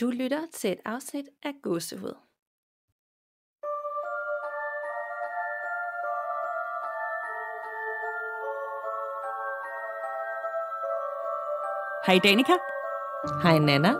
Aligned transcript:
Du 0.00 0.10
lytter 0.10 0.40
til 0.54 0.72
et 0.72 0.78
afsnit 0.84 1.24
af 1.42 1.52
Gåsehud. 1.62 2.14
Hej 12.06 12.18
Danika, 12.24 12.52
Hej 13.42 13.58
Nana. 13.58 13.94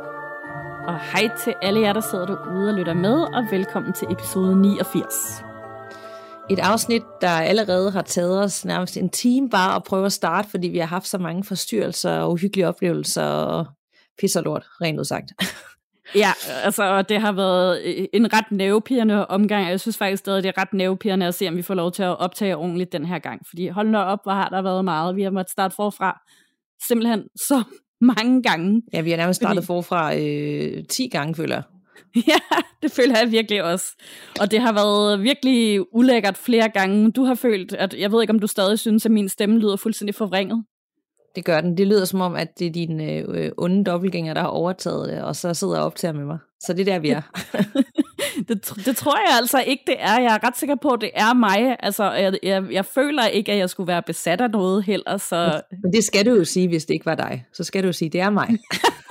og 0.88 1.00
hej 1.12 1.36
til 1.44 1.54
alle 1.62 1.80
jer, 1.80 1.92
der 1.92 2.00
sidder 2.00 2.26
derude 2.26 2.68
og 2.68 2.74
lytter 2.74 2.94
med, 2.94 3.20
og 3.20 3.44
velkommen 3.50 3.92
til 3.92 4.08
episode 4.10 4.56
89. 4.56 5.14
Et 6.50 6.58
afsnit, 6.58 7.02
der 7.20 7.30
allerede 7.30 7.90
har 7.90 8.02
taget 8.02 8.44
os 8.44 8.64
nærmest 8.64 8.96
en 8.96 9.10
time 9.10 9.50
bare 9.50 9.76
at 9.76 9.84
prøve 9.84 10.06
at 10.06 10.12
starte, 10.12 10.48
fordi 10.48 10.68
vi 10.68 10.78
har 10.78 10.86
haft 10.86 11.06
så 11.06 11.18
mange 11.18 11.44
forstyrrelser 11.44 12.18
og 12.18 12.32
uhyggelige 12.32 12.68
oplevelser 12.68 13.24
og 13.24 13.66
pis 14.18 14.36
og 14.36 14.42
lort, 14.42 14.66
rent 14.80 14.98
udsagt. 15.00 15.32
Ja, 16.14 16.32
altså 16.64 16.82
og 16.84 17.08
det 17.08 17.20
har 17.20 17.32
været 17.32 17.82
øh, 17.84 18.04
en 18.12 18.32
ret 18.32 18.44
nervepirrende 18.50 19.26
omgang, 19.26 19.64
og 19.64 19.70
jeg 19.70 19.80
synes 19.80 19.96
faktisk 19.98 20.20
stadig, 20.20 20.42
det 20.42 20.48
er 20.56 20.60
ret 20.60 20.72
nervepirrende 20.74 21.26
at 21.26 21.34
se, 21.34 21.48
om 21.48 21.56
vi 21.56 21.62
får 21.62 21.74
lov 21.74 21.92
til 21.92 22.02
at 22.02 22.18
optage 22.18 22.56
ordentligt 22.56 22.92
den 22.92 23.04
her 23.06 23.18
gang. 23.18 23.40
Fordi 23.48 23.68
hold 23.68 23.88
nu 23.88 23.98
op, 23.98 24.18
hvor 24.22 24.32
har 24.32 24.48
der 24.48 24.62
været 24.62 24.84
meget. 24.84 25.16
Vi 25.16 25.22
har 25.22 25.30
måttet 25.30 25.50
starte 25.52 25.74
forfra 25.74 26.20
simpelthen 26.88 27.22
så 27.36 27.62
mange 28.00 28.42
gange. 28.42 28.82
Ja, 28.92 29.00
vi 29.00 29.10
har 29.10 29.16
nærmest 29.16 29.36
startet 29.40 29.56
Fordi- 29.64 29.66
forfra 29.66 30.16
øh, 30.16 30.84
10 30.90 31.08
gange, 31.08 31.34
føler 31.34 31.54
jeg. 31.54 31.62
Ja, 32.28 32.38
det 32.82 32.92
føler 32.92 33.18
jeg 33.22 33.30
virkelig 33.30 33.62
også. 33.64 33.86
Og 34.40 34.50
det 34.50 34.60
har 34.60 34.72
været 34.72 35.22
virkelig 35.22 35.94
ulækkert 35.94 36.36
flere 36.36 36.68
gange. 36.68 37.10
Du 37.12 37.24
har 37.24 37.34
følt, 37.34 37.72
at 37.72 37.94
jeg 37.98 38.12
ved 38.12 38.22
ikke, 38.22 38.32
om 38.32 38.38
du 38.38 38.46
stadig 38.46 38.78
synes, 38.78 39.06
at 39.06 39.12
min 39.12 39.28
stemme 39.28 39.58
lyder 39.58 39.76
fuldstændig 39.76 40.14
forvrænget. 40.14 40.64
Det 41.36 41.44
gør 41.44 41.60
den. 41.60 41.76
Det 41.76 41.86
lyder 41.86 42.04
som 42.04 42.20
om, 42.20 42.36
at 42.36 42.58
det 42.58 42.66
er 42.66 42.70
din 42.70 43.00
øh, 43.00 43.52
onde 43.56 43.84
dobbeltgænger, 43.84 44.34
der 44.34 44.40
har 44.40 44.48
overtaget 44.48 45.08
det, 45.08 45.22
og 45.22 45.36
så 45.36 45.54
sidder 45.54 45.78
og 45.78 45.84
optager 45.84 46.12
med 46.12 46.24
mig. 46.24 46.38
Så 46.60 46.72
det 46.72 46.80
er 46.80 46.92
der, 46.92 46.98
vi 46.98 47.10
er. 47.10 47.22
Det, 48.48 48.72
det 48.86 48.96
tror 48.96 49.16
jeg 49.16 49.36
altså 49.36 49.64
ikke, 49.66 49.82
det 49.86 49.96
er. 49.98 50.20
Jeg 50.20 50.34
er 50.34 50.46
ret 50.46 50.56
sikker 50.56 50.76
på, 50.82 50.88
at 50.88 51.00
det 51.00 51.10
er 51.14 51.34
mig. 51.34 51.76
Altså, 51.80 52.12
jeg, 52.12 52.38
jeg, 52.42 52.64
jeg 52.70 52.84
føler 52.84 53.26
ikke, 53.26 53.52
at 53.52 53.58
jeg 53.58 53.70
skulle 53.70 53.86
være 53.86 54.02
besat 54.02 54.40
af 54.40 54.50
noget 54.50 54.84
heller, 54.84 55.16
så 55.16 55.60
Men 55.82 55.92
det 55.92 56.04
skal 56.04 56.26
du 56.26 56.34
jo 56.34 56.44
sige, 56.44 56.68
hvis 56.68 56.84
det 56.84 56.94
ikke 56.94 57.06
var 57.06 57.14
dig. 57.14 57.44
Så 57.52 57.64
skal 57.64 57.82
du 57.82 57.86
jo 57.86 57.92
sige, 57.92 58.10
det 58.10 58.20
er 58.20 58.30
mig. 58.30 58.48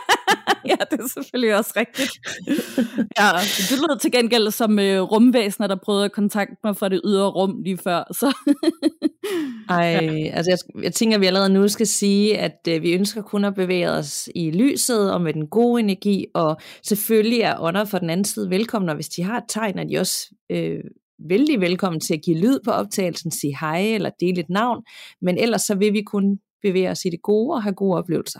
ja, 0.71 0.75
det 0.91 0.99
er 0.99 1.07
selvfølgelig 1.07 1.57
også 1.57 1.73
rigtigt. 1.75 2.11
Ja, 3.19 3.29
det 3.69 3.79
lød 3.79 3.99
til 3.99 4.11
gengæld 4.11 4.51
som 4.51 4.79
øh, 4.79 5.01
rumvæsener, 5.01 5.67
der 5.67 5.75
prøvede 5.75 6.05
at 6.05 6.11
kontakte 6.11 6.55
mig 6.63 6.77
fra 6.77 6.89
det 6.89 7.01
ydre 7.05 7.29
rum 7.29 7.61
lige 7.63 7.77
før. 7.77 8.03
Så 8.11 8.35
Ej, 9.69 10.31
altså 10.33 10.51
jeg, 10.51 10.83
jeg 10.83 10.93
tænker, 10.93 11.17
at 11.17 11.21
vi 11.21 11.25
allerede 11.25 11.49
nu 11.49 11.67
skal 11.67 11.87
sige, 11.87 12.37
at 12.37 12.59
øh, 12.69 12.81
vi 12.81 12.93
ønsker 12.93 13.21
kun 13.21 13.45
at 13.45 13.55
bevæge 13.55 13.89
os 13.89 14.29
i 14.35 14.51
lyset 14.51 15.13
og 15.13 15.21
med 15.21 15.33
den 15.33 15.47
gode 15.47 15.79
energi, 15.79 16.25
og 16.33 16.57
selvfølgelig 16.83 17.39
er 17.39 17.59
ånder 17.59 17.85
for 17.85 17.97
den 17.97 18.09
anden 18.09 18.25
side 18.25 18.49
velkomne, 18.49 18.91
og 18.91 18.95
hvis 18.95 19.09
de 19.09 19.23
har 19.23 19.37
et 19.37 19.43
tegn, 19.49 19.79
er 19.79 19.83
de 19.83 19.97
også 19.97 20.35
øh, 20.51 20.83
vældig 21.29 21.61
velkommen 21.61 21.99
til 21.99 22.13
at 22.13 22.21
give 22.25 22.37
lyd 22.37 22.59
på 22.65 22.71
optagelsen, 22.71 23.31
sige 23.31 23.57
hej 23.59 23.81
eller 23.81 24.09
dele 24.19 24.39
et 24.39 24.49
navn, 24.49 24.83
men 25.21 25.37
ellers 25.37 25.61
så 25.61 25.75
vil 25.75 25.93
vi 25.93 26.01
kun 26.01 26.39
bevæge 26.61 26.89
os 26.89 27.05
i 27.05 27.09
det 27.09 27.21
gode 27.21 27.55
og 27.55 27.63
have 27.63 27.75
gode 27.75 27.97
oplevelser. 27.97 28.39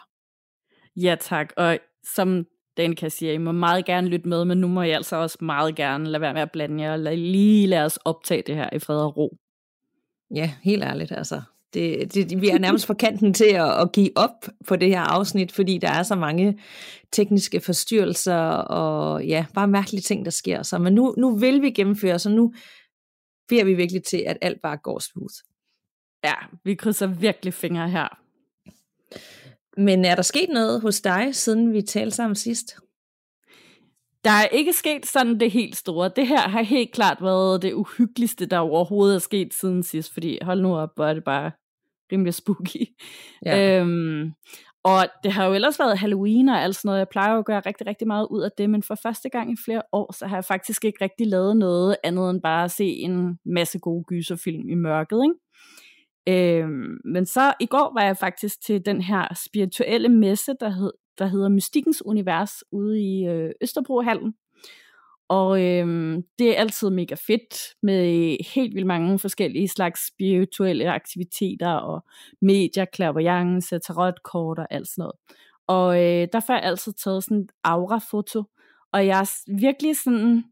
ja 0.95 1.15
tak, 1.19 1.53
og 1.57 1.79
som 2.13 2.45
Danica 2.77 3.09
siger, 3.09 3.33
I 3.33 3.37
må 3.37 3.51
meget 3.51 3.85
gerne 3.85 4.07
lytte 4.07 4.29
med, 4.29 4.45
men 4.45 4.57
nu 4.57 4.67
må 4.67 4.81
jeg 4.81 4.95
altså 4.95 5.15
også 5.15 5.37
meget 5.41 5.75
gerne 5.75 6.09
lade 6.09 6.21
være 6.21 6.33
med 6.33 6.41
at 6.41 6.51
blande 6.51 6.83
jer, 6.83 6.93
og 6.93 7.17
lige 7.17 7.67
lade 7.67 7.85
os 7.85 7.97
optage 7.97 8.43
det 8.47 8.55
her 8.55 8.69
i 8.73 8.79
fred 8.79 8.97
og 8.97 9.17
ro. 9.17 9.37
Ja, 10.35 10.53
helt 10.63 10.83
ærligt 10.83 11.11
altså. 11.11 11.41
Det, 11.73 12.13
det, 12.13 12.41
vi 12.41 12.49
er 12.49 12.59
nærmest 12.59 12.87
på 12.87 12.93
kanten 12.93 13.33
til 13.33 13.45
at, 13.45 13.81
at 13.81 13.91
give 13.91 14.09
op 14.15 14.45
på 14.67 14.75
det 14.75 14.89
her 14.89 15.01
afsnit, 15.01 15.51
fordi 15.51 15.77
der 15.77 15.91
er 15.91 16.03
så 16.03 16.15
mange 16.15 16.59
tekniske 17.11 17.61
forstyrrelser 17.61 18.37
og 18.57 19.25
ja, 19.25 19.45
bare 19.53 19.67
mærkelige 19.67 20.01
ting, 20.01 20.25
der 20.25 20.31
sker. 20.31 20.63
Så 20.63 20.77
men 20.77 20.93
nu, 20.93 21.15
nu 21.17 21.37
vil 21.37 21.61
vi 21.61 21.69
gennemføre, 21.69 22.19
så 22.19 22.29
nu 22.29 22.53
beder 23.47 23.63
vi 23.63 23.73
virkelig 23.73 24.03
til, 24.03 24.23
at 24.27 24.37
alt 24.41 24.61
bare 24.61 24.77
går 24.77 24.99
smooth. 24.99 25.33
Ja, 26.23 26.33
vi 26.63 26.75
krydser 26.75 27.07
virkelig 27.07 27.53
fingre 27.53 27.89
her. 27.89 28.19
Men 29.78 30.06
er 30.06 30.16
der 30.16 30.22
sket 30.22 30.50
noget 30.50 30.81
hos 30.81 31.02
dig, 31.02 31.36
siden 31.36 31.74
vi 31.74 31.81
talte 31.81 32.16
sammen 32.16 32.36
sidst? 32.36 32.75
Der 34.24 34.31
er 34.31 34.47
ikke 34.47 34.74
sket 34.74 35.06
sådan 35.06 35.40
det 35.40 35.52
helt 35.52 35.75
store. 35.75 36.12
Det 36.16 36.28
her 36.28 36.50
har 36.50 36.62
helt 36.62 36.91
klart 36.91 37.18
været 37.22 37.62
det 37.62 37.74
uhyggeligste, 37.74 38.46
der 38.46 38.58
overhovedet 38.58 39.16
er 39.16 39.19
sket 39.19 39.53
siden 39.53 39.84
sidst, 39.84 40.13
fordi 40.13 40.38
hold 40.41 40.62
nu 40.62 40.75
op, 40.75 40.90
hvor 40.96 41.06
er 41.06 41.13
det 41.13 41.24
bare 41.24 41.52
rimelig 42.12 42.34
spooky. 42.34 42.86
Ja. 43.46 43.80
Øhm, 43.80 44.31
og 44.84 45.06
det 45.24 45.31
har 45.31 45.46
jo 45.46 45.53
ellers 45.53 45.80
været 45.80 45.97
Halloween 45.97 46.50
og 46.50 46.62
alt 46.62 46.75
sådan 46.75 46.88
noget. 46.88 47.00
Jeg 47.00 47.09
plejer 47.09 47.34
jo 47.34 47.40
at 47.40 47.46
gøre 47.46 47.62
rigtig, 47.66 47.88
rigtig 47.88 48.07
meget 48.07 48.28
ud 48.31 48.42
af 48.42 48.50
det, 48.57 48.69
men 48.69 48.84
for 48.84 48.96
første 49.03 49.30
gang 49.30 49.52
i 49.52 49.56
flere 49.66 49.81
år, 49.92 50.13
så 50.13 50.28
har 50.28 50.38
jeg 50.38 50.46
faktisk 50.46 50.86
ikke 50.86 51.03
rigtig 51.03 51.28
lavet 51.28 51.57
noget 51.57 51.96
andet 52.03 52.30
end 52.30 52.42
bare 52.42 52.63
at 52.63 52.72
se 52.72 52.86
en 52.86 53.40
masse 53.46 53.80
gode 53.80 54.03
gyserfilm 54.03 54.69
i 54.69 54.75
mørket, 54.75 55.22
ikke? 55.24 55.44
Øh, 56.28 56.69
men 57.06 57.25
så 57.25 57.53
i 57.59 57.66
går 57.66 57.94
var 57.94 58.03
jeg 58.03 58.18
faktisk 58.18 58.62
til 58.62 58.86
den 58.86 59.02
her 59.02 59.28
spirituelle 59.46 60.09
messe, 60.09 60.53
der, 60.59 60.69
hed, 60.69 60.91
der 61.18 61.28
hedder 61.28 61.50
Mystikkens 61.50 62.06
Univers 62.06 62.63
ude 62.72 63.02
i 63.02 63.25
øh, 63.28 63.52
Østerbrohallen. 63.62 64.34
Og 65.30 65.62
øh, 65.62 66.18
det 66.40 66.50
er 66.50 66.59
altid 66.59 66.90
mega 66.90 67.16
fedt 67.28 67.75
med 67.84 68.38
helt 68.56 68.75
vildt 68.75 68.88
mange 68.88 69.19
forskellige 69.19 69.68
slags 69.68 70.08
spirituelle 70.08 70.91
aktiviteter 70.91 71.72
og 71.72 72.06
medier, 72.42 72.86
clairvoyance, 72.96 73.80
tarotkort 73.80 74.59
og 74.59 74.68
alt 74.69 74.88
sådan 74.88 75.02
noget. 75.02 75.16
Og 75.68 76.03
øh, 76.03 76.28
der 76.34 76.40
får 76.40 76.53
jeg 76.53 76.63
altid 76.63 76.94
taget 76.94 77.24
sådan 77.24 77.42
et 77.42 77.52
aura-foto, 77.63 78.44
og 78.94 79.07
jeg 79.07 79.19
er 79.19 79.57
virkelig 79.59 79.97
sådan, 79.97 80.44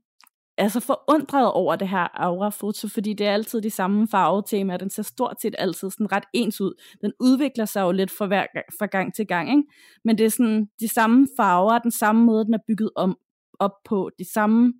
altså 0.58 0.80
forundret 0.80 1.52
over 1.52 1.75
det 1.75 1.88
her 1.88 2.08
aura-foto, 2.14 2.88
fordi 2.88 3.14
det 3.14 3.28
er 3.28 3.34
altid 3.34 3.62
de 3.62 3.69
samme 3.69 4.08
farvetemaer, 4.08 4.78
den 4.78 4.90
ser 4.90 5.03
stort 5.03 5.41
set 5.41 5.56
altid 5.58 5.90
sådan 5.90 6.12
ret 6.12 6.24
ens 6.34 6.62
ud. 6.62 6.81
Den 7.02 7.14
udvikler 7.19 7.66
sig 7.66 7.81
jo 7.81 7.91
lidt 7.91 8.12
fra, 8.12 8.25
hver 8.25 8.46
gang, 8.53 8.66
fra 8.80 8.86
gang 8.86 9.16
til 9.16 9.28
gang, 9.28 9.50
ikke? 9.50 9.63
men 10.06 10.18
det 10.18 10.25
er 10.25 10.30
sådan 10.30 10.68
de 10.80 10.88
samme 10.88 11.28
farver, 11.38 11.80
den 11.80 11.92
samme 11.92 12.25
måde, 12.25 12.46
den 12.46 12.53
er 12.53 12.63
bygget 12.68 12.90
om, 12.96 13.18
op 13.59 13.72
på, 13.86 14.09
de 14.19 14.34
samme 14.34 14.74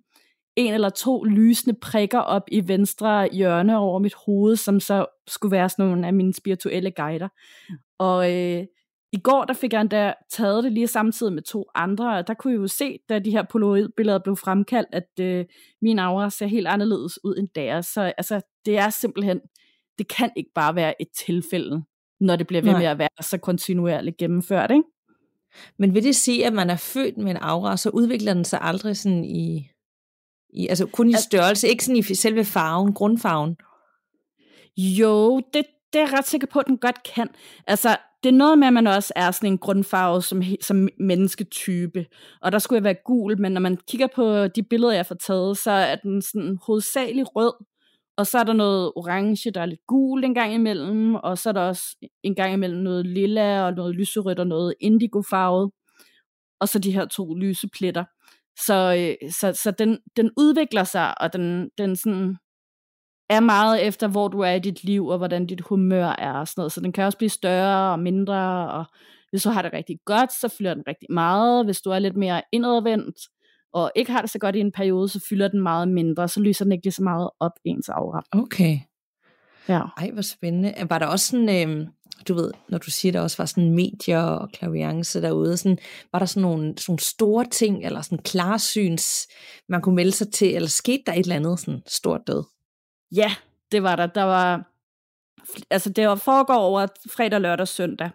en 0.56 0.74
eller 0.74 0.88
to 0.88 1.24
lysende 1.24 1.76
prikker 1.82 2.18
op 2.18 2.42
i 2.48 2.68
venstre 2.68 3.28
hjørne 3.32 3.78
over 3.78 3.98
mit 3.98 4.14
hoved, 4.26 4.56
som 4.56 4.80
så 4.80 5.06
skulle 5.26 5.52
være 5.52 5.68
sådan 5.68 5.86
nogle 5.86 6.06
af 6.06 6.12
mine 6.12 6.34
spirituelle 6.34 6.90
guider. 6.90 7.28
Og 7.98 8.32
øh, 8.32 8.64
i 9.14 9.20
går, 9.20 9.44
der 9.44 9.54
fik 9.54 9.72
jeg 9.72 9.80
endda 9.80 10.14
taget 10.30 10.64
det 10.64 10.72
lige 10.72 10.86
samtidig 10.86 11.32
med 11.32 11.42
to 11.42 11.64
andre, 11.74 12.18
og 12.18 12.26
der 12.26 12.34
kunne 12.34 12.52
jeg 12.52 12.60
jo 12.60 12.66
se, 12.66 12.98
da 13.08 13.18
de 13.18 13.30
her 13.30 13.42
polaroidbilleder 13.42 14.18
blev 14.18 14.36
fremkaldt, 14.36 14.88
at 14.92 15.08
øh, 15.20 15.44
min 15.82 15.98
aura 15.98 16.30
ser 16.30 16.46
helt 16.46 16.66
anderledes 16.66 17.24
ud 17.24 17.36
end 17.36 17.48
deres. 17.54 17.86
Så 17.86 18.12
altså, 18.18 18.40
det 18.66 18.78
er 18.78 18.90
simpelthen, 18.90 19.40
det 19.98 20.08
kan 20.08 20.30
ikke 20.36 20.50
bare 20.54 20.74
være 20.74 21.02
et 21.02 21.08
tilfælde, 21.26 21.82
når 22.20 22.36
det 22.36 22.46
bliver 22.46 22.62
ved 22.62 22.70
Nej. 22.70 22.80
med 22.80 22.86
at 22.86 22.98
være 22.98 23.08
så 23.22 23.38
kontinuerligt 23.38 24.16
gennemført, 24.16 24.70
ikke? 24.70 24.82
Men 25.78 25.94
vil 25.94 26.04
det 26.04 26.16
sige, 26.16 26.46
at 26.46 26.52
man 26.52 26.70
er 26.70 26.76
født 26.76 27.18
med 27.18 27.30
en 27.30 27.38
aura, 27.40 27.70
og 27.70 27.78
så 27.78 27.90
udvikler 27.90 28.34
den 28.34 28.44
sig 28.44 28.58
aldrig 28.62 28.96
sådan 28.96 29.24
i, 29.24 29.70
i 30.52 30.68
altså 30.68 30.86
kun 30.86 31.10
i 31.10 31.14
størrelse, 31.14 31.68
ikke 31.68 31.84
sådan 31.84 31.96
i 31.96 32.02
selve 32.02 32.44
farven, 32.44 32.94
grundfarven? 32.94 33.56
Jo, 34.76 35.38
det, 35.54 35.64
det 35.92 36.00
er 36.00 36.04
jeg 36.04 36.12
ret 36.12 36.26
sikker 36.26 36.46
på, 36.46 36.58
at 36.58 36.66
den 36.66 36.78
godt 36.78 37.02
kan. 37.02 37.28
Altså, 37.66 37.96
det 38.24 38.30
er 38.30 38.36
noget 38.36 38.58
med, 38.58 38.66
at 38.66 38.72
man 38.72 38.86
også 38.86 39.12
er 39.16 39.30
sådan 39.30 39.52
en 39.52 39.58
grundfarve 39.58 40.22
som, 40.22 40.42
som 40.60 40.88
mennesketype. 41.00 42.06
Og 42.42 42.52
der 42.52 42.58
skulle 42.58 42.76
jeg 42.76 42.84
være 42.84 43.02
gul, 43.04 43.40
men 43.40 43.52
når 43.52 43.60
man 43.60 43.78
kigger 43.88 44.06
på 44.14 44.48
de 44.48 44.62
billeder, 44.62 44.92
jeg 44.92 45.06
får 45.06 45.14
taget, 45.14 45.58
så 45.58 45.70
er 45.70 45.96
den 45.96 46.22
sådan 46.22 46.58
hovedsageligt 46.66 47.28
rød. 47.36 47.52
Og 48.16 48.26
så 48.26 48.38
er 48.38 48.44
der 48.44 48.52
noget 48.52 48.92
orange, 48.96 49.50
der 49.50 49.60
er 49.60 49.66
lidt 49.66 49.86
gul 49.86 50.24
en 50.24 50.34
gang 50.34 50.54
imellem, 50.54 51.14
og 51.14 51.38
så 51.38 51.48
er 51.48 51.52
der 51.52 51.60
også 51.60 51.96
en 52.22 52.34
gang 52.34 52.52
imellem 52.52 52.80
noget 52.80 53.06
lilla 53.06 53.66
og 53.66 53.72
noget 53.72 53.94
lyserødt 53.94 54.38
og 54.38 54.46
noget 54.46 54.74
indigofarvet. 54.80 55.70
Og 56.60 56.68
så 56.68 56.78
de 56.78 56.92
her 56.92 57.04
to 57.04 57.34
lyse 57.34 57.68
pletter. 57.68 58.04
Så, 58.66 58.96
øh, 58.98 59.30
så, 59.30 59.52
så 59.52 59.70
den, 59.70 59.98
den 60.16 60.30
udvikler 60.36 60.84
sig, 60.84 61.20
og 61.20 61.32
den, 61.32 61.70
den 61.78 61.96
sådan 61.96 62.36
er 63.30 63.40
meget 63.40 63.86
efter, 63.86 64.08
hvor 64.08 64.28
du 64.28 64.40
er 64.40 64.50
i 64.50 64.58
dit 64.58 64.84
liv, 64.84 65.06
og 65.06 65.18
hvordan 65.18 65.46
dit 65.46 65.60
humør 65.60 66.06
er 66.06 66.32
og 66.32 66.48
sådan 66.48 66.60
noget. 66.60 66.72
Så 66.72 66.80
den 66.80 66.92
kan 66.92 67.04
også 67.04 67.18
blive 67.18 67.30
større 67.30 67.92
og 67.92 67.98
mindre, 67.98 68.70
og 68.70 68.84
hvis 69.30 69.42
du 69.42 69.50
har 69.50 69.62
det 69.62 69.72
rigtig 69.72 69.98
godt, 70.04 70.32
så 70.32 70.48
fylder 70.58 70.74
den 70.74 70.82
rigtig 70.86 71.06
meget. 71.10 71.64
Hvis 71.64 71.80
du 71.80 71.90
er 71.90 71.98
lidt 71.98 72.16
mere 72.16 72.42
indadvendt, 72.52 73.16
og 73.72 73.90
ikke 73.96 74.12
har 74.12 74.20
det 74.20 74.30
så 74.30 74.38
godt 74.38 74.56
i 74.56 74.60
en 74.60 74.72
periode, 74.72 75.08
så 75.08 75.20
fylder 75.28 75.48
den 75.48 75.62
meget 75.62 75.88
mindre, 75.88 76.28
så 76.28 76.40
lyser 76.40 76.64
den 76.64 76.72
ikke 76.72 76.84
lige 76.84 76.92
så 76.92 77.02
meget 77.02 77.30
op 77.40 77.52
ens 77.64 77.88
aura. 77.88 78.22
Okay. 78.32 78.78
Ja. 79.68 79.80
Ej, 79.96 80.10
hvor 80.12 80.22
spændende. 80.22 80.74
Var 80.88 80.98
der 80.98 81.06
også 81.06 81.26
sådan, 81.26 81.68
øhm, 81.68 81.86
du 82.28 82.34
ved, 82.34 82.50
når 82.68 82.78
du 82.78 82.90
siger, 82.90 83.12
der 83.12 83.20
også 83.20 83.36
var 83.36 83.46
sådan 83.46 83.74
medier 83.74 84.22
og 84.22 84.50
klaviance 84.50 85.22
derude, 85.22 85.56
sådan, 85.56 85.78
var 86.12 86.18
der 86.18 86.26
sådan 86.26 86.42
nogle, 86.42 86.62
sådan 86.62 86.84
nogle 86.88 87.00
store 87.00 87.44
ting, 87.44 87.84
eller 87.84 88.02
sådan 88.02 88.18
klarsyns, 88.18 89.28
man 89.68 89.82
kunne 89.82 89.94
melde 89.94 90.12
sig 90.12 90.32
til, 90.32 90.54
eller 90.54 90.68
skete 90.68 91.02
der 91.06 91.12
et 91.12 91.18
eller 91.18 91.36
andet 91.36 91.60
sådan 91.60 91.82
stort 91.86 92.20
død? 92.26 92.44
Ja, 93.16 93.30
det 93.72 93.82
var 93.82 93.96
der. 93.96 94.06
Der 94.06 94.22
var, 94.22 94.70
altså 95.70 95.90
det 95.90 96.08
var 96.08 96.14
foregår 96.14 96.54
over 96.54 96.86
fredag, 97.16 97.40
lørdag, 97.40 97.68
søndag. 97.68 98.10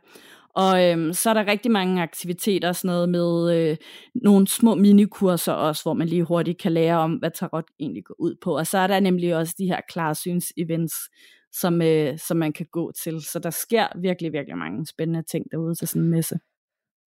Og 0.56 0.84
øhm, 0.84 1.14
så 1.14 1.30
er 1.30 1.34
der 1.34 1.48
rigtig 1.48 1.72
mange 1.72 2.02
aktiviteter, 2.02 2.72
sådan 2.72 2.88
noget 2.88 3.10
med 3.10 3.56
øh, 3.56 3.78
nogle 4.16 4.48
små 4.48 4.76
minikurser 4.76 5.54
også, 5.54 5.84
hvor 5.84 5.94
man 5.94 6.08
lige 6.08 6.24
hurtigt 6.24 6.58
kan 6.58 6.72
lære 6.72 6.98
om, 6.98 7.14
hvad 7.14 7.32
tarot 7.32 7.66
egentlig 7.80 8.04
går 8.06 8.16
ud 8.20 8.36
på. 8.42 8.58
Og 8.58 8.68
så 8.68 8.78
er 8.78 8.88
der 8.88 9.00
nemlig 9.00 9.36
også 9.36 9.56
de 9.58 9.66
her 9.66 9.82
klarsyns-events, 9.92 11.10
som, 11.52 11.82
øh, 11.82 12.20
som 12.20 12.38
man 12.38 12.54
kan 12.54 12.66
gå 12.72 12.92
til. 13.04 13.22
Så 13.22 13.40
der 13.40 13.50
sker 13.50 13.88
virkelig, 14.02 14.34
virkelig 14.34 14.58
mange 14.58 14.86
spændende 14.86 15.24
ting 15.32 15.46
derude 15.52 15.76
til 15.76 15.88
sådan 15.88 16.02
en 16.02 16.10
messe. 16.10 16.40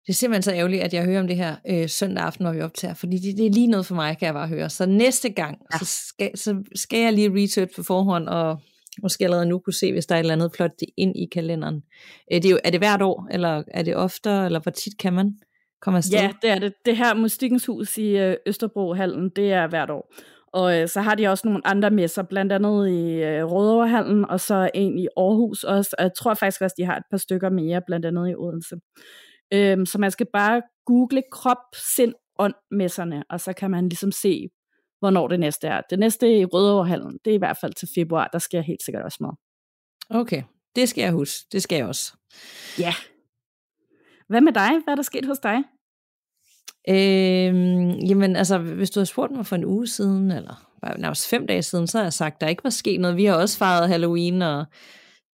Det 0.07 0.13
er 0.13 0.17
simpelthen 0.17 0.43
så 0.43 0.53
ærgerligt, 0.53 0.83
at 0.83 0.93
jeg 0.93 1.05
hører 1.05 1.19
om 1.19 1.27
det 1.27 1.35
her 1.35 1.55
øh, 1.69 1.89
søndag 1.89 2.23
aften, 2.23 2.43
når 2.43 2.53
vi 2.53 2.61
optager, 2.61 2.93
fordi 2.93 3.17
det, 3.17 3.37
det 3.37 3.45
er 3.45 3.49
lige 3.49 3.67
noget 3.67 3.85
for 3.85 3.95
mig, 3.95 4.17
kan 4.17 4.25
jeg 4.25 4.33
bare 4.33 4.47
høre. 4.47 4.69
Så 4.69 4.85
næste 4.85 5.29
gang, 5.29 5.57
ja. 5.73 5.77
så, 5.77 5.85
skal, 5.85 6.37
så 6.37 6.63
skal 6.75 6.99
jeg 6.99 7.13
lige 7.13 7.43
research 7.43 7.75
på 7.75 7.83
forhånd, 7.83 8.27
og 8.27 8.59
måske 9.01 9.23
allerede 9.23 9.45
nu 9.45 9.59
kunne 9.59 9.73
se, 9.73 9.91
hvis 9.91 10.05
der 10.05 10.15
er 10.15 10.19
et 10.19 10.23
eller 10.23 10.33
andet 10.33 10.51
plot 10.51 10.71
ind 10.97 11.15
i 11.15 11.25
kalenderen. 11.31 11.83
Øh, 12.33 12.41
det 12.41 12.45
er, 12.45 12.49
jo, 12.49 12.59
er 12.63 12.69
det 12.69 12.79
hvert 12.79 13.01
år, 13.01 13.27
eller 13.31 13.63
er 13.67 13.83
det 13.83 13.95
oftere, 13.95 14.45
eller 14.45 14.59
hvor 14.59 14.71
tit 14.71 14.97
kan 14.99 15.13
man 15.13 15.33
komme 15.81 15.97
afsted? 15.97 16.19
Ja, 16.19 16.31
det 16.41 16.49
er 16.49 16.59
det. 16.59 16.73
Det 16.85 16.97
her 16.97 17.13
Mustikkens 17.13 17.65
Hus 17.65 17.97
i 17.97 18.17
øh, 18.17 18.35
Østerbrohallen, 18.45 19.29
det 19.35 19.53
er 19.53 19.67
hvert 19.67 19.89
år. 19.89 20.13
Og 20.53 20.79
øh, 20.79 20.87
så 20.87 21.01
har 21.01 21.15
de 21.15 21.27
også 21.27 21.47
nogle 21.47 21.67
andre 21.67 21.91
messer, 21.91 22.23
blandt 22.23 22.51
andet 22.51 22.89
i 22.89 23.23
øh, 23.23 23.45
Rødovrehallen, 23.45 24.25
og 24.25 24.39
så 24.39 24.69
en 24.73 24.99
i 24.99 25.07
Aarhus 25.17 25.63
også. 25.63 25.95
Og 25.97 26.03
jeg 26.03 26.11
tror 26.17 26.33
faktisk 26.33 26.61
også, 26.61 26.75
de 26.77 26.85
har 26.85 26.95
et 26.95 27.03
par 27.11 27.17
stykker 27.17 27.49
mere, 27.49 27.81
blandt 27.87 28.05
andet 28.05 28.29
i 28.29 28.35
Odense. 28.35 28.75
Øhm, 29.53 29.85
så 29.85 29.97
man 29.97 30.11
skal 30.11 30.27
bare 30.33 30.61
google 30.85 31.23
krop, 31.31 31.57
sind, 31.95 32.13
ånd 32.39 32.53
messerne, 32.71 33.23
og 33.29 33.41
så 33.41 33.53
kan 33.53 33.71
man 33.71 33.89
ligesom 33.89 34.11
se, 34.11 34.49
hvornår 34.99 35.27
det 35.27 35.39
næste 35.39 35.67
er. 35.67 35.81
Det 35.89 35.99
næste 35.99 36.37
i 36.37 36.45
Rødovrehallen, 36.45 37.19
det 37.25 37.31
er 37.31 37.35
i 37.35 37.37
hvert 37.37 37.57
fald 37.61 37.73
til 37.73 37.89
februar, 37.95 38.29
der 38.33 38.39
skal 38.39 38.57
jeg 38.57 38.65
helt 38.65 38.83
sikkert 38.83 39.03
også 39.03 39.17
med. 39.21 39.29
Okay, 40.19 40.43
det 40.75 40.89
skal 40.89 41.01
jeg 41.01 41.11
huske. 41.11 41.47
Det 41.51 41.63
skal 41.63 41.75
jeg 41.75 41.85
også. 41.85 42.13
Ja. 42.79 42.93
Hvad 44.27 44.41
med 44.41 44.53
dig? 44.53 44.69
Hvad 44.83 44.91
er 44.91 44.95
der 44.95 45.03
sket 45.03 45.25
hos 45.25 45.39
dig? 45.39 45.63
Øhm, 46.89 47.89
jamen, 47.89 48.35
altså, 48.35 48.57
hvis 48.57 48.89
du 48.89 48.99
har 48.99 49.05
spurgt 49.05 49.31
mig 49.31 49.45
for 49.45 49.55
en 49.55 49.65
uge 49.65 49.87
siden, 49.87 50.31
eller 50.31 50.69
nærmest 50.97 51.29
fem 51.29 51.47
dage 51.47 51.63
siden, 51.63 51.87
så 51.87 51.97
har 51.97 52.05
jeg 52.05 52.13
sagt, 52.13 52.35
at 52.35 52.41
der 52.41 52.47
ikke 52.47 52.63
var 52.63 52.69
sket 52.69 52.99
noget. 52.99 53.17
Vi 53.17 53.25
har 53.25 53.35
også 53.35 53.57
fejret 53.57 53.89
Halloween, 53.89 54.41
og 54.41 54.65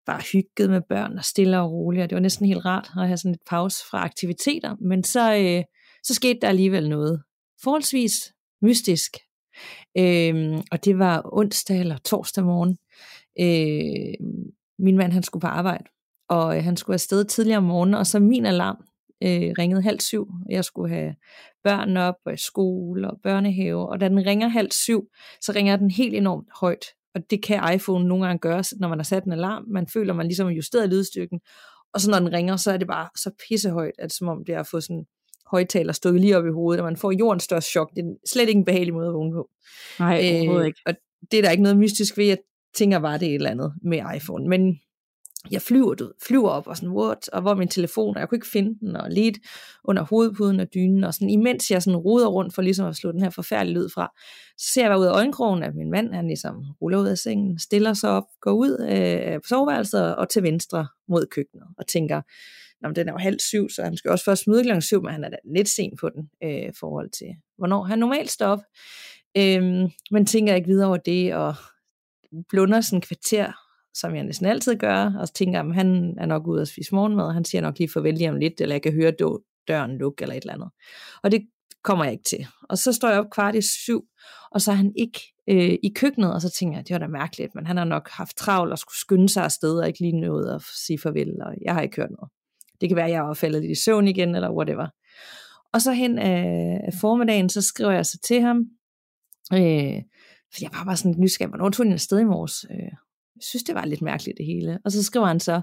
bare 0.05 0.21
hygget 0.33 0.69
med 0.69 0.81
børn, 0.89 1.17
og 1.17 1.25
stille 1.25 1.59
og 1.59 1.71
roligt, 1.71 2.03
og 2.03 2.09
det 2.09 2.15
var 2.15 2.21
næsten 2.21 2.45
helt 2.45 2.65
rart 2.65 2.91
at 2.97 3.07
have 3.07 3.17
sådan 3.17 3.33
et 3.33 3.41
pause 3.49 3.83
fra 3.89 4.03
aktiviteter, 4.03 4.75
men 4.81 5.03
så, 5.03 5.35
øh, 5.35 5.63
så 6.03 6.13
skete 6.13 6.39
der 6.41 6.47
alligevel 6.47 6.89
noget 6.89 7.23
forholdsvis 7.63 8.33
mystisk. 8.61 9.17
øh, 9.97 10.57
og 10.71 10.85
det 10.85 10.99
var 10.99 11.21
onsdag 11.33 11.79
eller 11.79 11.97
torsdag 11.97 12.43
morgen. 12.43 12.77
Øh, 13.39 14.27
min 14.79 14.97
mand 14.97 15.11
han 15.13 15.23
skulle 15.23 15.41
på 15.41 15.47
arbejde, 15.47 15.83
og 16.29 16.57
øh, 16.57 16.63
han 16.63 16.77
skulle 16.77 16.93
afsted 16.93 17.25
tidligere 17.25 17.57
om 17.57 17.63
morgenen, 17.63 17.93
og 17.93 18.07
så 18.07 18.19
min 18.19 18.45
alarm 18.45 18.77
øh, 19.23 19.53
ringede 19.57 19.81
halv 19.81 19.99
syv. 19.99 20.27
Jeg 20.49 20.65
skulle 20.65 20.95
have 20.95 21.15
børn 21.63 21.97
op 21.97 22.15
og 22.25 22.33
i 22.33 22.37
skole 22.37 23.11
og 23.11 23.19
børnehave, 23.23 23.89
og 23.89 23.99
da 23.99 24.09
den 24.09 24.25
ringer 24.25 24.47
halv 24.47 24.71
syv, 24.71 25.07
så 25.41 25.51
ringer 25.55 25.77
den 25.77 25.91
helt 25.91 26.15
enormt 26.15 26.47
højt. 26.59 26.85
Og 27.15 27.21
det 27.29 27.43
kan 27.43 27.73
iPhone 27.73 28.07
nogle 28.07 28.25
gange 28.25 28.39
gøre, 28.39 28.63
når 28.79 28.87
man 28.87 28.99
har 28.99 29.03
sat 29.03 29.23
en 29.23 29.31
alarm. 29.31 29.63
Man 29.67 29.87
føler, 29.87 30.13
man 30.13 30.25
ligesom 30.25 30.47
har 30.47 30.53
justeret 30.53 30.89
lydstyrken. 30.89 31.39
Og 31.93 32.01
så 32.01 32.11
når 32.11 32.19
den 32.19 32.33
ringer, 32.33 32.55
så 32.55 32.71
er 32.71 32.77
det 32.77 32.87
bare 32.87 33.09
så 33.15 33.31
pissehøjt, 33.47 33.93
at 33.99 34.13
som 34.13 34.27
om 34.27 34.45
det 34.45 34.55
er 34.55 34.59
at 34.59 34.67
få 34.67 34.81
sådan 34.81 35.05
højtaler 35.51 35.93
stået 35.93 36.21
lige 36.21 36.37
op 36.37 36.45
i 36.45 36.49
hovedet, 36.49 36.81
og 36.81 36.85
man 36.85 36.97
får 36.97 37.11
jordens 37.11 37.43
største 37.43 37.71
chok. 37.71 37.89
Det 37.95 37.99
er 38.05 38.13
slet 38.27 38.49
ikke 38.49 38.59
en 38.59 38.65
behagelig 38.65 38.93
måde 38.93 39.07
at 39.07 39.13
vågne 39.13 39.33
på. 39.33 39.49
Nej, 39.99 40.17
overhovedet 40.17 40.61
øh, 40.61 40.67
ikke. 40.67 40.79
Og 40.85 40.93
det 41.31 41.37
er 41.37 41.41
der 41.41 41.51
ikke 41.51 41.63
noget 41.63 41.77
mystisk 41.77 42.17
ved. 42.17 42.25
Jeg 42.25 42.37
tænker 42.75 42.99
bare, 42.99 43.17
det 43.17 43.25
er 43.25 43.29
et 43.29 43.35
eller 43.35 43.49
andet 43.49 43.73
med 43.81 44.01
iPhone. 44.15 44.49
Men 44.49 44.79
jeg 45.51 45.61
flyver, 45.61 45.93
du, 45.93 46.11
flyver 46.27 46.49
op 46.49 46.67
og 46.67 46.77
sådan, 46.77 46.95
what? 46.95 47.29
Og 47.29 47.41
hvor 47.41 47.51
er 47.51 47.55
min 47.55 47.67
telefon, 47.67 48.15
og 48.15 48.19
jeg 48.19 48.29
kunne 48.29 48.37
ikke 48.37 48.47
finde 48.47 48.79
den, 48.79 48.95
og 48.95 49.09
lidt 49.09 49.37
under 49.83 50.03
hovedpuden 50.03 50.59
og 50.59 50.67
dynen, 50.73 51.03
og 51.03 51.13
sådan, 51.13 51.29
imens 51.29 51.71
jeg 51.71 51.83
sådan 51.83 51.97
ruder 51.97 52.27
rundt 52.27 52.55
for 52.55 52.61
ligesom 52.61 52.87
at 52.87 52.95
slå 52.95 53.11
den 53.11 53.21
her 53.21 53.29
forfærdelige 53.29 53.79
lyd 53.79 53.89
fra, 53.89 54.11
så 54.57 54.71
ser 54.73 54.81
jeg 54.81 54.89
bare 54.89 54.99
ud 54.99 55.05
af 55.05 55.13
øjenkrogen, 55.13 55.63
at 55.63 55.75
min 55.75 55.91
mand, 55.91 56.13
han 56.13 56.27
ligesom 56.27 56.65
ruller 56.81 56.99
ud 56.99 57.07
af 57.07 57.17
sengen, 57.17 57.59
stiller 57.59 57.93
sig 57.93 58.09
op, 58.09 58.23
går 58.41 58.51
ud 58.51 58.87
øh, 58.91 59.35
på 59.35 59.47
soveværelset 59.47 60.15
og 60.15 60.29
til 60.29 60.43
venstre 60.43 60.87
mod 61.07 61.25
køkkenet, 61.31 61.63
og 61.77 61.87
tænker, 61.87 62.21
Nå, 62.81 62.91
den 62.91 63.07
er 63.07 63.11
jo 63.11 63.17
halv 63.17 63.39
syv, 63.39 63.69
så 63.69 63.83
han 63.83 63.97
skal 63.97 64.11
også 64.11 64.25
først 64.25 64.47
møde 64.47 64.63
klokken 64.63 64.81
syv, 64.81 65.01
men 65.01 65.11
han 65.11 65.23
er 65.23 65.29
da 65.29 65.37
lidt 65.55 65.69
sen 65.69 65.97
på 65.99 66.09
den, 66.09 66.29
øh, 66.43 66.73
forhold 66.79 67.09
til, 67.09 67.27
hvornår 67.57 67.83
han 67.83 67.99
normalt 67.99 68.31
står 68.31 68.47
op. 68.47 68.59
Øh, 69.37 69.63
men 70.11 70.25
tænker 70.25 70.55
ikke 70.55 70.67
videre 70.67 70.87
over 70.87 70.97
det, 70.97 71.35
og 71.35 71.55
blunder 72.49 72.81
sådan 72.81 73.01
kvarter 73.01 73.51
som 73.95 74.15
jeg 74.15 74.23
næsten 74.23 74.45
altid 74.45 74.75
gør, 74.75 75.13
og 75.19 75.27
så 75.27 75.33
tænker 75.33 75.59
jeg, 75.59 75.69
at 75.69 75.75
han 75.75 76.15
er 76.17 76.25
nok 76.25 76.47
ude 76.47 76.61
at 76.61 76.67
spise 76.67 76.95
morgenmad, 76.95 77.25
og 77.25 77.33
han 77.33 77.45
siger 77.45 77.61
nok 77.61 77.77
lige 77.77 77.89
farvel 77.93 78.13
lige 78.13 78.29
om 78.29 78.35
lidt, 78.35 78.61
eller 78.61 78.75
jeg 78.75 78.81
kan 78.81 78.93
høre 78.93 79.13
døren 79.67 79.97
lukke, 79.97 80.21
eller 80.21 80.35
et 80.35 80.41
eller 80.41 80.53
andet. 80.53 80.69
Og 81.23 81.31
det 81.31 81.47
kommer 81.83 82.05
jeg 82.05 82.13
ikke 82.13 82.23
til. 82.23 82.47
Og 82.69 82.77
så 82.77 82.93
står 82.93 83.09
jeg 83.09 83.19
op 83.19 83.29
kvart 83.31 83.55
i 83.55 83.61
syv, 83.61 84.03
og 84.51 84.61
så 84.61 84.71
er 84.71 84.75
han 84.75 84.93
ikke 84.95 85.19
øh, 85.49 85.77
i 85.83 85.91
køkkenet, 85.95 86.33
og 86.33 86.41
så 86.41 86.49
tænker 86.49 86.77
jeg, 86.77 86.87
det 86.87 86.93
var 86.93 86.99
da 86.99 87.07
mærkeligt, 87.07 87.55
men 87.55 87.67
han 87.67 87.77
har 87.77 87.85
nok 87.85 88.09
haft 88.09 88.37
travlt 88.37 88.71
og 88.71 88.77
skulle 88.79 88.97
skynde 88.97 89.29
sig 89.29 89.43
afsted, 89.43 89.79
og 89.79 89.87
ikke 89.87 89.99
lige 89.99 90.19
noget 90.19 90.55
at 90.55 90.61
sige 90.85 90.99
farvel, 90.99 91.41
og 91.41 91.53
jeg 91.61 91.73
har 91.73 91.81
ikke 91.81 91.95
hørt 91.95 92.11
noget. 92.11 92.31
Det 92.81 92.89
kan 92.89 92.95
være, 92.95 93.05
at 93.05 93.11
jeg 93.11 93.21
har 93.21 93.33
faldet 93.33 93.61
lidt 93.61 93.71
i 93.71 93.83
søvn 93.83 94.07
igen, 94.07 94.35
eller 94.35 94.51
whatever. 94.51 94.87
Og 95.73 95.81
så 95.81 95.91
hen 95.91 96.19
af 96.19 96.79
øh, 96.87 96.93
formiddagen, 97.01 97.49
så 97.49 97.61
skriver 97.61 97.91
jeg 97.91 98.05
så 98.05 98.19
til 98.23 98.41
ham, 98.41 98.57
øh, 99.53 100.01
for 100.53 100.59
jeg 100.61 100.69
var 100.73 100.83
bare 100.85 100.97
sådan 100.97 101.15
nysgerrig, 101.17 101.49
hvornår 101.49 101.69
tog 101.69 101.85
han 101.85 101.93
afsted 101.93 102.19
i 102.19 102.23
morges? 102.23 102.65
Øh, 102.71 102.91
jeg 103.35 103.43
synes, 103.43 103.63
det 103.63 103.75
var 103.75 103.85
lidt 103.85 104.01
mærkeligt 104.01 104.37
det 104.37 104.45
hele. 104.45 104.79
Og 104.85 104.91
så 104.91 105.03
skriver 105.03 105.25
han 105.25 105.39
så, 105.39 105.61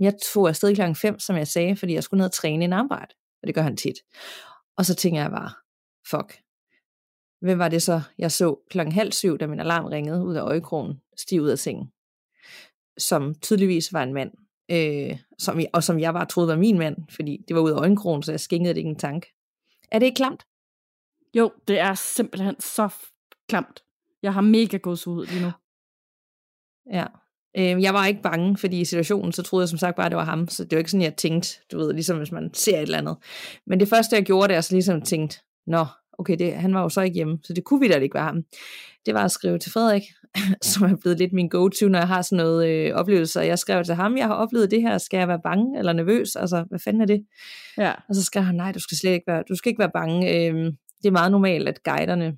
jeg 0.00 0.14
tog 0.32 0.48
afsted 0.48 0.74
klokken 0.74 0.96
5, 0.96 1.18
som 1.18 1.36
jeg 1.36 1.48
sagde, 1.48 1.76
fordi 1.76 1.94
jeg 1.94 2.02
skulle 2.02 2.18
ned 2.18 2.26
og 2.26 2.32
træne 2.32 2.64
en 2.64 2.72
arbejde. 2.72 3.14
Og 3.42 3.46
det 3.46 3.54
gør 3.54 3.62
han 3.62 3.76
tit. 3.76 3.94
Og 4.76 4.86
så 4.86 4.94
tænker 4.94 5.20
jeg 5.20 5.30
bare, 5.30 5.50
fuck. 6.10 6.40
Hvem 7.40 7.58
var 7.58 7.68
det 7.68 7.82
så, 7.82 8.00
jeg 8.18 8.32
så 8.32 8.56
klokken 8.70 8.92
halv 8.92 9.12
syv, 9.12 9.38
da 9.38 9.46
min 9.46 9.60
alarm 9.60 9.84
ringede 9.84 10.24
ud 10.24 10.34
af 10.34 10.40
øjekrogen, 10.40 11.00
stiv 11.16 11.42
ud 11.42 11.48
af 11.48 11.58
sengen. 11.58 11.92
Som 12.98 13.34
tydeligvis 13.34 13.92
var 13.92 14.02
en 14.02 14.14
mand. 14.14 14.32
Øh, 14.70 15.18
som, 15.38 15.60
og 15.72 15.84
som 15.84 16.00
jeg 16.00 16.12
bare 16.12 16.26
troede 16.26 16.48
var 16.48 16.56
min 16.56 16.78
mand, 16.78 16.96
fordi 17.10 17.44
det 17.48 17.56
var 17.56 17.62
ud 17.62 17.70
af 17.70 17.76
øjenkrogen, 17.76 18.22
så 18.22 18.32
jeg 18.32 18.40
skingede 18.40 18.74
det 18.74 18.78
ikke 18.78 18.90
en 18.90 18.98
tanke. 18.98 19.34
Er 19.90 19.98
det 19.98 20.06
ikke 20.06 20.16
klamt? 20.16 20.46
Jo, 21.34 21.52
det 21.68 21.78
er 21.78 21.94
simpelthen 21.94 22.60
så 22.60 22.88
klamt. 23.48 23.84
Jeg 24.22 24.34
har 24.34 24.40
mega 24.40 24.78
ud 24.86 25.26
lige 25.26 25.42
nu. 25.42 25.50
Ja. 26.92 27.04
Øh, 27.58 27.82
jeg 27.82 27.94
var 27.94 28.06
ikke 28.06 28.22
bange, 28.22 28.56
fordi 28.56 28.80
i 28.80 28.84
situationen, 28.84 29.32
så 29.32 29.42
troede 29.42 29.62
jeg 29.62 29.68
som 29.68 29.78
sagt 29.78 29.96
bare, 29.96 30.06
at 30.06 30.12
det 30.12 30.16
var 30.16 30.24
ham. 30.24 30.48
Så 30.48 30.64
det 30.64 30.72
var 30.72 30.78
ikke 30.78 30.90
sådan, 30.90 31.04
jeg 31.04 31.16
tænkte, 31.16 31.48
du 31.72 31.78
ved, 31.78 31.92
ligesom 31.92 32.16
hvis 32.16 32.32
man 32.32 32.50
ser 32.54 32.76
et 32.76 32.82
eller 32.82 32.98
andet. 32.98 33.16
Men 33.66 33.80
det 33.80 33.88
første, 33.88 34.16
jeg 34.16 34.24
gjorde, 34.24 34.48
det 34.48 34.56
er 34.56 34.60
så 34.60 34.74
ligesom 34.74 35.02
tænkt, 35.02 35.42
nå, 35.66 35.86
okay, 36.18 36.36
det, 36.38 36.52
han 36.52 36.74
var 36.74 36.82
jo 36.82 36.88
så 36.88 37.00
ikke 37.00 37.14
hjemme, 37.14 37.38
så 37.44 37.52
det 37.52 37.64
kunne 37.64 37.80
vi 37.80 37.88
da 37.88 37.98
ikke 37.98 38.14
være 38.14 38.24
ham. 38.24 38.44
Det 39.06 39.14
var 39.14 39.24
at 39.24 39.30
skrive 39.30 39.58
til 39.58 39.72
Frederik, 39.72 40.02
som 40.62 40.92
er 40.92 40.96
blevet 40.96 41.18
lidt 41.18 41.32
min 41.32 41.48
go-to, 41.48 41.88
når 41.88 41.98
jeg 41.98 42.08
har 42.08 42.22
sådan 42.22 42.36
noget 42.36 42.68
øh, 42.68 42.94
oplevelse. 42.94 43.40
Jeg 43.40 43.58
skrev 43.58 43.84
til 43.84 43.94
ham, 43.94 44.16
jeg 44.16 44.26
har 44.26 44.34
oplevet 44.34 44.70
det 44.70 44.82
her, 44.82 44.98
skal 44.98 45.18
jeg 45.18 45.28
være 45.28 45.40
bange 45.44 45.78
eller 45.78 45.92
nervøs? 45.92 46.36
Altså, 46.36 46.64
hvad 46.68 46.78
fanden 46.78 47.02
er 47.02 47.06
det? 47.06 47.26
Ja. 47.78 47.92
Og 48.08 48.14
så 48.14 48.24
skrev 48.24 48.42
han, 48.42 48.54
nej, 48.54 48.72
du 48.72 48.80
skal 48.80 48.96
slet 48.96 49.12
ikke 49.12 49.26
være, 49.26 49.42
du 49.48 49.56
skal 49.56 49.70
ikke 49.70 49.78
være 49.78 49.90
bange. 49.94 50.34
Øh, 50.34 50.54
det 51.02 51.08
er 51.08 51.10
meget 51.10 51.32
normalt, 51.32 51.68
at 51.68 51.82
guiderne 51.82 52.36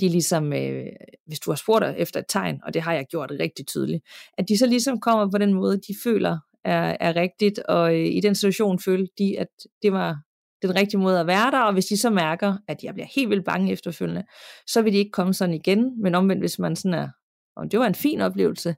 de 0.00 0.08
ligesom, 0.08 0.52
øh, 0.52 0.86
hvis 1.26 1.40
du 1.40 1.50
har 1.50 1.56
spurgt 1.56 1.84
efter 1.96 2.20
et 2.20 2.26
tegn, 2.28 2.60
og 2.64 2.74
det 2.74 2.82
har 2.82 2.92
jeg 2.92 3.06
gjort 3.10 3.32
rigtig 3.40 3.66
tydeligt, 3.66 4.04
at 4.38 4.48
de 4.48 4.58
så 4.58 4.66
ligesom 4.66 5.00
kommer 5.00 5.30
på 5.30 5.38
den 5.38 5.54
måde, 5.54 5.76
de 5.76 5.94
føler 6.04 6.38
er, 6.64 6.96
er 7.00 7.16
rigtigt, 7.16 7.58
og 7.58 7.94
øh, 7.94 8.06
i 8.06 8.20
den 8.20 8.34
situation 8.34 8.78
følte 8.78 9.12
de, 9.18 9.38
at 9.38 9.48
det 9.82 9.92
var 9.92 10.16
den 10.62 10.74
rigtige 10.74 11.00
måde 11.00 11.20
at 11.20 11.26
være 11.26 11.50
der, 11.50 11.60
og 11.60 11.72
hvis 11.72 11.86
de 11.86 11.96
så 11.96 12.10
mærker, 12.10 12.56
at 12.68 12.82
jeg 12.82 12.94
bliver 12.94 13.06
helt 13.14 13.30
vildt 13.30 13.44
bange 13.44 13.72
efterfølgende, 13.72 14.24
så 14.66 14.82
vil 14.82 14.92
de 14.92 14.98
ikke 14.98 15.10
komme 15.10 15.34
sådan 15.34 15.54
igen, 15.54 16.02
men 16.02 16.14
omvendt, 16.14 16.42
hvis 16.42 16.58
man 16.58 16.76
sådan 16.76 16.94
er, 16.98 17.08
og 17.56 17.72
det 17.72 17.80
var 17.80 17.86
en 17.86 17.94
fin 17.94 18.20
oplevelse, 18.20 18.76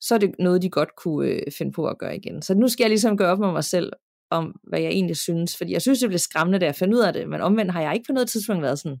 så 0.00 0.14
er 0.14 0.18
det 0.18 0.34
noget, 0.38 0.62
de 0.62 0.70
godt 0.70 0.96
kunne 0.96 1.28
øh, 1.28 1.52
finde 1.58 1.72
på 1.72 1.86
at 1.86 1.98
gøre 1.98 2.16
igen. 2.16 2.42
Så 2.42 2.54
nu 2.54 2.68
skal 2.68 2.84
jeg 2.84 2.90
ligesom 2.90 3.16
gøre 3.16 3.32
op 3.32 3.38
med 3.38 3.52
mig 3.52 3.64
selv, 3.64 3.92
om 4.30 4.54
hvad 4.68 4.80
jeg 4.80 4.88
egentlig 4.88 5.16
synes, 5.16 5.56
fordi 5.56 5.72
jeg 5.72 5.82
synes, 5.82 6.00
det 6.00 6.08
blev 6.08 6.18
skræmmende, 6.18 6.58
da 6.58 6.66
jeg 6.66 6.74
fandt 6.74 6.94
ud 6.94 7.00
af 7.00 7.12
det, 7.12 7.28
men 7.28 7.40
omvendt 7.40 7.72
har 7.72 7.82
jeg 7.82 7.94
ikke 7.94 8.06
på 8.06 8.12
noget 8.12 8.28
tidspunkt 8.28 8.62
været 8.62 8.78
sådan, 8.78 8.98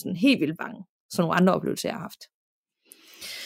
sådan 0.00 0.16
helt 0.16 0.40
vildt 0.40 0.58
bange. 0.58 0.84
Sådan 1.10 1.22
nogle 1.22 1.36
andre 1.36 1.54
oplevelser, 1.54 1.88
jeg 1.88 1.96
har 1.96 2.08
haft. 2.08 2.22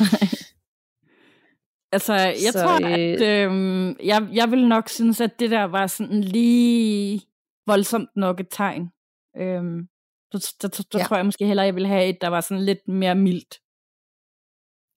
altså, 1.97 2.15
jeg 2.15 2.53
så, 2.53 2.61
tror, 2.63 2.87
øh, 2.87 2.93
at 2.93 3.23
øh, 3.23 4.07
jeg, 4.07 4.29
jeg 4.33 4.51
vil 4.51 4.69
nok 4.69 4.89
synes, 4.89 5.21
at 5.21 5.41
det 5.41 5.51
der 5.51 5.65
var 5.65 5.87
sådan 5.87 6.21
lige 6.21 7.23
voldsomt 7.67 8.11
nok 8.17 8.41
et 8.41 8.49
tegn. 8.51 8.91
Øhm, 9.37 9.89
så, 10.35 10.69
så 10.73 10.85
ja. 10.95 11.05
tror 11.05 11.17
jeg 11.17 11.25
måske 11.25 11.47
hellere, 11.47 11.67
jeg 11.67 11.75
ville 11.75 11.89
have 11.89 12.07
et, 12.07 12.21
der 12.21 12.29
var 12.29 12.41
sådan 12.41 12.65
lidt 12.65 12.89
mere 12.89 13.15
mildt. 13.15 13.61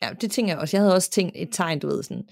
Ja, 0.04 0.14
det 0.22 0.32
tænker 0.32 0.54
jeg 0.54 0.62
også. 0.62 0.78
Jeg 0.78 0.82
havde 0.82 0.96
også 0.96 1.12
tænkt 1.12 1.34
et 1.36 1.50
tegn, 1.52 1.80
du 1.80 1.88
ved, 1.88 2.04
sådan 2.04 2.30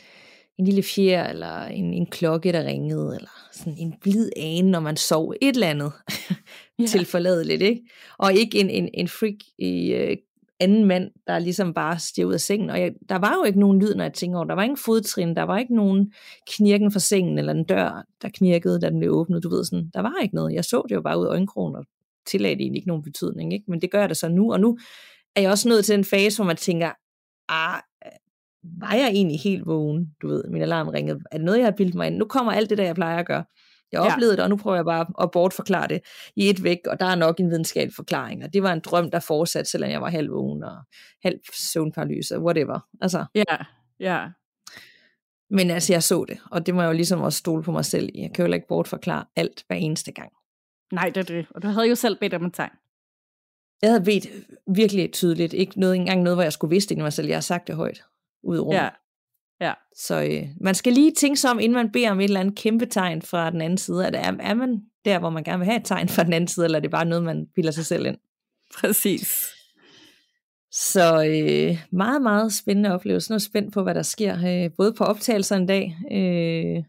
en 0.58 0.65
lille 0.65 0.84
fjer, 0.84 1.27
eller 1.29 1.65
en, 1.65 1.94
en 1.94 2.05
klokke, 2.05 2.51
der 2.51 2.65
ringede, 2.65 3.15
eller 3.15 3.50
sådan 3.51 3.77
en 3.77 4.00
blid 4.01 4.29
ane, 4.38 4.72
når 4.72 4.79
man 4.79 4.98
sov, 4.98 5.34
et 5.41 5.55
eller 5.55 5.67
andet 5.67 5.94
yeah. 6.82 6.89
til 6.89 7.05
forladeligt, 7.05 7.62
ikke? 7.62 7.82
Og 8.17 8.34
ikke 8.34 8.60
en, 8.60 8.70
en, 8.70 8.89
en 8.94 9.08
freak 9.08 9.36
i, 9.58 9.94
øh, 9.94 10.17
anden 10.60 10.86
mand, 10.86 11.12
der 11.27 11.39
ligesom 11.39 11.74
bare 11.74 12.00
stiger 12.00 12.27
ud 12.27 12.34
af 12.34 12.41
sengen. 12.41 12.70
Og 12.70 12.79
jeg, 12.79 12.94
der 13.10 13.15
var 13.15 13.36
jo 13.39 13.44
ikke 13.44 13.60
nogen 13.60 13.82
lyd, 13.82 13.96
når 13.96 14.03
jeg 14.03 14.13
tænker 14.13 14.38
over. 14.38 14.48
Der 14.48 14.55
var 14.55 14.63
ingen 14.63 14.77
fodtrin, 14.77 15.36
der 15.36 15.44
var 15.44 15.58
ikke 15.58 15.75
nogen 15.75 16.13
knirken 16.48 16.91
fra 16.91 17.00
sengen, 17.00 17.38
eller 17.38 17.53
en 17.53 17.63
dør, 17.63 18.05
der 18.22 18.29
knirkede, 18.29 18.82
da 18.82 18.89
den 18.89 19.00
blev 19.00 19.12
åbnet. 19.12 19.44
Du 19.44 19.50
ved 19.50 19.65
sådan, 19.65 19.89
der 19.94 20.01
var 20.01 20.13
ikke 20.22 20.36
noget. 20.36 20.53
Jeg 20.53 20.65
så 20.65 20.84
det 20.89 20.96
jo 20.96 21.01
bare 21.01 21.20
ud 21.20 21.25
af 21.25 21.29
øjenkrogen, 21.29 21.75
og 21.75 21.86
tillagde 22.27 22.55
det 22.55 22.62
egentlig 22.62 22.79
ikke 22.79 22.88
nogen 22.88 23.03
betydning. 23.03 23.53
Ikke? 23.53 23.65
Men 23.67 23.82
det 23.82 23.91
gør 23.91 24.00
jeg 24.00 24.10
det 24.10 24.17
så 24.17 24.29
nu, 24.29 24.53
og 24.53 24.60
nu 24.60 24.77
er 25.36 25.41
jeg 25.41 25.51
også 25.51 25.70
nået 25.70 25.86
til 25.86 25.96
en 25.96 26.05
fase, 26.05 26.38
hvor 26.38 26.46
man 26.46 26.55
tænker, 26.55 26.91
ah, 27.50 27.82
var 28.63 28.94
jeg 28.94 29.08
egentlig 29.08 29.39
helt 29.39 29.65
vågen? 29.65 30.12
Du 30.22 30.27
ved, 30.27 30.44
min 30.50 30.62
alarm 30.62 30.88
ringede. 30.88 31.20
Er 31.32 31.38
det 31.38 31.46
noget, 31.46 31.58
jeg 31.58 31.65
har 31.65 31.72
bildt 31.77 31.96
mig 31.96 32.08
ind? 32.08 32.15
Nu 32.15 32.25
kommer 32.25 32.51
alt 32.51 32.70
det, 32.70 32.77
der 32.77 32.84
jeg 32.84 32.96
plejer 32.96 33.17
at 33.17 33.27
gøre. 33.27 33.44
Jeg 33.91 34.01
oplevede 34.01 34.31
ja. 34.31 34.35
det, 34.35 34.43
og 34.43 34.49
nu 34.49 34.57
prøver 34.57 34.75
jeg 34.75 34.85
bare 34.85 35.05
at 35.21 35.31
bortforklare 35.31 35.87
det 35.87 36.01
i 36.35 36.49
et 36.49 36.63
væk, 36.63 36.79
og 36.87 36.99
der 36.99 37.05
er 37.05 37.15
nok 37.15 37.39
en 37.39 37.49
videnskabelig 37.49 37.95
forklaring. 37.95 38.43
Og 38.43 38.53
det 38.53 38.63
var 38.63 38.73
en 38.73 38.79
drøm, 38.79 39.11
der 39.11 39.19
fortsatte, 39.19 39.71
selvom 39.71 39.89
jeg 39.89 40.01
var 40.01 40.09
halv 40.09 40.31
vågen 40.31 40.63
og 40.63 40.77
halv 41.23 41.39
søvnparalyse, 41.53 42.39
whatever. 42.39 42.79
Altså. 43.01 43.25
Ja, 43.35 43.57
ja. 43.99 44.27
Men 45.49 45.71
altså, 45.71 45.93
jeg 45.93 46.03
så 46.03 46.25
det, 46.27 46.37
og 46.51 46.65
det 46.65 46.75
må 46.75 46.81
jeg 46.81 46.87
jo 46.87 46.93
ligesom 46.93 47.21
også 47.21 47.37
stole 47.37 47.63
på 47.63 47.71
mig 47.71 47.85
selv 47.85 48.09
i. 48.13 48.21
Jeg 48.21 48.33
kan 48.33 48.45
jo 48.45 48.53
ikke 48.53 48.67
bortforklare 48.67 49.25
alt 49.35 49.63
hver 49.67 49.75
eneste 49.75 50.11
gang. 50.11 50.31
Nej, 50.91 51.09
det 51.09 51.17
er 51.17 51.35
det. 51.35 51.45
Og 51.49 51.61
du 51.61 51.67
havde 51.67 51.87
jo 51.87 51.95
selv 51.95 52.17
bedt 52.19 52.33
om 52.33 52.43
en 52.43 52.51
tegn. 52.51 52.71
Jeg 53.81 53.89
havde 53.89 54.03
bedt 54.03 54.27
virkelig 54.75 55.13
tydeligt. 55.13 55.53
Ikke 55.53 55.79
noget, 55.79 55.95
engang 55.95 56.21
noget, 56.21 56.37
hvor 56.37 56.43
jeg 56.43 56.53
skulle 56.53 56.69
vidste 56.69 56.95
det 56.95 57.03
mig 57.03 57.13
selv. 57.13 57.27
Jeg 57.27 57.35
har 57.35 57.41
sagt 57.41 57.67
det 57.67 57.75
højt 57.75 58.03
ud 58.43 58.57
i 58.57 58.59
rummet. 58.59 58.79
Ja. 58.79 58.89
Ja. 59.62 59.74
Så 59.95 60.24
øh, 60.24 60.47
man 60.62 60.75
skal 60.75 60.93
lige 60.93 61.12
tænke 61.12 61.39
sig 61.39 61.51
om, 61.51 61.59
inden 61.59 61.75
man 61.75 61.91
beder 61.91 62.12
om 62.12 62.19
et 62.19 62.24
eller 62.24 62.39
andet 62.39 62.55
kæmpe 62.55 62.85
tegn 62.85 63.21
fra 63.21 63.50
den 63.50 63.62
anden 63.62 63.77
side. 63.77 64.05
Er, 64.05 64.12
er, 64.12 64.38
er 64.39 64.53
man 64.53 64.81
der, 65.05 65.19
hvor 65.19 65.29
man 65.29 65.43
gerne 65.43 65.59
vil 65.59 65.65
have 65.65 65.79
et 65.79 65.85
tegn 65.85 66.09
fra 66.09 66.24
den 66.24 66.33
anden 66.33 66.47
side, 66.47 66.65
eller 66.65 66.79
er 66.79 66.81
det 66.81 66.91
bare 66.91 67.05
noget, 67.05 67.24
man 67.24 67.47
bilder 67.55 67.71
sig 67.71 67.85
selv 67.85 68.05
ind? 68.05 68.17
Præcis. 68.79 69.55
Så 70.71 71.25
øh, 71.25 71.77
meget, 71.91 72.21
meget 72.21 72.53
spændende 72.53 72.93
oplevelse. 72.93 73.31
Nu 73.31 73.33
er 73.33 73.39
spændt 73.39 73.74
på, 73.74 73.83
hvad 73.83 73.95
der 73.95 74.01
sker, 74.01 74.63
øh, 74.65 74.71
både 74.77 74.93
på 74.93 75.03
optagelser 75.03 75.55
en 75.55 75.67
dag, 75.67 75.97
øh, 76.12 76.83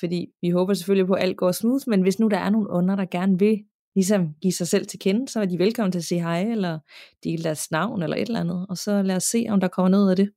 fordi 0.00 0.26
vi 0.42 0.50
håber 0.50 0.74
selvfølgelig 0.74 1.06
på, 1.06 1.12
at 1.12 1.22
alt 1.22 1.36
går 1.36 1.52
smooth, 1.52 1.88
men 1.88 2.02
hvis 2.02 2.18
nu 2.18 2.28
der 2.28 2.38
er 2.38 2.50
nogle 2.50 2.70
under, 2.70 2.96
der 2.96 3.04
gerne 3.04 3.38
vil 3.38 3.64
ligesom 3.94 4.34
give 4.42 4.52
sig 4.52 4.68
selv 4.68 4.86
til 4.86 4.98
kende, 4.98 5.28
så 5.28 5.40
er 5.40 5.44
de 5.44 5.58
velkommen 5.58 5.92
til 5.92 5.98
at 5.98 6.04
sige 6.04 6.20
hej, 6.20 6.42
eller 6.42 6.78
dele 7.24 7.42
deres 7.42 7.70
navn, 7.70 8.02
eller 8.02 8.16
et 8.16 8.26
eller 8.26 8.40
andet, 8.40 8.66
og 8.68 8.76
så 8.76 9.02
lad 9.02 9.16
os 9.16 9.24
se, 9.24 9.46
om 9.48 9.60
der 9.60 9.68
kommer 9.68 9.88
noget 9.88 10.10
af 10.10 10.16
det. 10.16 10.30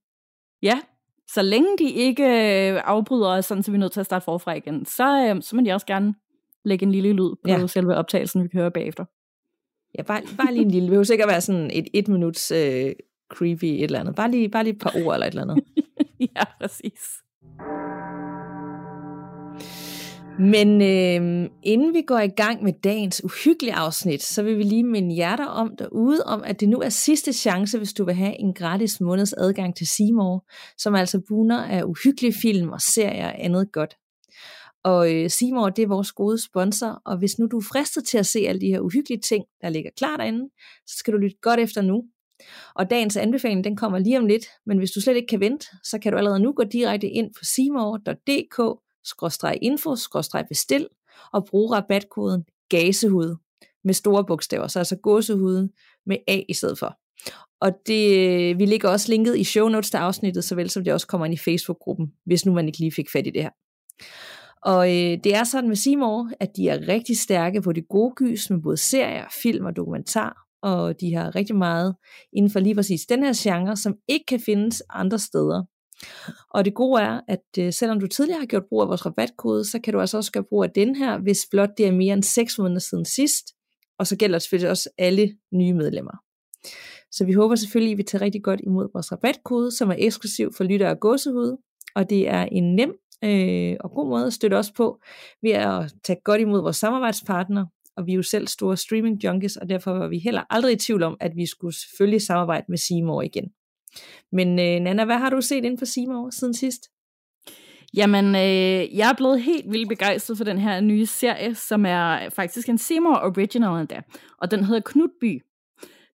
Ja, 0.61 0.79
så 1.27 1.41
længe 1.41 1.77
de 1.79 1.91
ikke 1.91 2.23
øh, 2.23 2.81
afbryder 2.85 3.27
os, 3.27 3.45
sådan, 3.45 3.63
så 3.63 3.71
vi 3.71 3.75
er 3.75 3.79
nødt 3.79 3.91
til 3.91 3.99
at 3.99 4.05
starte 4.05 4.23
forfra 4.23 4.53
igen, 4.53 4.85
så, 4.85 5.33
øh, 5.35 5.41
så 5.41 5.55
må 5.55 5.61
de 5.61 5.71
også 5.71 5.85
gerne 5.85 6.13
lægge 6.65 6.85
en 6.85 6.91
lille 6.91 7.13
lyd 7.13 7.29
på 7.43 7.49
ja. 7.49 7.67
selve 7.67 7.95
optagelsen, 7.95 8.43
vi 8.43 8.47
kan 8.47 8.59
høre 8.59 8.71
bagefter. 8.71 9.05
Ja, 9.97 10.03
bare, 10.03 10.21
bare 10.37 10.53
lige 10.53 10.65
en 10.65 10.71
lille. 10.71 10.85
Det 10.85 10.89
behøver 10.89 11.03
sikkert 11.03 11.29
være 11.29 11.41
sådan 11.41 11.71
et 11.73 11.87
et 11.93 12.07
minuts 12.07 12.51
øh, 12.51 12.91
creepy 13.29 13.65
et 13.65 13.83
eller 13.83 13.99
andet. 13.99 14.15
Bare 14.15 14.31
lige, 14.31 14.49
bare 14.49 14.63
lige 14.63 14.73
et 14.73 14.81
par 14.81 14.93
ord 15.05 15.13
eller 15.13 15.27
et 15.27 15.31
eller 15.31 15.41
andet. 15.41 15.63
ja, 16.35 16.43
præcis. 16.61 17.23
Men 20.39 20.81
øh, 20.81 21.49
inden 21.63 21.93
vi 21.93 22.01
går 22.01 22.19
i 22.19 22.27
gang 22.27 22.63
med 22.63 22.73
dagens 22.83 23.23
uhyggelige 23.23 23.73
afsnit, 23.73 24.23
så 24.23 24.43
vil 24.43 24.57
vi 24.57 24.63
lige 24.63 24.83
minde 24.83 25.17
jer 25.17 25.35
der 25.35 25.45
om 25.45 25.75
derude, 25.79 26.23
om 26.23 26.43
at 26.43 26.59
det 26.59 26.69
nu 26.69 26.77
er 26.77 26.89
sidste 26.89 27.33
chance, 27.33 27.77
hvis 27.77 27.93
du 27.93 28.05
vil 28.05 28.15
have 28.15 28.39
en 28.39 28.53
gratis 28.53 29.01
måneds 29.01 29.33
adgang 29.33 29.75
til 29.75 29.87
Seymour, 29.87 30.45
som 30.77 30.95
altså 30.95 31.21
buner 31.27 31.63
af 31.63 31.83
uhyggelige 31.83 32.33
film 32.41 32.69
og 32.69 32.81
serier 32.81 33.27
og 33.27 33.43
andet 33.43 33.71
godt. 33.71 33.95
Og 34.83 35.15
øh, 35.15 35.29
Seymour, 35.29 35.69
det 35.69 35.83
er 35.83 35.87
vores 35.87 36.11
gode 36.11 36.43
sponsor, 36.43 37.01
og 37.05 37.17
hvis 37.17 37.39
nu 37.39 37.47
du 37.51 37.57
er 37.57 37.65
fristet 37.71 38.05
til 38.05 38.17
at 38.17 38.25
se 38.25 38.39
alle 38.39 38.61
de 38.61 38.67
her 38.67 38.79
uhyggelige 38.79 39.21
ting, 39.21 39.45
der 39.61 39.69
ligger 39.69 39.91
klar 39.97 40.17
derinde, 40.17 40.49
så 40.87 40.97
skal 40.97 41.13
du 41.13 41.17
lytte 41.17 41.37
godt 41.41 41.59
efter 41.59 41.81
nu. 41.81 42.03
Og 42.75 42.89
dagens 42.89 43.17
anbefaling, 43.17 43.63
den 43.63 43.75
kommer 43.75 43.99
lige 43.99 44.17
om 44.17 44.25
lidt, 44.25 44.45
men 44.65 44.77
hvis 44.77 44.91
du 44.91 45.01
slet 45.01 45.15
ikke 45.15 45.27
kan 45.27 45.39
vente, 45.39 45.65
så 45.83 45.99
kan 45.99 46.11
du 46.11 46.17
allerede 46.17 46.39
nu 46.39 46.51
gå 46.51 46.63
direkte 46.63 47.09
ind 47.09 47.33
på 47.33 47.43
seymour.dk 47.43 48.86
info 49.61 49.95
bestil 50.49 50.87
og 51.33 51.45
bruge 51.45 51.75
rabatkoden 51.75 52.45
gasehud 52.69 53.35
med 53.83 53.93
store 53.93 54.25
bogstaver, 54.25 54.67
så 54.67 54.79
altså 54.79 54.95
gåsehuden 54.95 55.69
med 56.05 56.17
A 56.27 56.41
i 56.49 56.53
stedet 56.53 56.79
for. 56.79 56.97
Og 57.61 57.71
det, 57.87 58.59
vi 58.59 58.65
ligger 58.65 58.89
også 58.89 59.09
linket 59.09 59.37
i 59.37 59.43
show 59.43 59.67
notes 59.67 59.89
til 59.89 59.97
afsnittet, 59.97 60.43
såvel 60.43 60.69
som 60.69 60.83
det 60.83 60.93
også 60.93 61.07
kommer 61.07 61.25
ind 61.25 61.33
i 61.33 61.37
Facebook-gruppen, 61.37 62.13
hvis 62.25 62.45
nu 62.45 62.53
man 62.53 62.67
ikke 62.67 62.79
lige 62.79 62.91
fik 62.91 63.11
fat 63.11 63.27
i 63.27 63.29
det 63.29 63.41
her. 63.41 63.49
Og 64.61 64.87
øh, 64.89 65.17
det 65.23 65.35
er 65.35 65.43
sådan 65.43 65.67
med 65.67 65.75
Seymour, 65.75 66.31
at 66.39 66.49
de 66.55 66.69
er 66.69 66.87
rigtig 66.87 67.17
stærke 67.17 67.61
på 67.61 67.73
det 67.73 67.87
gode 67.87 68.13
gys 68.15 68.49
med 68.49 68.61
både 68.61 68.77
serier, 68.77 69.25
film 69.41 69.65
og 69.65 69.75
dokumentar, 69.75 70.47
og 70.61 71.01
de 71.01 71.13
har 71.13 71.35
rigtig 71.35 71.55
meget 71.55 71.95
inden 72.33 72.51
for 72.51 72.59
lige 72.59 72.75
præcis 72.75 73.05
den 73.05 73.23
her 73.23 73.33
genre, 73.35 73.77
som 73.77 73.95
ikke 74.07 74.25
kan 74.25 74.39
findes 74.39 74.83
andre 74.89 75.19
steder. 75.19 75.63
Og 76.49 76.65
det 76.65 76.73
gode 76.73 77.01
er, 77.01 77.21
at 77.27 77.45
øh, 77.59 77.73
selvom 77.73 77.99
du 77.99 78.07
tidligere 78.07 78.39
har 78.39 78.45
gjort 78.45 78.65
brug 78.69 78.81
af 78.81 78.87
vores 78.87 79.05
rabatkode, 79.05 79.65
så 79.65 79.79
kan 79.79 79.93
du 79.93 79.99
altså 79.99 80.17
også 80.17 80.31
gøre 80.31 80.43
brug 80.43 80.63
af 80.63 80.69
den 80.69 80.95
her, 80.95 81.17
hvis 81.19 81.47
blot 81.51 81.69
det 81.77 81.87
er 81.87 81.91
mere 81.91 82.13
end 82.13 82.23
6 82.23 82.57
måneder 82.57 82.79
siden 82.79 83.05
sidst. 83.05 83.45
Og 83.99 84.07
så 84.07 84.15
gælder 84.15 84.35
det 84.35 84.41
selvfølgelig 84.43 84.69
også 84.69 84.89
alle 84.97 85.37
nye 85.53 85.73
medlemmer. 85.73 86.17
Så 87.11 87.25
vi 87.25 87.33
håber 87.33 87.55
selvfølgelig, 87.55 87.91
at 87.91 87.93
I 87.93 87.97
vil 87.97 88.05
tage 88.05 88.21
rigtig 88.21 88.43
godt 88.43 88.61
imod 88.63 88.87
vores 88.93 89.11
rabatkode, 89.11 89.71
som 89.71 89.89
er 89.89 89.95
eksklusiv 89.97 90.53
for 90.57 90.63
lyttere 90.63 90.89
og 90.89 90.99
gåsehud. 90.99 91.57
Og 91.95 92.09
det 92.09 92.29
er 92.29 92.43
en 92.43 92.75
nem 92.75 92.93
øh, 93.23 93.75
og 93.79 93.91
god 93.91 94.07
måde 94.09 94.25
at 94.25 94.33
støtte 94.33 94.55
os 94.55 94.71
på, 94.71 94.99
ved 95.41 95.51
at 95.51 95.93
tage 96.03 96.19
godt 96.23 96.41
imod 96.41 96.61
vores 96.61 96.77
samarbejdspartner. 96.77 97.65
Og 97.97 98.05
vi 98.05 98.11
er 98.11 98.15
jo 98.15 98.23
selv 98.23 98.47
store 98.47 98.77
streaming 98.77 99.23
junkies, 99.23 99.57
og 99.57 99.69
derfor 99.69 99.91
var 99.91 100.07
vi 100.07 100.19
heller 100.19 100.43
aldrig 100.49 100.73
i 100.73 100.75
tvivl 100.75 101.03
om, 101.03 101.17
at 101.19 101.31
vi 101.35 101.45
skulle 101.45 101.75
selvfølgelig 101.75 102.21
samarbejde 102.21 102.65
med 102.69 102.77
Seymour 102.77 103.21
igen. 103.21 103.51
Men 104.31 104.59
øh, 104.59 104.79
Nana, 104.79 105.05
hvad 105.05 105.17
har 105.17 105.29
du 105.29 105.41
set 105.41 105.65
inden 105.65 105.77
for 105.77 105.85
Seymour 105.85 106.29
siden 106.29 106.53
sidst? 106.53 106.89
Jamen, 107.93 108.25
øh, 108.25 108.97
jeg 108.97 109.09
er 109.09 109.15
blevet 109.17 109.41
helt 109.41 109.71
vildt 109.71 109.89
begejstret 109.89 110.37
for 110.37 110.43
den 110.43 110.57
her 110.57 110.81
nye 110.81 111.05
serie, 111.05 111.55
som 111.55 111.85
er 111.85 112.29
faktisk 112.29 112.69
en 112.69 112.77
Seymour 112.77 113.15
Original 113.15 113.79
endda, 113.79 114.01
og 114.37 114.51
den 114.51 114.63
hedder 114.63 114.81
Knutby. 114.85 115.41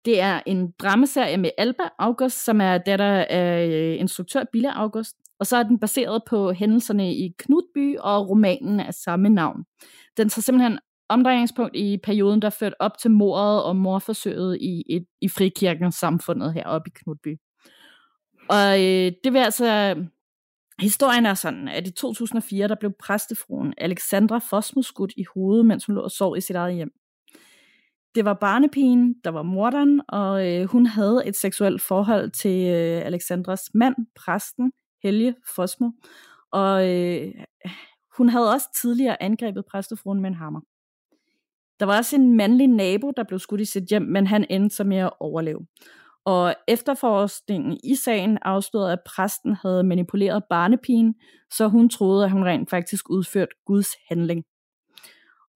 Det 0.05 0.21
er 0.21 0.41
en 0.47 0.73
dramaserie 0.83 1.37
med 1.37 1.51
Alba 1.59 1.83
August, 1.99 2.45
som 2.45 2.61
er 2.61 2.79
datter 2.79 3.25
af 3.31 3.67
øh, 3.67 4.01
instruktør 4.01 4.45
Bille 4.53 4.77
August, 4.77 5.17
og 5.41 5.47
så 5.47 5.57
er 5.57 5.63
den 5.63 5.79
baseret 5.79 6.23
på 6.27 6.53
hændelserne 6.53 7.15
i 7.15 7.35
Knutby 7.39 7.99
og 7.99 8.29
romanen 8.29 8.81
af 8.81 8.95
samme 8.95 9.29
navn. 9.29 9.65
Den 10.17 10.29
tager 10.29 10.43
simpelthen 10.43 10.79
omdrejningspunkt 11.09 11.77
i 11.77 11.99
perioden, 12.05 12.43
der 12.43 12.51
førte 12.51 12.81
op 12.81 12.99
til 12.99 13.11
mordet 13.11 13.63
og 13.63 13.77
morforsøget 13.77 14.59
i, 14.61 14.85
et, 14.91 15.05
i 15.21 15.29
frikirkens 15.29 15.95
samfundet 15.95 16.55
heroppe 16.55 16.91
i 16.91 16.93
Knutby. 16.95 17.37
Og 18.53 18.83
øh, 18.83 19.13
det 19.25 19.33
vil 19.33 19.39
altså... 19.39 19.97
Historien 20.81 21.27
er 21.27 21.35
sådan, 21.35 21.69
at 21.69 21.87
i 21.87 21.91
2004, 21.91 22.69
der 22.69 22.75
blev 22.75 22.93
præstefruen 22.99 23.75
Alexandra 23.79 24.39
Fosmus 24.39 24.87
skudt 24.87 25.13
i 25.17 25.25
hovedet, 25.35 25.67
mens 25.67 25.87
hun 25.87 25.95
lå 25.95 26.01
og 26.01 26.11
sov 26.11 26.37
i 26.37 26.41
sit 26.41 26.57
eget 26.57 26.75
hjem. 26.75 26.91
Det 28.15 28.25
var 28.25 28.35
barnepigen, 28.35 29.15
der 29.25 29.31
var 29.31 29.43
morderen, 29.43 30.01
og 30.09 30.49
øh, 30.49 30.65
hun 30.65 30.87
havde 30.87 31.23
et 31.27 31.37
seksuelt 31.37 31.83
forhold 31.83 32.31
til 32.31 32.67
øh, 32.69 33.07
Alexandras 33.07 33.71
mand, 33.75 33.95
præsten 34.17 34.73
Helge 35.03 35.35
Fosmo. 35.55 35.91
Og 36.53 36.89
øh, 36.89 37.33
hun 38.17 38.29
havde 38.29 38.53
også 38.53 38.69
tidligere 38.81 39.23
angrebet 39.23 39.65
præstefruen 39.71 40.21
med 40.21 40.31
en 40.31 40.37
hammer. 40.37 40.61
Der 41.81 41.87
var 41.87 41.97
også 41.97 42.17
en 42.17 42.37
mandlig 42.37 42.69
nabo, 42.69 43.13
der 43.17 43.25
blev 43.25 43.39
skudt 43.39 43.61
i 43.61 43.65
sit 43.65 43.85
hjem, 43.85 44.03
men 44.03 44.27
han 44.27 44.47
endte 44.51 44.77
så 44.77 44.85
med 44.85 44.97
at 44.97 45.13
overleve. 45.21 45.67
Og 46.25 46.55
efterforskningen 46.69 47.79
i 47.85 47.95
sagen 47.95 48.39
afslørede, 48.43 48.93
at 48.93 49.01
præsten 49.07 49.55
havde 49.63 49.83
manipuleret 49.85 50.45
barnepigen, 50.51 51.15
så 51.51 51.69
hun 51.69 51.89
troede, 51.89 52.25
at 52.25 52.31
hun 52.31 52.45
rent 52.45 52.71
faktisk 52.71 53.11
udførte 53.11 53.55
Guds 53.67 53.89
handling. 54.09 54.45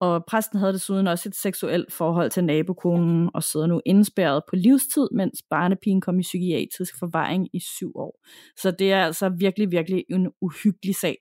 Og 0.00 0.24
præsten 0.24 0.58
havde 0.58 0.72
desuden 0.72 1.06
også 1.06 1.28
et 1.28 1.36
seksuelt 1.36 1.92
forhold 1.92 2.30
til 2.30 2.44
nabokonen 2.44 3.30
og 3.34 3.42
sidder 3.42 3.66
nu 3.66 3.80
indspærret 3.86 4.42
på 4.48 4.56
livstid, 4.56 5.08
mens 5.12 5.42
barnepigen 5.50 6.00
kom 6.00 6.18
i 6.18 6.22
psykiatrisk 6.22 6.98
forvaring 6.98 7.48
i 7.52 7.60
syv 7.60 7.92
år. 7.96 8.20
Så 8.56 8.70
det 8.70 8.92
er 8.92 9.04
altså 9.04 9.28
virkelig, 9.28 9.70
virkelig 9.70 10.04
en 10.10 10.32
uhyggelig 10.40 10.94
sag. 10.94 11.16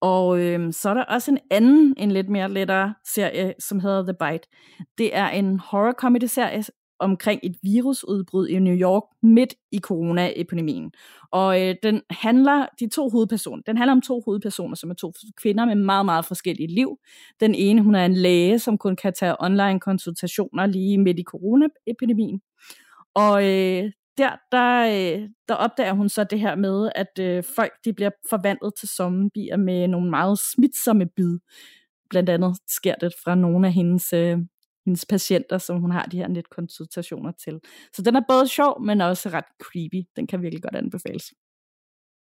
Og 0.00 0.40
øhm, 0.40 0.72
så 0.72 0.90
er 0.90 0.94
der 0.94 1.04
også 1.04 1.30
en 1.30 1.38
anden, 1.50 1.94
en 1.98 2.12
lidt 2.12 2.28
mere 2.28 2.52
lettere 2.52 2.94
serie, 3.14 3.54
som 3.58 3.80
hedder 3.80 4.02
The 4.02 4.14
Bite. 4.14 4.48
Det 4.98 5.16
er 5.16 5.28
en 5.28 5.60
horror 5.60 5.92
comedy 5.92 6.24
serie 6.24 6.62
omkring 7.04 7.40
et 7.42 7.56
virusudbrud 7.62 8.48
i 8.48 8.58
New 8.58 8.74
York 8.74 9.02
midt 9.22 9.54
i 9.72 9.78
coronaepidemien. 9.78 10.92
Og 11.32 11.62
øh, 11.62 11.74
den 11.82 12.02
handler, 12.10 12.66
de 12.80 12.88
to 12.88 13.08
hovedpersoner, 13.08 13.62
den 13.66 13.76
handler 13.76 13.92
om 13.92 14.02
to 14.02 14.22
hovedpersoner, 14.24 14.74
som 14.74 14.90
er 14.90 14.94
to 14.94 15.12
kvinder 15.42 15.64
med 15.64 15.74
meget, 15.74 16.04
meget 16.04 16.24
forskellige 16.24 16.74
liv. 16.74 16.98
Den 17.40 17.54
ene, 17.54 17.82
hun 17.82 17.94
er 17.94 18.04
en 18.04 18.14
læge, 18.14 18.58
som 18.58 18.78
kun 18.78 18.96
kan 18.96 19.12
tage 19.12 19.36
online 19.40 19.80
konsultationer 19.80 20.66
lige 20.66 20.98
midt 20.98 21.18
i 21.18 21.22
coronaepidemien. 21.22 22.40
Og 23.14 23.44
øh, 23.44 23.90
der, 24.18 24.30
der, 24.52 24.86
øh, 24.86 25.28
der 25.48 25.54
opdager 25.54 25.92
hun 25.92 26.08
så 26.08 26.24
det 26.24 26.40
her 26.40 26.54
med, 26.54 26.90
at 26.94 27.18
øh, 27.20 27.44
folk 27.56 27.72
de 27.84 27.92
bliver 27.92 28.10
forvandlet 28.30 28.72
til 28.78 28.88
zombier 28.88 29.56
med 29.56 29.88
nogle 29.88 30.10
meget 30.10 30.38
smitsomme 30.38 31.06
bid. 31.16 31.38
Blandt 32.10 32.30
andet 32.30 32.56
sker 32.68 32.94
det 32.94 33.12
fra 33.24 33.34
nogle 33.34 33.66
af 33.66 33.72
hendes 33.72 34.12
øh, 34.12 34.38
hendes 34.84 35.06
patienter, 35.06 35.58
som 35.58 35.80
hun 35.80 35.90
har 35.90 36.02
de 36.02 36.16
her 36.16 36.28
netkonsultationer 36.28 37.32
til. 37.32 37.60
Så 37.92 38.02
den 38.02 38.16
er 38.16 38.22
både 38.28 38.48
sjov, 38.48 38.82
men 38.82 39.00
også 39.00 39.28
ret 39.28 39.44
creepy. 39.62 40.08
Den 40.16 40.26
kan 40.26 40.42
virkelig 40.42 40.62
godt 40.62 40.76
anbefales. 40.76 41.32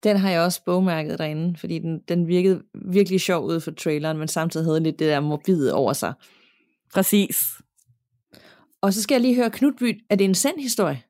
Den 0.04 0.18
har 0.18 0.30
jeg 0.30 0.42
også 0.42 0.64
bogmærket 0.66 1.20
derinde, 1.20 1.58
fordi 1.58 1.80
den, 1.80 2.00
den 2.08 2.28
virkede 2.28 2.64
virkelig 2.92 3.22
sjov 3.22 3.46
ud 3.46 3.60
for 3.60 3.72
traileren, 3.72 4.18
men 4.18 4.28
samtidig 4.28 4.66
havde 4.66 4.80
lidt 4.80 5.00
det 5.00 5.08
der 5.08 5.20
morbide 5.20 5.74
over 5.74 5.94
sig. 5.94 6.14
Præcis. 6.94 7.46
Og 8.82 8.94
så 8.94 9.02
skal 9.02 9.16
jeg 9.16 9.22
lige 9.22 9.36
høre, 9.36 9.52
Knutby, 9.52 10.06
er 10.10 10.16
det 10.16 10.26
en 10.26 10.36
sand 10.36 10.60
historie? 10.60 11.04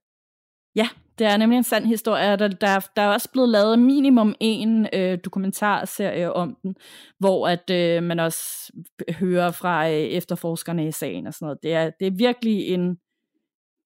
Ja, 0.76 0.90
det 1.20 1.28
er 1.28 1.38
nemlig 1.38 1.58
en 1.58 1.64
sand 1.64 1.86
historie. 1.86 2.36
Der, 2.36 2.48
der, 2.48 2.80
der 2.96 3.02
er 3.02 3.08
også 3.08 3.30
blevet 3.32 3.50
lavet 3.50 3.80
minimum 3.80 4.36
en 4.40 4.88
øh, 4.94 5.18
dokumentarserie 5.26 6.34
om 6.34 6.58
den, 6.64 6.76
hvor 7.20 7.48
at 7.48 7.70
øh, 7.70 8.04
man 8.04 8.20
også 8.20 8.74
hører 9.10 9.52
fra 9.52 9.90
øh, 9.90 9.96
efterforskerne 9.96 10.88
i 10.88 10.92
sagen 10.92 11.28
og 11.28 11.34
sådan 11.34 11.46
noget. 11.46 11.60
Det 11.64 11.74
er, 11.74 11.90
det 12.00 12.08
er 12.08 12.12
virkelig 12.12 12.68
en 12.68 12.98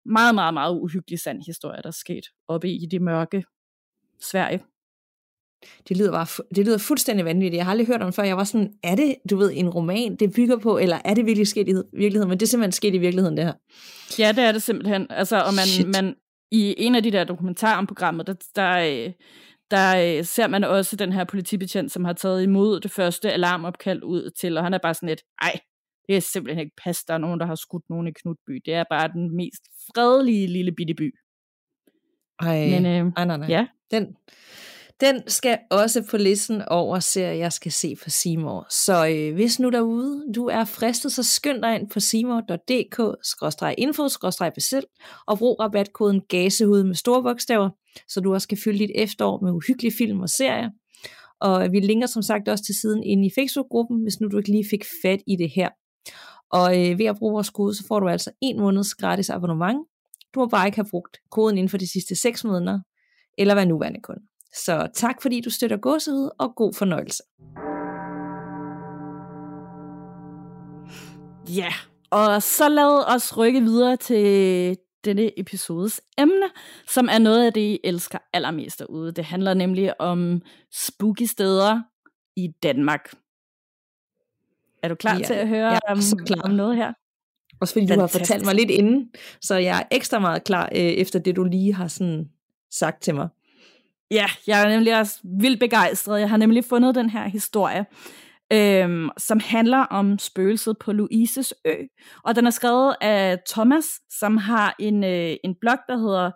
meget, 0.05 0.35
meget, 0.35 0.53
meget 0.53 0.79
uhyggelig 0.79 1.19
sand 1.19 1.41
historie, 1.45 1.81
der 1.81 1.87
er 1.87 1.91
sket 1.91 2.25
oppe 2.47 2.69
i 2.69 2.85
det 2.91 3.01
mørke 3.01 3.43
Sverige. 4.21 4.63
Det 5.89 5.97
lyder, 5.97 6.11
bare, 6.11 6.43
det 6.55 6.65
lyder 6.65 6.77
fuldstændig 6.77 7.25
vanvittigt. 7.25 7.55
Jeg 7.55 7.65
har 7.65 7.71
aldrig 7.71 7.87
hørt 7.87 8.01
om 8.01 8.07
det 8.07 8.15
før. 8.15 8.23
Jeg 8.23 8.37
var 8.37 8.43
sådan, 8.43 8.73
er 8.83 8.95
det, 8.95 9.15
du 9.29 9.37
ved, 9.37 9.51
en 9.53 9.69
roman, 9.69 10.15
det 10.15 10.33
bygger 10.35 10.57
på, 10.57 10.77
eller 10.77 10.99
er 11.05 11.13
det 11.13 11.25
virkelig 11.25 11.47
sket 11.47 11.69
i 11.69 11.73
virkeligheden? 11.73 12.29
Men 12.29 12.39
det 12.39 12.45
er 12.45 12.49
simpelthen 12.49 12.71
sket 12.71 12.93
i 12.93 12.97
virkeligheden, 12.97 13.37
det 13.37 13.45
her. 13.45 13.53
Ja, 14.19 14.31
det 14.31 14.43
er 14.43 14.51
det 14.51 14.61
simpelthen. 14.61 15.07
Altså, 15.09 15.35
og 15.35 15.53
man, 15.53 15.91
man, 15.91 16.15
i 16.53 16.75
en 16.77 16.95
af 16.95 17.03
de 17.03 17.11
der 17.11 17.23
dokumentarer 17.23 17.77
om 17.77 17.87
programmet, 17.87 18.27
der, 18.27 18.33
der, 18.55 19.11
der 19.71 20.17
øh, 20.17 20.25
ser 20.25 20.47
man 20.47 20.63
også 20.63 20.95
den 20.95 21.13
her 21.13 21.23
politibetjent, 21.23 21.91
som 21.91 22.05
har 22.05 22.13
taget 22.13 22.43
imod 22.43 22.79
det 22.79 22.91
første 22.91 23.31
alarmopkald 23.31 24.03
ud 24.03 24.29
til, 24.29 24.57
og 24.57 24.63
han 24.63 24.73
er 24.73 24.77
bare 24.77 24.93
sådan 24.93 25.09
et, 25.09 25.21
ej, 25.41 25.59
det 26.07 26.15
er 26.15 26.19
simpelthen 26.19 26.63
ikke 26.63 26.75
pas, 26.83 27.03
der 27.03 27.13
er 27.13 27.17
nogen, 27.17 27.39
der 27.39 27.45
har 27.45 27.55
skudt 27.55 27.83
nogen 27.89 28.07
i 28.07 28.11
Knutby. 28.11 28.61
Det 28.65 28.73
er 28.73 28.83
bare 28.89 29.07
den 29.07 29.35
mest 29.35 29.63
fredelige 29.87 30.47
lille 30.47 30.71
bitte 30.71 30.93
by. 30.93 31.11
Ej, 32.39 32.59
Men, 32.69 32.85
øh, 32.85 33.11
ej 33.17 33.25
nej, 33.25 33.37
nej. 33.37 33.47
Ja. 33.49 33.67
Den, 33.91 34.15
den 35.03 35.21
skal 35.27 35.59
også 35.71 36.03
på 36.11 36.17
listen 36.17 36.61
over 36.61 36.99
serier, 36.99 37.33
jeg 37.33 37.53
skal 37.53 37.71
se 37.71 37.95
for 38.01 38.09
Seymour. 38.09 38.67
Så 38.69 39.07
øh, 39.07 39.33
hvis 39.33 39.59
nu 39.59 39.69
derude, 39.69 40.23
du 40.35 40.45
er 40.45 40.65
fristet, 40.65 41.11
så 41.11 41.23
skynd 41.23 41.61
dig 41.61 41.75
ind 41.75 41.89
på 41.89 41.99
seymour.dk-info-bestil 41.99 44.83
og 45.27 45.37
brug 45.37 45.59
rabatkoden 45.59 46.21
GASEHUD 46.29 46.83
med 46.83 46.95
store 46.95 47.23
bogstaver, 47.23 47.69
så 48.07 48.21
du 48.21 48.33
også 48.33 48.47
kan 48.47 48.57
fylde 48.63 48.79
dit 48.79 48.91
efterår 48.95 49.39
med 49.43 49.51
uhyggelige 49.51 49.93
film 49.97 50.19
og 50.19 50.29
serier. 50.29 50.69
Og 51.41 51.71
vi 51.71 51.79
linker 51.79 52.07
som 52.07 52.21
sagt 52.21 52.49
også 52.49 52.63
til 52.63 52.75
siden 52.75 53.03
inde 53.03 53.27
i 53.27 53.31
Facebook-gruppen, 53.37 54.01
hvis 54.01 54.19
nu 54.19 54.27
du 54.27 54.37
ikke 54.37 54.51
lige 54.51 54.65
fik 54.69 54.85
fat 55.01 55.19
i 55.27 55.35
det 55.35 55.49
her. 55.49 55.69
Og 56.51 56.81
øh, 56.81 56.99
ved 56.99 57.05
at 57.05 57.15
bruge 57.15 57.33
vores 57.33 57.49
kode, 57.49 57.75
så 57.75 57.83
får 57.87 57.99
du 57.99 58.07
altså 58.07 58.31
en 58.41 58.59
måneds 58.59 58.95
gratis 58.95 59.29
abonnement. 59.29 59.79
Du 60.35 60.39
må 60.39 60.45
bare 60.45 60.67
ikke 60.67 60.77
have 60.77 60.89
brugt 60.91 61.17
koden 61.31 61.57
inden 61.57 61.69
for 61.69 61.77
de 61.77 61.91
sidste 61.91 62.15
6 62.15 62.43
måneder, 62.43 62.79
eller 63.37 63.55
være 63.55 63.65
nuværende 63.65 64.01
kunde. 64.01 64.21
Så 64.55 64.87
tak 64.93 65.21
fordi 65.21 65.41
du 65.41 65.49
støtter 65.49 65.77
gåsehud, 65.77 66.29
og 66.39 66.55
god 66.55 66.73
fornøjelse. 66.73 67.23
Ja, 71.49 71.73
og 72.11 72.43
så 72.43 72.69
lad 72.69 73.15
os 73.15 73.37
rykke 73.37 73.61
videre 73.61 73.97
til 73.97 74.77
denne 75.05 75.39
episodes 75.39 76.01
emne, 76.17 76.49
som 76.87 77.07
er 77.11 77.17
noget 77.17 77.45
af 77.45 77.53
det, 77.53 77.61
I 77.61 77.79
elsker 77.83 78.19
allermest 78.33 78.79
derude. 78.79 79.11
Det 79.11 79.25
handler 79.25 79.53
nemlig 79.53 80.01
om 80.01 80.41
spooky 80.71 81.23
steder 81.23 81.81
i 82.35 82.47
Danmark. 82.63 83.13
Er 84.83 84.87
du 84.87 84.95
klar 84.95 85.17
ja, 85.17 85.23
til 85.23 85.33
at 85.33 85.47
høre 85.47 85.69
jeg 85.69 85.79
om, 85.87 85.99
klar. 86.25 86.41
om 86.41 86.51
noget 86.51 86.75
her? 86.75 86.93
Også 87.61 87.73
fordi 87.73 87.87
Fantastisk. 87.87 87.95
du 87.95 88.01
har 88.01 88.07
fortalt 88.07 88.45
mig 88.45 88.55
lidt 88.55 88.71
inden, 88.71 89.11
så 89.41 89.55
jeg 89.55 89.79
er 89.79 89.83
ekstra 89.95 90.19
meget 90.19 90.43
klar 90.43 90.69
øh, 90.75 90.81
efter 90.81 91.19
det, 91.19 91.35
du 91.35 91.43
lige 91.43 91.73
har 91.73 91.87
sådan 91.87 92.29
sagt 92.71 93.01
til 93.01 93.15
mig. 93.15 93.29
Ja, 94.13 94.25
jeg 94.47 94.63
er 94.63 94.69
nemlig 94.69 94.99
også 94.99 95.19
vildt 95.39 95.59
begejstret. 95.59 96.19
Jeg 96.19 96.29
har 96.29 96.37
nemlig 96.37 96.65
fundet 96.65 96.95
den 96.95 97.09
her 97.09 97.27
historie, 97.27 97.85
øhm, 98.53 99.09
som 99.17 99.39
handler 99.39 99.77
om 99.77 100.19
spøgelset 100.19 100.77
på 100.79 100.93
Louises 100.93 101.53
ø. 101.65 101.73
Og 102.23 102.35
den 102.35 102.47
er 102.47 102.49
skrevet 102.49 102.95
af 103.01 103.39
Thomas, 103.49 103.85
som 104.19 104.37
har 104.37 104.75
en, 104.79 105.03
øh, 105.03 105.35
en 105.43 105.55
blog, 105.61 105.77
der 105.87 105.97
hedder 105.97 106.31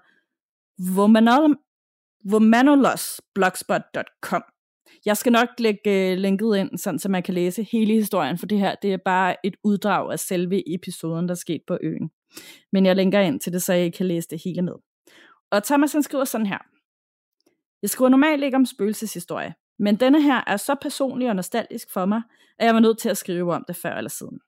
vomanolosblogspot.com. 2.31 4.43
Jeg 5.05 5.17
skal 5.17 5.31
nok 5.31 5.47
lægge 5.57 6.11
øh, 6.11 6.17
linket 6.17 6.57
ind, 6.57 6.77
sådan, 6.77 6.99
så 6.99 7.09
man 7.09 7.23
kan 7.23 7.33
læse 7.33 7.67
hele 7.71 7.93
historien, 7.93 8.37
for 8.37 8.45
det 8.45 8.59
her 8.59 8.75
det 8.81 8.93
er 8.93 8.97
bare 9.05 9.35
et 9.45 9.55
uddrag 9.63 10.11
af 10.11 10.19
selve 10.19 10.73
episoden, 10.73 11.29
der 11.29 11.35
skete 11.35 11.63
på 11.67 11.77
øen. 11.83 12.09
Men 12.71 12.85
jeg 12.85 12.95
linker 12.95 13.19
ind 13.19 13.39
til 13.39 13.53
det, 13.53 13.63
så 13.63 13.73
I 13.73 13.89
kan 13.89 14.05
læse 14.05 14.27
det 14.29 14.41
hele 14.45 14.61
med. 14.61 14.73
Og 15.51 15.63
Thomas 15.63 15.93
han 15.93 16.03
skriver 16.03 16.25
sådan 16.25 16.47
her. 16.47 16.76
Jeg 17.81 17.89
skriver 17.89 18.09
normalt 18.09 18.43
ikke 18.43 18.57
om 18.57 18.65
spøgelseshistorie, 18.65 19.53
men 19.79 19.95
denne 19.95 20.21
her 20.21 20.43
er 20.47 20.57
så 20.57 20.75
personlig 20.81 21.29
og 21.29 21.35
nostalgisk 21.35 21.87
for 21.93 22.05
mig, 22.05 22.21
at 22.59 22.65
jeg 22.65 22.73
var 22.73 22.79
nødt 22.79 22.99
til 22.99 23.09
at 23.09 23.17
skrive 23.17 23.53
om 23.53 23.63
det 23.67 23.75
før 23.75 23.93
eller 23.95 24.09
siden. 24.09 24.39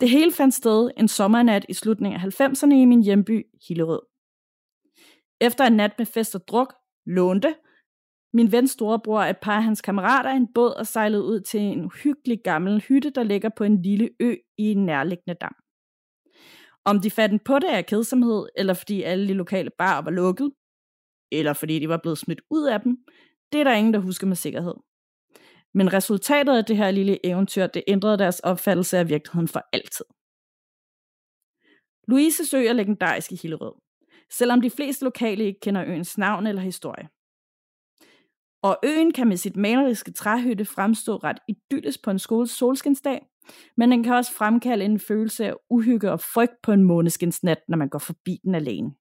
Det 0.00 0.10
hele 0.10 0.32
fandt 0.32 0.54
sted 0.54 0.90
en 0.96 1.08
sommernat 1.08 1.66
i 1.68 1.74
slutningen 1.74 2.20
af 2.20 2.40
90'erne 2.40 2.74
i 2.74 2.84
min 2.84 3.02
hjemby 3.02 3.46
Hillerød. 3.68 4.00
Efter 5.40 5.64
en 5.64 5.72
nat 5.72 5.92
med 5.98 6.06
fest 6.06 6.34
og 6.34 6.48
druk, 6.48 6.74
lånte 7.06 7.54
min 8.32 8.52
vens 8.52 8.70
storebror 8.70 9.20
og 9.20 9.30
et 9.30 9.38
par 9.42 9.56
af 9.56 9.62
hans 9.62 9.82
kammerater 9.82 10.30
en 10.30 10.52
båd 10.54 10.70
og 10.70 10.86
sejlede 10.86 11.24
ud 11.24 11.40
til 11.40 11.60
en 11.60 11.84
uhyggelig 11.84 12.40
gammel 12.44 12.80
hytte, 12.80 13.10
der 13.10 13.22
ligger 13.22 13.50
på 13.56 13.64
en 13.64 13.82
lille 13.82 14.10
ø 14.20 14.34
i 14.58 14.64
en 14.64 14.86
nærliggende 14.86 15.34
dam. 15.40 15.54
Om 16.84 17.00
de 17.00 17.10
fandt 17.10 17.44
på 17.44 17.58
det 17.58 17.68
af 17.68 17.86
kedsomhed, 17.86 18.46
eller 18.56 18.74
fordi 18.74 19.02
alle 19.02 19.28
de 19.28 19.32
lokale 19.32 19.70
barer 19.78 20.02
var 20.02 20.10
lukket, 20.10 20.52
eller 21.32 21.52
fordi 21.52 21.78
de 21.78 21.88
var 21.88 21.96
blevet 21.96 22.18
smidt 22.18 22.40
ud 22.50 22.66
af 22.66 22.80
dem, 22.80 22.96
det 23.52 23.60
er 23.60 23.64
der 23.64 23.74
ingen, 23.74 23.94
der 23.94 24.00
husker 24.00 24.26
med 24.26 24.36
sikkerhed. 24.36 24.74
Men 25.74 25.92
resultatet 25.92 26.56
af 26.56 26.64
det 26.64 26.76
her 26.76 26.90
lille 26.90 27.26
eventyr, 27.26 27.66
det 27.66 27.84
ændrede 27.88 28.18
deres 28.18 28.40
opfattelse 28.40 28.98
af 28.98 29.08
virkeligheden 29.08 29.48
for 29.48 29.62
altid. 29.72 30.04
Louise 32.08 32.46
Sø 32.46 32.64
er 32.64 32.72
legendarisk 32.72 33.32
i 33.32 33.38
Hillerød, 33.42 33.72
selvom 34.30 34.60
de 34.60 34.70
fleste 34.70 35.04
lokale 35.04 35.44
ikke 35.44 35.60
kender 35.60 35.84
øens 35.86 36.18
navn 36.18 36.46
eller 36.46 36.62
historie. 36.62 37.08
Og 38.62 38.78
øen 38.84 39.12
kan 39.12 39.28
med 39.28 39.36
sit 39.36 39.56
maleriske 39.56 40.12
træhytte 40.12 40.64
fremstå 40.64 41.16
ret 41.16 41.38
idyllisk 41.48 42.04
på 42.04 42.10
en 42.10 42.18
skoles 42.18 42.50
solskinsdag, 42.50 43.26
men 43.76 43.90
den 43.90 44.02
kan 44.02 44.14
også 44.14 44.32
fremkalde 44.32 44.84
en 44.84 45.00
følelse 45.00 45.46
af 45.46 45.54
uhygge 45.70 46.12
og 46.12 46.20
frygt 46.20 46.62
på 46.62 46.72
en 46.72 46.84
måneskinsnat, 46.84 47.58
når 47.68 47.76
man 47.76 47.88
går 47.88 47.98
forbi 47.98 48.38
den 48.44 48.54
alene 48.54 48.94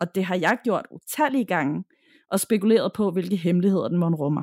og 0.00 0.14
det 0.14 0.24
har 0.24 0.36
jeg 0.36 0.58
gjort 0.64 0.86
utallige 0.90 1.44
gange, 1.44 1.84
og 2.30 2.40
spekuleret 2.40 2.92
på, 2.92 3.10
hvilke 3.10 3.36
hemmeligheder 3.36 3.88
den 3.88 3.98
må 3.98 4.06
rummer. 4.06 4.42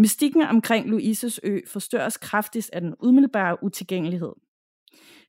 Mystikken 0.00 0.42
omkring 0.42 0.88
Louises 0.88 1.40
ø 1.42 1.60
forstørres 1.66 2.16
kraftigst 2.16 2.70
af 2.72 2.80
den 2.80 2.94
umiddelbare 3.00 3.62
utilgængelighed. 3.62 4.32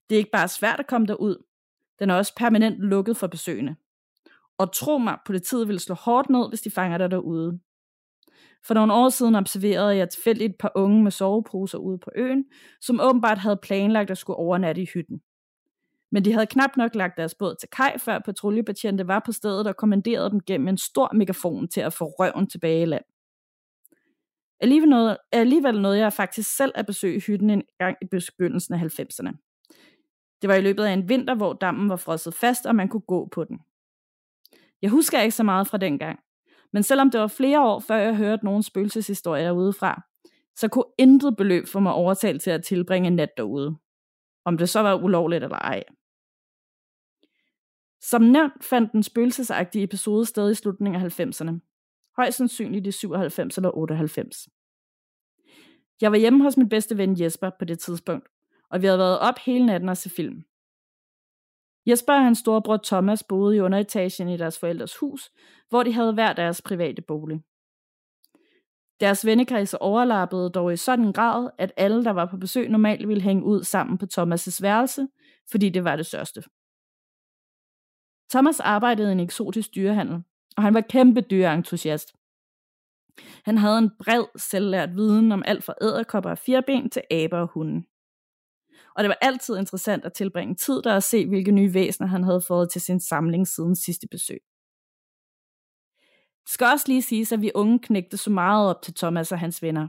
Det 0.10 0.16
er 0.16 0.20
ikke 0.20 0.32
bare 0.32 0.48
svært 0.48 0.80
at 0.80 0.88
komme 0.88 1.08
derud, 1.08 1.44
den 2.00 2.10
er 2.10 2.16
også 2.16 2.36
permanent 2.36 2.80
lukket 2.80 3.18
for 3.18 3.28
besøgende. 3.28 3.76
Og 4.58 4.74
tro 4.74 4.98
mig, 4.98 5.18
politiet 5.26 5.68
vil 5.68 5.80
slå 5.80 5.96
hårdt 5.96 6.30
ned, 6.30 6.50
hvis 6.50 6.62
de 6.62 6.72
fanger 6.72 6.98
dig 6.98 7.12
derude. 7.12 7.60
For 8.64 8.74
nogle 8.74 8.94
år 8.94 9.10
siden 9.10 9.36
observerede 9.36 9.96
jeg 9.96 10.10
tilfældigt 10.10 10.50
et 10.50 10.58
par 10.60 10.72
unge 10.76 11.04
med 11.04 11.12
soveposer 11.12 11.78
ude 11.78 11.98
på 11.98 12.12
øen, 12.16 12.46
som 12.82 13.00
åbenbart 13.02 13.38
havde 13.38 13.60
planlagt 13.64 14.12
at 14.12 14.18
skulle 14.18 14.38
overnatte 14.38 14.82
i 14.82 14.88
hytten. 14.94 15.22
Men 16.12 16.26
de 16.26 16.34
havde 16.34 16.46
knap 16.46 16.78
nok 16.78 16.96
lagt 16.96 17.18
deres 17.18 17.36
båd 17.36 17.56
til 17.60 17.70
kaj, 17.70 17.98
før 17.98 18.20
patruljebetjente 18.20 19.08
var 19.08 19.22
på 19.26 19.32
stedet 19.32 19.68
og 19.68 19.76
kommanderede 19.78 20.30
dem 20.30 20.40
gennem 20.42 20.68
en 20.68 20.78
stor 20.78 21.14
megafon 21.14 21.68
til 21.68 21.82
at 21.82 21.94
få 21.94 22.06
røven 22.06 22.48
tilbage 22.48 22.82
i 22.82 22.86
land. 22.86 23.04
Alligevel 24.60 24.90
noget, 24.90 25.18
alligevel 25.32 25.82
nåede 25.82 25.98
jeg 25.98 26.14
faktisk 26.14 26.56
selv 26.56 26.72
at 26.76 26.86
besøge 26.86 27.20
hytten 27.20 27.50
en 27.50 27.64
gang 27.80 27.98
i 28.02 28.06
begyndelsen 28.06 28.74
af 28.74 28.80
90'erne. 28.80 29.32
Det 30.42 30.48
var 30.48 30.56
i 30.56 30.62
løbet 30.62 30.84
af 30.84 30.94
en 30.94 31.10
vinter, 31.10 31.36
hvor 31.36 31.54
dammen 31.54 31.90
var 31.90 31.96
frosset 31.96 32.34
fast, 32.34 32.66
og 32.66 32.76
man 32.76 32.88
kunne 32.88 33.02
gå 33.08 33.30
på 33.32 33.44
den. 33.44 33.60
Jeg 34.82 34.90
husker 34.90 35.22
ikke 35.22 35.36
så 35.36 35.44
meget 35.44 35.68
fra 35.68 35.78
dengang, 35.78 36.20
men 36.74 36.84
selvom 36.84 37.12
det 37.12 37.22
var 37.22 37.28
flere 37.28 37.62
år, 37.62 37.80
før 37.80 37.96
jeg 37.96 38.16
hørte 38.16 38.46
nogen 38.46 38.64
spøgelseshistorier 38.64 39.52
udefra, 39.52 40.02
så 40.56 40.68
kunne 40.68 40.86
intet 40.98 41.38
beløb 41.38 41.68
få 41.68 41.80
mig 41.80 41.94
overtalt 41.94 42.42
til 42.42 42.52
at 42.52 42.64
tilbringe 42.64 43.08
en 43.08 43.16
nat 43.16 43.30
derude. 43.38 43.78
Om 44.46 44.58
det 44.58 44.70
så 44.70 44.80
var 44.80 45.04
ulovligt 45.04 45.44
eller 45.44 45.58
ej. 45.58 45.84
Som 48.02 48.22
nævnt 48.22 48.64
fandt 48.64 48.92
den 48.92 49.04
spøgelsesagtige 49.04 49.84
episode 49.84 50.26
sted 50.26 50.52
i 50.52 50.56
slutningen 50.56 51.02
af 51.02 51.20
90'erne. 51.20 51.60
Højst 52.18 52.38
sandsynligt 52.38 52.88
i 52.88 52.92
97 52.92 53.58
eller 53.58 53.78
98. 53.78 54.50
Jeg 56.02 56.12
var 56.12 56.18
hjemme 56.18 56.44
hos 56.44 56.58
min 56.58 56.70
bedste 56.70 56.98
ven 56.98 57.22
Jesper 57.22 57.50
på 57.60 57.66
det 57.66 57.80
tidspunkt, 57.80 58.28
og 58.70 58.82
vi 58.82 58.88
havde 58.88 59.00
været 59.00 59.20
op 59.20 59.36
hele 59.46 59.66
natten 59.66 59.90
og 59.90 59.98
se 59.98 60.10
film. 60.10 60.44
Jesper 61.86 62.14
og 62.14 62.24
hans 62.24 62.40
storebror 62.40 62.80
Thomas 62.84 63.24
boede 63.24 63.56
i 63.56 63.60
underetagen 63.60 64.30
i 64.30 64.38
deres 64.38 64.60
forældres 64.60 64.98
hus, 64.98 65.32
hvor 65.70 65.84
de 65.84 65.94
havde 65.94 66.14
hver 66.14 66.34
deres 66.34 66.62
private 66.62 67.02
bolig. 67.02 67.42
Deres 69.00 69.26
vennekredse 69.26 69.82
overlappede 69.82 70.50
dog 70.50 70.74
i 70.74 70.78
sådan 70.78 71.12
grad, 71.12 71.50
at 71.58 71.72
alle, 71.78 72.04
der 72.04 72.12
var 72.12 72.26
på 72.26 72.38
besøg, 72.38 72.70
normalt 72.70 73.08
ville 73.08 73.24
hænge 73.24 73.44
ud 73.44 73.64
sammen 73.64 73.98
på 73.98 74.06
Thomas' 74.14 74.60
værelse, 74.62 75.08
fordi 75.52 75.70
det 75.70 75.84
var 75.84 75.96
det 75.96 76.06
største. 76.06 76.44
Thomas 78.32 78.60
arbejdede 78.60 79.10
i 79.10 79.12
en 79.12 79.20
eksotisk 79.20 79.76
dyrehandel, 79.76 80.24
og 80.58 80.64
han 80.64 80.74
var 80.74 80.82
kæmpe 80.82 81.22
dyreentusiast. 81.22 82.14
Han 83.46 83.58
havde 83.58 83.78
en 83.78 83.92
bred, 84.00 84.26
selvlært 84.38 84.96
viden 84.96 85.32
om 85.32 85.44
alt 85.46 85.64
fra 85.64 85.74
æderkopper 85.82 86.30
og 86.30 86.38
firben 86.38 86.90
til 86.90 87.02
aber 87.12 87.38
og 87.38 87.48
hunde. 87.48 87.84
Og 88.96 89.04
det 89.04 89.10
var 89.10 89.18
altid 89.22 89.58
interessant 89.58 90.06
at 90.06 90.14
tilbringe 90.14 90.56
tid 90.56 90.82
der 90.82 90.96
og 90.96 91.04
se, 91.04 91.28
hvilke 91.28 91.52
nye 91.52 91.74
væsener 91.74 92.08
han 92.08 92.24
havde 92.24 92.42
fået 92.42 92.72
til 92.72 92.82
sin 92.82 93.00
samling 93.00 93.48
siden 93.48 93.76
sidste 93.76 94.08
besøg. 94.12 94.40
Det 96.44 96.54
skal 96.54 96.68
også 96.68 96.86
lige 96.88 97.02
siges, 97.02 97.32
at 97.32 97.42
vi 97.42 97.52
unge 97.56 97.80
knægte 97.80 98.18
så 98.18 98.30
meget 98.30 98.70
op 98.70 98.82
til 98.82 98.94
Thomas 98.94 99.32
og 99.32 99.40
hans 99.40 99.62
venner. 99.62 99.88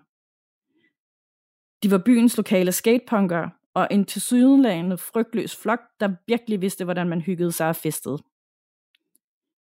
De 1.83 1.90
var 1.90 2.02
byens 2.05 2.37
lokale 2.37 2.72
skatepunkere, 2.72 3.50
og 3.74 3.88
en 3.90 4.05
tilsyneladende 4.05 4.98
frygtløs 4.98 5.57
flok, 5.57 5.81
der 6.00 6.14
virkelig 6.26 6.61
vidste, 6.61 6.85
hvordan 6.85 7.09
man 7.09 7.20
hyggede 7.20 7.52
sig 7.52 7.68
og 7.68 7.76
festede. 7.76 8.18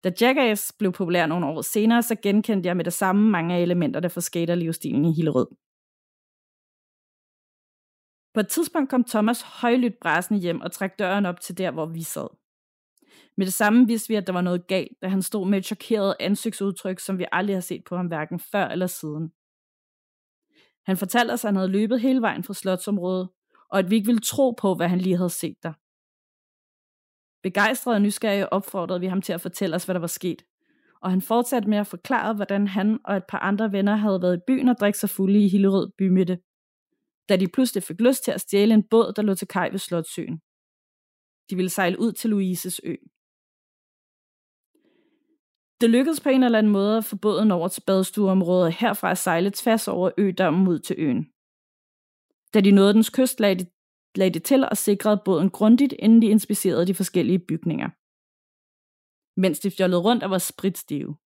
Da 0.05 0.11
Jackass 0.21 0.73
blev 0.79 0.93
populær 0.93 1.27
nogle 1.27 1.47
år 1.47 1.63
senere, 1.63 2.03
så 2.03 2.17
genkendte 2.23 2.67
jeg 2.67 2.77
med 2.77 2.85
det 2.85 2.93
samme 2.93 3.31
mange 3.31 3.55
af 3.55 3.61
elementerne 3.61 4.11
fra 4.11 4.21
skaterlivsstilen 4.21 5.05
i 5.05 5.13
Hillerød. 5.13 5.47
På 8.35 8.41
et 8.41 8.49
tidspunkt 8.49 8.91
kom 8.91 9.05
Thomas 9.05 9.43
højlydt 9.43 10.01
bræsende 10.01 10.41
hjem 10.41 10.61
og 10.61 10.73
trak 10.73 10.99
døren 10.99 11.27
op 11.27 11.41
til 11.41 11.59
der, 11.59 11.71
hvor 11.71 11.87
vi 11.87 12.03
sad. 12.03 12.29
Med 13.37 13.47
det 13.47 13.55
samme 13.55 13.87
vidste 13.87 14.09
vi, 14.09 14.15
at 14.15 14.27
der 14.27 14.33
var 14.33 14.41
noget 14.41 14.67
galt, 14.67 15.03
da 15.03 15.09
han 15.09 15.23
stod 15.23 15.49
med 15.49 15.59
et 15.59 15.65
chokeret 15.65 16.17
ansigtsudtryk, 16.21 16.99
som 16.99 17.19
vi 17.19 17.27
aldrig 17.33 17.57
har 17.57 17.61
set 17.61 17.85
på 17.85 17.97
ham 17.97 18.07
hverken 18.07 18.41
før 18.41 18.69
eller 18.69 18.87
siden. 18.87 19.33
Han 20.87 20.97
fortalte 20.97 21.33
os, 21.33 21.45
at 21.45 21.49
han 21.49 21.57
havde 21.57 21.69
løbet 21.69 22.01
hele 22.01 22.21
vejen 22.21 22.45
fra 22.45 22.55
slotsområdet, 22.55 23.29
og 23.69 23.79
at 23.79 23.91
vi 23.91 23.95
ikke 23.95 24.07
ville 24.07 24.21
tro 24.21 24.51
på, 24.51 24.75
hvad 24.75 24.89
han 24.89 24.99
lige 24.99 25.17
havde 25.17 25.31
set 25.31 25.57
der. 25.63 25.73
Begejstret 27.45 27.95
og 27.95 28.03
nysgerrig 28.03 28.53
opfordrede 28.53 29.01
vi 29.01 29.07
ham 29.07 29.23
til 29.23 29.33
at 29.33 29.41
fortælle 29.41 29.77
os, 29.77 29.85
hvad 29.85 29.95
der 29.95 30.01
var 30.01 30.07
sket. 30.07 30.43
Og 31.01 31.11
han 31.11 31.23
fortsatte 31.23 31.69
med 31.69 31.79
at 31.79 31.87
forklare, 31.87 32.35
hvordan 32.35 32.69
han 32.69 32.99
og 33.05 33.17
et 33.17 33.25
par 33.29 33.39
andre 33.39 33.73
venner 33.73 33.97
havde 33.97 34.23
været 34.23 34.37
i 34.37 34.45
byen 34.47 34.69
og 34.69 34.77
drikket 34.81 35.01
sig 35.01 35.11
fulde 35.11 35.45
i 35.45 35.49
Hillerød 35.49 35.91
bymidte. 35.99 36.39
Da 37.29 37.37
de 37.37 37.49
pludselig 37.49 37.83
fik 37.83 38.01
lyst 38.01 38.25
til 38.25 38.33
at 38.33 38.41
stjæle 38.41 38.75
en 38.75 38.89
båd, 38.91 39.13
der 39.17 39.23
lå 39.23 39.35
til 39.35 39.49
kaj 39.49 39.69
ved 39.71 39.79
Slotsøen. 39.79 40.39
De 41.51 41.57
ville 41.57 41.71
sejle 41.71 42.01
ud 42.01 42.13
til 42.13 42.31
Louises 42.31 42.81
ø. 42.85 42.95
Det 45.81 45.91
lykkedes 45.91 46.21
på 46.21 46.29
en 46.29 46.43
eller 46.43 46.59
anden 46.59 46.73
måde 46.73 46.97
at 46.97 47.05
få 47.05 47.17
båden 47.17 47.51
over 47.51 47.69
til 47.69 47.83
badestueområdet 47.87 48.75
herfra 48.75 49.11
at 49.11 49.19
sejle 49.19 49.51
tværs 49.51 49.89
over 49.89 50.11
ødammen 50.19 50.69
ud 50.69 50.79
til 50.79 50.97
øen. 50.99 51.27
Da 52.55 52.61
de 52.61 52.71
nåede 52.71 52.95
dens 52.95 53.11
kyst, 53.11 53.41
lagde 53.41 53.65
de 53.65 53.71
lagde 54.19 54.35
det 54.35 54.43
til 54.43 54.65
og 54.65 54.77
sikrede 54.77 55.23
båden 55.25 55.51
grundigt, 55.51 55.95
inden 55.99 56.23
de 56.23 56.27
inspicerede 56.27 56.87
de 56.87 56.95
forskellige 56.95 57.39
bygninger. 57.39 57.89
Mens 59.41 59.61
de 59.61 59.71
fjollede 59.71 60.01
rundt 60.01 60.23
og 60.23 60.31
var 60.31 60.39
spritstive. 60.39 61.17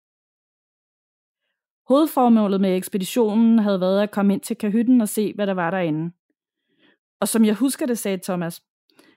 Hovedformålet 1.88 2.60
med 2.60 2.76
ekspeditionen 2.76 3.58
havde 3.58 3.80
været 3.80 4.02
at 4.02 4.10
komme 4.10 4.34
ind 4.34 4.40
til 4.40 4.56
kahytten 4.56 5.00
og 5.00 5.08
se, 5.08 5.34
hvad 5.34 5.46
der 5.46 5.54
var 5.54 5.70
derinde. 5.70 6.12
Og 7.20 7.28
som 7.28 7.44
jeg 7.44 7.54
husker 7.54 7.86
det, 7.86 7.98
sagde 7.98 8.20
Thomas, 8.22 8.62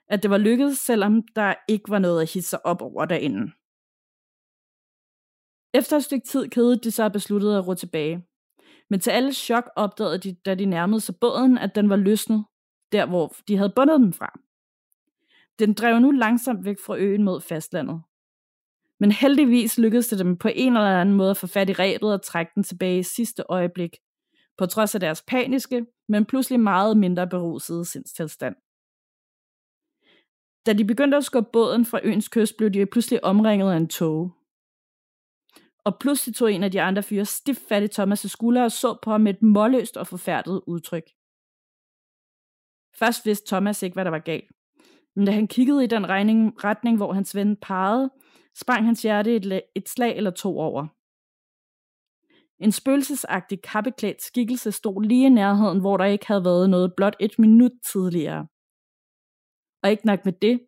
at 0.08 0.24
det 0.24 0.32
var 0.32 0.38
lykkedes, 0.38 0.78
selvom 0.78 1.24
der 1.36 1.56
ikke 1.68 1.90
var 1.90 2.00
noget 2.00 2.22
at 2.22 2.34
hisse 2.34 2.50
sig 2.50 2.66
op 2.66 2.82
over 2.82 3.06
derinde. 3.06 3.42
Efter 5.74 5.98
et 5.98 6.04
stykke 6.04 6.28
tid 6.28 6.50
kedede 6.50 6.80
de 6.80 6.92
sig 6.92 7.12
besluttede 7.12 7.58
at 7.58 7.68
ro 7.68 7.74
tilbage. 7.74 8.28
Men 8.90 9.00
til 9.00 9.12
alles 9.12 9.36
chok 9.36 9.70
opdagede 9.76 10.18
de, 10.18 10.34
da 10.46 10.56
de 10.56 10.66
nærmede 10.66 11.02
sig 11.02 11.16
båden, 11.22 11.58
at 11.58 11.76
den 11.76 11.90
var 11.90 11.96
løsnet, 11.96 12.46
der 12.92 13.06
hvor 13.06 13.36
de 13.48 13.58
havde 13.58 13.74
bundet 13.76 14.00
dem 14.00 14.14
fra. 14.14 14.40
Den 15.60 15.74
drev 15.74 16.00
nu 16.00 16.12
langsomt 16.12 16.66
væk 16.66 16.78
fra 16.86 16.98
øen 16.98 17.24
mod 17.24 17.42
fastlandet. 17.42 18.02
Men 19.00 19.12
heldigvis 19.12 19.78
lykkedes 19.78 20.08
det 20.08 20.20
dem 20.20 20.38
på 20.38 20.50
en 20.56 20.78
eller 20.78 21.02
anden 21.02 21.16
måde 21.16 21.30
at 21.30 21.38
få 21.38 21.48
fat 21.48 21.70
i 21.70 21.74
rebet 21.74 22.14
og 22.14 22.22
trække 22.22 22.52
den 22.56 22.64
tilbage 22.64 23.00
i 23.00 23.04
sidste 23.04 23.44
øjeblik, 23.50 23.98
på 24.58 24.66
trods 24.66 24.96
af 24.96 25.02
deres 25.02 25.24
paniske, 25.28 25.86
men 26.08 26.26
pludselig 26.26 26.60
meget 26.60 26.98
mindre 26.98 27.28
berusede 27.28 27.86
sindstilstand. 27.86 28.56
Da 30.66 30.74
de 30.74 30.86
begyndte 30.86 31.18
at 31.18 31.24
skubbe 31.24 31.50
båden 31.54 31.86
fra 31.86 32.00
øens 32.04 32.28
kyst, 32.28 32.58
blev 32.58 32.70
de 32.70 32.86
pludselig 32.86 33.24
omringet 33.24 33.72
af 33.72 33.78
en 33.78 33.88
tog. 33.88 34.32
Og 35.84 36.00
pludselig 36.00 36.36
tog 36.36 36.54
en 36.54 36.64
af 36.64 36.72
de 36.72 36.82
andre 36.82 37.04
fyre 37.04 37.26
stift 37.26 37.62
fat 37.68 37.84
i 37.84 38.02
Thomas' 38.02 38.28
skulder 38.28 38.64
og 38.64 38.72
så 38.72 38.98
på 39.04 39.12
ham 39.12 39.22
med 39.22 39.34
et 39.34 39.42
målløst 39.42 39.98
og 39.98 40.08
forfærdet 40.08 40.62
udtryk. 40.68 41.04
Først 43.04 43.26
vidste 43.26 43.48
Thomas 43.48 43.84
ikke, 43.84 43.94
hvad 43.94 44.06
der 44.06 44.12
var 44.12 44.20
galt. 44.20 44.52
Men 45.16 45.26
da 45.26 45.32
han 45.32 45.48
kiggede 45.48 45.84
i 45.84 45.88
den 45.88 46.10
regning, 46.10 46.64
retning, 46.64 46.98
hvor 46.98 47.14
hans 47.14 47.36
ven 47.36 47.58
pegede, 47.62 48.10
sprang 48.56 48.86
hans 48.86 49.02
hjerte 49.02 49.36
et, 49.36 49.62
et 49.76 49.90
slag 49.90 50.18
eller 50.18 50.32
to 50.32 50.60
over. 50.60 50.88
En 52.64 52.72
spøgelsesagtig 52.72 53.62
kappeklædt 53.62 54.22
skikkelse 54.22 54.72
stod 54.72 55.04
lige 55.04 55.26
i 55.26 55.30
nærheden, 55.30 55.80
hvor 55.80 55.98
der 55.98 56.06
ikke 56.06 56.28
havde 56.28 56.46
været 56.46 56.70
noget 56.70 56.94
blot 56.98 57.16
et 57.20 57.40
minut 57.40 57.72
tidligere. 57.92 58.48
Og 59.84 59.92
ikke 59.92 60.06
nok 60.06 60.26
med 60.26 60.34
det, 60.42 60.60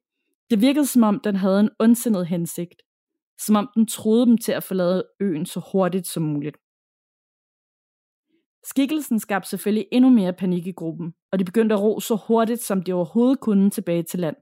det 0.50 0.62
virkede 0.62 0.86
som 0.86 1.04
om 1.04 1.20
den 1.20 1.36
havde 1.36 1.60
en 1.60 1.70
ondsindet 1.80 2.28
hensigt. 2.28 2.82
Som 3.40 3.56
om 3.56 3.70
den 3.76 3.88
troede 3.88 4.26
dem 4.26 4.38
til 4.38 4.52
at 4.52 4.64
forlade 4.64 5.04
øen 5.20 5.46
så 5.46 5.70
hurtigt 5.72 6.08
som 6.08 6.24
muligt. 6.24 6.58
Skikkelsen 8.66 9.20
skabte 9.20 9.50
selvfølgelig 9.50 9.88
endnu 9.92 10.10
mere 10.10 10.34
panik 10.34 10.68
i 10.68 10.72
gruppen, 10.72 11.14
og 11.32 11.40
de 11.40 11.46
begyndte 11.46 11.76
at 11.76 11.82
ro 11.82 12.00
så 12.00 12.16
hurtigt, 12.28 12.62
som 12.62 12.82
de 12.84 12.94
overhovedet 12.94 13.40
kunne 13.40 13.70
tilbage 13.70 14.04
til 14.04 14.20
land. 14.20 14.36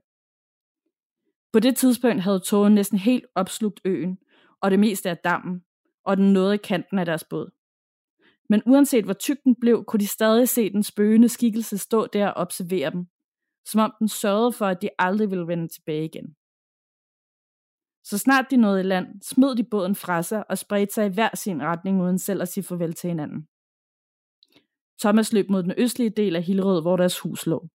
På 1.52 1.60
det 1.60 1.76
tidspunkt 1.76 2.22
havde 2.22 2.40
tågen 2.40 2.74
næsten 2.74 2.98
helt 2.98 3.24
opslugt 3.34 3.80
øen, 3.84 4.18
og 4.60 4.70
det 4.70 4.78
meste 4.78 5.10
af 5.10 5.18
dammen, 5.18 5.64
og 6.04 6.16
den 6.16 6.32
nåede 6.32 6.58
kanten 6.58 6.98
af 6.98 7.06
deres 7.06 7.24
båd. 7.24 7.50
Men 8.48 8.62
uanset 8.66 9.04
hvor 9.04 9.14
tyk 9.14 9.44
den 9.44 9.54
blev, 9.60 9.84
kunne 9.84 10.00
de 10.00 10.06
stadig 10.06 10.48
se 10.48 10.72
den 10.72 10.82
spøgende 10.82 11.28
skikkelse 11.28 11.78
stå 11.78 12.06
der 12.06 12.28
og 12.28 12.42
observere 12.42 12.90
dem, 12.90 13.06
som 13.66 13.80
om 13.80 13.94
den 13.98 14.08
sørgede 14.08 14.52
for, 14.52 14.66
at 14.66 14.82
de 14.82 14.88
aldrig 14.98 15.30
ville 15.30 15.46
vende 15.46 15.68
tilbage 15.68 16.04
igen. 16.04 16.36
Så 18.04 18.18
snart 18.18 18.46
de 18.50 18.56
nåede 18.56 18.80
i 18.80 18.82
land, 18.82 19.22
smed 19.22 19.56
de 19.56 19.64
båden 19.64 19.94
fra 19.94 20.22
sig 20.22 20.50
og 20.50 20.58
spredte 20.58 20.94
sig 20.94 21.06
i 21.06 21.14
hver 21.14 21.36
sin 21.36 21.62
retning 21.62 22.02
uden 22.02 22.18
selv 22.18 22.42
at 22.42 22.48
sige 22.48 22.64
farvel 22.64 22.94
til 22.94 23.08
hinanden. 23.08 23.48
Thomas 25.02 25.32
løb 25.32 25.50
mod 25.50 25.62
den 25.62 25.74
østlige 25.78 26.10
del 26.10 26.36
af 26.36 26.42
Hillerød, 26.42 26.82
hvor 26.82 26.96
deres 26.96 27.18
hus 27.18 27.46
lå. 27.46 27.68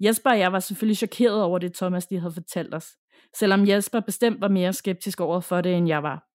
Jesper 0.00 0.30
og 0.30 0.38
jeg 0.38 0.52
var 0.52 0.60
selvfølgelig 0.60 0.96
chokeret 0.96 1.42
over 1.42 1.58
det, 1.58 1.74
Thomas 1.74 2.10
lige 2.10 2.20
havde 2.20 2.34
fortalt 2.34 2.74
os, 2.74 2.88
selvom 3.38 3.68
Jesper 3.68 4.00
bestemt 4.00 4.40
var 4.40 4.48
mere 4.48 4.72
skeptisk 4.72 5.20
over 5.20 5.40
for 5.40 5.60
det, 5.60 5.74
end 5.74 5.88
jeg 5.88 6.02
var. 6.02 6.28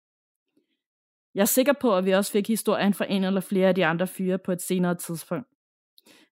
Jeg 1.35 1.41
er 1.41 1.45
sikker 1.45 1.73
på, 1.81 1.97
at 1.97 2.05
vi 2.05 2.11
også 2.11 2.31
fik 2.31 2.47
historien 2.47 2.93
fra 2.93 3.05
en 3.09 3.23
eller 3.23 3.41
flere 3.41 3.67
af 3.67 3.75
de 3.75 3.85
andre 3.85 4.07
fyre 4.07 4.39
på 4.45 4.51
et 4.51 4.61
senere 4.61 4.95
tidspunkt. 4.95 5.47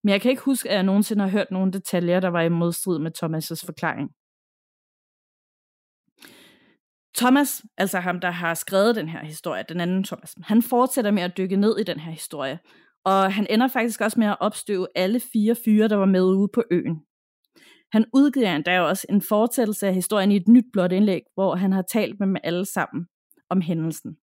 Men 0.04 0.12
jeg 0.12 0.22
kan 0.22 0.32
ikke 0.32 0.44
huske, 0.44 0.70
at 0.70 0.76
jeg 0.76 0.84
nogensinde 0.84 1.24
har 1.24 1.32
hørt 1.32 1.52
nogle 1.52 1.72
detaljer, 1.72 2.20
der 2.20 2.28
var 2.28 2.42
i 2.42 2.50
modstrid 2.50 3.00
med 3.00 3.12
Thomas' 3.24 3.66
forklaring. 3.66 4.10
Thomas, 7.18 7.64
altså 7.78 8.00
ham, 8.00 8.20
der 8.20 8.32
har 8.32 8.54
skrevet 8.54 8.96
den 8.96 9.10
her 9.10 9.26
historie, 9.26 9.64
den 9.70 9.82
anden 9.82 10.04
Thomas, 10.04 10.36
han 10.44 10.62
fortsætter 10.62 11.12
med 11.12 11.24
at 11.24 11.38
dykke 11.38 11.56
ned 11.56 11.78
i 11.80 11.84
den 11.84 12.00
her 12.00 12.12
historie, 12.12 12.60
og 13.06 13.34
han 13.34 13.48
ender 13.50 13.68
faktisk 13.68 14.02
også 14.02 14.20
med 14.20 14.28
at 14.28 14.38
opstøve 14.40 14.88
alle 14.96 15.20
fire 15.34 15.56
fyre, 15.66 15.88
der 15.88 15.96
var 15.96 16.06
med 16.06 16.22
ude 16.22 16.48
på 16.54 16.64
øen. 16.72 17.02
Han 17.92 18.06
udgiver 18.14 18.56
endda 18.56 18.82
også 18.82 19.08
en 19.10 19.22
fortællelse 19.22 19.88
af 19.88 19.94
historien 19.94 20.32
i 20.32 20.36
et 20.36 20.48
nyt 20.48 20.66
blåt 20.74 20.92
indlæg, 20.92 21.22
hvor 21.34 21.56
han 21.56 21.72
har 21.72 21.82
talt 21.82 22.20
med 22.20 22.28
dem 22.28 22.36
alle 22.44 22.66
sammen 22.66 23.06
om 23.50 23.62
hændelsen. 23.62 24.18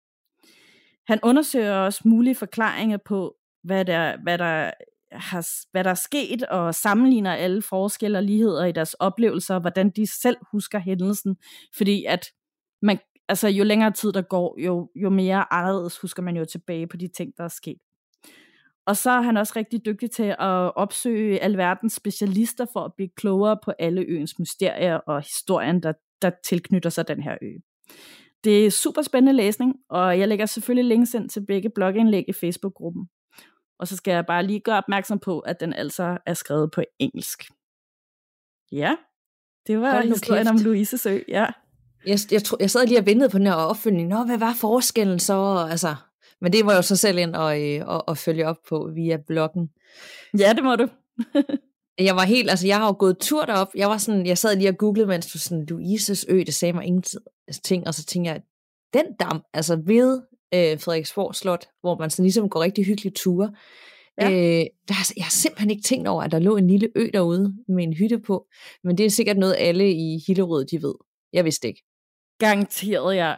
Han 1.07 1.21
undersøger 1.23 1.75
også 1.75 2.01
mulige 2.05 2.35
forklaringer 2.35 2.99
på, 3.05 3.35
hvad 3.65 3.85
der, 3.85 4.17
hvad 4.23 4.39
der, 4.39 4.71
har, 5.13 5.47
hvad 5.71 5.85
der 5.85 5.91
er 5.91 5.95
sket, 5.95 6.43
og 6.43 6.75
sammenligner 6.75 7.35
alle 7.35 7.63
forskelle 7.63 8.19
og 8.19 8.25
ligheder 8.25 8.65
i 8.65 8.73
deres 8.73 8.95
oplevelser, 8.95 9.55
og 9.55 9.61
hvordan 9.61 9.91
de 9.91 10.21
selv 10.21 10.37
husker 10.53 10.79
hændelsen. 10.79 11.37
Fordi 11.77 12.05
at 12.05 12.27
man, 12.83 12.99
altså 13.29 13.49
jo 13.49 13.65
længere 13.65 13.91
tid 13.91 14.13
der 14.13 14.23
går, 14.23 14.61
jo, 14.61 14.91
jo 14.95 15.11
mere 15.11 15.53
anderledes 15.53 16.01
husker 16.01 16.23
man 16.23 16.37
jo 16.37 16.45
tilbage 16.45 16.87
på 16.87 16.97
de 16.97 17.09
ting, 17.09 17.33
der 17.37 17.45
er 17.45 17.49
sket. 17.49 17.79
Og 18.87 18.97
så 18.97 19.11
er 19.11 19.21
han 19.21 19.37
også 19.37 19.53
rigtig 19.57 19.85
dygtig 19.85 20.11
til 20.11 20.23
at 20.23 20.77
opsøge 20.77 21.41
alverdens 21.41 21.93
specialister 21.93 22.67
for 22.73 22.81
at 22.81 22.93
blive 22.97 23.09
klogere 23.17 23.59
på 23.65 23.73
alle 23.79 24.05
øens 24.09 24.39
mysterier 24.39 24.95
og 24.97 25.21
historien, 25.23 25.83
der, 25.83 25.93
der 26.23 26.31
tilknytter 26.45 26.91
sig 26.91 27.09
den 27.09 27.23
her 27.23 27.37
ø. 27.43 27.53
Det 28.45 28.67
er 28.67 28.71
super 28.71 29.03
spændende 29.03 29.33
læsning, 29.33 29.75
og 29.89 30.19
jeg 30.19 30.29
lægger 30.29 30.47
selvfølgelig 30.47 30.85
links 30.85 31.15
ind 31.15 31.29
til 31.29 31.47
begge 31.47 31.71
blogindlæg 31.71 32.25
i 32.29 32.33
Facebook-gruppen. 32.33 33.09
Og 33.79 33.89
så 33.89 33.97
skal 33.97 34.13
jeg 34.13 34.27
bare 34.27 34.47
lige 34.47 34.61
gøre 34.61 34.79
opmærksom 34.79 35.19
på, 35.19 35.39
at 35.41 35.61
den 35.61 35.73
altså 35.73 36.19
er 36.27 36.35
skrevet 36.35 36.71
på 36.71 36.83
engelsk. 36.99 37.43
Ja, 38.73 38.97
det 39.67 39.81
var 39.81 40.01
historien 40.01 40.47
kæft. 40.47 40.51
om 40.51 40.65
Louises 40.65 41.07
ø, 41.07 41.19
ja. 41.29 41.47
Jeg, 42.07 42.19
jeg, 42.31 42.45
tro, 42.45 42.57
jeg 42.61 42.71
sad 42.71 42.87
lige 42.87 42.99
og 42.99 43.07
ventede 43.07 43.31
på 43.31 43.39
den 43.39 43.47
her 43.47 43.55
opfølgning. 43.55 44.09
Nå, 44.09 44.25
hvad 44.25 44.39
var 44.39 44.55
forskellen 44.61 45.19
så? 45.19 45.67
Altså, 45.71 45.95
Men 46.41 46.53
det 46.53 46.65
må 46.65 46.71
jeg 46.71 46.77
jo 46.77 46.83
så 46.83 46.97
selv 46.97 47.19
ind 47.19 47.35
og, 47.35 47.63
øh, 47.63 47.83
og, 47.87 48.09
og 48.09 48.19
følge 48.19 48.47
op 48.47 48.57
på 48.69 48.91
via 48.95 49.17
bloggen. 49.27 49.69
Ja, 50.39 50.53
det 50.53 50.65
må 50.65 50.77
du. 50.77 50.89
jeg 52.09 52.17
var 52.17 52.25
helt, 52.25 52.51
altså 52.51 52.67
jeg 52.67 52.77
har 52.77 52.87
jo 52.87 52.97
gået 52.99 53.19
tur 53.19 53.45
derop. 53.45 53.69
Jeg 53.75 53.89
var 53.89 53.99
sådan, 53.99 54.27
jeg 54.27 54.39
sad 54.39 54.57
lige 54.57 54.69
og 54.69 54.77
googlede, 54.79 55.07
mens 55.07 55.27
du 55.27 55.39
sådan, 55.39 55.67
Louises 55.67 56.27
ø, 56.29 56.39
det 56.39 56.55
sagde 56.55 56.73
mig 56.73 56.85
ingenting, 56.85 57.87
og 57.87 57.95
så 57.95 58.05
tænkte 58.05 58.31
jeg, 58.31 58.43
den 58.95 59.05
dam, 59.21 59.43
altså 59.55 59.81
ved 59.87 60.23
øh, 60.55 60.81
Frederiksborg 60.81 61.35
Slot, 61.35 61.69
hvor 61.81 61.99
man 61.99 62.11
sådan 62.11 62.23
ligesom 62.25 62.49
går 62.49 62.61
rigtig 62.61 62.85
hyggeligt 62.85 63.17
ture, 63.17 63.53
Ja. 64.21 64.31
Øh, 64.31 64.67
der 64.89 64.95
har, 64.95 65.13
jeg 65.17 65.25
har 65.25 65.31
simpelthen 65.31 65.71
ikke 65.71 65.83
tænkt 65.83 66.09
over, 66.09 66.23
at 66.23 66.33
der 66.33 66.39
lå 66.39 66.57
en 66.57 66.67
lille 66.69 66.89
ø 66.95 67.09
derude 67.13 67.55
med 67.69 67.85
en 67.85 67.93
hytte 67.93 68.19
på. 68.19 68.47
Men 68.85 68.99
det 68.99 69.07
er 69.07 69.11
sikkert 69.11 69.39
noget, 69.39 69.57
alle 69.59 69.93
i 69.93 70.23
Hillerød, 70.27 70.65
de 70.65 70.83
ved. 70.83 70.95
Jeg 71.33 71.45
vidste 71.45 71.69
ikke. 71.69 71.83
Garanteret, 72.39 73.17
ja. 73.17 73.35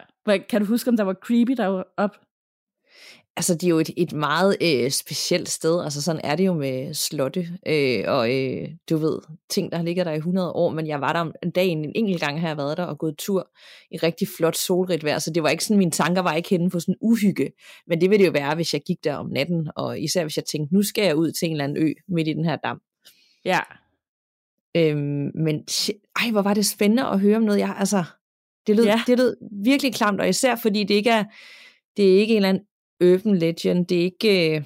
Kan 0.49 0.61
du 0.61 0.67
huske, 0.67 0.89
om 0.89 0.97
der 0.97 1.03
var 1.03 1.13
creepy 1.13 1.51
deroppe? 1.51 2.17
altså 3.35 3.53
det 3.53 3.63
er 3.63 3.69
jo 3.69 3.79
et, 3.79 3.89
et 3.97 4.13
meget 4.13 4.57
øh, 4.61 4.91
specielt 4.91 5.49
sted, 5.49 5.83
altså 5.83 6.01
sådan 6.01 6.21
er 6.23 6.35
det 6.35 6.45
jo 6.45 6.53
med 6.53 6.93
slotte, 6.93 7.47
øh, 7.67 8.03
og 8.07 8.35
øh, 8.35 8.67
du 8.89 8.97
ved, 8.97 9.19
ting 9.49 9.71
der 9.71 9.81
ligger 9.81 10.03
der 10.03 10.11
i 10.11 10.17
100 10.17 10.51
år, 10.51 10.69
men 10.69 10.87
jeg 10.87 11.01
var 11.01 11.13
der 11.13 11.31
en 11.43 11.51
dag 11.51 11.67
en 11.67 11.91
enkelt 11.95 12.21
gang, 12.21 12.41
har 12.41 12.47
jeg 12.47 12.57
været 12.57 12.77
der 12.77 12.83
og 12.83 12.97
gået 12.97 13.17
tur 13.17 13.49
i 13.91 13.97
rigtig 13.97 14.27
flot 14.37 14.55
solrigt 14.55 15.03
vejr, 15.03 15.19
så 15.19 15.31
det 15.31 15.43
var 15.43 15.49
ikke 15.49 15.63
sådan, 15.63 15.77
mine 15.77 15.91
tanker 15.91 16.21
var 16.21 16.33
ikke 16.33 16.49
henne 16.49 16.69
på 16.69 16.79
sådan 16.79 16.95
uhygge, 17.01 17.51
men 17.87 18.01
det 18.01 18.09
ville 18.09 18.25
det 18.25 18.27
jo 18.27 18.31
være, 18.31 18.55
hvis 18.55 18.73
jeg 18.73 18.81
gik 18.81 19.03
der 19.03 19.15
om 19.15 19.29
natten, 19.29 19.71
og 19.75 19.99
især 19.99 20.23
hvis 20.23 20.37
jeg 20.37 20.45
tænkte, 20.45 20.75
nu 20.75 20.83
skal 20.83 21.03
jeg 21.03 21.15
ud 21.15 21.31
til 21.31 21.45
en 21.45 21.51
eller 21.51 21.63
anden 21.63 21.83
ø 21.83 21.93
midt 22.07 22.27
i 22.27 22.33
den 22.33 22.45
her 22.45 22.55
dam. 22.55 22.81
Ja. 23.45 23.59
Øhm, 24.77 25.31
men 25.35 25.63
ej, 26.15 26.31
hvor 26.31 26.41
var 26.41 26.53
det 26.53 26.65
spændende 26.65 27.05
at 27.05 27.19
høre 27.19 27.37
om 27.37 27.43
noget, 27.43 27.59
jeg, 27.59 27.75
altså, 27.77 28.03
det 28.67 28.75
lød, 28.75 28.85
ja. 28.85 29.01
det 29.07 29.17
lød 29.17 29.37
virkelig 29.63 29.93
klamt, 29.93 30.21
og 30.21 30.29
især 30.29 30.55
fordi 30.55 30.83
det 30.83 30.93
ikke 30.93 31.09
er, 31.09 31.23
det 31.97 32.13
er 32.13 32.19
ikke 32.19 32.31
en 32.31 32.37
eller 32.37 32.49
anden 32.49 32.63
urban 33.03 33.37
legend. 33.37 33.85
Det 33.85 33.99
er 33.99 34.03
ikke 34.03 34.55
øh, 34.55 34.63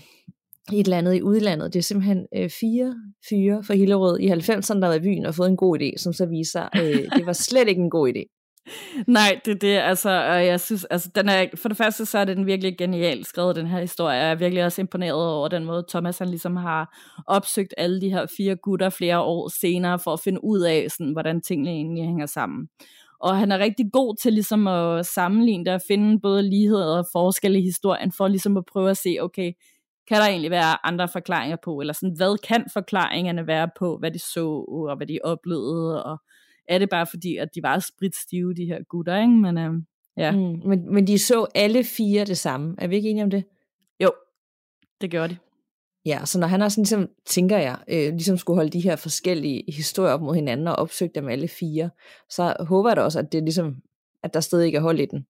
et 0.74 0.86
eller 0.86 0.98
andet 0.98 1.16
i 1.16 1.22
udlandet. 1.22 1.74
Det 1.74 1.80
er 1.80 1.84
simpelthen 1.84 2.28
øh, 2.36 2.50
fire 2.50 2.96
fyre 3.30 3.64
fra 3.64 3.74
Hillerød 3.74 4.20
i 4.20 4.28
90'erne, 4.28 4.80
der 4.80 4.88
var 4.88 4.94
i 4.94 5.00
byen 5.00 5.26
og 5.26 5.36
fået 5.36 5.50
en 5.50 5.58
god 5.58 5.80
idé, 5.80 5.98
som 5.98 6.14
så 6.14 6.26
viser, 6.26 6.70
øh, 6.76 7.18
det 7.18 7.26
var 7.26 7.34
slet 7.34 7.68
ikke 7.68 7.82
en 7.82 7.90
god 7.90 8.14
idé. 8.14 8.45
Nej, 9.08 9.40
det 9.46 9.52
er 9.52 9.56
det, 9.56 9.78
altså, 9.78 10.10
og 10.10 10.46
jeg 10.46 10.60
synes, 10.60 10.86
altså, 10.86 11.10
den 11.16 11.30
er, 11.30 11.46
for 11.56 11.70
det 11.70 11.78
første, 11.78 12.06
så 12.06 12.18
er 12.18 12.26
den 12.26 12.46
virkelig 12.46 12.78
genialt 12.78 13.28
skrevet, 13.28 13.56
den 13.56 13.68
her 13.68 13.80
historie. 13.80 14.16
Jeg 14.18 14.32
er 14.32 14.36
virkelig 14.36 14.66
også 14.66 14.82
imponeret 14.82 15.28
over 15.28 15.48
den 15.48 15.66
måde, 15.66 15.86
Thomas 15.90 16.18
han 16.18 16.30
ligesom 16.30 16.56
har 16.56 16.98
opsøgt 17.28 17.74
alle 17.78 18.02
de 18.02 18.10
her 18.10 18.26
fire 18.38 18.56
gutter 18.56 18.90
flere 18.90 19.20
år 19.20 19.48
senere, 19.60 20.00
for 20.00 20.14
at 20.14 20.20
finde 20.20 20.44
ud 20.44 20.60
af, 20.62 20.88
sådan, 20.92 21.12
hvordan 21.12 21.42
tingene 21.42 21.70
egentlig 21.70 22.04
hænger 22.04 22.26
sammen. 22.26 22.68
Og 23.20 23.38
han 23.38 23.52
er 23.52 23.60
rigtig 23.60 23.86
god 23.94 24.16
til 24.16 24.34
ligesom 24.34 24.68
at 24.68 25.06
sammenligne 25.06 25.66
det 25.66 25.74
og 25.74 25.82
finde 25.88 26.20
både 26.22 26.50
ligheder 26.50 26.98
og 26.98 27.06
forskelle 27.12 27.60
i 27.60 27.64
historien, 27.64 28.12
for 28.12 28.28
ligesom 28.28 28.58
at 28.58 28.66
prøve 28.66 28.90
at 28.90 28.98
se, 28.98 29.18
okay, 29.22 29.52
kan 30.08 30.18
der 30.18 30.28
egentlig 30.28 30.52
være 30.52 30.86
andre 30.86 31.08
forklaringer 31.08 31.58
på, 31.64 31.80
eller 31.80 31.94
sådan, 31.94 32.16
hvad 32.18 32.38
kan 32.38 32.66
forklaringerne 32.74 33.48
være 33.48 33.70
på, 33.80 33.98
hvad 33.98 34.12
de 34.12 34.20
så, 34.20 34.46
og 34.90 34.98
hvad 34.98 35.08
de 35.08 35.20
oplevede, 35.24 36.04
og 36.04 36.18
er 36.68 36.78
det 36.78 36.90
bare 36.90 37.08
fordi, 37.08 37.38
at 37.38 37.50
de 37.56 37.64
var 37.64 37.80
spritstive, 37.80 38.54
de 38.54 38.66
her 38.66 38.84
gutter, 38.90 39.18
ikke? 39.18 39.34
Men, 39.34 39.58
øh, 39.58 39.74
ja. 40.18 40.32
Mm, 40.32 40.62
men, 40.66 40.94
men 40.94 41.08
de 41.08 41.20
så 41.20 41.48
alle 41.56 41.84
fire 41.84 42.26
det 42.26 42.38
samme, 42.38 42.76
er 42.78 42.88
vi 42.88 42.96
ikke 42.96 43.10
enige 43.10 43.24
om 43.24 43.30
det? 43.30 43.44
Jo, 44.00 44.12
det 45.02 45.12
gjorde 45.12 45.30
de. 45.30 45.38
Ja, 46.06 46.26
så 46.26 46.40
når 46.40 46.48
han 46.48 46.62
også 46.62 46.80
ligesom, 46.80 47.10
tænker 47.26 47.58
jeg, 47.58 47.78
øh, 47.88 48.14
ligesom 48.14 48.38
skulle 48.38 48.58
holde 48.58 48.70
de 48.70 48.80
her 48.80 48.96
forskellige 48.96 49.64
historier 49.68 50.14
op 50.14 50.22
mod 50.22 50.36
hinanden 50.36 50.68
og 50.68 50.76
opsøge 50.76 51.12
dem 51.16 51.28
alle 51.28 51.48
fire, 51.48 51.90
så 52.30 52.56
håber 52.60 52.90
jeg 52.90 52.98
da 52.98 53.02
også, 53.02 53.20
at 53.20 53.32
det 53.32 53.44
ligesom, 53.44 53.76
at 54.24 54.34
der 54.34 54.40
stadig 54.40 54.66
ikke 54.66 54.78
er 54.78 54.82
hold 54.82 55.00
i 55.00 55.06
den. 55.06 55.26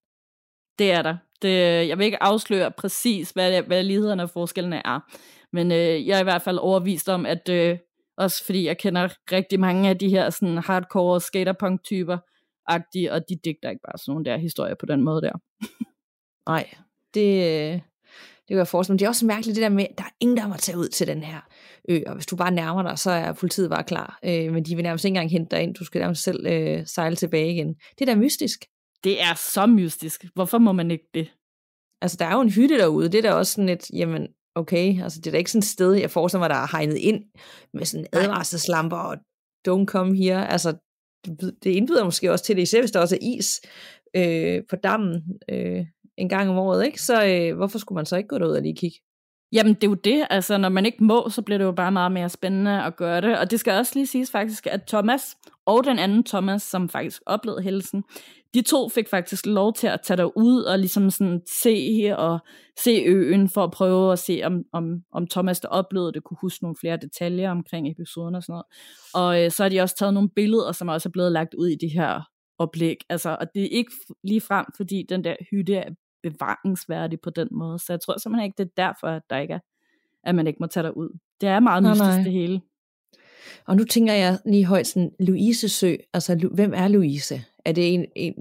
Det 0.80 0.92
er 0.92 1.02
der. 1.02 1.18
Det, 1.42 1.50
jeg 1.88 1.98
vil 1.98 2.06
ikke 2.06 2.24
afsløre 2.24 2.72
præcis, 2.72 3.30
hvad, 3.30 3.62
hvad 3.62 3.84
lighederne 3.84 4.24
og 4.24 4.30
forskellene 4.30 4.82
er, 4.86 5.00
men 5.54 5.72
øh, 5.72 6.08
jeg 6.08 6.16
er 6.16 6.20
i 6.20 6.24
hvert 6.24 6.42
fald 6.42 6.58
overvist 6.58 7.10
om, 7.10 7.26
at 7.26 7.50
øh, 7.50 7.78
også 8.18 8.46
fordi 8.46 8.66
jeg 8.66 8.78
kender 8.78 9.10
rigtig 9.32 9.60
mange 9.60 9.90
af 9.90 9.98
de 9.98 10.10
her 10.10 10.30
sådan 10.30 10.58
hardcore 10.58 11.22
skaterpunk-typer, 11.22 12.18
agtige, 12.68 13.14
og 13.14 13.22
de 13.30 13.36
digter 13.46 13.70
ikke 13.70 13.82
bare 13.86 13.98
sådan 13.98 14.12
nogle 14.12 14.26
der 14.26 14.38
historier 14.38 14.76
på 14.76 14.86
den 14.86 15.02
måde 15.02 15.22
der. 15.22 15.34
Nej, 16.50 16.70
det, 17.14 17.82
det 18.38 18.48
kan 18.48 18.58
jeg 18.58 18.68
forestille 18.68 18.94
mig. 18.94 19.00
Det 19.00 19.06
er 19.06 19.10
også 19.10 19.26
mærkeligt 19.26 19.56
det 19.56 19.62
der 19.62 19.70
med, 19.70 19.84
at 19.90 19.98
der 19.98 20.04
er 20.04 20.16
ingen, 20.20 20.38
der 20.38 20.48
må 20.48 20.56
tage 20.56 20.78
ud 20.78 20.88
til 20.88 21.08
den 21.08 21.24
her 21.24 21.40
ø, 21.90 22.02
og 22.08 22.14
hvis 22.14 22.26
du 22.26 22.36
bare 22.36 22.52
nærmer 22.52 22.84
dig, 22.84 23.00
så 23.00 23.12
er 23.12 23.34
politiet 23.34 23.70
bare 23.70 23.84
klar. 23.84 24.20
Øh, 24.24 24.54
men 24.54 24.64
de 24.64 24.76
vil 24.76 24.84
nærmest 24.84 25.06
ikke 25.06 25.14
engang 25.14 25.32
hente 25.32 25.56
dig 25.56 25.64
ind. 25.64 25.76
Du 25.76 25.86
skal 25.86 26.00
nærmest 26.00 26.24
selv 26.24 26.48
øh, 26.48 26.88
sejle 26.88 27.16
tilbage 27.16 27.54
igen. 27.54 27.76
Det 28.00 28.02
er 28.02 28.06
da 28.06 28.16
mystisk. 28.16 28.66
Det 29.04 29.22
er 29.22 29.34
så 29.34 29.66
mystisk. 29.66 30.26
Hvorfor 30.34 30.58
må 30.58 30.72
man 30.72 30.92
ikke 30.92 31.10
det? 31.14 31.32
Altså, 32.02 32.18
der 32.20 32.26
er 32.26 32.34
jo 32.34 32.42
en 32.42 32.52
hytte 32.52 32.78
derude. 32.78 33.10
Det 33.10 33.18
er 33.18 33.22
da 33.22 33.34
også 33.34 33.52
sådan 33.52 33.70
et, 33.70 33.90
jamen, 33.94 34.28
okay, 34.56 35.04
altså 35.04 35.20
det 35.20 35.28
er 35.28 35.32
da 35.32 35.38
ikke 35.38 35.52
sådan 35.52 35.60
et 35.60 35.66
sted, 35.66 35.94
jeg 35.94 36.12
forestiller 36.12 36.42
mig, 36.42 36.50
der 36.50 36.56
er 36.56 36.78
hegnet 36.78 36.98
ind 36.98 37.24
med 37.74 37.86
sådan 37.86 38.08
advarselslamper 38.14 38.98
og 38.98 39.18
don't 39.68 39.86
come 39.86 40.18
here. 40.18 40.52
Altså, 40.52 40.74
det 41.64 41.72
indbyder 41.72 42.04
måske 42.04 42.32
også 42.32 42.46
til 42.46 42.56
det, 42.56 42.62
især 42.62 42.82
hvis 42.82 42.92
der 42.92 43.00
også 43.00 43.16
er 43.16 43.20
is 43.22 43.62
øh, 44.16 44.64
på 44.70 44.76
dammen. 44.76 45.24
Øh, 45.50 45.86
en 46.18 46.30
gang 46.30 46.50
om 46.50 46.58
året, 46.58 46.86
ikke? 46.86 47.02
Så 47.02 47.26
øh, 47.26 47.56
hvorfor 47.56 47.80
skulle 47.80 47.96
man 47.96 48.06
så 48.06 48.18
ikke 48.18 48.28
gå 48.28 48.38
derud 48.38 48.56
og 48.56 48.62
lige 48.62 48.76
kigge? 48.76 49.00
Jamen, 49.52 49.74
det 49.74 49.84
er 49.84 49.88
jo 49.88 49.94
det. 49.94 50.28
Altså, 50.30 50.58
når 50.58 50.70
man 50.70 50.86
ikke 50.86 51.04
må, 51.04 51.30
så 51.30 51.42
bliver 51.42 51.58
det 51.58 51.66
jo 51.66 51.72
bare 51.72 51.92
meget 51.92 52.12
mere 52.12 52.30
spændende 52.30 52.84
at 52.84 52.96
gøre 52.96 53.22
det. 53.22 53.40
Og 53.40 53.52
det 53.52 53.60
skal 53.60 53.74
også 53.74 53.92
lige 53.96 54.08
siges 54.08 54.32
faktisk, 54.32 54.68
at 54.68 54.84
Thomas 54.88 55.36
og 55.66 55.84
den 55.84 56.00
anden 56.00 56.24
Thomas, 56.24 56.64
som 56.64 56.90
faktisk 56.90 57.22
oplevede 57.26 57.64
hældelsen, 57.64 58.04
de 58.56 58.62
to 58.62 58.90
fik 58.90 59.10
faktisk 59.10 59.46
lov 59.46 59.74
til 59.74 59.88
at 59.88 60.02
tage 60.04 60.18
derud 60.18 60.64
og 60.64 60.80
ligesom 60.80 61.10
sådan 61.10 61.42
se 61.62 62.10
og 62.18 62.40
se 62.84 63.04
øen 63.06 63.50
for 63.50 63.64
at 63.64 63.72
prøve 63.72 64.12
at 64.12 64.20
se, 64.20 64.42
om, 64.44 64.64
om, 64.74 65.04
om 65.12 65.28
Thomas, 65.28 65.60
der 65.60 65.68
oplevede 65.68 66.14
det, 66.14 66.24
kunne 66.24 66.38
huske 66.42 66.64
nogle 66.64 66.76
flere 66.80 66.98
detaljer 66.98 67.52
omkring 67.52 67.92
episoden 67.92 68.36
og 68.36 68.44
sådan 68.44 68.54
noget. 68.54 68.66
Og 69.14 69.44
øh, 69.44 69.52
så 69.52 69.64
har 69.64 69.70
de 69.70 69.82
også 69.82 69.96
taget 69.96 70.14
nogle 70.14 70.30
billeder, 70.30 70.72
som 70.72 70.88
også 70.88 71.10
er 71.10 71.12
blevet 71.12 71.32
lagt 71.32 71.54
ud 71.54 71.68
i 71.68 71.76
det 71.76 71.92
her 71.92 72.22
oplæg. 72.58 72.98
Altså, 73.10 73.38
og 73.40 73.48
det 73.54 73.64
er 73.64 73.70
ikke 73.78 73.92
lige 74.24 74.42
frem, 74.42 74.66
fordi 74.78 75.06
den 75.10 75.24
der 75.24 75.36
hytte 75.52 75.76
er 75.76 75.90
bevaringsværdig 76.24 77.20
på 77.24 77.30
den 77.30 77.48
måde. 77.52 77.80
Så 77.80 77.86
jeg 77.94 78.00
tror 78.02 78.18
simpelthen 78.18 78.46
ikke, 78.46 78.58
det 78.58 78.66
er 78.66 78.84
derfor, 78.84 79.08
at 79.08 79.22
der 79.30 79.38
ikke 79.38 79.54
er, 79.54 79.60
at 80.24 80.36
man 80.36 80.48
ikke 80.48 80.58
må 80.60 80.68
tage 80.68 80.84
dig 80.84 80.98
ud. 80.98 81.10
Det 81.42 81.50
er 81.50 81.60
meget 81.60 81.84
mystisk 81.84 82.00
nej. 82.00 82.24
det 82.24 82.32
hele. 82.32 82.62
Og 83.68 83.76
nu 83.76 83.84
tænker 83.84 84.14
jeg 84.14 84.40
lige 84.46 84.66
højt 84.66 84.88
sådan, 84.88 85.12
Louise 85.20 85.70
Sø, 85.70 85.96
altså 86.14 86.50
hvem 86.54 86.74
er 86.76 86.88
Louise? 86.88 87.44
Er 87.66 87.72
det 87.72 87.94
en, 87.94 88.06
en 88.16 88.34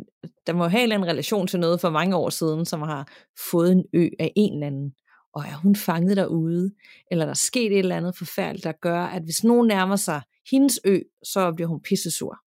der 0.47 0.53
må 0.53 0.69
have 0.69 0.95
en 0.95 1.07
relation 1.07 1.47
til 1.47 1.61
noget 1.61 1.81
for 1.81 1.91
mange 1.91 2.17
år 2.17 2.31
siden, 2.31 2.65
som 2.65 2.83
har 2.83 3.09
fået 3.51 3.73
en 3.73 3.85
ø 3.93 4.09
af 4.19 4.33
en 4.37 4.55
eller 4.55 4.67
anden, 4.67 4.95
og 5.35 5.43
er 5.43 5.57
hun 5.63 5.77
fanget 5.77 6.17
derude, 6.17 6.71
eller 7.11 7.25
der 7.25 7.31
er 7.31 7.47
sket 7.53 7.73
et 7.73 7.79
eller 7.79 7.97
andet 7.97 8.17
forfærdeligt, 8.19 8.65
der 8.65 8.73
gør, 8.73 9.01
at 9.01 9.23
hvis 9.23 9.45
nogen 9.45 9.69
nærmer 9.69 9.97
sig 9.97 10.23
hendes 10.51 10.81
ø, 10.85 10.99
så 11.23 11.53
bliver 11.53 11.69
hun 11.69 11.81
pissesur. 11.81 12.39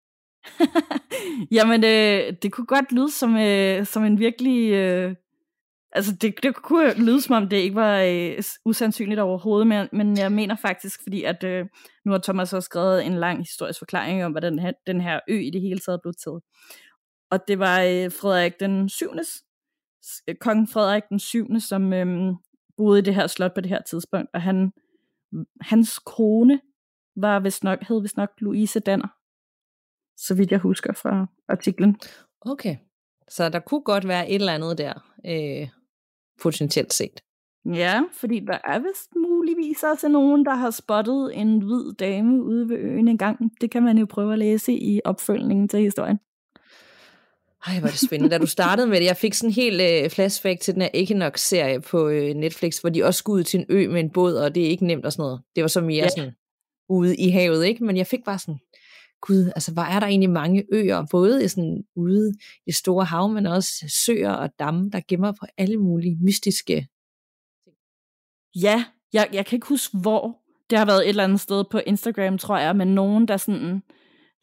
Jamen, 1.56 1.84
øh, 1.84 2.34
det 2.42 2.52
kunne 2.52 2.68
godt 2.68 2.92
lyde 2.92 3.12
som, 3.12 3.38
øh, 3.38 3.86
som 3.86 4.04
en 4.04 4.20
virkelig 4.20 4.72
øh, 4.72 5.16
Altså, 5.98 6.16
det, 6.16 6.44
det 6.44 6.56
kunne 6.56 6.94
lyde 6.94 7.22
som 7.22 7.36
om, 7.36 7.50
det 7.50 7.58
ikke 7.58 7.76
var 7.76 8.02
øh, 8.02 8.44
usandsynligt 8.66 9.20
overhovedet, 9.20 9.68
men, 9.68 9.88
men 9.92 10.18
jeg 10.18 10.32
mener 10.32 10.56
faktisk, 10.56 11.04
fordi 11.04 11.24
at 11.24 11.44
øh, 11.44 11.66
nu 12.06 12.12
har 12.12 12.20
Thomas 12.20 12.54
også 12.54 12.66
skrevet 12.66 13.06
en 13.06 13.14
lang 13.14 13.40
historisk 13.40 13.80
forklaring 13.80 14.26
om, 14.26 14.32
hvordan 14.32 14.54
den 14.54 14.60
her, 14.60 14.72
den 14.88 15.02
her 15.02 15.20
ø 15.30 15.40
i 15.40 15.50
det 15.50 15.62
hele 15.62 15.80
taget 15.80 16.02
blev 16.02 16.14
til. 16.14 16.32
Og 17.32 17.48
det 17.48 17.60
var 17.60 17.82
øh, 17.82 18.12
Frederik 18.12 18.60
den 18.60 18.90
7. 18.90 19.10
Kong 20.40 20.70
Frederik 20.70 21.04
den 21.10 21.20
7. 21.20 21.60
som 21.60 21.94
øh, 21.94 22.34
boede 22.78 23.00
i 23.00 23.02
det 23.02 23.16
her 23.16 23.28
slot 23.28 23.54
på 23.56 23.62
det 23.62 23.70
her 23.70 23.82
tidspunkt, 23.82 24.30
og 24.34 24.42
han, 24.42 24.72
hans 25.62 26.00
kone 26.00 26.62
var 27.16 27.40
vist 27.40 27.64
nok, 27.64 27.84
hed 27.88 28.02
vist 28.02 28.18
nok 28.18 28.30
Louise 28.38 28.80
Danner, 28.80 29.08
så 30.18 30.36
vidt 30.36 30.52
jeg 30.52 30.60
husker 30.60 30.94
fra 30.94 31.28
artiklen. 31.48 32.00
Okay, 32.42 32.78
så 33.30 33.50
der 33.50 33.60
kunne 33.60 33.82
godt 33.82 34.08
være 34.08 34.30
et 34.30 34.36
eller 34.36 34.54
andet 34.54 34.78
der. 34.78 34.94
Øh, 35.26 35.70
potentielt 36.42 36.94
set. 36.94 37.22
Ja, 37.66 38.02
fordi 38.14 38.40
der 38.40 38.58
er 38.64 38.80
vist 38.80 39.16
muligvis 39.16 39.84
også 39.84 40.08
nogen, 40.08 40.46
der 40.46 40.56
har 40.56 40.72
spottet 40.72 41.32
en 41.34 41.62
hvid 41.62 41.94
dame 42.00 42.44
ude 42.44 42.70
ved 42.70 42.78
øen 42.78 43.08
en 43.08 43.18
gang. 43.18 43.52
Det 43.62 43.72
kan 43.72 43.84
man 43.84 43.98
jo 43.98 44.06
prøve 44.06 44.34
at 44.34 44.40
læse 44.40 44.74
i 44.74 45.02
opfølgningen 45.06 45.68
til 45.68 45.80
historien. 45.80 46.20
Ej, 47.68 47.80
hvor 47.80 47.88
er 47.88 47.92
det 47.92 48.00
spændende. 48.00 48.34
Da 48.34 48.38
du 48.38 48.46
startede 48.46 48.88
med 48.88 49.00
det, 49.00 49.06
jeg 49.06 49.18
fik 49.18 49.34
sådan 49.34 49.50
en 49.50 49.54
helt 49.54 49.82
øh, 49.82 50.10
flashback 50.10 50.60
til 50.60 50.74
den 50.74 50.82
her 50.82 50.90
Equinox-serie 50.94 51.82
på 51.82 52.08
øh, 52.08 52.34
Netflix, 52.34 52.78
hvor 52.78 52.90
de 52.90 53.04
også 53.04 53.18
skulle 53.18 53.40
ud 53.40 53.44
til 53.44 53.60
en 53.60 53.66
ø 53.70 53.90
med 53.90 54.00
en 54.00 54.10
båd, 54.10 54.34
og 54.34 54.56
det 54.56 54.66
er 54.66 54.70
ikke 54.70 54.86
nemt 54.86 55.06
og 55.06 55.12
sådan 55.12 55.24
noget. 55.24 55.42
Det 55.56 55.62
var 55.62 55.68
så 55.68 55.82
mere 55.82 56.04
ja. 56.04 56.10
sådan 56.10 56.32
ude 56.90 57.16
i 57.16 57.30
havet, 57.30 57.66
ikke? 57.66 57.84
Men 57.84 57.98
jeg 57.98 58.08
fik 58.08 58.24
bare 58.26 58.40
sådan, 58.40 58.60
gud, 59.22 59.52
altså 59.56 59.74
hvor 59.74 59.82
er 59.82 60.00
der 60.00 60.08
egentlig 60.08 60.30
mange 60.30 60.64
øer, 60.72 61.06
både 61.12 61.46
i 61.46 61.48
sådan 61.48 61.84
ude 61.96 62.34
i 62.68 62.72
store 62.72 63.06
hav, 63.06 63.30
men 63.30 63.46
også 63.46 63.72
søer 64.06 64.32
og 64.32 64.50
damme, 64.60 64.90
der 64.90 65.02
gemmer 65.08 65.32
på 65.32 65.46
alle 65.58 65.78
mulige 65.78 66.18
mystiske 66.22 66.74
ting. 66.74 66.88
Ja, 68.56 68.86
jeg, 69.14 69.30
jeg 69.34 69.46
kan 69.46 69.58
ikke 69.58 69.68
huske 69.68 69.98
hvor. 69.98 70.42
Det 70.70 70.78
har 70.78 70.86
været 70.86 71.04
et 71.04 71.10
eller 71.10 71.24
andet 71.24 71.40
sted 71.40 71.64
på 71.72 71.80
Instagram, 71.86 72.38
tror 72.38 72.58
jeg, 72.58 72.76
men 72.76 72.88
nogen, 72.88 73.28
der 73.28 73.38
sådan 73.38 73.84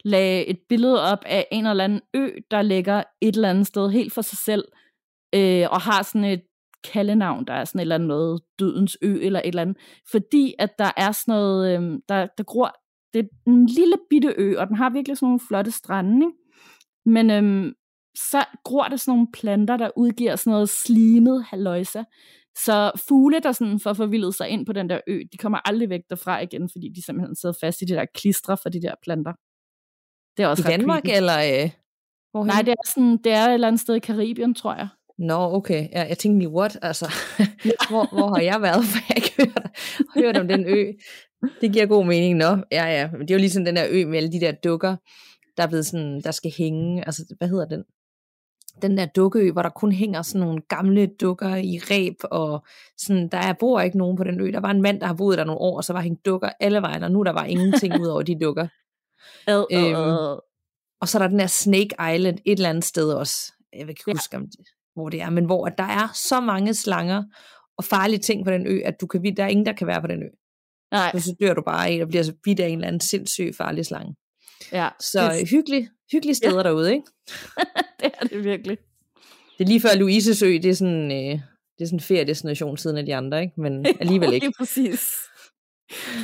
lagde 0.03 0.45
et 0.45 0.59
billede 0.69 1.01
op 1.11 1.19
af 1.25 1.47
en 1.51 1.65
eller 1.65 1.83
anden 1.83 2.01
ø, 2.13 2.29
der 2.51 2.61
ligger 2.61 3.03
et 3.21 3.35
eller 3.35 3.49
andet 3.49 3.67
sted 3.67 3.89
helt 3.89 4.13
for 4.13 4.21
sig 4.21 4.37
selv, 4.37 4.65
øh, 5.35 5.67
og 5.71 5.81
har 5.81 6.03
sådan 6.03 6.23
et 6.23 6.41
kaldenavn, 6.83 7.45
der 7.45 7.53
er 7.53 7.65
sådan 7.65 7.79
et 7.79 7.81
eller 7.81 7.95
andet 7.95 8.07
noget, 8.07 8.41
dødens 8.59 8.97
ø 9.01 9.19
eller 9.21 9.39
et 9.39 9.47
eller 9.47 9.61
andet, 9.61 9.77
fordi 10.11 10.55
at 10.59 10.79
der 10.79 10.91
er 10.97 11.11
sådan 11.11 11.31
noget, 11.31 11.77
øh, 11.77 11.99
der, 12.09 12.27
der 12.37 12.43
gror, 12.43 12.75
det 13.15 13.23
er 13.23 13.51
en 13.51 13.65
lille 13.65 13.97
bitte 14.09 14.33
ø, 14.37 14.57
og 14.59 14.67
den 14.67 14.75
har 14.75 14.89
virkelig 14.89 15.17
sådan 15.17 15.27
nogle 15.27 15.39
flotte 15.47 15.71
strande, 15.71 16.25
ikke? 16.25 16.37
men 17.05 17.29
øhm, 17.29 17.73
så 18.15 18.45
gror 18.63 18.83
der 18.87 18.95
sådan 18.95 19.11
nogle 19.11 19.27
planter, 19.33 19.77
der 19.77 19.89
udgiver 19.97 20.35
sådan 20.35 20.51
noget 20.51 20.69
slimet 20.69 21.43
haløjsa, 21.43 22.03
så 22.57 22.91
fugle, 23.07 23.39
der 23.39 23.51
sådan 23.51 23.79
får 23.79 23.93
forvildet 23.93 24.35
sig 24.35 24.49
ind 24.49 24.65
på 24.65 24.73
den 24.73 24.89
der 24.89 24.99
ø, 25.07 25.19
de 25.31 25.37
kommer 25.37 25.59
aldrig 25.65 25.89
væk 25.89 26.01
derfra 26.09 26.39
igen, 26.39 26.69
fordi 26.71 26.89
de 26.95 27.05
simpelthen 27.05 27.35
sidder 27.35 27.55
fast 27.61 27.81
i 27.81 27.85
de 27.85 27.93
der 27.93 28.05
klistre 28.13 28.57
for 28.57 28.69
de 28.69 28.81
der 28.81 28.93
planter. 29.03 29.33
Det 30.37 30.43
er 30.43 30.47
også 30.47 30.63
I 30.67 30.71
Danmark, 30.71 31.03
creepy. 31.03 31.17
eller 31.17 31.37
øh, 31.37 31.71
hvorhen? 32.31 32.47
Nej, 32.47 32.61
det 32.61 32.71
er, 32.71 32.87
sådan, 32.87 33.17
det 33.23 33.31
er 33.31 33.45
et 33.45 33.53
eller 33.53 33.67
andet 33.67 33.81
sted 33.81 33.95
i 33.95 33.99
Karibien, 33.99 34.53
tror 34.53 34.73
jeg. 34.75 34.87
Nå, 35.17 35.55
okay. 35.55 35.89
Ja, 35.91 36.01
jeg 36.07 36.17
tænkte 36.17 36.39
lige, 36.39 36.49
what? 36.49 36.77
Altså, 36.81 37.05
hvor, 37.89 38.15
hvor 38.15 38.27
har 38.27 38.41
jeg 38.41 38.61
været, 38.61 38.85
for 38.85 38.99
jeg 39.09 39.17
ikke 39.17 39.35
hørt, 39.37 39.69
hørt 40.15 40.37
om 40.37 40.47
den 40.47 40.65
ø? 40.67 40.91
Det 41.61 41.73
giver 41.73 41.85
god 41.85 42.05
mening, 42.05 42.37
nå. 42.37 42.57
Ja, 42.71 42.85
ja. 42.85 43.09
Men 43.11 43.21
det 43.21 43.31
er 43.31 43.35
jo 43.35 43.39
ligesom 43.39 43.65
den 43.65 43.75
der 43.75 43.87
ø 43.89 44.05
med 44.05 44.17
alle 44.17 44.31
de 44.31 44.39
der 44.39 44.51
dukker, 44.51 44.95
der 45.57 45.63
er 45.63 45.67
blevet 45.67 45.85
sådan, 45.85 46.21
der 46.21 46.31
skal 46.31 46.51
hænge. 46.57 47.05
Altså, 47.05 47.35
hvad 47.39 47.47
hedder 47.47 47.65
den? 47.65 47.83
den 48.81 48.97
der 48.97 49.05
dukkeø, 49.05 49.51
hvor 49.51 49.61
der 49.61 49.69
kun 49.69 49.91
hænger 49.91 50.21
sådan 50.21 50.47
nogle 50.47 50.61
gamle 50.69 51.07
dukker 51.07 51.55
i 51.55 51.77
reb, 51.77 52.15
og 52.23 52.65
sådan, 52.97 53.29
der 53.29 53.37
er, 53.37 53.53
bor 53.53 53.81
ikke 53.81 53.97
nogen 53.97 54.17
på 54.17 54.23
den 54.23 54.41
ø. 54.41 54.51
Der 54.51 54.59
var 54.59 54.71
en 54.71 54.81
mand, 54.81 54.99
der 54.99 55.07
har 55.07 55.13
boet 55.13 55.37
der 55.37 55.43
nogle 55.43 55.61
år, 55.61 55.77
og 55.77 55.83
så 55.83 55.93
var 55.93 56.01
hængt 56.01 56.25
dukker 56.25 56.49
alle 56.59 56.81
vejen, 56.81 57.03
og 57.03 57.11
nu 57.11 57.23
der 57.23 57.31
var 57.31 57.45
ingenting 57.45 57.93
ud 58.01 58.07
over 58.07 58.21
de 58.21 58.39
dukker. 58.39 58.67
Øhm, 59.71 60.39
og 61.01 61.07
så 61.07 61.17
er 61.17 61.21
der 61.21 61.27
den 61.27 61.39
der 61.39 61.47
Snake 61.47 62.15
Island 62.15 62.37
et 62.45 62.57
eller 62.57 62.69
andet 62.69 62.85
sted 62.85 63.13
også. 63.13 63.53
Jeg 63.73 63.87
vil 63.87 63.89
ikke 63.89 64.03
ja. 64.07 64.13
huske, 64.13 64.37
om 64.37 64.43
det, 64.43 64.67
hvor 64.95 65.09
det 65.09 65.21
er, 65.21 65.29
men 65.29 65.45
hvor 65.45 65.65
der 65.65 65.83
er 65.83 66.11
så 66.13 66.39
mange 66.39 66.73
slanger 66.73 67.23
og 67.77 67.83
farlige 67.83 68.19
ting 68.19 68.45
på 68.45 68.51
den 68.51 68.67
ø, 68.67 68.81
at 68.85 69.01
du 69.01 69.07
kan, 69.07 69.35
der 69.37 69.43
er 69.43 69.47
ingen, 69.47 69.65
der 69.65 69.73
kan 69.73 69.87
være 69.87 70.01
på 70.01 70.07
den 70.07 70.23
ø. 70.23 70.27
Nej. 70.95 71.11
Så, 71.13 71.21
så 71.21 71.35
dør 71.41 71.53
du 71.53 71.61
bare 71.61 71.89
af, 71.89 72.01
og 72.01 72.07
bliver 72.07 72.23
så 72.23 72.33
bidt 72.43 72.59
af 72.59 72.67
en 72.67 72.73
eller 72.73 72.87
anden 72.87 72.99
sindssyg 73.01 73.53
farlig 73.57 73.85
slange. 73.85 74.15
Ja, 74.71 74.89
så 74.99 75.31
det... 75.33 75.49
hyggelig, 75.49 75.89
hyggelige 76.11 76.35
steder 76.35 76.57
ja. 76.57 76.63
derude, 76.63 76.91
ikke? 76.93 77.05
det 77.99 78.11
er 78.21 78.27
det 78.27 78.43
virkelig. 78.43 78.77
Det 79.57 79.63
er 79.63 79.67
lige 79.67 79.81
før 79.81 79.95
Louises 79.95 80.41
ø, 80.41 80.47
det 80.47 80.65
er 80.65 80.73
sådan, 80.73 81.11
øh, 81.11 81.39
det 81.77 81.81
er 81.81 81.85
sådan 81.85 81.95
en 81.95 81.99
feriedestination 81.99 82.77
siden 82.77 82.97
af 82.97 83.05
de 83.05 83.15
andre, 83.15 83.41
ikke? 83.41 83.61
men 83.61 83.85
alligevel 84.01 84.33
ikke. 84.33 84.45
Lige 84.45 84.53
præcis. 84.57 85.11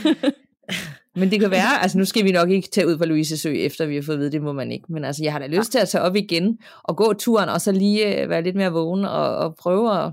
men 1.19 1.31
det 1.31 1.39
kan 1.39 1.51
være, 1.51 1.81
altså 1.81 1.97
nu 1.97 2.05
skal 2.05 2.25
vi 2.25 2.31
nok 2.31 2.49
ikke 2.49 2.67
tage 2.67 2.87
ud 2.87 2.97
på 2.97 3.05
Louises 3.05 3.45
ø, 3.45 3.53
efter 3.53 3.85
vi 3.85 3.95
har 3.95 4.01
fået 4.01 4.15
at 4.15 4.19
vide, 4.19 4.31
det 4.31 4.41
må 4.41 4.51
man 4.51 4.71
ikke. 4.71 4.85
Men 4.89 5.05
altså, 5.05 5.23
jeg 5.23 5.31
har 5.31 5.39
da 5.39 5.47
lyst 5.47 5.71
til 5.71 5.79
at 5.79 5.89
tage 5.89 6.01
op 6.01 6.15
igen 6.15 6.59
og 6.83 6.97
gå 6.97 7.13
turen, 7.13 7.49
og 7.49 7.61
så 7.61 7.71
lige 7.71 8.23
øh, 8.23 8.29
være 8.29 8.41
lidt 8.41 8.55
mere 8.55 8.71
vågen 8.71 9.05
og, 9.05 9.35
og 9.37 9.55
prøve 9.55 10.03
at, 10.05 10.11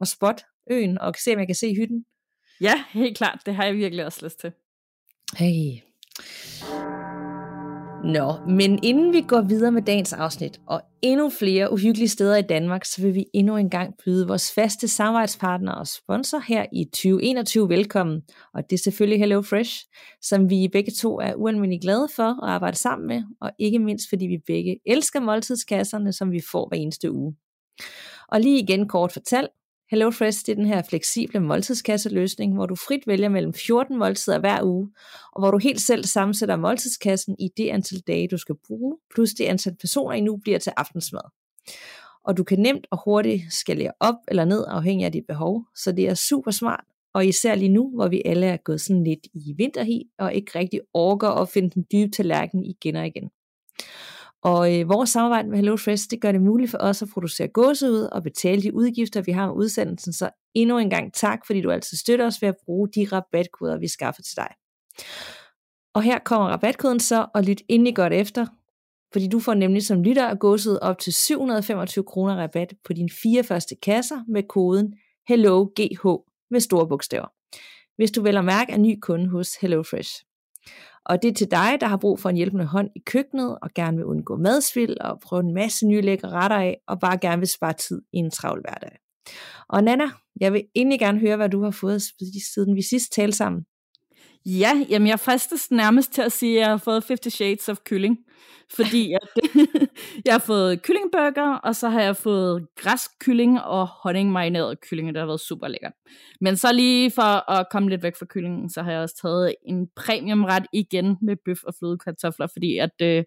at 0.00 0.08
spotte 0.08 0.44
øen, 0.70 0.98
og 0.98 1.14
se, 1.24 1.32
om 1.32 1.38
jeg 1.38 1.48
kan 1.48 1.54
se 1.54 1.74
hytten. 1.74 2.04
Ja, 2.60 2.84
helt 2.90 3.16
klart. 3.16 3.38
Det 3.46 3.54
har 3.54 3.64
jeg 3.64 3.74
virkelig 3.74 4.04
også 4.04 4.24
lyst 4.24 4.40
til. 4.40 4.52
Hey. 5.36 5.80
Nå, 8.04 8.34
men 8.48 8.78
inden 8.82 9.12
vi 9.12 9.20
går 9.20 9.40
videre 9.40 9.72
med 9.72 9.82
dagens 9.82 10.12
afsnit, 10.12 10.60
og 10.66 10.82
endnu 11.02 11.30
flere 11.30 11.72
uhyggelige 11.72 12.08
steder 12.08 12.36
i 12.36 12.42
Danmark, 12.42 12.84
så 12.84 13.02
vil 13.02 13.14
vi 13.14 13.24
endnu 13.34 13.56
en 13.56 13.70
gang 13.70 13.94
byde 14.04 14.28
vores 14.28 14.52
faste 14.54 14.88
samarbejdspartner 14.88 15.72
og 15.72 15.86
sponsor 15.86 16.38
her 16.48 16.66
i 16.72 16.84
2021 16.84 17.68
velkommen. 17.68 18.22
Og 18.54 18.62
det 18.70 18.76
er 18.76 18.82
selvfølgelig 18.82 19.18
Hello 19.18 19.42
Fresh, 19.42 19.84
som 20.22 20.50
vi 20.50 20.68
begge 20.72 20.92
to 20.92 21.18
er 21.20 21.34
ualmindeligt 21.34 21.82
glade 21.82 22.08
for 22.16 22.44
at 22.44 22.50
arbejde 22.50 22.76
sammen 22.76 23.08
med, 23.08 23.22
og 23.40 23.50
ikke 23.58 23.78
mindst 23.78 24.08
fordi 24.08 24.26
vi 24.26 24.38
begge 24.46 24.78
elsker 24.86 25.20
måltidskasserne, 25.20 26.12
som 26.12 26.32
vi 26.32 26.40
får 26.52 26.68
hver 26.68 26.76
eneste 26.76 27.12
uge. 27.12 27.36
Og 28.28 28.40
lige 28.40 28.62
igen 28.62 28.88
kort 28.88 29.12
fortalt, 29.12 29.48
HelloFresh 29.90 30.46
det 30.46 30.52
er 30.52 30.56
den 30.56 30.66
her 30.66 30.82
fleksible 30.82 31.40
måltidskasseløsning, 31.40 32.54
hvor 32.54 32.66
du 32.66 32.74
frit 32.74 33.06
vælger 33.06 33.28
mellem 33.28 33.54
14 33.54 33.98
måltider 33.98 34.38
hver 34.38 34.62
uge, 34.62 34.90
og 35.32 35.40
hvor 35.40 35.50
du 35.50 35.58
helt 35.58 35.80
selv 35.80 36.04
sammensætter 36.04 36.56
måltidskassen 36.56 37.36
i 37.38 37.48
det 37.56 37.68
antal 37.68 38.00
dage, 38.00 38.28
du 38.28 38.38
skal 38.38 38.54
bruge, 38.66 38.96
plus 39.14 39.30
det 39.30 39.44
antal 39.44 39.76
personer, 39.80 40.14
I 40.14 40.20
nu 40.20 40.36
bliver 40.36 40.58
til 40.58 40.72
aftensmad. 40.76 41.30
Og 42.24 42.36
du 42.36 42.44
kan 42.44 42.58
nemt 42.58 42.86
og 42.90 42.98
hurtigt 43.04 43.42
skalere 43.52 43.92
op 44.00 44.14
eller 44.28 44.44
ned 44.44 44.64
afhængig 44.68 45.04
af 45.04 45.12
dit 45.12 45.24
behov, 45.28 45.64
så 45.74 45.92
det 45.92 46.08
er 46.08 46.14
super 46.14 46.50
smart, 46.50 46.84
og 47.14 47.26
især 47.26 47.54
lige 47.54 47.68
nu, 47.68 47.90
hvor 47.94 48.08
vi 48.08 48.22
alle 48.24 48.46
er 48.46 48.56
gået 48.56 48.80
sådan 48.80 49.04
lidt 49.04 49.26
i 49.34 49.54
vinterhi, 49.56 50.02
og 50.18 50.34
ikke 50.34 50.58
rigtig 50.58 50.80
orker 50.94 51.28
at 51.28 51.48
finde 51.48 51.70
den 51.70 51.86
dybe 51.92 52.10
tallerken 52.10 52.64
igen 52.64 52.96
og 52.96 53.06
igen. 53.06 53.30
Og 54.46 54.74
øh, 54.74 54.88
vores 54.88 55.10
samarbejde 55.10 55.48
med 55.48 55.56
HelloFresh, 55.56 56.10
det 56.10 56.20
gør 56.20 56.32
det 56.32 56.42
muligt 56.42 56.70
for 56.70 56.78
os 56.78 57.02
at 57.02 57.08
producere 57.08 57.48
gåsehud 57.48 58.02
og 58.12 58.22
betale 58.22 58.62
de 58.62 58.74
udgifter, 58.74 59.22
vi 59.22 59.32
har 59.32 59.46
med 59.46 59.54
udsendelsen. 59.54 60.12
Så 60.12 60.30
endnu 60.54 60.78
en 60.78 60.90
gang 60.90 61.14
tak, 61.14 61.46
fordi 61.46 61.60
du 61.60 61.70
altid 61.70 61.96
støtter 61.96 62.26
os 62.26 62.42
ved 62.42 62.48
at 62.48 62.56
bruge 62.64 62.88
de 62.88 63.08
rabatkoder, 63.12 63.78
vi 63.78 63.88
skaffer 63.88 64.22
til 64.22 64.36
dig. 64.36 64.48
Og 65.94 66.02
her 66.02 66.18
kommer 66.18 66.46
rabatkoden 66.46 67.00
så, 67.00 67.26
og 67.34 67.42
lyt 67.42 67.62
endelig 67.68 67.96
godt 67.96 68.12
efter, 68.12 68.46
fordi 69.12 69.28
du 69.28 69.40
får 69.40 69.54
nemlig 69.54 69.86
som 69.86 70.02
lytter 70.02 70.26
af 70.26 70.38
gåsehud 70.38 70.78
op 70.82 70.98
til 70.98 71.12
725 71.12 72.04
kroner 72.04 72.36
rabat 72.36 72.74
på 72.84 72.92
dine 72.92 73.10
fire 73.22 73.44
første 73.44 73.76
kasser 73.82 74.18
med 74.28 74.42
koden 74.48 74.94
HelloGH 75.28 76.06
med 76.50 76.60
store 76.60 76.88
bogstaver. 76.88 77.28
Hvis 77.96 78.10
du 78.10 78.22
vil 78.22 78.44
mærke 78.44 78.72
en 78.72 78.82
ny 78.82 78.98
kunde 79.02 79.28
hos 79.28 79.54
HelloFresh. 79.60 80.26
Og 81.08 81.22
det 81.22 81.28
er 81.28 81.34
til 81.34 81.50
dig, 81.50 81.76
der 81.80 81.86
har 81.86 81.96
brug 81.96 82.20
for 82.20 82.28
en 82.28 82.36
hjælpende 82.36 82.64
hånd 82.64 82.90
i 82.96 83.02
køkkenet, 83.06 83.58
og 83.62 83.70
gerne 83.74 83.96
vil 83.96 84.06
undgå 84.06 84.36
madsvild, 84.36 85.00
og 85.00 85.20
prøve 85.20 85.40
en 85.40 85.54
masse 85.54 85.86
nye 85.86 86.00
lækre 86.00 86.28
retter 86.28 86.56
af, 86.56 86.78
og 86.88 87.00
bare 87.00 87.18
gerne 87.18 87.38
vil 87.38 87.48
spare 87.48 87.72
tid 87.72 88.02
i 88.12 88.16
en 88.16 88.30
travl 88.30 88.60
hverdag. 88.60 88.98
Og 89.68 89.84
Nana, 89.84 90.04
jeg 90.40 90.52
vil 90.52 90.64
egentlig 90.74 90.98
gerne 90.98 91.18
høre, 91.18 91.36
hvad 91.36 91.48
du 91.48 91.62
har 91.62 91.70
fået 91.70 92.02
siden 92.54 92.76
vi 92.76 92.82
sidst 92.82 93.12
talte 93.12 93.36
sammen. 93.36 93.62
Ja, 94.46 94.84
jamen 94.90 95.08
jeg 95.08 95.20
fristes 95.20 95.70
nærmest 95.70 96.12
til 96.12 96.22
at 96.22 96.32
sige, 96.32 96.56
at 96.56 96.60
jeg 96.60 96.68
har 96.68 96.76
fået 96.76 97.04
50 97.08 97.34
Shades 97.34 97.68
of 97.68 97.78
Kylling. 97.84 98.18
Fordi 98.76 99.12
at, 99.12 99.28
jeg 100.26 100.34
har 100.34 100.38
fået 100.38 100.82
kyllingburger, 100.82 101.54
og 101.54 101.76
så 101.76 101.88
har 101.88 102.02
jeg 102.02 102.16
fået 102.16 102.66
græsk 102.76 103.10
kylling 103.20 103.60
og 103.60 103.86
honningmarineret 103.86 104.80
kylling, 104.80 105.08
det 105.08 105.16
har 105.16 105.26
været 105.26 105.40
super 105.40 105.68
lækkert. 105.68 105.92
Men 106.40 106.56
så 106.56 106.72
lige 106.72 107.10
for 107.10 107.50
at 107.50 107.66
komme 107.70 107.88
lidt 107.90 108.02
væk 108.02 108.16
fra 108.16 108.26
kyllingen, 108.26 108.70
så 108.70 108.82
har 108.82 108.92
jeg 108.92 109.00
også 109.00 109.16
taget 109.22 109.54
en 109.66 109.88
premiumret 109.96 110.66
igen 110.72 111.16
med 111.22 111.36
bøf 111.44 111.62
og 111.64 111.74
flødekartofler, 111.78 112.46
fordi 112.52 112.78
at 112.78 112.90
øh, 113.02 113.24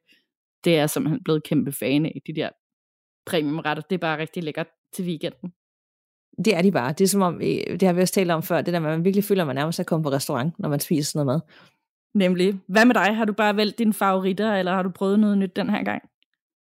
det 0.63 0.77
er 0.77 0.87
simpelthen 0.87 1.23
blevet 1.23 1.43
kæmpe 1.43 1.71
fan 1.71 2.05
af 2.05 2.21
de 2.27 2.35
der 2.35 2.49
premiumretter. 3.25 3.83
Det 3.89 3.95
er 3.95 3.99
bare 3.99 4.19
rigtig 4.19 4.43
lækkert 4.43 4.67
til 4.93 5.05
weekenden 5.05 5.53
det 6.45 6.55
er 6.55 6.61
de 6.61 6.71
bare. 6.71 6.93
Det 6.93 7.03
er 7.03 7.07
som 7.07 7.21
om, 7.21 7.35
øh, 7.35 7.79
det 7.79 7.81
har 7.81 7.93
vi 7.93 8.01
også 8.01 8.13
talt 8.13 8.31
om 8.31 8.43
før, 8.43 8.61
det 8.61 8.73
der 8.73 8.79
med, 8.79 8.89
at 8.89 8.97
man 8.97 9.05
virkelig 9.05 9.23
føler, 9.23 9.43
at 9.43 9.47
man 9.47 9.55
nærmest 9.55 9.79
er 9.79 9.83
kommet 9.83 10.03
på 10.03 10.11
restaurant, 10.11 10.59
når 10.59 10.69
man 10.69 10.79
spiser 10.79 11.11
sådan 11.11 11.25
noget 11.25 11.41
mad. 11.45 11.53
Nemlig. 12.15 12.59
Hvad 12.67 12.85
med 12.85 12.95
dig? 12.95 13.15
Har 13.15 13.25
du 13.25 13.33
bare 13.33 13.55
valgt 13.55 13.79
dine 13.79 13.93
favoritter, 13.93 14.55
eller 14.55 14.73
har 14.73 14.83
du 14.83 14.89
prøvet 14.89 15.19
noget 15.19 15.37
nyt 15.37 15.55
den 15.55 15.69
her 15.69 15.83
gang? 15.83 16.01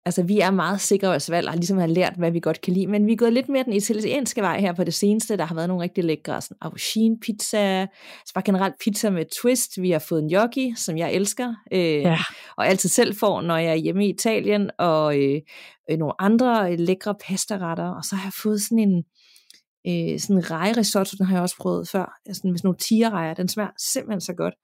Altså, 0.04 0.22
vi 0.22 0.40
er 0.40 0.50
meget 0.50 0.80
sikre 0.80 1.08
vores 1.08 1.30
valg, 1.30 1.48
og 1.48 1.54
ligesom 1.54 1.78
har 1.78 1.86
lært, 1.86 2.12
hvad 2.18 2.30
vi 2.30 2.40
godt 2.40 2.60
kan 2.60 2.72
lide, 2.72 2.86
men 2.86 3.06
vi 3.06 3.12
er 3.12 3.16
gået 3.16 3.32
lidt 3.32 3.48
mere 3.48 3.64
den 3.64 3.72
italienske 3.72 4.40
vej 4.40 4.60
her 4.60 4.72
på 4.72 4.84
det 4.84 4.94
seneste. 4.94 5.36
Der 5.36 5.44
har 5.44 5.54
været 5.54 5.68
nogle 5.68 5.82
rigtig 5.82 6.04
lækre 6.04 6.40
sådan 6.40 6.56
aubergine 6.60 7.18
pizza, 7.20 7.58
altså 7.58 8.34
bare 8.34 8.44
generelt 8.44 8.74
pizza 8.84 9.10
med 9.10 9.24
twist. 9.42 9.82
Vi 9.82 9.90
har 9.90 9.98
fået 9.98 10.22
en 10.22 10.28
gnocchi, 10.28 10.74
som 10.76 10.98
jeg 10.98 11.12
elsker, 11.12 11.54
øh, 11.72 11.80
ja. 11.80 12.18
og 12.56 12.66
altid 12.66 12.88
selv 12.88 13.16
får, 13.16 13.40
når 13.40 13.56
jeg 13.56 13.70
er 13.70 13.74
hjemme 13.74 14.06
i 14.06 14.10
Italien, 14.10 14.70
og 14.78 15.18
øh, 15.18 15.40
øh, 15.90 15.98
nogle 15.98 16.14
andre 16.18 16.76
lækre 16.76 17.14
pastaretter, 17.28 17.88
og 17.88 18.04
så 18.04 18.16
har 18.16 18.26
jeg 18.26 18.32
fået 18.42 18.60
sådan 18.60 18.78
en, 18.78 19.04
øh, 19.88 20.20
sådan 20.20 20.36
en 20.36 20.50
rejerisotto, 20.50 21.16
den 21.18 21.26
har 21.26 21.34
jeg 21.34 21.42
også 21.42 21.56
prøvet 21.56 21.88
før, 21.88 22.18
altså 22.26 22.40
med 22.44 22.58
sådan 22.58 22.66
nogle 22.66 22.78
tigerrejer, 22.78 23.34
den 23.34 23.48
smager 23.48 23.70
simpelthen 23.92 24.20
så 24.20 24.32
godt. 24.32 24.54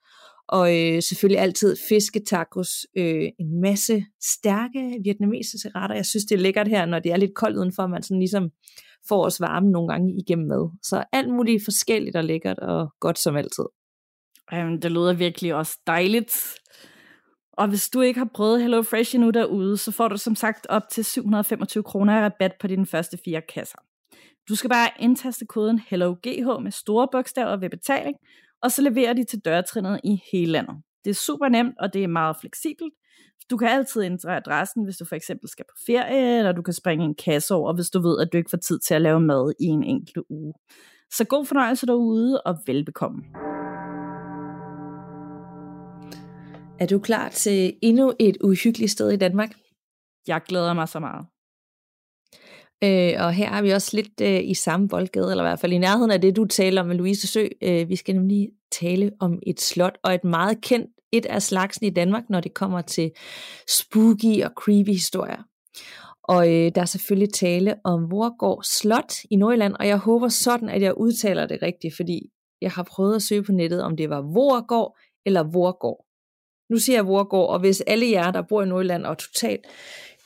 Og 0.49 0.77
øh, 0.77 1.03
selvfølgelig 1.03 1.41
altid 1.41 1.77
fisketacos, 1.89 2.87
øh, 2.97 3.29
en 3.39 3.61
masse 3.61 4.05
stærke 4.23 5.01
vietnamesiske 5.05 5.71
retter. 5.75 5.97
Jeg 5.97 6.07
synes, 6.07 6.25
det 6.25 6.35
er 6.35 6.39
lækkert 6.39 6.69
her, 6.69 6.87
når 6.87 6.99
det 6.99 7.13
er 7.13 7.17
lidt 7.17 7.35
koldt 7.35 7.57
udenfor, 7.57 7.87
man 7.87 8.03
sådan 8.03 8.19
ligesom 8.19 8.51
får 9.09 9.25
os 9.25 9.41
varme 9.41 9.71
nogle 9.71 9.89
gange 9.89 10.15
igennem 10.19 10.49
med. 10.49 10.69
Så 10.83 11.05
alt 11.13 11.31
muligt 11.31 11.65
forskelligt 11.65 12.17
og 12.17 12.25
lækkert 12.25 12.59
og 12.59 12.89
godt 13.01 13.19
som 13.19 13.37
altid. 13.37 13.65
Jamen, 14.53 14.83
det 14.83 14.93
lyder 14.93 15.13
virkelig 15.13 15.55
også 15.55 15.79
dejligt. 15.87 16.55
Og 17.53 17.69
hvis 17.69 17.89
du 17.89 18.01
ikke 18.01 18.19
har 18.19 18.31
prøvet 18.35 18.63
Hello 18.63 18.83
Fresh 18.83 19.15
endnu 19.15 19.31
derude, 19.31 19.77
så 19.77 19.93
får 19.93 20.09
du 20.09 20.17
som 20.17 20.35
sagt 20.35 20.67
op 20.67 20.83
til 20.91 21.05
725 21.05 21.83
kroner 21.83 22.19
i 22.19 22.23
rabat 22.23 22.53
på 22.61 22.67
dine 22.67 22.87
første 22.87 23.19
fire 23.25 23.43
kasser. 23.55 23.79
Du 24.49 24.55
skal 24.55 24.71
bare 24.71 24.91
indtaste 24.99 25.47
koden 25.47 25.79
HelloGH 25.79 26.63
med 26.63 26.71
store 26.71 27.09
bogstaver 27.13 27.57
ved 27.57 27.71
betaling, 27.71 28.17
og 28.63 28.73
så 28.73 28.83
leverer 28.83 29.13
de 29.13 29.25
til 29.25 29.39
dørtrinnet 29.39 30.01
i 30.05 30.23
hele 30.33 30.53
landet. 30.53 30.77
Det 31.05 31.11
er 31.11 31.15
super 31.15 31.49
nemt, 31.49 31.75
og 31.81 31.93
det 31.93 32.05
er 32.05 32.09
meget 32.09 32.37
fleksibelt. 32.41 32.93
Du 33.51 33.57
kan 33.57 33.69
altid 33.69 34.03
ændre 34.03 34.37
adressen, 34.37 34.85
hvis 34.85 34.97
du 34.97 35.05
for 35.05 35.17
eksempel 35.17 35.49
skal 35.49 35.65
på 35.69 35.75
ferie, 35.87 36.39
eller 36.39 36.53
du 36.53 36.63
kan 36.63 36.75
springe 36.75 37.05
en 37.05 37.15
kasse 37.15 37.55
over, 37.55 37.75
hvis 37.75 37.91
du 37.91 38.01
ved, 38.01 38.21
at 38.21 38.29
du 38.33 38.37
ikke 38.37 38.51
får 38.51 38.59
tid 38.59 38.79
til 38.79 38.95
at 38.95 39.03
lave 39.03 39.21
mad 39.21 39.53
i 39.61 39.65
en 39.65 39.85
enkelt 39.85 40.25
uge. 40.31 40.55
Så 41.13 41.25
god 41.25 41.47
fornøjelse 41.47 41.87
derude, 41.87 42.43
og 42.43 42.59
velbekomme. 42.67 43.23
Er 46.81 46.87
du 46.91 46.99
klar 46.99 47.29
til 47.29 47.77
endnu 47.83 48.13
et 48.19 48.37
uhyggeligt 48.45 48.91
sted 48.91 49.11
i 49.11 49.17
Danmark? 49.17 49.51
Jeg 50.27 50.43
glæder 50.49 50.73
mig 50.73 50.89
så 50.89 51.01
meget. 51.01 51.27
Øh, 52.85 53.15
og 53.19 53.33
her 53.33 53.51
er 53.51 53.63
vi 53.63 53.71
også 53.71 53.97
lidt 53.97 54.21
øh, 54.23 54.41
i 54.45 54.55
samme 54.55 54.89
boldgade, 54.89 55.31
eller 55.31 55.45
i 55.45 55.49
hvert 55.49 55.61
fald 55.61 55.73
i 55.73 55.79
nærheden 55.79 56.11
af 56.11 56.21
det, 56.21 56.37
du 56.37 56.45
taler 56.45 56.81
om 56.81 56.87
med 56.87 56.97
Louise 56.97 57.27
Sø. 57.27 57.47
Øh, 57.63 57.89
vi 57.89 57.97
skal 57.97 58.15
nemlig 58.15 58.49
tale 58.73 59.13
om 59.21 59.39
et 59.47 59.61
slot, 59.61 59.99
og 60.03 60.15
et 60.15 60.25
meget 60.25 60.61
kendt 60.61 60.91
et 61.13 61.27
af 61.27 61.43
slagsen 61.43 61.87
i 61.87 61.91
Danmark, 61.91 62.23
når 62.31 62.41
det 62.41 62.55
kommer 62.55 62.81
til 62.81 63.11
spooky 63.69 64.43
og 64.45 64.51
creepy 64.57 64.89
historier. 64.89 65.43
Og 66.25 66.49
øh, 66.49 66.73
der 66.75 66.81
er 66.81 66.85
selvfølgelig 66.85 67.35
tale 67.35 67.75
om 67.85 68.11
Vorgård 68.11 68.65
Slot 68.65 69.13
i 69.31 69.37
Nordjylland, 69.37 69.75
og 69.75 69.87
jeg 69.87 69.97
håber 69.97 70.29
sådan, 70.29 70.69
at 70.69 70.83
jeg 70.83 70.99
udtaler 70.99 71.47
det 71.47 71.63
rigtigt, 71.63 71.97
fordi 71.97 72.31
jeg 72.61 72.71
har 72.71 72.83
prøvet 72.83 73.17
at 73.17 73.23
søge 73.23 73.43
på 73.43 73.53
nettet, 73.53 73.83
om 73.83 73.97
det 73.97 74.11
var 74.11 74.21
Vorgård 74.21 74.99
eller 75.27 75.43
Vorgård. 75.43 76.05
Nu 76.71 76.79
siger 76.79 76.97
jeg 76.97 77.07
Vorgård, 77.07 77.49
og 77.49 77.61
hvis 77.61 77.81
alle 77.81 78.11
jer, 78.11 78.31
der 78.31 78.43
bor 78.43 78.63
i 78.63 78.67
Nordjylland 78.67 79.07
og 79.07 79.19
totalt 79.19 79.67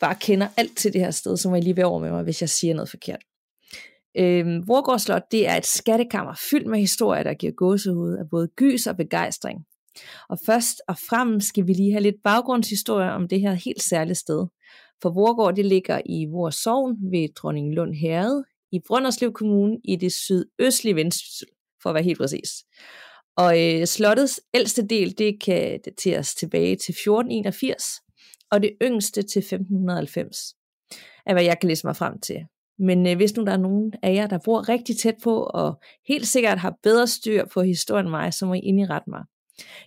bare 0.03 0.17
kender 0.21 0.49
alt 0.57 0.77
til 0.77 0.93
det 0.93 1.01
her 1.01 1.11
sted, 1.11 1.37
så 1.37 1.49
må 1.49 1.57
I 1.57 1.61
lige 1.61 1.77
være 1.77 1.87
over 1.87 2.01
med 2.01 2.11
mig, 2.11 2.23
hvis 2.23 2.41
jeg 2.41 2.49
siger 2.49 2.75
noget 2.75 2.91
forkert. 2.91 3.21
Øhm, 4.19 4.69
Vorgård 4.69 4.99
Slot, 4.99 5.23
det 5.31 5.49
er 5.49 5.57
et 5.57 5.67
skattekammer 5.67 6.35
fyldt 6.51 6.67
med 6.67 6.79
historier, 6.79 7.23
der 7.23 7.35
giver 7.35 7.53
gåsehud 7.53 8.13
af 8.13 8.25
både 8.31 8.49
gys 8.57 8.87
og 8.87 8.97
begejstring. 8.97 9.59
Og 10.29 10.39
først 10.47 10.83
og 10.89 10.97
fremmest 11.09 11.49
skal 11.49 11.67
vi 11.67 11.73
lige 11.73 11.93
have 11.93 12.03
lidt 12.03 12.23
baggrundshistorie 12.25 13.13
om 13.13 13.29
det 13.29 13.41
her 13.41 13.53
helt 13.53 13.83
særlige 13.83 14.15
sted. 14.15 14.47
For 15.03 15.11
Vorgård, 15.11 15.57
det 15.57 15.67
ligger 15.67 16.01
i 16.07 16.27
Vor 16.27 16.51
Sogn 16.51 16.97
ved 17.13 17.29
Dronning 17.35 17.75
Lund 17.75 17.95
Herred 17.95 18.43
i 18.73 18.81
Brønderslev 18.87 19.33
Kommune 19.33 19.77
i 19.85 19.97
det 19.97 20.13
sydøstlige 20.13 20.97
Vendsyssel, 20.97 21.49
for 21.83 21.91
at 21.91 21.95
være 21.95 22.05
helt 22.05 22.19
præcis. 22.19 22.51
Og 23.37 23.61
øh, 23.63 23.87
slottets 23.87 24.41
ældste 24.55 24.87
del, 24.87 25.19
det 25.19 25.41
kan 25.43 25.81
dateres 25.85 26.35
tilbage 26.35 26.77
til 26.77 26.93
1481, 26.93 28.02
og 28.53 28.63
det 28.63 28.73
yngste 28.83 29.23
til 29.23 29.39
1590, 29.39 30.55
af 31.27 31.35
hvad 31.35 31.43
jeg 31.43 31.61
kan 31.61 31.69
læse 31.69 31.87
mig 31.87 31.97
frem 31.97 32.21
til. 32.21 32.41
Men 32.79 33.07
øh, 33.07 33.17
hvis 33.17 33.37
nu 33.37 33.45
der 33.45 33.53
er 33.53 33.57
nogen 33.57 33.93
af 34.03 34.15
jer, 34.15 34.27
der 34.27 34.39
bor 34.45 34.69
rigtig 34.69 34.99
tæt 34.99 35.15
på, 35.23 35.43
og 35.43 35.81
helt 36.09 36.27
sikkert 36.27 36.59
har 36.59 36.77
bedre 36.83 37.07
styr 37.07 37.45
på 37.47 37.63
historien 37.63 38.07
end 38.07 38.11
mig, 38.11 38.35
så 38.35 38.47
må 38.47 38.55
I 38.55 38.59
indrette 38.59 39.11
mig. 39.11 39.25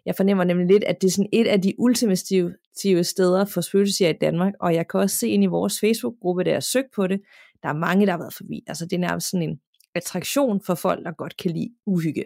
Jeg 0.06 0.16
fornemmer 0.16 0.44
nemlig 0.44 0.68
lidt, 0.68 0.84
at 0.84 1.02
det 1.02 1.08
er 1.08 1.12
sådan 1.12 1.30
et 1.34 1.48
af 1.48 1.62
de 1.62 1.74
ultimative 1.78 3.04
steder 3.04 3.46
for 3.46 3.62
spøgelser 3.62 4.10
i 4.10 4.14
Danmark, 4.22 4.54
og 4.60 4.74
jeg 4.74 4.88
kan 4.88 5.00
også 5.00 5.16
se 5.16 5.28
ind 5.28 5.44
i 5.44 5.48
vores 5.48 5.80
Facebook-gruppe, 5.80 6.44
der 6.44 6.54
har 6.54 6.60
søgt 6.60 6.92
på 6.96 7.08
det, 7.08 7.22
der 7.64 7.70
er 7.70 7.74
mange, 7.74 8.06
der 8.06 8.12
har 8.12 8.20
været 8.20 8.34
forbi. 8.34 8.64
Altså 8.68 8.86
det 8.86 8.94
er 8.94 9.00
nærmest 9.00 9.30
sådan 9.30 9.50
en 9.50 9.60
attraktion 9.96 10.62
for 10.66 10.76
folk, 10.76 11.06
der 11.06 11.12
godt 11.12 11.38
kan 11.38 11.52
lide 11.52 11.70
uhygge. 11.86 12.24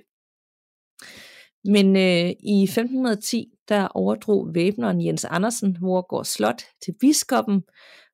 Men 1.65 1.95
øh, 1.95 2.29
i 2.39 2.63
1510, 2.63 3.47
der 3.69 3.87
overdrog 3.87 4.47
væbneren 4.53 5.05
Jens 5.05 5.25
Andersen 5.25 5.77
Vorgård 5.81 6.25
Slot 6.25 6.61
til 6.85 6.95
biskoppen 6.99 7.63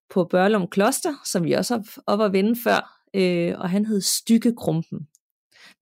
på 0.10 0.24
Børlum 0.24 0.68
Kloster, 0.68 1.14
som 1.26 1.44
vi 1.44 1.54
også 1.54 1.74
har 1.74 1.84
op 2.08 2.22
at 2.22 2.34
vende 2.34 2.56
før, 2.64 3.02
øh, 3.14 3.60
og 3.60 3.70
han 3.70 3.86
hed 3.86 4.02
Stykke 4.02 4.56
Krumpen. 4.56 5.08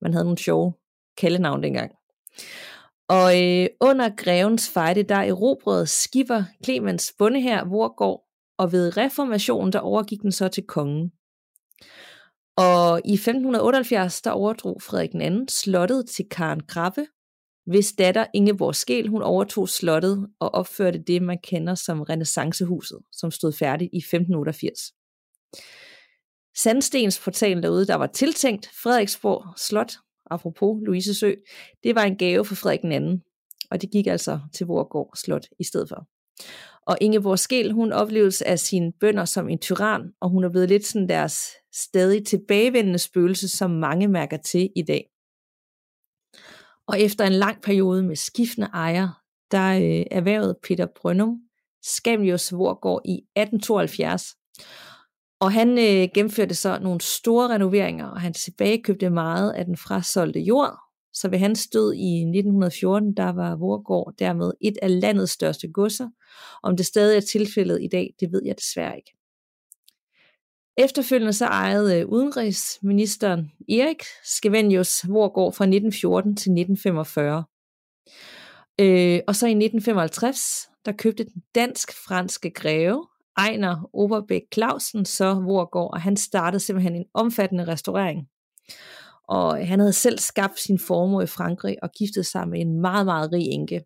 Man 0.02 0.14
havde 0.14 0.26
nogle 0.26 0.38
sjove 0.38 0.74
kaldenavn 1.18 1.64
dengang. 1.64 1.92
Og 3.08 3.44
øh, 3.44 3.68
under 3.82 4.16
grevens 4.18 4.70
fejde, 4.70 5.04
der 5.04 5.16
erobrede 5.16 5.88
skipper 5.88 6.44
Clemens 6.66 7.14
her 7.20 7.66
Vorgård, 7.66 8.24
og 8.58 8.72
ved 8.72 8.98
reformationen, 8.98 9.74
der 9.74 9.80
overgik 9.80 10.22
den 10.22 10.32
så 10.32 10.48
til 10.48 10.64
kongen. 10.68 11.12
Og 12.58 13.02
i 13.06 13.14
1578, 13.14 14.22
der 14.22 14.32
overdrog 14.32 14.82
Frederik 14.82 15.14
II 15.16 15.46
slottet 15.50 16.10
til 16.10 16.26
Karen 16.32 16.62
Grave, 16.68 17.08
hvis 17.66 17.94
datter 17.94 18.26
Ingeborg 18.34 18.76
Skel, 18.76 19.08
hun 19.08 19.22
overtog 19.22 19.70
slottet 19.70 20.28
og 20.40 20.54
opførte 20.56 21.04
det, 21.08 21.22
man 21.22 21.38
kender 21.44 21.76
som 21.76 22.02
renaissancehuset, 22.02 23.00
som 23.12 23.32
stod 23.32 23.54
færdigt 23.54 23.90
i 23.94 23.98
1588. 23.98 24.80
Sandstensportalen 26.58 27.64
derude, 27.64 27.88
der 27.88 27.96
var 27.96 28.08
tiltænkt 28.08 28.70
Frederiksborg 28.84 29.60
Slot, 29.60 29.94
apropos 30.32 30.82
Louise 30.86 31.14
Sø, 31.14 31.34
det 31.84 31.96
var 31.96 32.04
en 32.04 32.18
gave 32.18 32.46
for 32.46 32.56
Frederik 32.56 32.84
II, 32.84 33.20
og 33.72 33.82
det 33.82 33.92
gik 33.92 34.08
altså 34.08 34.40
til 34.54 34.66
Vorgård 34.66 35.12
Slot 35.16 35.48
i 35.60 35.64
stedet 35.64 35.90
for. 35.90 36.08
Og 36.88 36.98
Ingeborg 37.02 37.40
Skel, 37.40 37.72
hun 37.72 37.92
opleves 37.92 38.42
af 38.42 38.60
sine 38.60 38.92
bønder 39.00 39.26
som 39.26 39.50
en 39.50 39.60
tyran, 39.60 40.02
og 40.22 40.30
hun 40.30 40.44
er 40.44 40.50
blevet 40.50 40.70
lidt 40.70 40.86
sådan 40.86 41.10
deres 41.10 41.50
stadig 41.74 42.26
tilbagevendende 42.26 43.00
spøgelse, 43.00 43.50
som 43.50 43.72
mange 43.72 44.08
mærker 44.08 44.38
til 44.38 44.70
i 44.76 44.82
dag. 44.82 45.13
Og 46.88 47.00
efter 47.00 47.26
en 47.26 47.34
lang 47.34 47.62
periode 47.62 48.04
med 48.04 48.16
skiftende 48.16 48.68
ejer, 48.74 49.10
der 49.52 49.76
øh, 49.76 50.06
erhvervede 50.12 50.58
Peter 50.64 50.88
Brønum 51.02 51.40
Skamlius 51.84 52.54
Vorgård 52.54 53.02
i 53.06 53.14
1872. 53.14 54.24
Og 55.40 55.52
han 55.52 55.70
øh, 55.70 56.08
gennemførte 56.16 56.56
så 56.56 56.80
nogle 56.80 57.02
store 57.02 57.48
renoveringer, 57.54 58.08
og 58.08 58.22
han 58.22 58.34
tilbagekøbte 58.34 59.10
meget 59.10 59.52
af 59.52 59.66
den 59.66 59.78
frasolgte 59.78 60.40
jord. 60.40 60.80
Så 61.14 61.30
ved 61.30 61.40
hans 61.40 61.68
død 61.68 61.94
i 61.94 62.22
1914, 62.22 63.18
der 63.18 63.30
var 63.30 63.56
Vorgård 63.56 64.14
dermed 64.20 64.52
et 64.62 64.78
af 64.82 65.02
landets 65.02 65.32
største 65.32 65.68
godser. 65.68 66.10
Om 66.64 66.78
det 66.78 66.86
stadig 66.86 67.18
er 67.18 67.22
tilfældet 67.22 67.80
i 67.82 67.88
dag, 67.92 68.14
det 68.20 68.32
ved 68.32 68.42
jeg 68.46 68.56
desværre 68.58 68.96
ikke. 68.96 69.12
Efterfølgende 70.78 71.34
så 71.34 71.46
ejede 71.46 72.00
øh, 72.00 72.08
udenrigsministeren 72.08 73.52
Erik 73.70 74.04
Skevenius 74.24 75.10
Vorgård 75.10 75.54
fra 75.54 75.64
1914 75.66 76.36
til 76.36 76.52
1945. 76.52 77.44
Øh, 78.80 79.20
og 79.28 79.36
så 79.36 79.46
i 79.46 79.50
1955, 79.50 80.70
der 80.86 80.92
købte 80.92 81.24
den 81.24 81.44
dansk-franske 81.56 82.50
greve 82.50 83.08
Ejner 83.38 83.90
Oberbæk 83.94 84.42
Clausen 84.54 85.06
så 85.06 85.34
Vorgård, 85.34 85.94
og 85.94 86.02
han 86.02 86.18
startede 86.18 86.60
simpelthen 86.60 86.96
en 86.96 87.06
omfattende 87.14 87.68
restaurering. 87.68 88.28
Og 89.28 89.62
øh, 89.62 89.68
han 89.68 89.80
havde 89.80 89.94
selv 89.94 90.20
skabt 90.20 90.60
sin 90.60 90.80
formue 90.80 91.24
i 91.24 91.28
Frankrig 91.28 91.78
og 91.84 91.92
giftet 91.92 92.26
sig 92.26 92.48
med 92.48 92.62
en 92.62 92.82
meget, 92.82 93.06
meget 93.06 93.32
rig 93.32 93.48
enke. 93.48 93.84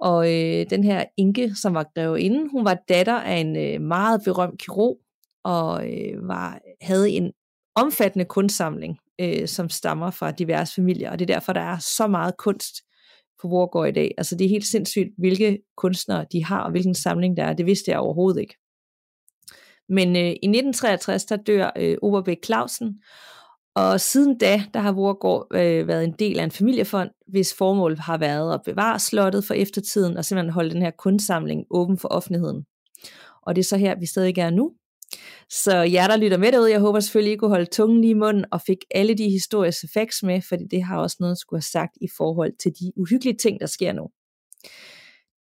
Og 0.00 0.34
øh, 0.34 0.70
den 0.70 0.84
her 0.84 1.04
enke, 1.16 1.54
som 1.54 1.74
var 1.74 1.86
grevinde, 1.94 2.50
hun 2.50 2.64
var 2.64 2.78
datter 2.88 3.20
af 3.20 3.36
en 3.36 3.56
øh, 3.56 3.80
meget 3.80 4.20
berømt 4.24 4.60
kirurg, 4.60 4.98
og 5.44 5.92
øh, 5.92 6.28
var, 6.28 6.60
havde 6.80 7.10
en 7.10 7.32
omfattende 7.74 8.24
kunstsamling, 8.24 8.98
øh, 9.20 9.48
som 9.48 9.68
stammer 9.68 10.10
fra 10.10 10.30
diverse 10.30 10.74
familier, 10.74 11.10
og 11.10 11.18
det 11.18 11.30
er 11.30 11.34
derfor, 11.34 11.52
der 11.52 11.60
er 11.60 11.78
så 11.78 12.06
meget 12.06 12.36
kunst 12.36 12.74
på 13.42 13.48
Vorgård 13.48 13.88
i 13.88 13.92
dag. 13.92 14.14
Altså 14.18 14.36
det 14.36 14.44
er 14.44 14.48
helt 14.48 14.66
sindssygt, 14.66 15.08
hvilke 15.18 15.58
kunstnere 15.76 16.26
de 16.32 16.44
har, 16.44 16.60
og 16.60 16.70
hvilken 16.70 16.94
samling 16.94 17.36
der 17.36 17.44
er. 17.44 17.52
Det 17.52 17.66
vidste 17.66 17.90
jeg 17.90 17.98
overhovedet 17.98 18.40
ikke. 18.40 18.54
Men 19.88 20.16
øh, 20.16 20.22
i 20.22 20.48
1963, 20.48 21.24
der 21.24 21.36
dør 21.36 21.70
øh, 21.76 21.96
Oberbæk 22.02 22.44
Clausen, 22.44 23.00
og 23.74 24.00
siden 24.00 24.38
da, 24.38 24.62
der 24.74 24.80
har 24.80 24.92
Vorgård 24.92 25.46
øh, 25.54 25.88
været 25.88 26.04
en 26.04 26.14
del 26.18 26.38
af 26.38 26.44
en 26.44 26.50
familiefond, 26.50 27.10
hvis 27.26 27.54
formål 27.54 27.96
har 27.96 28.18
været 28.18 28.54
at 28.54 28.60
bevare 28.64 28.98
slottet 28.98 29.44
for 29.44 29.54
eftertiden, 29.54 30.16
og 30.16 30.24
simpelthen 30.24 30.52
holde 30.52 30.70
den 30.70 30.82
her 30.82 30.90
kunstsamling 30.90 31.64
åben 31.70 31.98
for 31.98 32.08
offentligheden. 32.08 32.64
Og 33.42 33.56
det 33.56 33.62
er 33.62 33.64
så 33.64 33.76
her, 33.76 33.98
vi 33.98 34.06
stadig 34.06 34.38
er 34.38 34.50
nu. 34.50 34.72
Så 35.50 35.76
jer, 35.76 36.06
der 36.06 36.16
lytter 36.16 36.38
med 36.38 36.52
derude, 36.52 36.70
jeg 36.70 36.80
håber 36.80 37.00
selvfølgelig, 37.00 37.32
I 37.32 37.36
kunne 37.36 37.50
holde 37.50 37.70
tungen 37.72 38.00
lige 38.00 38.10
i 38.10 38.14
munden 38.14 38.44
og 38.52 38.60
fik 38.66 38.78
alle 38.90 39.14
de 39.14 39.30
historiske 39.30 39.88
facts 39.94 40.22
med, 40.22 40.42
fordi 40.42 40.64
det 40.70 40.82
har 40.82 40.98
også 40.98 41.16
noget, 41.20 41.32
at 41.32 41.38
skulle 41.38 41.58
have 41.58 41.62
sagt 41.62 41.96
i 42.00 42.08
forhold 42.16 42.52
til 42.62 42.72
de 42.80 42.92
uhyggelige 42.96 43.36
ting, 43.36 43.60
der 43.60 43.66
sker 43.66 43.92
nu. 43.92 44.08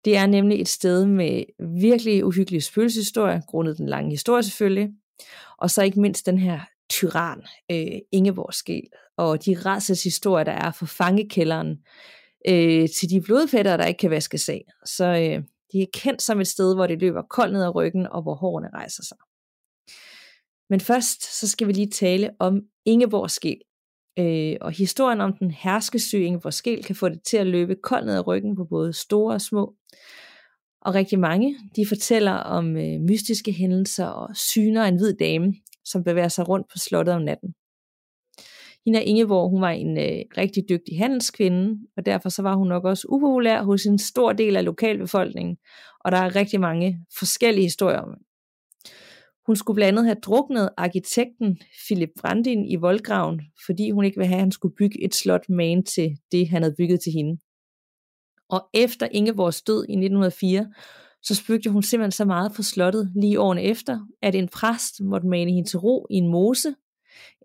Det 0.05 0.17
er 0.17 0.27
nemlig 0.27 0.61
et 0.61 0.69
sted 0.69 1.07
med 1.07 1.45
virkelig 1.81 2.25
uhyggelige 2.25 2.61
spøgelseshistorier, 2.61 3.41
grundet 3.41 3.79
den 3.79 3.89
lange 3.89 4.11
historie 4.11 4.43
selvfølgelig, 4.43 4.89
og 5.59 5.71
så 5.71 5.83
ikke 5.83 6.01
mindst 6.01 6.27
den 6.27 6.39
her 6.39 6.61
tyran, 6.91 7.43
øh, 7.71 7.99
Ingeborg 8.13 8.55
Skel, 8.55 8.89
og 9.17 9.45
de 9.45 9.57
historier, 10.05 10.45
der 10.45 10.53
er 10.53 10.71
fra 10.71 10.87
fangekælderen, 10.87 11.77
øh, 12.49 12.89
til 12.89 13.11
de 13.11 13.21
blodfætter, 13.21 13.77
der 13.77 13.85
ikke 13.85 13.99
kan 13.99 14.11
vaskes 14.11 14.49
af. 14.49 14.65
Så 14.85 15.05
øh, 15.05 15.43
det 15.73 15.83
er 15.83 15.87
kendt 15.95 16.23
som 16.23 16.41
et 16.41 16.47
sted, 16.47 16.75
hvor 16.75 16.87
det 16.87 17.01
løber 17.01 17.23
koldt 17.23 17.53
ned 17.53 17.65
ad 17.65 17.75
ryggen, 17.75 18.07
og 18.07 18.23
hvor 18.23 18.35
hårene 18.35 18.69
rejser 18.75 19.03
sig. 19.03 19.17
Men 20.71 20.81
først 20.81 21.39
så 21.41 21.49
skal 21.49 21.67
vi 21.67 21.73
lige 21.73 21.91
tale 21.91 22.31
om 22.39 22.61
Ingeborg 22.85 23.31
Skel. 23.31 23.61
Øh, 24.19 24.57
og 24.61 24.73
historien 24.73 25.21
om 25.21 25.37
den 25.37 25.51
herskesyge 25.51 26.25
Ingeborg 26.25 26.53
Skel 26.53 26.85
kan 26.85 26.95
få 26.95 27.09
det 27.09 27.23
til 27.23 27.37
at 27.37 27.47
løbe 27.47 27.75
koldt 27.83 28.07
ned 28.07 28.15
ad 28.15 28.27
ryggen 28.27 28.57
på 28.57 28.65
både 28.65 28.93
store 28.93 29.35
og 29.35 29.41
små. 29.41 29.75
Og 30.81 30.95
rigtig 30.95 31.19
mange, 31.19 31.59
de 31.77 31.87
fortæller 31.87 32.33
om 32.33 32.77
øh, 32.77 33.01
mystiske 33.01 33.53
hændelser 33.53 34.07
og 34.07 34.37
syner 34.37 34.85
en 34.85 34.97
hvid 34.97 35.15
dame, 35.15 35.55
som 35.85 36.05
bevæger 36.05 36.29
sig 36.29 36.49
rundt 36.49 36.67
på 36.73 36.79
slottet 36.79 37.15
om 37.15 37.23
natten. 37.23 37.55
Hende 38.87 39.05
Ingeborg, 39.05 39.51
hun 39.51 39.61
var 39.61 39.71
en 39.71 39.99
øh, 39.99 40.25
rigtig 40.39 40.63
dygtig 40.69 40.99
handelskvinde, 40.99 41.79
og 41.97 42.07
derfor 42.07 42.29
så 42.29 42.43
var 42.43 42.57
hun 42.57 42.69
nok 42.69 42.85
også 42.85 43.07
upopulær 43.09 43.63
hos 43.63 43.85
en 43.85 43.99
stor 43.99 44.33
del 44.33 44.57
af 44.57 44.65
lokalbefolkningen, 44.65 45.57
og 46.05 46.13
der 46.13 46.19
er 46.19 46.37
rigtig 46.37 46.61
mange 46.61 46.99
forskellige 47.19 47.65
historier 47.65 47.99
om 48.01 48.15
hun 49.47 49.57
skulle 49.57 49.75
blandt 49.75 49.99
andet 49.99 50.05
have 50.05 50.21
druknet 50.23 50.71
arkitekten 50.77 51.59
Philip 51.87 52.11
Brandin 52.21 52.65
i 52.65 52.77
voldgraven, 52.77 53.41
fordi 53.67 53.91
hun 53.91 54.05
ikke 54.05 54.17
ville 54.17 54.29
have, 54.29 54.37
at 54.37 54.43
han 54.43 54.53
skulle 54.53 54.75
bygge 54.75 55.05
et 55.05 55.15
slot 55.15 55.49
man 55.49 55.85
til 55.85 56.19
det, 56.33 56.49
han 56.49 56.63
havde 56.63 56.75
bygget 56.79 57.01
til 57.01 57.13
hende. 57.13 57.41
Og 58.49 58.69
efter 58.75 59.09
Ingeborgs 59.13 59.63
død 59.63 59.85
i 59.89 59.93
1904, 59.93 60.73
så 61.23 61.35
spøgte 61.35 61.71
hun 61.71 61.83
simpelthen 61.83 62.13
så 62.13 62.25
meget 62.25 62.53
for 62.53 62.63
slottet 62.63 63.13
lige 63.17 63.41
årene 63.41 63.63
efter, 63.63 64.01
at 64.23 64.35
en 64.35 64.49
præst 64.49 65.01
måtte 65.01 65.27
mane 65.27 65.53
hende 65.53 65.69
til 65.69 65.79
ro 65.79 66.07
i 66.11 66.15
en 66.15 66.29
mose, 66.29 66.75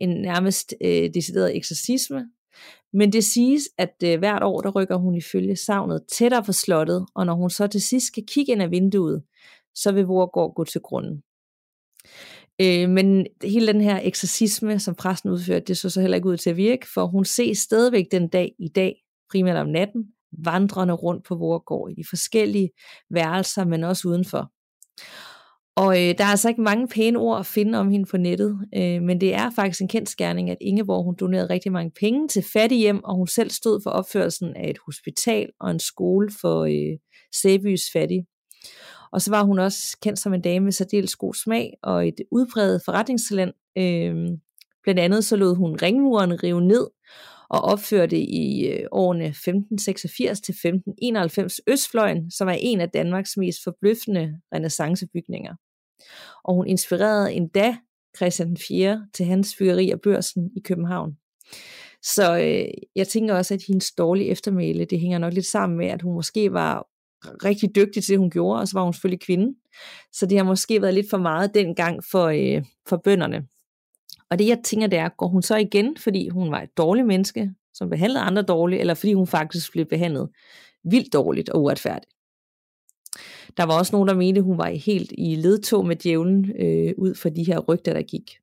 en 0.01 0.09
nærmest 0.09 0.75
øh, 0.83 1.09
decideret 1.13 1.55
eksorcisme. 1.55 2.29
Men 2.93 3.13
det 3.13 3.23
siges, 3.23 3.69
at 3.77 3.95
øh, 4.03 4.19
hvert 4.19 4.43
år, 4.43 4.61
der 4.61 4.69
rykker 4.69 4.95
hun 4.95 5.15
ifølge 5.15 5.55
savnet 5.55 6.03
tættere 6.11 6.43
på 6.43 6.51
slottet, 6.51 7.05
og 7.15 7.25
når 7.25 7.33
hun 7.33 7.49
så 7.49 7.67
til 7.67 7.81
sidst 7.81 8.07
skal 8.07 8.23
kigge 8.27 8.51
ind 8.51 8.61
ad 8.61 8.69
vinduet, 8.69 9.23
så 9.75 9.91
vil 9.91 10.05
Vorgård 10.05 10.53
gå 10.55 10.63
til 10.63 10.81
grunden. 10.81 11.23
Øh, 12.61 12.89
men 12.89 13.25
hele 13.43 13.67
den 13.67 13.81
her 13.81 13.99
eksorcisme, 14.03 14.79
som 14.79 14.95
præsten 14.95 15.29
udførte, 15.29 15.65
det 15.65 15.77
så 15.77 15.89
så 15.89 16.01
heller 16.01 16.15
ikke 16.15 16.29
ud 16.29 16.37
til 16.37 16.49
at 16.49 16.57
virke, 16.57 16.87
for 16.93 17.05
hun 17.05 17.25
ses 17.25 17.57
stadigvæk 17.57 18.05
den 18.11 18.27
dag 18.27 18.51
i 18.59 18.67
dag, 18.67 18.95
primært 19.31 19.57
om 19.57 19.67
natten, 19.67 20.05
vandrende 20.45 20.93
rundt 20.93 21.25
på 21.25 21.35
Vorgård 21.35 21.91
i 21.91 21.93
de 21.93 22.03
forskellige 22.09 22.69
værelser, 23.09 23.65
men 23.65 23.83
også 23.83 24.07
udenfor. 24.07 24.51
Og 25.75 25.95
øh, 25.95 26.17
der 26.17 26.23
er 26.23 26.31
altså 26.31 26.49
ikke 26.49 26.61
mange 26.61 26.87
pæne 26.87 27.19
ord 27.19 27.39
at 27.39 27.45
finde 27.45 27.79
om 27.79 27.91
hende 27.91 28.05
på 28.11 28.17
nettet, 28.17 28.59
øh, 28.75 29.01
men 29.01 29.21
det 29.21 29.33
er 29.33 29.49
faktisk 29.55 29.81
en 29.81 29.87
kendt 29.87 30.09
skærning, 30.09 30.49
at 30.49 30.57
Ingeborg 30.61 31.03
hun 31.03 31.15
donerede 31.19 31.49
rigtig 31.49 31.71
mange 31.71 31.91
penge 31.99 32.27
til 32.27 32.43
fattighjem, 32.53 33.03
og 33.03 33.15
hun 33.15 33.27
selv 33.27 33.49
stod 33.49 33.81
for 33.83 33.89
opførelsen 33.89 34.55
af 34.55 34.69
et 34.69 34.77
hospital 34.85 35.49
og 35.59 35.71
en 35.71 35.79
skole 35.79 36.29
for 36.41 36.63
øh, 36.63 36.97
Sæbys 37.41 37.81
fattige. 37.93 38.25
Og 39.11 39.21
så 39.21 39.31
var 39.31 39.43
hun 39.43 39.59
også 39.59 39.97
kendt 40.01 40.19
som 40.19 40.33
en 40.33 40.41
dame 40.41 40.63
med 40.63 40.71
særdeles 40.71 41.15
god 41.15 41.33
smag 41.33 41.73
og 41.83 42.07
et 42.07 42.21
udbredt 42.31 42.85
forretningstalent. 42.85 43.55
Øh, 43.77 44.15
blandt 44.83 44.99
andet 44.99 45.25
så 45.25 45.35
lod 45.35 45.55
hun 45.55 45.77
ringmuren 45.81 46.43
rive 46.43 46.61
ned 46.61 46.87
og 47.49 47.61
opførte 47.61 48.17
i 48.17 48.67
øh, 48.67 48.87
årene 48.91 49.25
1586 49.25 50.41
til 50.41 50.51
1591 50.51 51.61
Østfløjen, 51.67 52.31
som 52.31 52.47
er 52.47 52.57
en 52.59 52.81
af 52.81 52.89
Danmarks 52.89 53.37
mest 53.37 53.63
forbløffende 53.63 54.39
renaissancebygninger. 54.53 55.55
Og 56.43 56.55
hun 56.55 56.67
inspirerede 56.67 57.33
endda 57.33 57.77
Christian 58.17 58.57
4. 58.57 59.07
til 59.13 59.25
hans 59.25 59.55
byggeri 59.59 59.91
af 59.91 60.01
børsen 60.01 60.51
i 60.57 60.59
København. 60.59 61.17
Så 62.03 62.37
øh, 62.37 62.65
jeg 62.95 63.07
tænker 63.07 63.35
også, 63.35 63.53
at 63.53 63.61
hendes 63.67 63.91
dårlige 63.91 64.29
eftermæle, 64.29 64.85
det 64.85 64.99
hænger 64.99 65.17
nok 65.17 65.33
lidt 65.33 65.45
sammen 65.45 65.77
med, 65.77 65.87
at 65.87 66.01
hun 66.01 66.13
måske 66.13 66.53
var 66.53 66.87
rigtig 67.25 67.75
dygtig 67.75 68.03
til 68.03 68.11
det, 68.11 68.19
hun 68.19 68.29
gjorde, 68.29 68.59
og 68.59 68.67
så 68.67 68.77
var 68.77 68.83
hun 68.83 68.93
selvfølgelig 68.93 69.21
kvinde. 69.21 69.55
Så 70.13 70.25
det 70.25 70.37
har 70.37 70.45
måske 70.45 70.81
været 70.81 70.93
lidt 70.93 71.09
for 71.09 71.17
meget 71.17 71.53
dengang 71.53 72.03
for, 72.11 72.25
øh, 72.27 72.63
for 72.87 72.97
bønderne. 72.97 73.47
Og 74.29 74.39
det 74.39 74.47
jeg 74.47 74.57
tænker, 74.63 74.87
det 74.87 74.99
er, 74.99 75.09
går 75.17 75.27
hun 75.27 75.41
så 75.41 75.55
igen, 75.55 75.97
fordi 75.97 76.29
hun 76.29 76.51
var 76.51 76.61
et 76.61 76.77
dårligt 76.77 77.07
menneske, 77.07 77.51
som 77.73 77.89
behandlede 77.89 78.23
andre 78.23 78.41
dårligt, 78.41 78.79
eller 78.79 78.93
fordi 78.93 79.13
hun 79.13 79.27
faktisk 79.27 79.71
blev 79.71 79.85
behandlet 79.85 80.29
vildt 80.83 81.13
dårligt 81.13 81.49
og 81.49 81.61
uretfærdigt. 81.61 82.13
Der 83.57 83.63
var 83.63 83.77
også 83.77 83.95
nogen, 83.95 84.07
der 84.07 84.15
mente, 84.15 84.41
hun 84.41 84.57
var 84.57 84.69
helt 84.69 85.13
i 85.17 85.35
ledtog 85.35 85.85
med 85.85 85.95
djævlen 85.95 86.51
øh, 86.61 86.93
ud 86.97 87.15
for 87.15 87.29
de 87.29 87.43
her 87.43 87.59
rygter, 87.59 87.93
der 87.93 88.01
gik. 88.01 88.37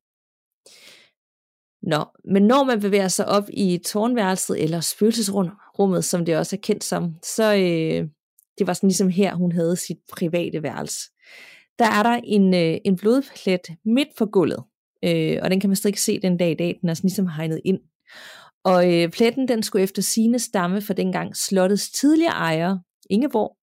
Nå, 1.81 2.05
men 2.25 2.43
når 2.43 2.63
man 2.63 2.79
bevæger 2.79 3.07
sig 3.07 3.25
op 3.27 3.43
i 3.49 3.77
tårnværelset, 3.85 4.63
eller 4.63 4.79
spøgelsesrummet, 4.79 6.05
som 6.05 6.25
det 6.25 6.37
også 6.37 6.55
er 6.55 6.59
kendt 6.63 6.83
som, 6.83 7.15
så 7.23 7.55
øh, 7.55 8.09
det 8.59 8.67
var 8.67 8.73
sådan 8.73 8.87
ligesom 8.87 9.09
her, 9.09 9.35
hun 9.35 9.51
havde 9.51 9.75
sit 9.75 9.97
private 10.11 10.63
værelse. 10.63 11.09
Der 11.79 11.85
er 11.85 12.03
der 12.03 12.19
en, 12.23 12.53
øh, 12.53 12.77
en 12.85 12.95
blodplet 12.95 13.61
midt 13.85 14.07
på 14.17 14.25
gulvet, 14.25 14.63
øh, 15.05 15.37
og 15.41 15.49
den 15.49 15.59
kan 15.59 15.69
man 15.69 15.75
stadig 15.75 15.97
se 15.97 16.19
den 16.19 16.37
dag 16.37 16.51
i 16.51 16.55
dag, 16.55 16.77
den 16.81 16.89
er 16.89 16.93
sådan 16.93 17.07
ligesom 17.07 17.27
hegnet 17.27 17.61
ind. 17.65 17.79
Og 18.63 18.93
øh, 18.93 19.09
pletten, 19.09 19.47
den 19.47 19.63
skulle 19.63 19.83
efter 19.83 20.01
sine 20.01 20.39
stamme 20.39 20.81
for 20.81 20.93
dengang 20.93 21.35
slottets 21.35 21.91
tidligere 21.91 22.33
ejer, 22.33 22.77
Ingeborg. 23.09 23.55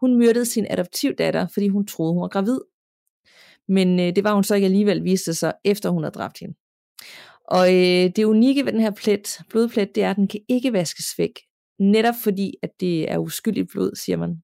Hun 0.00 0.18
myrdede 0.18 0.46
sin 0.46 0.66
adoptivdatter, 0.70 1.46
fordi 1.54 1.68
hun 1.68 1.86
troede, 1.86 2.12
hun 2.12 2.22
var 2.22 2.28
gravid. 2.28 2.58
Men 3.68 4.00
øh, 4.00 4.16
det 4.16 4.24
var 4.24 4.34
hun 4.34 4.44
så 4.44 4.54
ikke 4.54 4.64
alligevel, 4.64 5.04
viste 5.04 5.34
sig, 5.34 5.52
efter 5.64 5.90
hun 5.90 6.02
havde 6.02 6.14
dræbt 6.14 6.38
hende. 6.38 6.54
Og 7.44 7.74
øh, 7.74 8.10
det 8.16 8.24
unikke 8.24 8.64
ved 8.64 8.72
den 8.72 8.80
her 8.80 8.90
plet, 8.90 9.38
blodplet, 9.50 9.94
det 9.94 10.02
er, 10.02 10.10
at 10.10 10.16
den 10.16 10.28
kan 10.28 10.40
ikke 10.48 10.72
vaskes 10.72 11.18
væk. 11.18 11.32
Netop 11.78 12.14
fordi, 12.22 12.54
at 12.62 12.70
det 12.80 13.10
er 13.10 13.18
uskyldigt 13.18 13.70
blod, 13.72 13.94
siger 13.94 14.16
man. 14.16 14.42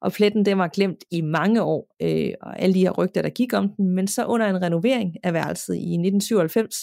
Og 0.00 0.12
pletten 0.12 0.44
den 0.44 0.58
var 0.58 0.68
glemt 0.68 1.04
i 1.10 1.20
mange 1.20 1.62
år, 1.62 1.96
øh, 2.02 2.32
og 2.42 2.60
alle 2.60 2.74
de 2.74 2.80
her 2.80 2.90
rygter, 2.90 3.22
der 3.22 3.30
gik 3.30 3.52
om 3.52 3.68
den, 3.76 3.94
men 3.94 4.08
så 4.08 4.24
under 4.24 4.46
en 4.46 4.62
renovering 4.62 5.16
af 5.22 5.32
værelset 5.34 5.74
i 5.74 5.78
1997, 5.78 6.76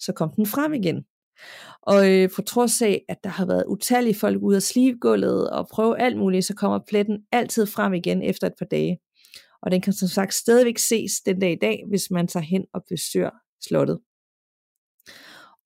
så 0.00 0.12
kom 0.12 0.30
den 0.36 0.46
frem 0.46 0.72
igen. 0.72 1.04
Og 1.82 2.12
øh, 2.12 2.28
på 2.36 2.42
trods 2.42 2.82
af, 2.82 3.04
at 3.08 3.16
der 3.24 3.30
har 3.30 3.46
været 3.46 3.64
utallige 3.68 4.14
folk 4.14 4.42
ude 4.42 4.56
af 4.56 4.62
slivgulvet 4.62 5.50
og 5.50 5.68
prøve 5.68 6.00
alt 6.00 6.16
muligt, 6.16 6.44
så 6.44 6.54
kommer 6.54 6.78
pletten 6.88 7.18
altid 7.32 7.66
frem 7.66 7.94
igen 7.94 8.22
efter 8.22 8.46
et 8.46 8.54
par 8.58 8.66
dage. 8.66 8.98
Og 9.62 9.70
den 9.70 9.80
kan 9.80 9.92
som 9.92 10.08
sagt 10.08 10.34
stadigvæk 10.34 10.78
ses 10.78 11.12
den 11.26 11.40
dag 11.40 11.52
i 11.52 11.58
dag, 11.60 11.84
hvis 11.88 12.10
man 12.10 12.26
tager 12.26 12.44
hen 12.44 12.64
og 12.74 12.84
besøger 12.88 13.30
slottet. 13.68 13.98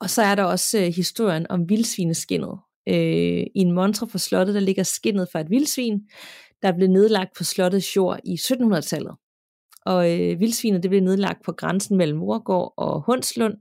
Og 0.01 0.11
så 0.11 0.23
er 0.23 0.35
der 0.35 0.45
også 0.45 0.79
øh, 0.79 0.85
historien 0.85 1.47
om 1.51 1.69
vildsvineskinnet. 1.69 2.59
Øh, 2.89 3.47
I 3.55 3.61
en 3.61 3.73
montre 3.73 4.09
for 4.09 4.19
slottet, 4.19 4.55
der 4.55 4.61
ligger 4.61 4.83
skinnet 4.83 5.29
fra 5.33 5.41
et 5.41 5.51
vildsvin, 5.51 6.01
der 6.63 6.73
blev 6.73 6.89
nedlagt 6.89 7.31
på 7.39 7.45
slottets 7.45 7.97
jord 7.97 8.21
i 8.25 8.35
1700-tallet. 8.35 9.15
Og 9.87 10.21
øh, 10.21 10.41
vildsvinet 10.41 10.83
det 10.83 10.91
blev 10.91 11.03
nedlagt 11.03 11.45
på 11.45 11.53
grænsen 11.53 11.97
mellem 11.97 12.19
Morgård 12.19 12.75
og 12.77 13.03
Hundslund, 13.07 13.55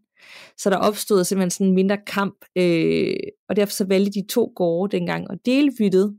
så 0.58 0.70
der 0.70 0.78
opstod 0.78 1.24
simpelthen 1.24 1.50
sådan 1.50 1.68
en 1.68 1.76
mindre 1.76 1.98
kamp, 2.08 2.36
øh, 2.58 3.16
og 3.50 3.56
derfor 3.56 3.74
så 3.74 3.86
valgte 3.86 4.12
de 4.12 4.28
to 4.30 4.54
gårde 4.56 4.98
dengang 4.98 5.32
at 5.32 5.40
dele 5.46 5.72
byttet, 5.78 6.18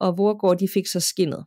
og 0.00 0.18
Vorgård 0.18 0.58
de 0.58 0.68
fik 0.74 0.86
så 0.86 1.00
skinnet. 1.00 1.44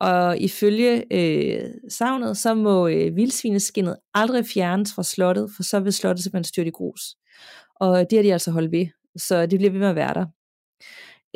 Og 0.00 0.38
ifølge 0.38 1.04
øh, 1.12 1.70
savnet, 1.88 2.36
så 2.36 2.54
må 2.54 2.88
øh, 2.88 3.16
vildsvineskinnet 3.16 3.96
aldrig 4.14 4.46
fjernes 4.46 4.94
fra 4.94 5.02
slottet, 5.02 5.50
for 5.56 5.62
så 5.62 5.80
vil 5.80 5.92
slottet 5.92 6.22
simpelthen 6.24 6.44
styrte 6.44 6.68
i 6.68 6.72
grus. 6.72 7.00
Og 7.80 8.10
det 8.10 8.18
har 8.18 8.22
de 8.22 8.32
altså 8.32 8.50
holdt 8.50 8.72
ved, 8.72 8.86
så 9.18 9.46
det 9.46 9.58
bliver 9.58 9.70
ved 9.70 9.80
med 9.80 9.88
at 9.88 9.96
være 9.96 10.14
der. 10.14 10.26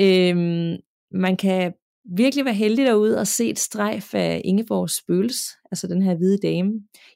Øhm, 0.00 0.76
man 1.10 1.36
kan 1.36 1.72
virkelig 2.16 2.44
være 2.44 2.54
heldig 2.54 2.86
derude 2.86 3.18
og 3.18 3.26
se 3.26 3.50
et 3.50 3.58
strejf 3.58 4.14
af 4.14 4.40
Ingeborgs 4.44 4.96
spøgels, 4.96 5.38
altså 5.70 5.86
den 5.86 6.02
her 6.02 6.14
hvide 6.14 6.38
dame, 6.38 6.72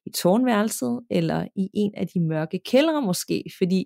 i 0.06 0.10
tårnværelset, 0.10 1.00
eller 1.10 1.46
i 1.56 1.68
en 1.74 1.92
af 1.96 2.06
de 2.06 2.20
mørke 2.20 2.60
kældre 2.66 3.02
måske, 3.02 3.44
fordi 3.58 3.84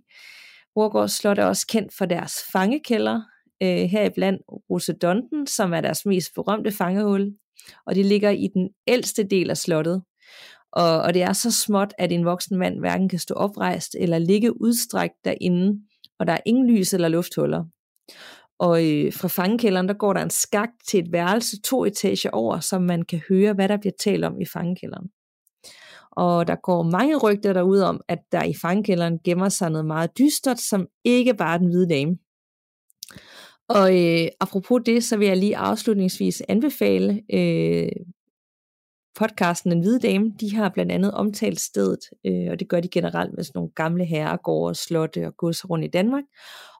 Rorgårds 0.77 1.13
Slot 1.13 1.39
er 1.39 1.45
også 1.45 1.67
kendt 1.67 1.95
for 1.99 2.05
deres 2.05 2.33
fangekælder, 2.53 3.23
øh, 3.63 3.69
heriblandt 3.69 4.43
Rosedonten, 4.49 5.47
som 5.47 5.73
er 5.73 5.81
deres 5.81 6.07
mest 6.07 6.35
berømte 6.35 6.73
fangehul, 6.73 7.33
og 7.87 7.95
det 7.95 8.07
ligger 8.07 8.31
i 8.31 8.49
den 8.55 8.69
ældste 8.87 9.25
del 9.25 9.51
af 9.51 9.57
slottet. 9.57 10.03
Og, 10.73 11.03
og 11.03 11.15
det 11.15 11.23
er 11.23 11.33
så 11.33 11.51
småt, 11.51 11.95
at 11.99 12.13
en 12.13 12.25
voksen 12.25 12.59
mand 12.59 12.79
hverken 12.79 13.09
kan 13.09 13.19
stå 13.19 13.35
oprejst 13.35 13.97
eller 13.99 14.19
ligge 14.19 14.61
udstrækt 14.61 15.15
derinde, 15.25 15.81
og 16.21 16.27
der 16.27 16.33
er 16.33 16.41
ingen 16.47 16.71
lys 16.71 16.95
eller 16.95 17.09
lufthuller. 17.09 17.65
Og 18.59 18.91
øh, 18.91 19.13
fra 19.13 19.29
fangekælderen, 19.29 19.89
der 19.89 19.95
går 19.95 20.13
der 20.13 20.23
en 20.23 20.31
skak 20.31 20.69
til 20.87 21.01
et 21.01 21.13
værelse 21.13 21.61
to 21.61 21.85
etager 21.85 22.31
over, 22.33 22.61
så 22.61 22.79
man 22.79 23.03
kan 23.03 23.21
høre, 23.29 23.53
hvad 23.53 23.69
der 23.69 23.77
bliver 23.77 23.93
talt 23.99 24.25
om 24.25 24.41
i 24.41 24.45
fangekælderen. 24.45 25.11
Og 26.11 26.47
der 26.47 26.57
går 26.57 26.83
mange 26.83 27.17
rygter 27.17 27.53
derude 27.53 27.87
om, 27.89 28.01
at 28.09 28.19
der 28.33 28.45
i 28.45 28.55
fangekælderen 28.55 29.19
gemmer 29.25 29.49
sig 29.49 29.71
noget 29.71 29.87
meget 29.87 30.19
dystert, 30.19 30.61
som 30.61 30.87
ikke 31.05 31.35
bare 31.35 31.59
den 31.59 31.69
hvide 31.69 31.89
dame. 31.89 32.19
Og 33.69 33.99
øh, 34.05 34.29
apropos 34.41 34.81
det, 34.87 35.05
så 35.05 35.17
vil 35.17 35.27
jeg 35.29 35.37
lige 35.37 35.57
afslutningsvis 35.57 36.43
anbefale 36.49 37.23
øh, 37.33 37.89
podcasten 39.15 39.71
Den 39.71 39.81
Hvide 39.81 39.99
Dame, 39.99 40.33
de 40.41 40.57
har 40.57 40.69
blandt 40.69 40.93
andet 40.93 41.13
omtalt 41.13 41.61
stedet, 41.61 42.01
øh, 42.27 42.47
og 42.51 42.61
det 42.61 42.69
gør 42.69 42.81
de 42.81 42.89
generelt 42.89 43.35
med 43.37 43.45
sådan 43.45 43.59
nogle 43.59 43.71
gamle 43.75 44.05
herregårde, 44.05 44.75
slotte 44.75 45.27
og 45.27 45.37
godser 45.37 45.69
rundt 45.69 45.85
i 45.85 45.89
Danmark. 45.89 46.25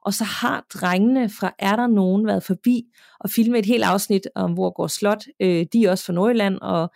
Og 0.05 0.13
så 0.13 0.23
har 0.23 0.65
drengene 0.73 1.29
fra 1.29 1.53
Er 1.59 1.75
der 1.75 1.87
nogen 1.87 2.27
været 2.27 2.43
forbi 2.43 2.83
og 3.19 3.29
filmet 3.29 3.59
et 3.59 3.65
helt 3.65 3.83
afsnit 3.83 4.27
om 4.35 4.53
hvor 4.53 4.73
går 4.73 4.87
Slot. 4.87 5.25
Øh, 5.39 5.65
de 5.73 5.85
er 5.85 5.91
også 5.91 6.05
fra 6.05 6.13
Nordjylland, 6.13 6.57
og 6.61 6.91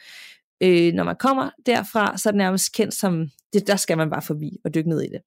øh, 0.64 0.94
når 0.94 1.04
man 1.04 1.16
kommer 1.16 1.50
derfra, 1.66 2.18
så 2.18 2.30
er 2.30 2.32
det 2.32 2.38
nærmest 2.38 2.74
kendt 2.74 2.94
som, 2.94 3.30
det, 3.54 3.68
der 3.68 3.76
skal 3.76 3.98
man 3.98 4.10
bare 4.10 4.22
forbi 4.22 4.58
og 4.64 4.74
dykke 4.74 4.90
ned 4.90 5.02
i 5.02 5.08
det. 5.08 5.22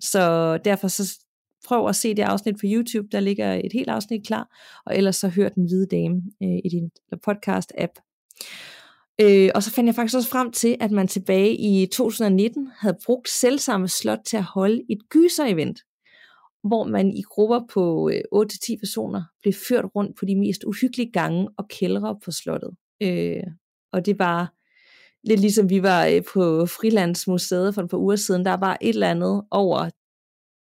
Så 0.00 0.56
derfor 0.58 0.88
så 0.88 1.18
prøv 1.66 1.88
at 1.88 1.96
se 1.96 2.14
det 2.14 2.22
afsnit 2.22 2.54
på 2.54 2.64
YouTube, 2.64 3.08
der 3.12 3.20
ligger 3.20 3.54
et 3.54 3.72
helt 3.72 3.88
afsnit 3.88 4.26
klar, 4.26 4.48
og 4.86 4.96
ellers 4.96 5.16
så 5.16 5.28
hør 5.28 5.48
Den 5.48 5.64
Hvide 5.64 5.86
Dame 5.86 6.22
øh, 6.42 6.58
i 6.64 6.68
din 6.68 6.90
podcast-app. 7.28 8.08
Øh, 9.22 9.50
og 9.54 9.62
så 9.62 9.70
fandt 9.70 9.86
jeg 9.86 9.94
faktisk 9.94 10.16
også 10.16 10.28
frem 10.28 10.52
til, 10.52 10.76
at 10.80 10.90
man 10.90 11.08
tilbage 11.08 11.56
i 11.56 11.86
2019 11.86 12.70
havde 12.78 12.96
brugt 13.06 13.28
selvsamme 13.28 13.88
slot 13.88 14.18
til 14.26 14.36
at 14.36 14.42
holde 14.42 14.82
et 14.90 14.98
gyser-event, 15.10 15.78
hvor 16.64 16.84
man 16.84 17.12
i 17.12 17.22
grupper 17.22 17.60
på 17.72 18.10
øh, 18.10 18.20
8-10 18.34 18.78
personer 18.80 19.22
blev 19.42 19.54
ført 19.68 19.84
rundt 19.96 20.16
på 20.18 20.24
de 20.24 20.36
mest 20.36 20.64
uhyggelige 20.64 21.12
gange 21.12 21.48
og 21.58 21.68
kældre 21.68 22.18
på 22.24 22.30
slottet. 22.30 22.70
Øh, 23.02 23.42
og 23.92 24.06
det 24.06 24.18
var 24.18 24.52
lidt 25.24 25.40
ligesom 25.40 25.70
vi 25.70 25.82
var 25.82 26.06
øh, 26.06 26.22
på 26.32 26.66
Frilandsmuseet 26.66 27.74
for 27.74 27.82
et 27.82 27.90
par 27.90 27.98
uger 27.98 28.16
siden, 28.16 28.44
der 28.44 28.56
var 28.56 28.78
et 28.80 28.88
eller 28.88 29.10
andet 29.10 29.44
over 29.50 29.90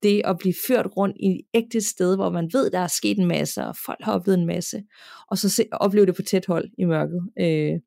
det 0.02 0.22
at 0.24 0.38
blive 0.38 0.54
ført 0.66 0.86
rundt 0.96 1.16
i 1.20 1.26
et 1.30 1.40
ægte 1.54 1.80
sted, 1.80 2.16
hvor 2.16 2.30
man 2.30 2.50
ved, 2.52 2.70
der 2.70 2.78
er 2.78 2.86
sket 2.86 3.18
en 3.18 3.26
masse, 3.26 3.66
og 3.66 3.76
folk 3.84 3.98
har 4.02 4.12
oplevet 4.12 4.38
en 4.38 4.46
masse, 4.46 4.82
og 5.30 5.38
så 5.38 5.48
se, 5.48 5.64
opleve 5.72 6.06
det 6.06 6.14
på 6.14 6.22
tæt 6.22 6.46
hold 6.46 6.70
i 6.78 6.84
mørket. 6.84 7.20
Øh, 7.40 7.80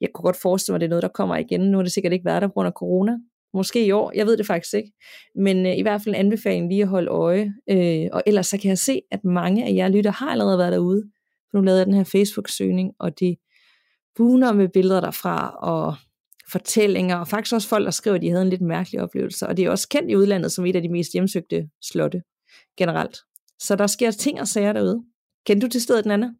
jeg 0.00 0.08
kunne 0.14 0.22
godt 0.22 0.36
forestille 0.42 0.72
mig, 0.72 0.76
at 0.76 0.80
det 0.80 0.86
er 0.86 0.90
noget, 0.90 1.02
der 1.02 1.08
kommer 1.08 1.36
igen. 1.36 1.60
Nu 1.60 1.78
har 1.78 1.82
det 1.82 1.92
sikkert 1.92 2.12
ikke 2.12 2.24
været 2.24 2.42
der 2.42 2.48
på 2.48 2.52
grund 2.52 2.66
af 2.66 2.72
corona. 2.72 3.18
Måske 3.54 3.86
i 3.86 3.90
år, 3.90 4.12
jeg 4.14 4.26
ved 4.26 4.36
det 4.36 4.46
faktisk 4.46 4.74
ikke. 4.74 4.92
Men 5.36 5.66
øh, 5.66 5.78
i 5.78 5.82
hvert 5.82 6.02
fald 6.02 6.14
en 6.14 6.20
anbefaling 6.20 6.68
lige 6.68 6.82
at 6.82 6.88
holde 6.88 7.10
øje. 7.10 7.52
Øh, 7.70 8.08
og 8.12 8.22
ellers 8.26 8.46
så 8.46 8.58
kan 8.58 8.68
jeg 8.68 8.78
se, 8.78 9.00
at 9.10 9.24
mange 9.24 9.64
af 9.64 9.74
jer 9.74 9.88
lytter 9.88 10.10
har 10.10 10.30
allerede 10.30 10.58
været 10.58 10.72
derude. 10.72 11.02
For 11.50 11.58
nu 11.58 11.64
lavede 11.64 11.78
jeg 11.78 11.86
den 11.86 11.94
her 11.94 12.04
Facebook-søgning, 12.04 12.92
og 12.98 13.20
de 13.20 13.36
buner 14.16 14.52
med 14.52 14.68
billeder 14.68 15.00
derfra, 15.00 15.56
og 15.62 15.94
fortællinger, 16.52 17.16
og 17.16 17.28
faktisk 17.28 17.54
også 17.54 17.68
folk, 17.68 17.84
der 17.84 17.90
skriver, 17.90 18.16
at 18.16 18.22
de 18.22 18.30
havde 18.30 18.42
en 18.42 18.48
lidt 18.48 18.62
mærkelig 18.62 19.00
oplevelse. 19.00 19.46
Og 19.46 19.56
det 19.56 19.64
er 19.64 19.70
også 19.70 19.88
kendt 19.88 20.10
i 20.10 20.16
udlandet 20.16 20.52
som 20.52 20.66
et 20.66 20.76
af 20.76 20.82
de 20.82 20.88
mest 20.88 21.12
hjemsøgte 21.12 21.68
slotte 21.82 22.22
generelt. 22.78 23.18
Så 23.58 23.76
der 23.76 23.86
sker 23.86 24.10
ting 24.10 24.40
og 24.40 24.48
sager 24.48 24.72
derude. 24.72 25.02
Kender 25.46 25.66
du 25.66 25.70
til 25.70 25.82
stedet, 25.82 26.06
Nana? 26.06 26.30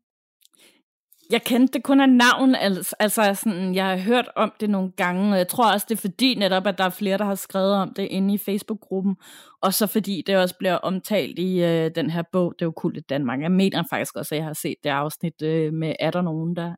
Jeg 1.32 1.42
kendte 1.42 1.72
det 1.72 1.82
kun 1.82 2.00
af 2.00 2.08
navn, 2.08 2.54
altså, 2.54 2.96
altså 2.98 3.34
sådan, 3.34 3.74
jeg 3.74 3.88
har 3.88 3.96
hørt 3.96 4.28
om 4.36 4.52
det 4.60 4.70
nogle 4.70 4.92
gange, 4.96 5.32
og 5.32 5.38
jeg 5.38 5.48
tror 5.48 5.72
også, 5.72 5.86
det 5.88 5.96
er 5.96 6.00
fordi 6.00 6.34
netop, 6.34 6.66
at 6.66 6.78
der 6.78 6.84
er 6.84 6.90
flere, 6.90 7.18
der 7.18 7.24
har 7.24 7.34
skrevet 7.34 7.74
om 7.74 7.94
det 7.94 8.02
inde 8.02 8.34
i 8.34 8.38
Facebook-gruppen, 8.38 9.16
og 9.60 9.74
så 9.74 9.86
fordi 9.86 10.22
det 10.26 10.36
også 10.36 10.54
bliver 10.58 10.74
omtalt 10.74 11.38
i 11.38 11.64
øh, 11.64 11.90
den 11.94 12.10
her 12.10 12.22
bog, 12.32 12.54
det 12.58 12.62
er 12.62 12.66
jo 12.66 12.72
kult 12.76 12.96
i 12.96 13.00
Danmark. 13.00 13.40
Jeg 13.40 13.52
mener 13.52 13.82
faktisk 13.90 14.16
også, 14.16 14.34
at 14.34 14.36
jeg 14.36 14.46
har 14.46 14.52
set 14.52 14.74
det 14.84 14.90
afsnit 14.90 15.42
øh, 15.42 15.72
med, 15.72 15.94
er 16.00 16.10
der 16.10 16.22
nogen, 16.22 16.56
der, 16.56 16.74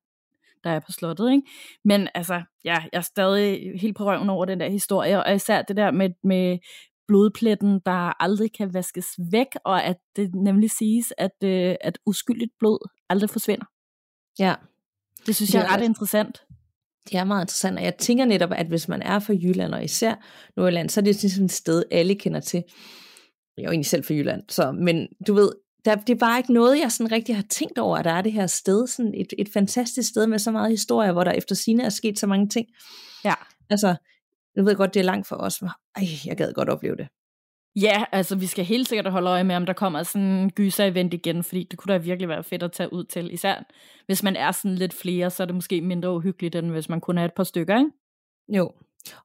der 0.64 0.70
er 0.70 0.80
på 0.80 0.92
slottet, 0.92 1.32
ikke? 1.32 1.42
Men 1.84 2.08
altså, 2.14 2.42
ja, 2.64 2.76
jeg 2.92 2.98
er 2.98 3.00
stadig 3.00 3.72
helt 3.80 3.96
på 3.96 4.04
røven 4.04 4.30
over 4.30 4.44
den 4.44 4.60
der 4.60 4.70
historie, 4.70 5.24
og 5.24 5.34
især 5.34 5.62
det 5.62 5.76
der 5.76 5.90
med, 5.90 6.10
med 6.24 6.58
blodpletten, 7.08 7.80
der 7.86 8.22
aldrig 8.22 8.52
kan 8.52 8.74
vaskes 8.74 9.06
væk, 9.32 9.48
og 9.64 9.84
at 9.84 9.96
det 10.16 10.34
nemlig 10.34 10.70
siges, 10.70 11.12
at, 11.18 11.44
øh, 11.44 11.74
at 11.80 11.98
uskyldigt 12.06 12.52
blod 12.58 12.88
aldrig 13.10 13.30
forsvinder. 13.30 13.66
Ja. 14.38 14.54
Det 15.26 15.36
synes 15.36 15.54
jeg 15.54 15.62
er 15.62 15.68
ret 15.68 15.82
interessant. 15.82 16.42
Det 17.10 17.18
er 17.18 17.24
meget 17.24 17.42
interessant, 17.42 17.78
og 17.78 17.84
jeg 17.84 17.96
tænker 17.96 18.24
netop, 18.24 18.52
at 18.52 18.66
hvis 18.66 18.88
man 18.88 19.02
er 19.02 19.18
fra 19.18 19.32
Jylland, 19.32 19.74
og 19.74 19.84
især 19.84 20.14
Nordjylland, 20.56 20.90
så 20.90 21.00
er 21.00 21.04
det 21.04 21.20
sådan 21.20 21.44
et 21.44 21.52
sted, 21.52 21.82
alle 21.90 22.14
kender 22.14 22.40
til. 22.40 22.62
Jeg 23.56 23.62
er 23.62 23.64
jo 23.64 23.70
egentlig 23.70 23.86
selv 23.86 24.04
fra 24.04 24.14
Jylland, 24.14 24.42
så, 24.48 24.72
men 24.72 25.08
du 25.26 25.34
ved, 25.34 25.52
der, 25.84 25.94
det 25.94 26.10
er 26.14 26.18
bare 26.18 26.38
ikke 26.38 26.52
noget, 26.52 26.78
jeg 26.78 26.92
sådan 26.92 27.12
rigtig 27.12 27.36
har 27.36 27.44
tænkt 27.50 27.78
over, 27.78 27.96
at 27.96 28.04
der 28.04 28.10
er 28.10 28.22
det 28.22 28.32
her 28.32 28.46
sted, 28.46 28.86
sådan 28.86 29.14
et, 29.14 29.32
et 29.38 29.48
fantastisk 29.52 30.08
sted 30.08 30.26
med 30.26 30.38
så 30.38 30.50
meget 30.50 30.70
historie, 30.70 31.12
hvor 31.12 31.24
der 31.24 31.32
efter 31.32 31.54
sine 31.54 31.82
er 31.82 31.88
sket 31.88 32.18
så 32.18 32.26
mange 32.26 32.48
ting. 32.48 32.66
Ja. 33.24 33.34
Altså, 33.70 33.94
nu 34.56 34.62
ved 34.62 34.70
jeg 34.70 34.76
godt, 34.76 34.94
det 34.94 35.00
er 35.00 35.04
langt 35.04 35.26
for 35.26 35.36
os, 35.36 35.62
men 35.62 35.70
ej, 35.96 36.04
jeg 36.24 36.36
gad 36.36 36.52
godt 36.52 36.68
opleve 36.68 36.96
det. 36.96 37.08
Ja, 37.76 38.04
altså 38.12 38.36
vi 38.36 38.46
skal 38.46 38.64
helt 38.64 38.88
sikkert 38.88 39.12
holde 39.12 39.30
øje 39.30 39.44
med, 39.44 39.56
om 39.56 39.66
der 39.66 39.72
kommer 39.72 40.02
sådan 40.02 40.26
en 40.26 40.50
gyser-event 40.50 41.14
igen, 41.14 41.42
fordi 41.42 41.66
det 41.70 41.78
kunne 41.78 41.92
da 41.92 41.98
virkelig 41.98 42.28
være 42.28 42.44
fedt 42.44 42.62
at 42.62 42.72
tage 42.72 42.92
ud 42.92 43.04
til. 43.04 43.32
Især 43.32 43.64
hvis 44.06 44.22
man 44.22 44.36
er 44.36 44.52
sådan 44.52 44.74
lidt 44.74 44.94
flere, 44.94 45.30
så 45.30 45.42
er 45.42 45.46
det 45.46 45.54
måske 45.54 45.80
mindre 45.80 46.16
uhyggeligt, 46.16 46.54
end 46.54 46.70
hvis 46.70 46.88
man 46.88 47.00
kun 47.00 47.18
er 47.18 47.24
et 47.24 47.34
par 47.36 47.44
stykker, 47.44 47.78
ikke? 47.78 47.90
Jo, 48.48 48.72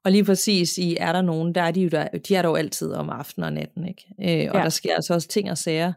og 0.03 0.11
lige 0.11 0.23
præcis 0.23 0.77
i 0.77 0.95
Er 0.95 1.11
der 1.11 1.21
nogen, 1.21 1.55
der 1.55 1.61
er 1.61 1.71
de 1.71 1.81
jo 1.81 1.89
der, 1.89 2.07
de 2.27 2.35
er 2.35 2.41
der 2.41 2.49
jo 2.49 2.55
altid 2.55 2.91
om 2.91 3.09
aftenen 3.09 3.45
og 3.45 3.53
natten, 3.53 3.87
ikke? 3.87 4.05
Øh, 4.19 4.51
og 4.51 4.57
ja. 4.57 4.63
der 4.63 4.69
sker 4.69 4.95
altså 4.95 5.13
også 5.13 5.27
ting 5.27 5.51
og 5.51 5.57
sager 5.57 5.93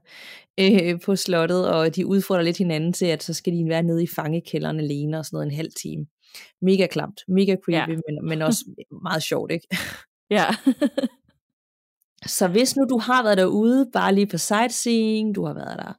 øh, 0.61 1.01
på 1.01 1.17
slottet, 1.17 1.69
og 1.69 1.97
de 1.97 2.07
udfordrer 2.07 2.43
lidt 2.43 2.59
hinanden 2.59 2.93
til, 2.93 3.07
at 3.07 3.23
så 3.23 3.35
skal 3.35 3.53
de 3.53 3.69
være 3.69 3.83
nede 3.83 4.03
i 4.03 4.07
fangekælderen 4.07 4.81
alene 4.81 5.19
og 5.19 5.25
sådan 5.25 5.37
noget 5.37 5.47
en 5.47 5.57
halv 5.57 5.73
time. 5.77 6.07
Mega 6.63 6.87
klamt, 6.87 7.21
mega 7.29 7.57
creepy, 7.65 7.91
ja. 7.91 7.97
men, 8.09 8.29
men 8.29 8.43
også 8.43 8.65
meget 9.03 9.23
sjovt, 9.23 9.53
ikke? 9.53 9.67
Ja. 10.31 10.45
Så 12.27 12.49
hvis 12.49 12.77
nu 12.77 12.85
du 12.91 12.99
har 12.99 13.23
været 13.23 13.39
derude, 13.39 13.91
bare 13.93 14.15
lige 14.15 14.27
på 14.27 14.39
sightseeing, 14.39 15.35
du 15.35 15.45
har 15.45 15.55
været 15.55 15.79
der 15.79 15.93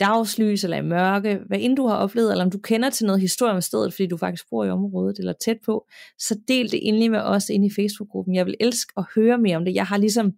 dagslys 0.00 0.64
eller 0.64 0.76
i 0.76 0.82
mørke, 0.82 1.40
hvad 1.46 1.58
end 1.60 1.76
du 1.76 1.86
har 1.86 1.96
oplevet, 1.96 2.30
eller 2.30 2.44
om 2.44 2.50
du 2.50 2.58
kender 2.58 2.90
til 2.90 3.06
noget 3.06 3.20
historie 3.20 3.54
om 3.54 3.60
stedet, 3.60 3.92
fordi 3.94 4.06
du 4.06 4.16
faktisk 4.16 4.50
bor 4.50 4.64
i 4.64 4.70
området 4.70 5.18
eller 5.18 5.32
tæt 5.32 5.56
på, 5.64 5.86
så 6.18 6.40
del 6.48 6.70
det 6.70 6.88
endelig 6.88 7.10
med 7.10 7.20
os 7.20 7.48
inde 7.48 7.66
i 7.66 7.70
Facebook-gruppen. 7.76 8.34
Jeg 8.34 8.46
vil 8.46 8.56
elske 8.60 8.92
at 8.96 9.04
høre 9.14 9.38
mere 9.38 9.56
om 9.56 9.64
det. 9.64 9.74
Jeg 9.74 9.86
har 9.86 9.96
ligesom 9.96 10.32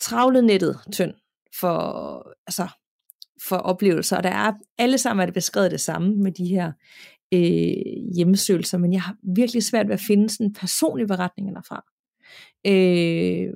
travlet 0.00 0.44
nettet 0.44 0.78
tynd 0.92 1.14
for, 1.60 2.32
altså, 2.46 2.68
for 3.48 3.56
oplevelser, 3.56 4.16
og 4.16 4.22
der 4.22 4.30
er 4.30 4.52
alle 4.78 4.98
sammen 4.98 5.22
er 5.22 5.26
det 5.26 5.34
beskrevet 5.34 5.70
det 5.70 5.80
samme 5.80 6.16
med 6.16 6.32
de 6.32 6.46
her 6.46 6.72
øh, 7.34 8.14
hjemmesøgelser, 8.14 8.78
men 8.78 8.92
jeg 8.92 9.02
har 9.02 9.16
virkelig 9.36 9.62
svært 9.62 9.86
ved 9.86 9.94
at 9.94 10.04
finde 10.06 10.30
sådan 10.30 10.52
personlige 10.52 11.06
beretninger 11.06 11.54
derfra. 11.54 11.84
Øh, 12.66 13.52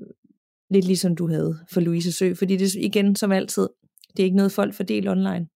lidt 0.70 0.84
ligesom 0.84 1.16
du 1.16 1.28
havde 1.28 1.58
for 1.72 1.80
Louise 1.80 2.12
Sø, 2.12 2.34
fordi 2.34 2.56
det 2.56 2.74
igen, 2.74 3.16
som 3.16 3.32
altid, 3.32 3.68
det 4.16 4.22
er 4.22 4.24
ikke 4.24 4.36
noget 4.36 4.52
folk 4.52 4.74
fordeler 4.74 5.10
online. 5.10 5.46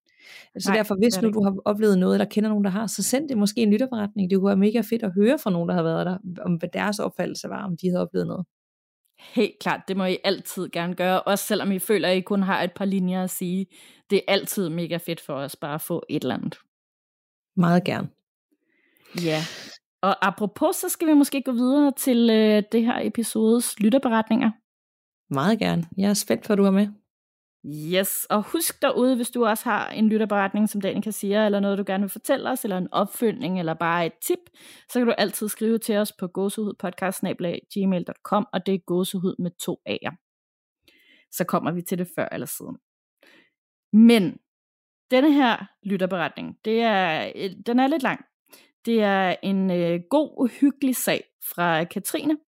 Så 0.59 0.71
Nej, 0.71 0.77
derfor, 0.77 0.95
hvis 0.95 1.23
nu 1.23 1.31
du 1.31 1.43
har 1.43 1.57
oplevet 1.65 1.99
noget, 1.99 2.15
eller 2.15 2.25
kender 2.25 2.51
nogen, 2.51 2.65
der 2.65 2.71
har, 2.71 2.87
så 2.87 3.03
send 3.03 3.29
det 3.29 3.39
måske 3.39 3.61
en 3.61 3.71
lytterberetning. 3.71 4.31
Det 4.31 4.39
kunne 4.39 4.49
være 4.49 4.57
mega 4.57 4.81
fedt 4.81 5.03
at 5.03 5.13
høre 5.13 5.39
fra 5.39 5.51
nogen, 5.51 5.69
der 5.69 5.75
har 5.75 5.83
været 5.83 6.07
der, 6.07 6.19
om 6.43 6.55
hvad 6.55 6.69
deres 6.73 6.99
opfattelse 6.99 7.49
var, 7.49 7.65
om 7.65 7.77
de 7.77 7.89
havde 7.89 8.03
oplevet 8.03 8.27
noget. 8.27 8.47
Helt 9.19 9.59
klart, 9.61 9.81
det 9.89 9.97
må 9.97 10.05
I 10.05 10.17
altid 10.25 10.69
gerne 10.69 10.95
gøre, 10.95 11.23
også 11.23 11.45
selvom 11.45 11.73
I 11.73 11.79
føler, 11.79 12.09
at 12.09 12.17
I 12.17 12.21
kun 12.21 12.43
har 12.43 12.63
et 12.63 12.73
par 12.73 12.85
linjer 12.85 13.25
at 13.25 13.31
sige. 13.31 13.67
Det 14.11 14.17
er 14.17 14.33
altid 14.33 14.69
mega 14.69 14.97
fedt 14.97 15.21
for 15.21 15.35
os 15.35 15.57
bare 15.57 15.75
at 15.75 15.81
få 15.81 16.03
et 16.09 16.23
eller 16.23 16.35
andet. 16.35 16.59
Meget 17.57 17.85
gerne. 17.85 18.09
Ja, 19.25 19.41
og 20.03 20.27
apropos, 20.27 20.77
så 20.77 20.89
skal 20.89 21.09
vi 21.09 21.15
måske 21.15 21.43
gå 21.43 21.53
videre 21.53 21.93
til 21.97 22.31
øh, 22.31 22.63
det 22.73 22.85
her 22.85 22.99
episodes 23.03 23.81
lytterberetninger. 23.81 24.51
Meget 25.35 25.59
gerne. 25.59 25.85
Jeg 25.97 26.11
er 26.11 26.15
spændt 26.15 26.47
på, 26.47 26.53
at 26.53 26.59
du 26.59 26.65
er 26.65 26.71
med. 26.71 26.89
Yes, 27.67 28.27
og 28.31 28.43
husk 28.43 28.83
derude, 28.83 29.17
hvis 29.17 29.31
du 29.31 29.47
også 29.47 29.65
har 29.65 29.89
en 29.89 30.09
lytterberetning, 30.09 30.69
som 30.69 30.81
Danika 30.81 31.11
siger, 31.11 31.47
eller 31.47 31.61
noget, 31.61 31.79
du 31.79 31.85
gerne 31.87 32.03
vil 32.03 32.11
fortælle 32.11 32.51
os, 32.51 32.65
eller 32.65 32.79
en 32.79 32.93
opfølgning, 32.93 33.59
eller 33.59 33.75
bare 33.75 34.07
et 34.07 34.13
tip, 34.23 34.39
så 34.89 35.01
kan 35.01 35.07
du 35.07 35.13
altid 35.19 35.49
skrive 35.49 35.79
til 35.79 35.97
os 35.97 36.13
på 36.13 36.27
gåsehudpodcast.gmail.com, 36.27 38.47
og 38.53 38.67
det 38.67 38.75
er 38.75 38.79
gåsehud 38.87 39.35
med 39.39 39.51
to 39.51 39.81
A'er. 39.89 40.15
Så 41.33 41.45
kommer 41.45 41.73
vi 41.73 41.83
til 41.83 41.99
det 41.99 42.09
før 42.17 42.29
eller 42.33 42.47
siden. 42.47 42.77
Men 43.93 44.39
denne 45.11 45.33
her 45.33 45.67
lytterberetning, 45.83 46.59
det 46.65 46.81
er, 46.81 47.33
øh, 47.37 47.51
den 47.67 47.79
er 47.79 47.87
lidt 47.87 48.03
lang. 48.03 48.25
Det 48.85 49.03
er 49.03 49.37
en 49.43 49.71
øh, 49.71 50.01
god, 50.11 50.35
uhyggelig 50.39 50.97
sag 50.97 51.25
fra 51.55 51.85
Katrine, 51.85 52.39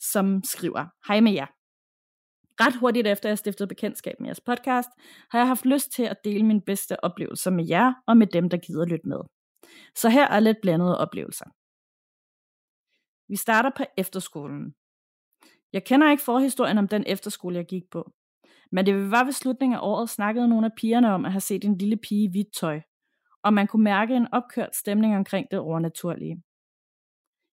som 0.00 0.42
skriver, 0.44 0.86
Hej 1.08 1.20
med 1.20 1.32
jer. 1.32 1.55
Ret 2.60 2.76
hurtigt 2.76 3.06
efter 3.06 3.28
jeg 3.28 3.38
stiftede 3.38 3.68
bekendtskab 3.68 4.14
med 4.20 4.26
jeres 4.26 4.40
podcast, 4.40 4.88
har 5.30 5.38
jeg 5.38 5.46
haft 5.46 5.66
lyst 5.66 5.92
til 5.92 6.02
at 6.02 6.24
dele 6.24 6.46
mine 6.46 6.60
bedste 6.60 7.04
oplevelser 7.04 7.50
med 7.50 7.66
jer 7.68 7.92
og 8.06 8.16
med 8.16 8.26
dem, 8.26 8.48
der 8.48 8.56
gider 8.56 8.84
lytte 8.84 9.08
med. 9.08 9.20
Så 9.94 10.08
her 10.08 10.28
er 10.28 10.40
lidt 10.40 10.58
blandede 10.62 10.98
oplevelser. 10.98 11.44
Vi 13.28 13.36
starter 13.36 13.70
på 13.76 13.84
efterskolen. 13.96 14.74
Jeg 15.72 15.84
kender 15.84 16.10
ikke 16.10 16.22
forhistorien 16.22 16.78
om 16.78 16.88
den 16.88 17.04
efterskole, 17.06 17.56
jeg 17.56 17.66
gik 17.66 17.82
på. 17.90 18.12
Men 18.72 18.86
det 18.86 19.10
var 19.10 19.24
ved 19.24 19.32
slutningen 19.32 19.76
af 19.76 19.80
året 19.82 20.10
snakkede 20.10 20.48
nogle 20.48 20.66
af 20.66 20.72
pigerne 20.76 21.12
om 21.12 21.24
at 21.24 21.32
have 21.32 21.40
set 21.40 21.64
en 21.64 21.78
lille 21.78 21.96
pige 21.96 22.24
i 22.24 22.30
hvidt 22.30 22.54
tøj, 22.60 22.80
og 23.42 23.54
man 23.54 23.66
kunne 23.66 23.84
mærke 23.84 24.14
en 24.16 24.28
opkørt 24.32 24.76
stemning 24.76 25.16
omkring 25.16 25.46
det 25.50 25.58
overnaturlige. 25.58 26.42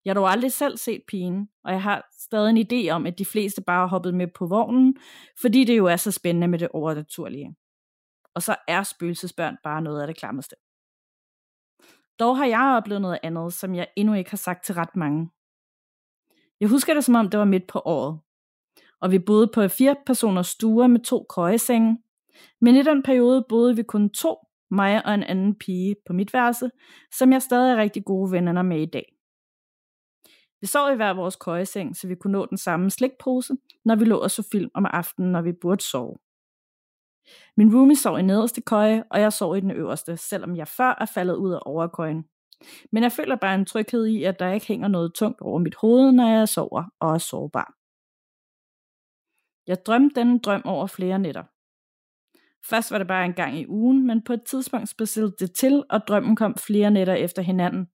Jeg 0.05 0.09
har 0.09 0.13
dog 0.13 0.29
aldrig 0.31 0.51
selv 0.51 0.77
set 0.77 1.01
pigen, 1.07 1.49
og 1.63 1.71
jeg 1.71 1.81
har 1.81 2.09
stadig 2.11 2.49
en 2.49 2.67
idé 2.71 2.89
om, 2.89 3.05
at 3.05 3.19
de 3.19 3.25
fleste 3.25 3.61
bare 3.61 3.79
har 3.79 3.87
hoppet 3.87 4.13
med 4.13 4.27
på 4.27 4.45
vognen, 4.45 4.97
fordi 5.41 5.63
det 5.63 5.77
jo 5.77 5.85
er 5.85 5.95
så 5.95 6.11
spændende 6.11 6.47
med 6.47 6.59
det 6.59 6.69
overnaturlige. 6.73 7.55
Og 8.35 8.41
så 8.41 8.55
er 8.67 8.83
spøgelsesbørn 8.83 9.57
bare 9.63 9.81
noget 9.81 10.01
af 10.01 10.07
det 10.07 10.17
klammeste. 10.17 10.55
Dog 12.19 12.37
har 12.37 12.45
jeg 12.45 12.77
oplevet 12.77 13.01
noget 13.01 13.19
andet, 13.23 13.53
som 13.53 13.75
jeg 13.75 13.87
endnu 13.95 14.13
ikke 14.13 14.29
har 14.29 14.37
sagt 14.37 14.65
til 14.65 14.75
ret 14.75 14.95
mange. 14.95 15.29
Jeg 16.59 16.69
husker 16.69 16.93
det 16.93 17.03
som 17.03 17.15
om 17.15 17.29
det 17.29 17.39
var 17.39 17.45
midt 17.45 17.67
på 17.67 17.81
året, 17.85 18.19
og 19.01 19.11
vi 19.11 19.19
boede 19.19 19.47
på 19.47 19.67
fire 19.67 19.95
personers 20.05 20.47
stuer 20.47 20.87
med 20.87 20.99
to 20.99 21.25
køjesenge, 21.35 21.97
men 22.61 22.75
i 22.75 22.83
den 22.83 23.03
periode 23.03 23.45
boede 23.49 23.75
vi 23.75 23.83
kun 23.83 24.09
to, 24.09 24.37
mig 24.71 25.05
og 25.05 25.13
en 25.13 25.23
anden 25.23 25.55
pige 25.55 25.95
på 26.05 26.13
mit 26.13 26.33
værelse, 26.33 26.69
som 27.11 27.31
jeg 27.31 27.41
stadig 27.41 27.71
er 27.71 27.77
rigtig 27.77 28.05
gode 28.05 28.31
venner 28.31 28.61
med 28.61 28.81
i 28.81 28.85
dag. 28.85 29.12
Vi 30.63 30.67
sov 30.67 30.91
i 30.91 30.95
hver 30.95 31.13
vores 31.13 31.35
køjeseng, 31.35 31.95
så 31.95 32.07
vi 32.07 32.15
kunne 32.15 32.31
nå 32.31 32.45
den 32.45 32.57
samme 32.57 32.89
slikpose, 32.89 33.53
når 33.85 33.95
vi 33.95 34.05
lå 34.05 34.17
og 34.17 34.31
så 34.31 34.47
film 34.51 34.71
om 34.73 34.85
aftenen, 34.85 35.31
når 35.31 35.41
vi 35.41 35.51
burde 35.51 35.83
sove. 35.83 36.15
Min 37.57 37.75
roomie 37.75 37.95
sov 37.95 38.19
i 38.19 38.21
nederste 38.21 38.61
køje, 38.61 39.03
og 39.11 39.19
jeg 39.19 39.33
sov 39.33 39.57
i 39.57 39.59
den 39.59 39.71
øverste, 39.71 40.17
selvom 40.17 40.55
jeg 40.55 40.67
før 40.67 40.97
er 41.01 41.05
faldet 41.13 41.35
ud 41.35 41.53
af 41.53 41.59
overkøjen. 41.65 42.25
Men 42.91 43.03
jeg 43.03 43.11
føler 43.11 43.35
bare 43.35 43.55
en 43.55 43.65
tryghed 43.65 44.05
i, 44.05 44.23
at 44.23 44.39
der 44.39 44.51
ikke 44.51 44.67
hænger 44.67 44.87
noget 44.87 45.13
tungt 45.13 45.41
over 45.41 45.59
mit 45.59 45.75
hoved, 45.75 46.11
når 46.11 46.29
jeg 46.29 46.49
sover 46.49 46.83
og 46.99 47.13
er 47.13 47.17
sårbar. 47.17 47.73
Jeg 49.67 49.85
drømte 49.85 50.19
denne 50.19 50.39
drøm 50.39 50.61
over 50.65 50.87
flere 50.87 51.19
nætter. 51.19 51.43
Først 52.69 52.91
var 52.91 52.97
det 52.97 53.07
bare 53.07 53.25
en 53.25 53.33
gang 53.33 53.59
i 53.59 53.67
ugen, 53.67 54.07
men 54.07 54.23
på 54.23 54.33
et 54.33 54.43
tidspunkt 54.43 54.89
spidsede 54.89 55.35
det 55.39 55.51
til, 55.51 55.83
og 55.89 56.07
drømmen 56.07 56.35
kom 56.35 56.55
flere 56.55 56.91
nætter 56.91 57.13
efter 57.13 57.41
hinanden, 57.41 57.87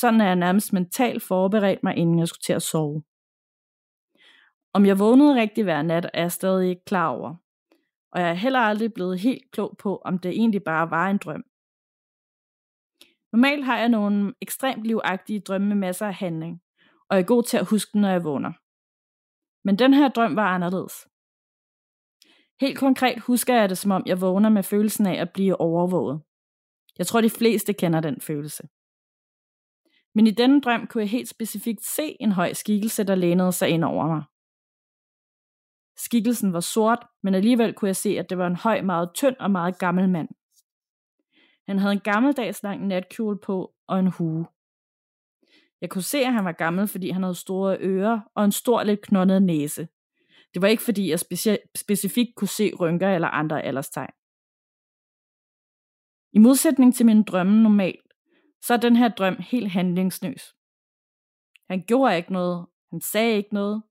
sådan 0.00 0.20
er 0.20 0.26
jeg 0.26 0.36
nærmest 0.36 0.72
mentalt 0.72 1.22
forberedt 1.22 1.82
mig, 1.82 1.96
inden 1.96 2.18
jeg 2.18 2.28
skulle 2.28 2.42
til 2.42 2.52
at 2.52 2.62
sove. 2.62 3.02
Om 4.72 4.86
jeg 4.86 4.98
vågnede 4.98 5.40
rigtig 5.40 5.64
hver 5.64 5.82
nat, 5.82 6.10
er 6.14 6.20
jeg 6.20 6.32
stadig 6.32 6.68
ikke 6.68 6.84
klar 6.84 7.08
over. 7.08 7.34
Og 8.12 8.20
jeg 8.20 8.30
er 8.30 8.34
heller 8.34 8.58
aldrig 8.58 8.94
blevet 8.94 9.18
helt 9.18 9.50
klog 9.50 9.76
på, 9.78 10.02
om 10.04 10.18
det 10.18 10.30
egentlig 10.30 10.64
bare 10.64 10.90
var 10.90 11.10
en 11.10 11.18
drøm. 11.18 11.44
Normalt 13.32 13.64
har 13.64 13.78
jeg 13.78 13.88
nogle 13.88 14.34
ekstremt 14.40 14.84
livagtige 14.84 15.40
drømme 15.40 15.68
med 15.68 15.76
masser 15.76 16.06
af 16.06 16.14
handling, 16.14 16.62
og 17.08 17.18
er 17.18 17.22
god 17.22 17.42
til 17.42 17.56
at 17.56 17.66
huske 17.66 17.98
når 17.98 18.08
jeg 18.08 18.24
vågner. 18.24 18.52
Men 19.64 19.78
den 19.78 19.94
her 19.94 20.08
drøm 20.08 20.36
var 20.36 20.54
anderledes. 20.54 21.06
Helt 22.60 22.78
konkret 22.78 23.20
husker 23.20 23.54
jeg 23.54 23.68
det, 23.68 23.78
som 23.78 23.90
om 23.90 24.02
jeg 24.06 24.20
vågner 24.20 24.48
med 24.48 24.62
følelsen 24.62 25.06
af 25.06 25.20
at 25.20 25.32
blive 25.32 25.60
overvåget. 25.60 26.22
Jeg 26.98 27.06
tror, 27.06 27.20
de 27.20 27.30
fleste 27.30 27.72
kender 27.72 28.00
den 28.00 28.20
følelse. 28.20 28.68
Men 30.14 30.26
i 30.26 30.30
denne 30.30 30.60
drøm 30.60 30.86
kunne 30.86 31.02
jeg 31.02 31.10
helt 31.10 31.28
specifikt 31.28 31.84
se 31.84 32.16
en 32.20 32.32
høj 32.32 32.52
skikkelse, 32.52 33.04
der 33.04 33.14
lænede 33.14 33.52
sig 33.52 33.68
ind 33.68 33.84
over 33.84 34.06
mig. 34.06 34.22
Skikkelsen 35.96 36.52
var 36.52 36.60
sort, 36.60 37.06
men 37.22 37.34
alligevel 37.34 37.74
kunne 37.74 37.86
jeg 37.86 37.96
se, 37.96 38.18
at 38.18 38.30
det 38.30 38.38
var 38.38 38.46
en 38.46 38.56
høj, 38.56 38.80
meget 38.82 39.10
tynd 39.14 39.36
og 39.36 39.50
meget 39.50 39.78
gammel 39.78 40.08
mand. 40.08 40.28
Han 41.68 41.78
havde 41.78 41.92
en 41.92 42.00
gammeldags 42.00 42.62
lang 42.62 42.86
natkjole 42.86 43.38
på 43.38 43.74
og 43.86 43.98
en 44.00 44.06
hue. 44.06 44.46
Jeg 45.80 45.90
kunne 45.90 46.02
se, 46.02 46.18
at 46.18 46.32
han 46.32 46.44
var 46.44 46.52
gammel, 46.52 46.88
fordi 46.88 47.10
han 47.10 47.22
havde 47.22 47.34
store 47.34 47.76
ører 47.80 48.20
og 48.34 48.44
en 48.44 48.52
stor, 48.52 48.82
lidt 48.82 49.00
knondet 49.00 49.42
næse. 49.42 49.88
Det 50.54 50.62
var 50.62 50.68
ikke, 50.68 50.82
fordi 50.82 51.10
jeg 51.10 51.18
speci- 51.18 51.70
specifikt 51.76 52.30
kunne 52.36 52.48
se 52.48 52.74
rynker 52.80 53.14
eller 53.14 53.28
andre 53.28 53.62
alderstegn. 53.62 54.12
I 56.32 56.38
modsætning 56.38 56.94
til 56.94 57.06
min 57.06 57.22
drømme 57.22 57.62
normalt, 57.62 58.03
så 58.66 58.74
er 58.74 58.78
den 58.78 58.96
her 58.96 59.08
drøm 59.08 59.36
helt 59.40 59.70
handlingsløs. 59.70 60.54
Han 61.70 61.84
gjorde 61.86 62.16
ikke 62.16 62.32
noget, 62.32 62.66
han 62.90 63.00
sagde 63.00 63.36
ikke 63.36 63.54
noget. 63.54 63.82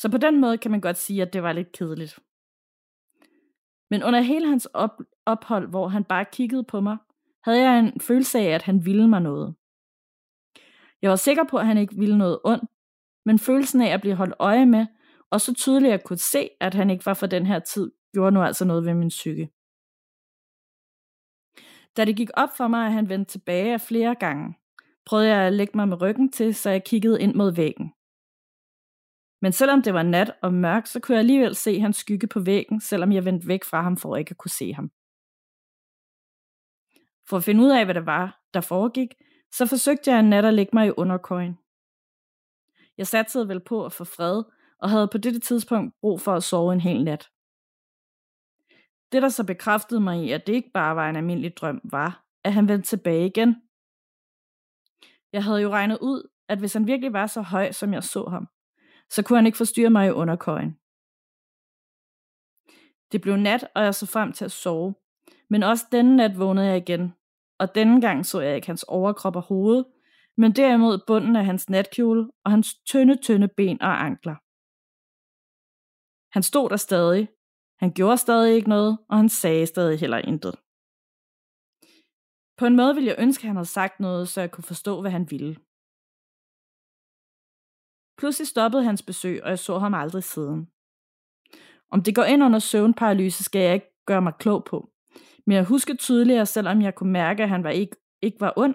Så 0.00 0.10
på 0.10 0.18
den 0.18 0.40
måde 0.40 0.58
kan 0.58 0.70
man 0.70 0.80
godt 0.80 0.96
sige, 0.96 1.22
at 1.22 1.32
det 1.32 1.42
var 1.42 1.52
lidt 1.52 1.72
kedeligt. 1.72 2.18
Men 3.90 4.02
under 4.02 4.20
hele 4.20 4.48
hans 4.48 4.66
op- 4.66 5.02
ophold, 5.26 5.68
hvor 5.68 5.88
han 5.88 6.04
bare 6.04 6.24
kiggede 6.32 6.64
på 6.64 6.80
mig, 6.80 6.96
havde 7.44 7.62
jeg 7.62 7.78
en 7.78 8.00
følelse 8.00 8.38
af, 8.38 8.44
at 8.44 8.62
han 8.62 8.84
ville 8.84 9.08
mig 9.08 9.20
noget. 9.20 9.54
Jeg 11.02 11.10
var 11.10 11.16
sikker 11.16 11.44
på, 11.44 11.56
at 11.56 11.66
han 11.66 11.78
ikke 11.78 11.94
ville 11.96 12.18
noget 12.18 12.40
ondt, 12.44 12.64
men 13.24 13.38
følelsen 13.38 13.80
af 13.80 13.90
at 13.94 14.00
blive 14.00 14.14
holdt 14.14 14.34
øje 14.38 14.66
med, 14.66 14.86
og 15.30 15.40
så 15.40 15.54
tydeligt 15.54 15.92
at 15.92 16.04
kunne 16.04 16.18
se, 16.18 16.50
at 16.60 16.74
han 16.74 16.90
ikke 16.90 17.06
var 17.06 17.14
for 17.14 17.26
den 17.26 17.46
her 17.46 17.58
tid, 17.58 17.92
gjorde 18.12 18.32
nu 18.32 18.42
altså 18.42 18.64
noget 18.64 18.84
ved 18.84 18.94
min 18.94 19.08
psyke. 19.08 19.50
Da 21.98 22.04
det 22.04 22.16
gik 22.16 22.30
op 22.34 22.48
for 22.56 22.68
mig, 22.68 22.86
at 22.86 22.92
han 22.92 23.08
vendte 23.08 23.32
tilbage 23.32 23.78
flere 23.78 24.14
gange, 24.14 24.58
prøvede 25.04 25.28
jeg 25.28 25.46
at 25.46 25.52
lægge 25.52 25.72
mig 25.76 25.88
med 25.88 26.00
ryggen 26.02 26.32
til, 26.32 26.54
så 26.54 26.70
jeg 26.70 26.84
kiggede 26.84 27.22
ind 27.22 27.34
mod 27.34 27.52
væggen. 27.52 27.92
Men 29.42 29.52
selvom 29.52 29.82
det 29.82 29.94
var 29.94 30.02
nat 30.02 30.32
og 30.42 30.54
mørkt, 30.54 30.88
så 30.88 31.00
kunne 31.00 31.14
jeg 31.14 31.20
alligevel 31.20 31.54
se 31.54 31.80
hans 31.80 31.96
skygge 31.96 32.26
på 32.26 32.40
væggen, 32.40 32.80
selvom 32.80 33.12
jeg 33.12 33.24
vendte 33.24 33.48
væk 33.48 33.64
fra 33.64 33.82
ham 33.82 33.96
for 33.96 34.16
ikke 34.16 34.30
at 34.30 34.36
kunne 34.36 34.50
se 34.50 34.72
ham. 34.72 34.90
For 37.28 37.36
at 37.36 37.44
finde 37.44 37.64
ud 37.64 37.70
af, 37.70 37.84
hvad 37.84 37.94
det 37.94 38.06
var, 38.06 38.40
der 38.54 38.60
foregik, 38.60 39.14
så 39.52 39.66
forsøgte 39.66 40.10
jeg 40.10 40.20
en 40.20 40.30
nat 40.30 40.44
at 40.44 40.54
lægge 40.54 40.70
mig 40.72 40.86
i 40.86 40.92
underkøjen. 40.96 41.58
Jeg 42.98 43.06
satte 43.06 43.48
vel 43.48 43.60
på 43.60 43.84
at 43.84 43.92
få 43.92 44.04
fred, 44.04 44.42
og 44.78 44.90
havde 44.90 45.08
på 45.08 45.18
dette 45.18 45.40
tidspunkt 45.40 45.94
brug 46.00 46.20
for 46.20 46.34
at 46.34 46.42
sove 46.42 46.72
en 46.72 46.80
hel 46.80 47.04
nat. 47.04 47.28
Det, 49.12 49.22
der 49.22 49.28
så 49.28 49.46
bekræftede 49.46 50.00
mig 50.00 50.24
i, 50.24 50.30
at 50.32 50.46
det 50.46 50.52
ikke 50.52 50.70
bare 50.74 50.96
var 50.96 51.10
en 51.10 51.16
almindelig 51.16 51.56
drøm, 51.56 51.80
var, 51.84 52.24
at 52.44 52.52
han 52.52 52.68
vendte 52.68 52.88
tilbage 52.88 53.26
igen. 53.26 53.56
Jeg 55.32 55.44
havde 55.44 55.60
jo 55.60 55.70
regnet 55.70 55.98
ud, 56.00 56.30
at 56.48 56.58
hvis 56.58 56.72
han 56.72 56.86
virkelig 56.86 57.12
var 57.12 57.26
så 57.26 57.42
høj, 57.42 57.72
som 57.72 57.92
jeg 57.92 58.04
så 58.04 58.24
ham, 58.24 58.48
så 59.10 59.22
kunne 59.22 59.38
han 59.38 59.46
ikke 59.46 59.58
forstyrre 59.58 59.90
mig 59.90 60.08
i 60.08 60.10
underkøjen. 60.10 60.78
Det 63.12 63.20
blev 63.20 63.36
nat, 63.36 63.68
og 63.74 63.82
jeg 63.82 63.94
så 63.94 64.06
frem 64.06 64.32
til 64.32 64.44
at 64.44 64.52
sove. 64.52 64.94
Men 65.50 65.62
også 65.62 65.86
denne 65.92 66.16
nat 66.16 66.38
vågnede 66.38 66.66
jeg 66.66 66.76
igen, 66.76 67.12
og 67.58 67.74
denne 67.74 68.00
gang 68.00 68.26
så 68.26 68.40
jeg 68.40 68.54
ikke 68.56 68.66
hans 68.66 68.82
overkrop 68.82 69.36
og 69.36 69.42
hoved, 69.42 69.84
men 70.36 70.52
derimod 70.52 70.98
bunden 71.06 71.36
af 71.36 71.44
hans 71.44 71.70
natkjole 71.70 72.30
og 72.44 72.50
hans 72.50 72.74
tynde, 72.74 73.16
tynde 73.22 73.48
ben 73.48 73.82
og 73.82 74.04
ankler. 74.04 74.36
Han 76.34 76.42
stod 76.42 76.70
der 76.70 76.76
stadig. 76.76 77.28
Han 77.80 77.92
gjorde 77.92 78.18
stadig 78.18 78.54
ikke 78.54 78.68
noget, 78.68 78.98
og 79.08 79.16
han 79.16 79.28
sagde 79.28 79.66
stadig 79.66 80.00
heller 80.00 80.18
intet. 80.18 80.54
På 82.58 82.66
en 82.66 82.76
måde 82.76 82.94
ville 82.94 83.08
jeg 83.08 83.16
ønske, 83.18 83.42
at 83.42 83.46
han 83.46 83.56
havde 83.56 83.68
sagt 83.68 84.00
noget, 84.00 84.28
så 84.28 84.40
jeg 84.40 84.50
kunne 84.50 84.64
forstå, 84.64 85.00
hvad 85.00 85.10
han 85.10 85.30
ville. 85.30 85.56
Pludselig 88.18 88.48
stoppede 88.48 88.84
hans 88.84 89.02
besøg, 89.02 89.42
og 89.42 89.48
jeg 89.48 89.58
så 89.58 89.78
ham 89.78 89.94
aldrig 89.94 90.24
siden. 90.24 90.68
Om 91.90 92.02
det 92.02 92.14
går 92.14 92.24
ind 92.24 92.44
under 92.44 92.58
søvnparalyse, 92.58 93.44
skal 93.44 93.60
jeg 93.60 93.74
ikke 93.74 94.04
gøre 94.06 94.22
mig 94.22 94.32
klog 94.38 94.64
på. 94.64 94.90
Men 95.46 95.56
jeg 95.56 95.64
husker 95.64 95.94
tydeligt, 95.96 96.48
selvom 96.48 96.82
jeg 96.82 96.94
kunne 96.94 97.12
mærke, 97.12 97.42
at 97.42 97.48
han 97.48 97.64
var 97.64 97.70
ikke, 97.70 97.96
ikke 98.22 98.40
var 98.40 98.52
ond, 98.56 98.74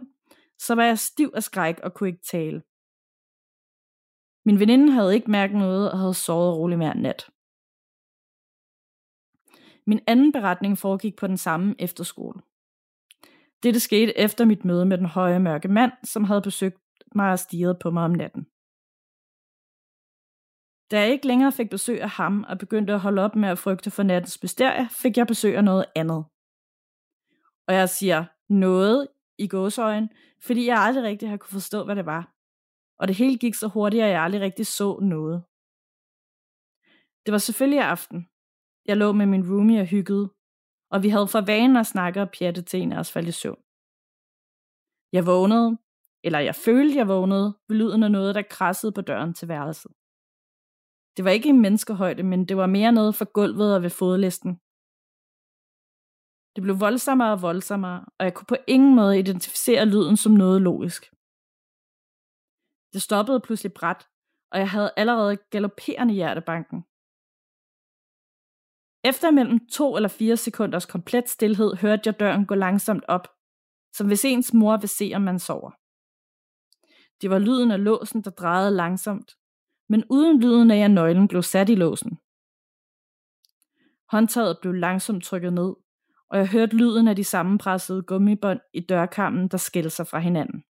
så 0.59 0.75
var 0.75 0.83
jeg 0.83 0.99
stiv 0.99 1.31
af 1.35 1.43
skræk 1.43 1.79
og 1.79 1.93
kunne 1.93 2.09
ikke 2.09 2.23
tale. 2.31 2.61
Min 4.45 4.59
veninde 4.59 4.93
havde 4.93 5.15
ikke 5.15 5.31
mærket 5.31 5.57
noget 5.57 5.91
og 5.91 5.99
havde 5.99 6.13
sovet 6.13 6.57
roligt 6.57 6.79
hver 6.79 6.93
nat. 6.93 7.32
Min 9.87 9.99
anden 10.07 10.31
beretning 10.31 10.77
foregik 10.77 11.15
på 11.15 11.27
den 11.27 11.37
samme 11.37 11.75
efterskole. 11.79 12.41
Dette 13.63 13.79
skete 13.79 14.17
efter 14.17 14.45
mit 14.45 14.65
møde 14.65 14.85
med 14.85 14.97
den 14.97 15.05
høje 15.05 15.39
mørke 15.39 15.67
mand, 15.67 15.91
som 16.03 16.23
havde 16.23 16.41
besøgt 16.41 16.77
mig 17.15 17.31
og 17.31 17.39
stiget 17.39 17.79
på 17.79 17.91
mig 17.91 18.03
om 18.03 18.11
natten. 18.11 18.43
Da 20.91 20.99
jeg 20.99 21.11
ikke 21.11 21.27
længere 21.27 21.51
fik 21.51 21.69
besøg 21.69 22.01
af 22.01 22.09
ham 22.09 22.45
og 22.49 22.57
begyndte 22.57 22.93
at 22.93 22.99
holde 22.99 23.21
op 23.21 23.35
med 23.35 23.49
at 23.49 23.57
frygte 23.57 23.91
for 23.91 24.03
nattens 24.03 24.43
mysterie, 24.43 24.89
fik 24.89 25.17
jeg 25.17 25.27
besøg 25.27 25.57
af 25.57 25.63
noget 25.63 25.85
andet. 25.95 26.25
Og 27.67 27.73
jeg 27.73 27.89
siger 27.89 28.25
noget 28.49 29.07
i 29.37 29.47
gåsøjen, 29.47 30.09
fordi 30.41 30.65
jeg 30.65 30.77
aldrig 30.77 31.03
rigtig 31.03 31.29
har 31.29 31.37
kunne 31.37 31.57
forstå, 31.59 31.85
hvad 31.85 31.95
det 31.95 32.05
var. 32.05 32.33
Og 32.99 33.07
det 33.07 33.15
hele 33.15 33.37
gik 33.37 33.53
så 33.53 33.67
hurtigt, 33.67 34.03
at 34.03 34.09
jeg 34.09 34.21
aldrig 34.21 34.41
rigtig 34.41 34.67
så 34.67 34.99
noget. 34.99 35.43
Det 37.25 37.31
var 37.31 37.37
selvfølgelig 37.37 37.81
aften. 37.81 38.27
Jeg 38.89 38.97
lå 38.97 39.11
med 39.11 39.25
min 39.25 39.47
roomie 39.49 39.81
og 39.81 39.85
hyggede, 39.85 40.25
og 40.93 41.03
vi 41.03 41.09
havde 41.09 41.27
for 41.27 41.41
vane 41.51 41.79
at 41.79 41.91
snakke 41.93 42.21
og 42.21 42.31
pjatte 42.35 42.61
til 42.61 42.81
en 42.81 42.91
af 42.91 42.99
os 42.99 43.11
faldt 43.11 43.27
i 43.27 43.31
søvn. 43.41 43.61
Jeg 45.15 45.23
vågnede, 45.25 45.69
eller 46.27 46.39
jeg 46.39 46.55
følte, 46.55 46.97
jeg 46.97 47.07
vågnede, 47.07 47.47
ved 47.67 47.77
lyden 47.77 48.03
af 48.03 48.11
noget, 48.11 48.35
der 48.35 48.51
krassede 48.55 48.91
på 48.91 49.01
døren 49.01 49.33
til 49.33 49.47
værelset. 49.47 49.91
Det 51.17 51.25
var 51.25 51.31
ikke 51.31 51.49
i 51.49 51.61
menneskehøjde, 51.65 52.23
men 52.23 52.39
det 52.49 52.57
var 52.57 52.67
mere 52.77 52.91
noget 52.91 53.15
for 53.15 53.25
gulvet 53.37 53.75
og 53.75 53.81
ved 53.85 53.89
fodlisten. 53.89 54.51
Det 56.55 56.61
blev 56.63 56.79
voldsommere 56.79 57.31
og 57.35 57.41
voldsommere, 57.41 57.99
og 58.17 58.25
jeg 58.25 58.33
kunne 58.33 58.51
på 58.53 58.59
ingen 58.67 58.95
måde 58.95 59.19
identificere 59.19 59.85
lyden 59.85 60.17
som 60.17 60.33
noget 60.43 60.61
logisk. 60.61 61.01
Det 62.93 63.01
stoppede 63.01 63.39
pludselig 63.45 63.73
bræt, 63.73 64.01
og 64.51 64.57
jeg 64.59 64.69
havde 64.69 64.91
allerede 64.97 65.37
galopperende 65.53 66.13
hjertebanken. 66.13 66.79
Efter 69.03 69.31
mellem 69.31 69.67
to 69.67 69.95
eller 69.95 70.09
fire 70.09 70.37
sekunders 70.37 70.85
komplet 70.85 71.29
stillhed 71.29 71.75
hørte 71.75 72.01
jeg 72.05 72.19
døren 72.19 72.45
gå 72.45 72.55
langsomt 72.55 73.03
op, 73.07 73.27
som 73.95 74.07
hvis 74.07 74.25
ens 74.25 74.53
mor 74.53 74.77
vil 74.77 74.89
se, 74.89 75.11
om 75.15 75.21
man 75.21 75.39
sover. 75.39 75.71
Det 77.21 77.29
var 77.29 77.39
lyden 77.39 77.71
af 77.71 77.83
låsen, 77.83 78.21
der 78.21 78.29
drejede 78.29 78.71
langsomt, 78.71 79.31
men 79.89 80.03
uden 80.09 80.39
lyden 80.41 80.71
af, 80.71 80.77
at 80.77 80.91
nøglen 80.91 81.27
blev 81.27 81.43
sat 81.43 81.69
i 81.69 81.75
låsen. 81.75 82.17
Håndtaget 84.11 84.57
blev 84.61 84.73
langsomt 84.73 85.23
trykket 85.23 85.53
ned, 85.53 85.75
og 86.29 86.37
jeg 86.37 86.51
hørte 86.51 86.75
lyden 86.75 87.07
af 87.07 87.15
de 87.15 87.23
sammenpressede 87.23 88.03
gummibånd 88.03 88.59
i 88.73 88.79
dørkammen, 88.79 89.47
der 89.47 89.57
skilte 89.57 89.89
sig 89.89 90.07
fra 90.07 90.19
hinanden. 90.19 90.63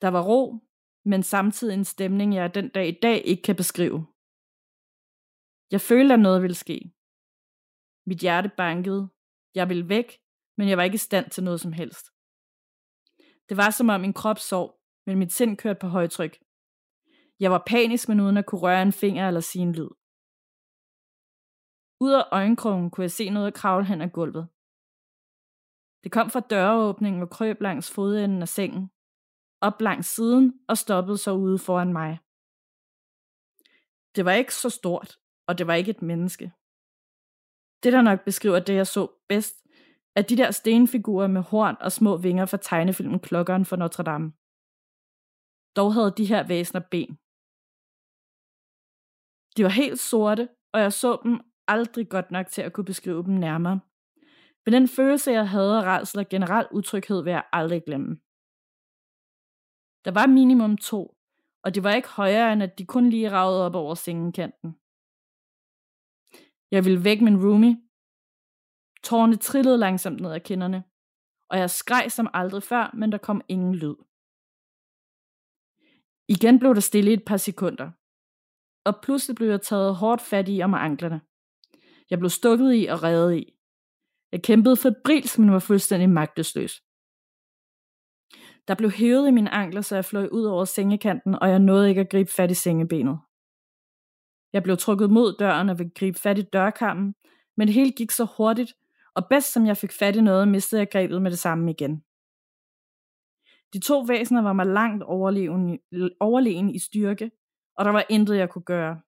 Der 0.00 0.08
var 0.08 0.22
ro, 0.22 0.58
men 1.04 1.22
samtidig 1.22 1.74
en 1.74 1.84
stemning, 1.84 2.34
jeg 2.34 2.54
den 2.54 2.68
dag 2.68 2.88
i 2.88 2.98
dag 3.02 3.22
ikke 3.24 3.42
kan 3.42 3.56
beskrive. 3.56 4.06
Jeg 5.70 5.80
følte, 5.80 6.14
at 6.14 6.20
noget 6.20 6.42
ville 6.42 6.54
ske. 6.54 6.92
Mit 8.06 8.18
hjerte 8.18 8.50
bankede. 8.56 9.08
Jeg 9.54 9.68
ville 9.68 9.88
væk, 9.88 10.20
men 10.56 10.68
jeg 10.68 10.76
var 10.76 10.82
ikke 10.82 10.94
i 10.94 11.08
stand 11.08 11.30
til 11.30 11.44
noget 11.44 11.60
som 11.60 11.72
helst. 11.72 12.06
Det 13.48 13.56
var 13.56 13.70
som 13.70 13.88
om 13.88 14.00
min 14.00 14.12
krop 14.12 14.38
sov, 14.38 14.80
men 15.06 15.18
mit 15.18 15.32
sind 15.32 15.56
kørte 15.56 15.78
på 15.80 15.86
højtryk. 15.86 16.38
Jeg 17.40 17.50
var 17.50 17.62
panisk, 17.66 18.08
men 18.08 18.20
uden 18.20 18.36
at 18.36 18.46
kunne 18.46 18.60
røre 18.60 18.82
en 18.82 18.92
finger 18.92 19.28
eller 19.28 19.40
sige 19.40 19.62
en 19.62 19.72
lyd. 19.72 19.90
Ud 22.00 22.12
af 22.12 22.24
øjenkrogen 22.32 22.90
kunne 22.90 23.02
jeg 23.02 23.10
se 23.10 23.30
noget 23.30 23.54
kravle 23.54 23.86
hen 23.86 24.00
ad 24.00 24.10
gulvet. 24.10 24.48
Det 26.04 26.12
kom 26.12 26.30
fra 26.30 26.40
døråbningen 26.40 27.22
og 27.22 27.30
krøb 27.30 27.60
langs 27.60 27.90
fodenden 27.90 28.42
af 28.42 28.48
sengen, 28.48 28.90
op 29.60 29.80
langs 29.80 30.08
siden 30.08 30.60
og 30.68 30.78
stoppede 30.78 31.18
så 31.18 31.32
ude 31.32 31.58
foran 31.58 31.92
mig. 31.92 32.18
Det 34.16 34.24
var 34.24 34.32
ikke 34.32 34.54
så 34.54 34.70
stort, 34.70 35.18
og 35.48 35.58
det 35.58 35.66
var 35.66 35.74
ikke 35.74 35.90
et 35.90 36.02
menneske. 36.02 36.52
Det, 37.82 37.92
der 37.92 38.02
nok 38.02 38.24
beskriver 38.24 38.60
det, 38.60 38.74
jeg 38.74 38.86
så 38.86 39.12
bedst, 39.28 39.54
er 40.16 40.22
de 40.22 40.36
der 40.36 40.50
stenfigurer 40.50 41.26
med 41.26 41.42
horn 41.42 41.76
og 41.80 41.92
små 41.92 42.16
vinger 42.16 42.46
fra 42.46 42.56
tegnefilmen 42.56 43.20
Klokkeren 43.20 43.64
for 43.64 43.76
Notre 43.76 44.04
Dame. 44.04 44.32
Dog 45.76 45.94
havde 45.94 46.14
de 46.18 46.26
her 46.32 46.42
væsener 46.46 46.82
ben. 46.90 47.12
De 49.56 49.62
var 49.64 49.74
helt 49.82 50.00
sorte, 50.00 50.48
og 50.72 50.80
jeg 50.80 50.92
så 50.92 51.20
dem 51.24 51.40
aldrig 51.68 52.08
godt 52.08 52.30
nok 52.30 52.46
til 52.46 52.62
at 52.62 52.72
kunne 52.72 52.84
beskrive 52.84 53.22
dem 53.22 53.34
nærmere. 53.34 53.80
Men 54.64 54.72
den 54.72 54.88
følelse, 54.88 55.30
jeg 55.30 55.48
havde 55.48 55.78
af 55.78 55.82
rædsel 55.82 56.18
og 56.18 56.28
generel 56.28 56.66
utryghed, 56.72 57.22
vil 57.22 57.30
jeg 57.30 57.44
aldrig 57.52 57.82
glemme. 57.84 58.20
Der 60.04 60.10
var 60.10 60.26
minimum 60.26 60.76
to, 60.76 61.16
og 61.64 61.74
de 61.74 61.84
var 61.84 61.94
ikke 61.94 62.08
højere, 62.08 62.52
end 62.52 62.62
at 62.62 62.78
de 62.78 62.86
kun 62.86 63.10
lige 63.10 63.30
ragede 63.30 63.66
op 63.66 63.74
over 63.74 63.94
sengekanten. 63.94 64.70
Jeg 66.74 66.84
ville 66.84 67.04
væk 67.04 67.20
min 67.20 67.40
roomie. 67.44 67.76
Tårne 69.02 69.36
trillede 69.36 69.78
langsomt 69.78 70.20
ned 70.20 70.32
ad 70.32 70.40
kinderne, 70.40 70.84
og 71.50 71.58
jeg 71.58 71.70
skreg 71.70 72.12
som 72.12 72.28
aldrig 72.34 72.62
før, 72.62 72.90
men 72.94 73.12
der 73.12 73.18
kom 73.18 73.40
ingen 73.48 73.74
lyd. 73.74 73.96
Igen 76.28 76.58
blev 76.58 76.74
der 76.74 76.80
stille 76.80 77.10
i 77.10 77.14
et 77.14 77.24
par 77.24 77.36
sekunder, 77.36 77.88
og 78.88 78.92
pludselig 79.04 79.36
blev 79.36 79.48
jeg 79.48 79.62
taget 79.62 79.96
hårdt 79.96 80.22
fat 80.22 80.48
i 80.48 80.62
om 80.62 80.74
anklerne. 80.74 81.20
Jeg 82.10 82.18
blev 82.18 82.30
stukket 82.30 82.74
i 82.80 82.86
og 82.92 83.02
revet 83.02 83.32
i. 83.36 83.44
Jeg 84.32 84.42
kæmpede 84.42 84.76
febrilsk, 84.76 85.38
men 85.38 85.52
var 85.52 85.58
fuldstændig 85.58 86.10
magtesløs. 86.10 86.74
Der 88.68 88.74
blev 88.78 88.90
hævet 88.90 89.28
i 89.28 89.36
mine 89.38 89.50
ankler, 89.50 89.80
så 89.80 89.94
jeg 89.94 90.04
fløj 90.04 90.26
ud 90.38 90.44
over 90.44 90.64
sengekanten, 90.64 91.34
og 91.42 91.48
jeg 91.48 91.58
nåede 91.58 91.88
ikke 91.88 92.00
at 92.00 92.10
gribe 92.10 92.30
fat 92.30 92.50
i 92.50 92.54
sengebenet. 92.54 93.18
Jeg 94.54 94.62
blev 94.62 94.76
trukket 94.76 95.10
mod 95.10 95.36
døren 95.38 95.68
og 95.68 95.78
ville 95.78 95.92
gribe 95.94 96.18
fat 96.18 96.38
i 96.38 96.42
dørkarmen, 96.42 97.14
men 97.56 97.66
det 97.68 97.74
hele 97.74 97.92
gik 97.92 98.10
så 98.10 98.26
hurtigt, 98.36 98.74
og 99.14 99.26
bedst 99.30 99.52
som 99.52 99.66
jeg 99.66 99.76
fik 99.76 99.92
fat 99.92 100.16
i 100.16 100.20
noget, 100.20 100.48
mistede 100.48 100.80
jeg 100.80 100.90
grebet 100.90 101.22
med 101.22 101.30
det 101.30 101.38
samme 101.38 101.70
igen. 101.70 102.04
De 103.72 103.78
to 103.80 104.00
væsener 104.00 104.42
var 104.42 104.52
mig 104.52 104.66
langt 104.66 105.02
overlegen, 106.20 106.74
i 106.74 106.78
styrke, 106.78 107.30
og 107.76 107.84
der 107.84 107.90
var 107.90 108.04
intet, 108.08 108.36
jeg 108.36 108.50
kunne 108.50 108.62
gøre. 108.62 109.00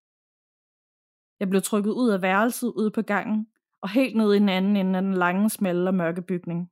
Jeg 1.41 1.49
blev 1.49 1.63
trykket 1.63 1.91
ud 1.91 2.11
af 2.11 2.23
værelset 2.23 2.73
ude 2.77 2.91
på 2.91 3.03
gangen, 3.03 3.49
og 3.81 3.91
helt 3.91 4.17
ned 4.17 4.33
i 4.33 4.39
den 4.39 4.49
anden 4.49 4.77
ende 4.77 4.97
af 4.97 5.03
den 5.03 5.15
lange, 5.15 5.51
smalle 5.51 5.91
og 5.91 5.95
mørke 5.95 6.23
bygning. 6.23 6.71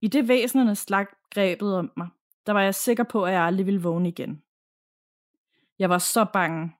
I 0.00 0.08
det 0.08 0.28
væsenerne 0.28 0.74
slag 0.74 1.06
grebet 1.30 1.76
om 1.76 1.92
mig, 1.96 2.08
der 2.46 2.52
var 2.52 2.62
jeg 2.62 2.74
sikker 2.74 3.04
på, 3.04 3.24
at 3.24 3.32
jeg 3.32 3.42
aldrig 3.42 3.66
ville 3.66 3.82
vågne 3.82 4.08
igen. 4.08 4.42
Jeg 5.78 5.90
var 5.90 5.98
så 5.98 6.26
bange. 6.32 6.76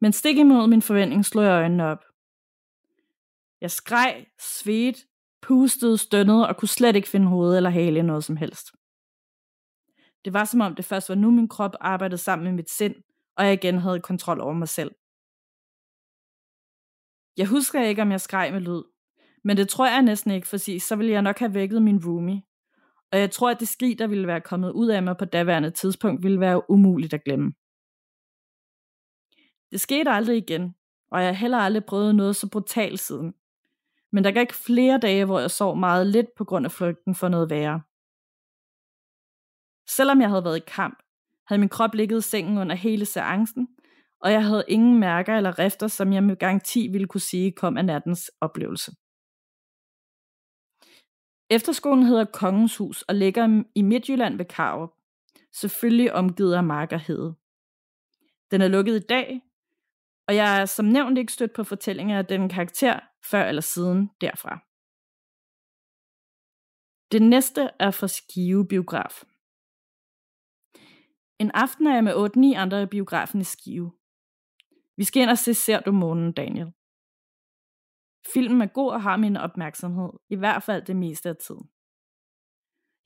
Men 0.00 0.12
stik 0.12 0.36
imod 0.36 0.66
min 0.66 0.82
forventning 0.82 1.24
slog 1.24 1.44
jeg 1.44 1.52
øjnene 1.52 1.84
op. 1.84 2.04
Jeg 3.60 3.70
skreg, 3.70 4.26
svedt, 4.38 4.98
pustede, 5.42 5.98
stønnede 5.98 6.48
og 6.48 6.56
kunne 6.56 6.68
slet 6.68 6.96
ikke 6.96 7.08
finde 7.08 7.26
hoved 7.26 7.56
eller 7.56 7.70
hale 7.70 7.98
i 7.98 8.02
noget 8.02 8.24
som 8.24 8.36
helst. 8.36 8.66
Det 10.24 10.32
var 10.32 10.44
som 10.44 10.60
om 10.60 10.74
det 10.74 10.84
først 10.84 11.08
var 11.08 11.14
nu 11.14 11.30
min 11.30 11.48
krop 11.48 11.74
arbejdede 11.80 12.18
sammen 12.18 12.44
med 12.44 12.52
mit 12.52 12.70
sind, 12.70 12.94
og 13.36 13.44
jeg 13.44 13.52
igen 13.52 13.78
havde 13.78 14.00
kontrol 14.00 14.40
over 14.40 14.52
mig 14.52 14.68
selv. 14.68 14.94
Jeg 17.36 17.46
husker 17.46 17.82
ikke, 17.82 18.02
om 18.02 18.10
jeg 18.10 18.20
skreg 18.20 18.52
med 18.52 18.60
lyd, 18.60 18.82
men 19.44 19.56
det 19.56 19.68
tror 19.68 19.86
jeg 19.86 20.02
næsten 20.02 20.30
ikke, 20.30 20.48
for 20.48 20.78
så 20.78 20.96
ville 20.96 21.12
jeg 21.12 21.22
nok 21.22 21.38
have 21.38 21.54
vækket 21.54 21.82
min 21.82 22.04
roomie. 22.06 22.42
Og 23.12 23.18
jeg 23.18 23.30
tror, 23.30 23.50
at 23.50 23.60
det 23.60 23.68
skrig, 23.68 23.98
der 23.98 24.06
ville 24.06 24.26
være 24.26 24.40
kommet 24.40 24.70
ud 24.72 24.88
af 24.88 25.02
mig 25.02 25.16
på 25.16 25.24
daværende 25.24 25.70
tidspunkt, 25.70 26.22
ville 26.22 26.40
være 26.40 26.70
umuligt 26.70 27.14
at 27.14 27.24
glemme. 27.24 27.52
Det 29.70 29.80
skete 29.80 30.10
aldrig 30.10 30.36
igen, 30.36 30.74
og 31.10 31.20
jeg 31.20 31.28
har 31.28 31.34
heller 31.34 31.58
aldrig 31.58 31.84
prøvet 31.84 32.14
noget 32.14 32.36
så 32.36 32.50
brutalt 32.50 33.00
siden. 33.00 33.34
Men 34.12 34.24
der 34.24 34.30
gik 34.32 34.52
flere 34.52 34.98
dage, 34.98 35.24
hvor 35.24 35.40
jeg 35.40 35.50
sov 35.50 35.76
meget 35.76 36.06
lidt 36.06 36.26
på 36.36 36.44
grund 36.44 36.64
af 36.66 36.72
frygten 36.72 37.14
for 37.14 37.28
noget 37.28 37.50
værre. 37.50 37.82
Selvom 39.88 40.20
jeg 40.20 40.28
havde 40.28 40.44
været 40.44 40.56
i 40.56 40.64
kamp, 40.66 41.02
havde 41.46 41.60
min 41.60 41.68
krop 41.68 41.94
ligget 41.94 42.18
i 42.18 42.28
sengen 42.28 42.58
under 42.58 42.74
hele 42.76 43.06
seancen, 43.06 43.68
og 44.20 44.32
jeg 44.32 44.44
havde 44.44 44.64
ingen 44.68 45.00
mærker 45.00 45.36
eller 45.36 45.58
rifter, 45.58 45.88
som 45.88 46.12
jeg 46.12 46.22
med 46.22 46.36
garanti 46.36 46.88
ville 46.92 47.06
kunne 47.06 47.20
sige 47.20 47.52
kom 47.52 47.76
af 47.76 47.84
nattens 47.84 48.30
oplevelse. 48.40 48.92
Efterskolen 51.50 52.04
hedder 52.04 52.24
Kongens 52.24 52.76
Hus 52.76 53.02
og 53.02 53.14
ligger 53.14 53.62
i 53.74 53.82
Midtjylland 53.82 54.36
ved 54.36 54.44
Karup, 54.44 54.90
selvfølgelig 55.52 56.12
omgivet 56.12 56.54
af 56.54 56.64
mark 56.64 56.92
og 56.92 57.00
hede. 57.00 57.34
Den 58.50 58.60
er 58.60 58.68
lukket 58.68 58.96
i 58.96 59.06
dag, 59.06 59.40
og 60.28 60.34
jeg 60.34 60.60
er 60.60 60.66
som 60.66 60.84
nævnt 60.84 61.18
ikke 61.18 61.32
stødt 61.32 61.52
på 61.52 61.64
fortællinger 61.64 62.18
af 62.18 62.26
den 62.26 62.48
karakter 62.48 63.00
før 63.30 63.44
eller 63.44 63.62
siden 63.62 64.10
derfra. 64.20 64.58
Det 67.12 67.22
næste 67.22 67.70
er 67.78 67.90
fra 67.90 68.08
Skive 68.08 68.68
Biograf. 68.68 69.24
En 71.38 71.50
aften 71.54 71.86
er 71.86 71.94
jeg 71.94 72.04
med 72.04 72.54
8-9 72.56 72.60
andre 72.60 72.82
i 72.82 72.86
biografen 72.86 73.40
i 73.40 73.44
Skive. 73.44 73.92
Vi 74.96 75.04
skal 75.04 75.22
ind 75.22 75.30
og 75.30 75.38
se 75.38 75.54
Ser 75.54 75.80
du 75.80 75.92
månen, 75.92 76.32
Daniel. 76.32 76.72
Filmen 78.34 78.60
er 78.62 78.66
god 78.66 78.90
og 78.90 79.02
har 79.02 79.16
min 79.16 79.36
opmærksomhed, 79.36 80.10
i 80.30 80.36
hvert 80.36 80.62
fald 80.62 80.82
det 80.82 80.96
meste 80.96 81.28
af 81.28 81.36
tiden. 81.36 81.70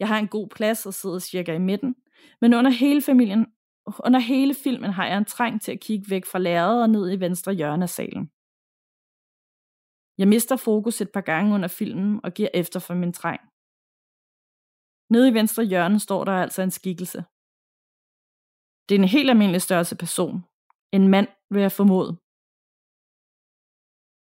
Jeg 0.00 0.08
har 0.08 0.18
en 0.18 0.28
god 0.28 0.48
plads 0.48 0.86
og 0.86 0.94
sidder 0.94 1.18
cirka 1.18 1.54
i 1.54 1.58
midten, 1.58 1.94
men 2.40 2.54
under 2.54 2.70
hele, 2.70 3.02
familien, 3.02 3.46
under 4.06 4.18
hele 4.18 4.54
filmen 4.64 4.90
har 4.90 5.06
jeg 5.06 5.18
en 5.18 5.24
trang 5.24 5.62
til 5.62 5.72
at 5.72 5.80
kigge 5.80 6.10
væk 6.10 6.26
fra 6.26 6.38
lærredet 6.38 6.82
og 6.82 6.90
ned 6.90 7.12
i 7.12 7.20
venstre 7.20 7.52
hjørne 7.52 7.82
af 7.82 7.88
salen. 7.88 8.30
Jeg 10.18 10.28
mister 10.28 10.56
fokus 10.56 11.00
et 11.00 11.12
par 11.12 11.20
gange 11.20 11.54
under 11.54 11.68
filmen 11.68 12.20
og 12.24 12.32
giver 12.32 12.48
efter 12.54 12.80
for 12.80 12.94
min 12.94 13.12
træng. 13.12 13.40
Nede 15.12 15.28
i 15.28 15.34
venstre 15.34 15.64
hjørne 15.64 16.00
står 16.00 16.24
der 16.24 16.32
altså 16.32 16.62
en 16.62 16.70
skikkelse. 16.70 17.24
Det 18.88 18.94
er 18.94 18.98
en 18.98 19.14
helt 19.16 19.30
almindelig 19.30 19.62
størrelse 19.62 19.96
person. 19.96 20.44
En 20.92 21.08
mand, 21.08 21.28
vil 21.50 21.62
jeg 21.62 21.72
formode. 21.72 22.23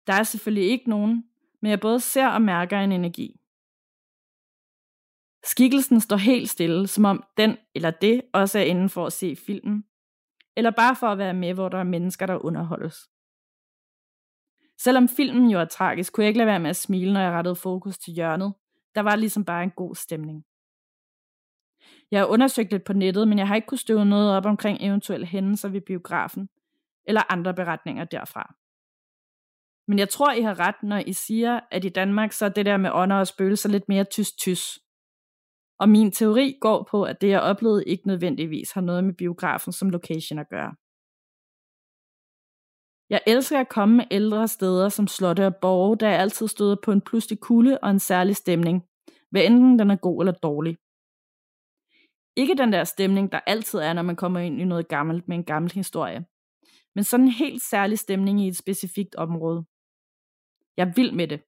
Der 0.07 0.13
er 0.13 0.23
selvfølgelig 0.23 0.69
ikke 0.69 0.89
nogen, 0.89 1.23
men 1.61 1.69
jeg 1.69 1.79
både 1.79 1.99
ser 1.99 2.27
og 2.27 2.41
mærker 2.41 2.79
en 2.79 2.91
energi. 2.91 3.39
Skikkelsen 5.43 6.01
står 6.01 6.17
helt 6.17 6.49
stille, 6.49 6.87
som 6.87 7.05
om 7.05 7.23
den 7.37 7.57
eller 7.75 7.91
det 7.91 8.21
også 8.33 8.59
er 8.59 8.63
inden 8.63 8.89
for 8.89 9.05
at 9.05 9.13
se 9.13 9.35
filmen, 9.35 9.85
eller 10.55 10.71
bare 10.71 10.95
for 10.95 11.07
at 11.07 11.17
være 11.17 11.33
med, 11.33 11.53
hvor 11.53 11.69
der 11.69 11.77
er 11.77 11.83
mennesker, 11.83 12.25
der 12.25 12.45
underholdes. 12.45 13.09
Selvom 14.77 15.09
filmen 15.09 15.49
jo 15.49 15.59
er 15.59 15.65
tragisk, 15.65 16.13
kunne 16.13 16.23
jeg 16.23 16.27
ikke 16.27 16.37
lade 16.37 16.47
være 16.47 16.59
med 16.59 16.69
at 16.69 16.75
smile, 16.75 17.13
når 17.13 17.21
jeg 17.21 17.31
rettede 17.31 17.55
fokus 17.55 17.97
til 17.97 18.13
hjørnet. 18.13 18.53
Der 18.95 19.01
var 19.01 19.15
ligesom 19.15 19.45
bare 19.45 19.63
en 19.63 19.71
god 19.71 19.95
stemning. 19.95 20.45
Jeg 22.11 22.19
har 22.19 22.27
undersøgt 22.27 22.71
lidt 22.71 22.83
på 22.83 22.93
nettet, 22.93 23.27
men 23.27 23.39
jeg 23.39 23.47
har 23.47 23.55
ikke 23.55 23.67
kunnet 23.67 23.79
støve 23.79 24.05
noget 24.05 24.37
op 24.37 24.45
omkring 24.45 24.77
eventuelle 24.81 25.25
hændelser 25.25 25.69
ved 25.69 25.81
biografen, 25.81 26.49
eller 27.05 27.31
andre 27.31 27.53
beretninger 27.53 28.03
derfra. 28.03 28.55
Men 29.87 29.99
jeg 29.99 30.09
tror, 30.09 30.31
I 30.31 30.41
har 30.41 30.59
ret, 30.59 30.83
når 30.83 30.97
I 30.97 31.13
siger, 31.13 31.59
at 31.71 31.85
i 31.85 31.89
Danmark 31.89 32.31
så 32.31 32.45
er 32.45 32.49
det 32.49 32.65
der 32.65 32.77
med 32.77 32.91
ånder 32.93 33.15
og 33.15 33.27
spøgelser 33.27 33.69
lidt 33.69 33.89
mere 33.89 34.03
tysk-tysk. 34.03 34.79
Og 35.79 35.89
min 35.89 36.11
teori 36.11 36.57
går 36.61 36.87
på, 36.91 37.03
at 37.03 37.21
det 37.21 37.29
jeg 37.29 37.41
oplevede 37.41 37.85
ikke 37.85 38.07
nødvendigvis 38.07 38.71
har 38.71 38.81
noget 38.81 39.03
med 39.03 39.13
biografen 39.13 39.73
som 39.73 39.89
location 39.89 40.39
at 40.39 40.49
gøre. 40.49 40.75
Jeg 43.09 43.21
elsker 43.27 43.59
at 43.59 43.69
komme 43.69 43.97
med 43.97 44.05
ældre 44.11 44.47
steder 44.47 44.89
som 44.89 45.07
slotte 45.07 45.45
og 45.45 45.55
borge, 45.55 45.97
der 45.97 46.09
jeg 46.09 46.19
altid 46.19 46.47
støder 46.47 46.75
på 46.83 46.91
en 46.91 47.01
pludselig 47.01 47.39
kulde 47.39 47.77
og 47.83 47.89
en 47.89 47.99
særlig 47.99 48.35
stemning, 48.35 48.83
hvad 49.31 49.43
enten 49.43 49.79
den 49.79 49.91
er 49.91 49.95
god 49.95 50.21
eller 50.21 50.33
dårlig. 50.33 50.77
Ikke 52.37 52.55
den 52.57 52.73
der 52.73 52.83
stemning, 52.83 53.31
der 53.31 53.39
altid 53.47 53.79
er, 53.79 53.93
når 53.93 54.01
man 54.01 54.15
kommer 54.15 54.39
ind 54.39 54.61
i 54.61 54.65
noget 54.65 54.87
gammelt 54.87 55.27
med 55.27 55.37
en 55.37 55.43
gammel 55.43 55.71
historie, 55.71 56.25
men 56.95 57.03
sådan 57.03 57.25
en 57.25 57.31
helt 57.31 57.61
særlig 57.61 57.99
stemning 57.99 58.41
i 58.41 58.47
et 58.47 58.57
specifikt 58.57 59.15
område. 59.15 59.65
Jeg 60.77 60.87
er 60.87 60.93
vild 60.95 61.11
med 61.11 61.27
det. 61.27 61.39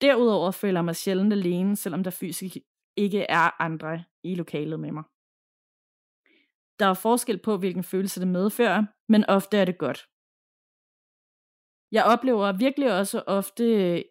Derudover 0.00 0.50
føler 0.50 0.80
jeg 0.80 0.84
mig 0.84 0.96
sjældent 0.96 1.32
alene, 1.32 1.76
selvom 1.76 2.04
der 2.04 2.10
fysisk 2.10 2.56
ikke 2.96 3.22
er 3.22 3.62
andre 3.62 4.04
i 4.24 4.34
lokalet 4.34 4.80
med 4.80 4.92
mig. 4.92 5.04
Der 6.78 6.86
er 6.86 6.94
forskel 6.94 7.38
på, 7.38 7.56
hvilken 7.56 7.84
følelse 7.84 8.20
det 8.20 8.28
medfører, 8.28 8.80
men 9.08 9.24
ofte 9.24 9.56
er 9.56 9.64
det 9.64 9.78
godt. 9.78 10.00
Jeg 11.92 12.04
oplever 12.04 12.58
virkelig 12.58 12.98
også 13.00 13.22
ofte 13.26 13.64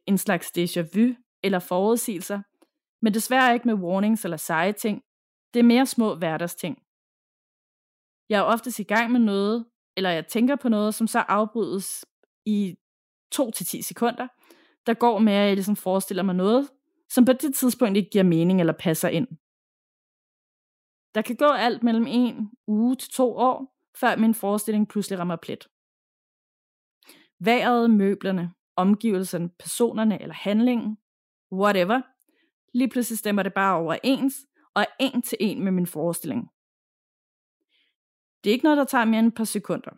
en 0.10 0.18
slags 0.18 0.48
déjà 0.58 0.82
vu 0.96 1.16
eller 1.44 1.60
forudsigelser, 1.60 2.40
men 3.04 3.14
desværre 3.14 3.54
ikke 3.54 3.68
med 3.68 3.82
warnings 3.84 4.24
eller 4.26 4.38
seje 4.38 4.74
ting. 4.74 5.04
Det 5.54 5.60
er 5.60 5.64
mere 5.74 5.86
små 5.86 6.16
hverdagsting. 6.16 6.76
Jeg 8.30 8.38
er 8.40 8.52
oftest 8.54 8.80
i 8.80 8.84
gang 8.84 9.12
med 9.12 9.20
noget, 9.20 9.66
eller 9.98 10.10
jeg 10.10 10.28
tænker 10.28 10.56
på 10.56 10.70
noget, 10.70 10.96
som 10.96 11.08
så 11.08 11.20
afbrydes 11.20 12.06
i 12.46 12.76
2-10 13.36 13.82
sekunder, 13.82 14.28
der 14.86 14.94
går 14.94 15.20
med, 15.20 15.34
at 15.34 15.48
jeg 15.48 15.56
ligesom 15.56 15.76
forestiller 15.76 16.24
mig 16.24 16.36
noget, 16.36 16.70
som 17.10 17.26
på 17.26 17.34
det 17.34 17.56
tidspunkt 17.56 17.98
ikke 17.98 18.10
giver 18.10 18.24
mening 18.24 18.60
eller 18.60 18.74
passer 18.74 19.10
ind. 19.10 19.28
Der 21.16 21.22
kan 21.22 21.36
gå 21.36 21.46
alt 21.46 21.84
mellem 21.84 22.06
en 22.08 22.52
uge 22.68 22.96
til 22.96 23.12
to 23.12 23.36
år, 23.36 23.76
før 24.00 24.16
min 24.16 24.34
forestilling 24.34 24.88
pludselig 24.88 25.20
rammer 25.20 25.36
plet. 25.36 25.68
Været, 27.40 27.90
møblerne, 27.92 28.54
omgivelserne, 28.76 29.50
personerne 29.50 30.22
eller 30.22 30.36
handlingen, 30.36 30.98
whatever, 31.52 32.02
lige 32.74 32.90
pludselig 32.90 33.20
stemmer 33.20 33.44
det 33.44 33.54
bare 33.54 33.78
overens, 33.78 34.36
og 34.74 34.82
er 34.82 34.96
en 35.00 35.22
til 35.22 35.38
en 35.42 35.64
med 35.64 35.72
min 35.72 35.88
forestilling. 35.88 36.50
Det 38.44 38.50
er 38.50 38.54
ikke 38.54 38.66
noget, 38.66 38.78
der 38.78 38.84
tager 38.84 39.06
mere 39.06 39.20
end 39.20 39.28
et 39.28 39.36
par 39.36 39.44
sekunder. 39.44 39.92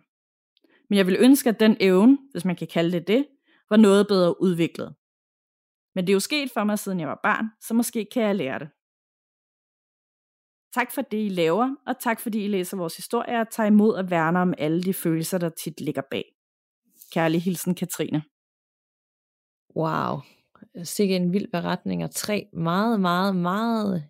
Men 0.89 0.97
jeg 0.97 1.07
vil 1.07 1.17
ønske, 1.19 1.49
at 1.49 1.59
den 1.59 1.77
evne, 1.79 2.17
hvis 2.31 2.45
man 2.45 2.55
kan 2.55 2.67
kalde 2.67 2.91
det 2.91 3.07
det, 3.07 3.27
var 3.69 3.77
noget 3.77 4.07
bedre 4.07 4.41
udviklet. 4.41 4.95
Men 5.95 6.07
det 6.07 6.09
er 6.09 6.15
jo 6.15 6.19
sket 6.19 6.51
for 6.51 6.63
mig, 6.63 6.79
siden 6.79 6.99
jeg 6.99 7.07
var 7.07 7.19
barn, 7.23 7.45
så 7.61 7.73
måske 7.73 8.07
kan 8.11 8.23
jeg 8.23 8.35
lære 8.35 8.59
det. 8.59 8.69
Tak 10.73 10.91
for 10.91 11.01
det, 11.01 11.25
I 11.25 11.29
laver, 11.29 11.75
og 11.87 11.99
tak 11.99 12.19
fordi 12.19 12.45
I 12.45 12.47
læser 12.47 12.77
vores 12.77 12.95
historie 12.95 13.41
og 13.41 13.49
tager 13.51 13.67
imod 13.67 13.93
og 13.93 14.11
værner 14.11 14.39
om 14.39 14.53
alle 14.57 14.83
de 14.83 14.93
følelser, 14.93 15.37
der 15.37 15.49
tit 15.49 15.81
ligger 15.81 16.01
bag. 16.11 16.23
Kærlig 17.11 17.41
hilsen, 17.41 17.75
Katrine. 17.75 18.23
Wow. 19.75 20.19
Sikke 20.83 21.15
en 21.15 21.33
vild 21.33 21.51
beretning, 21.51 22.03
og 22.03 22.11
tre 22.11 22.49
meget, 22.53 23.01
meget, 23.01 23.35
meget 23.35 24.09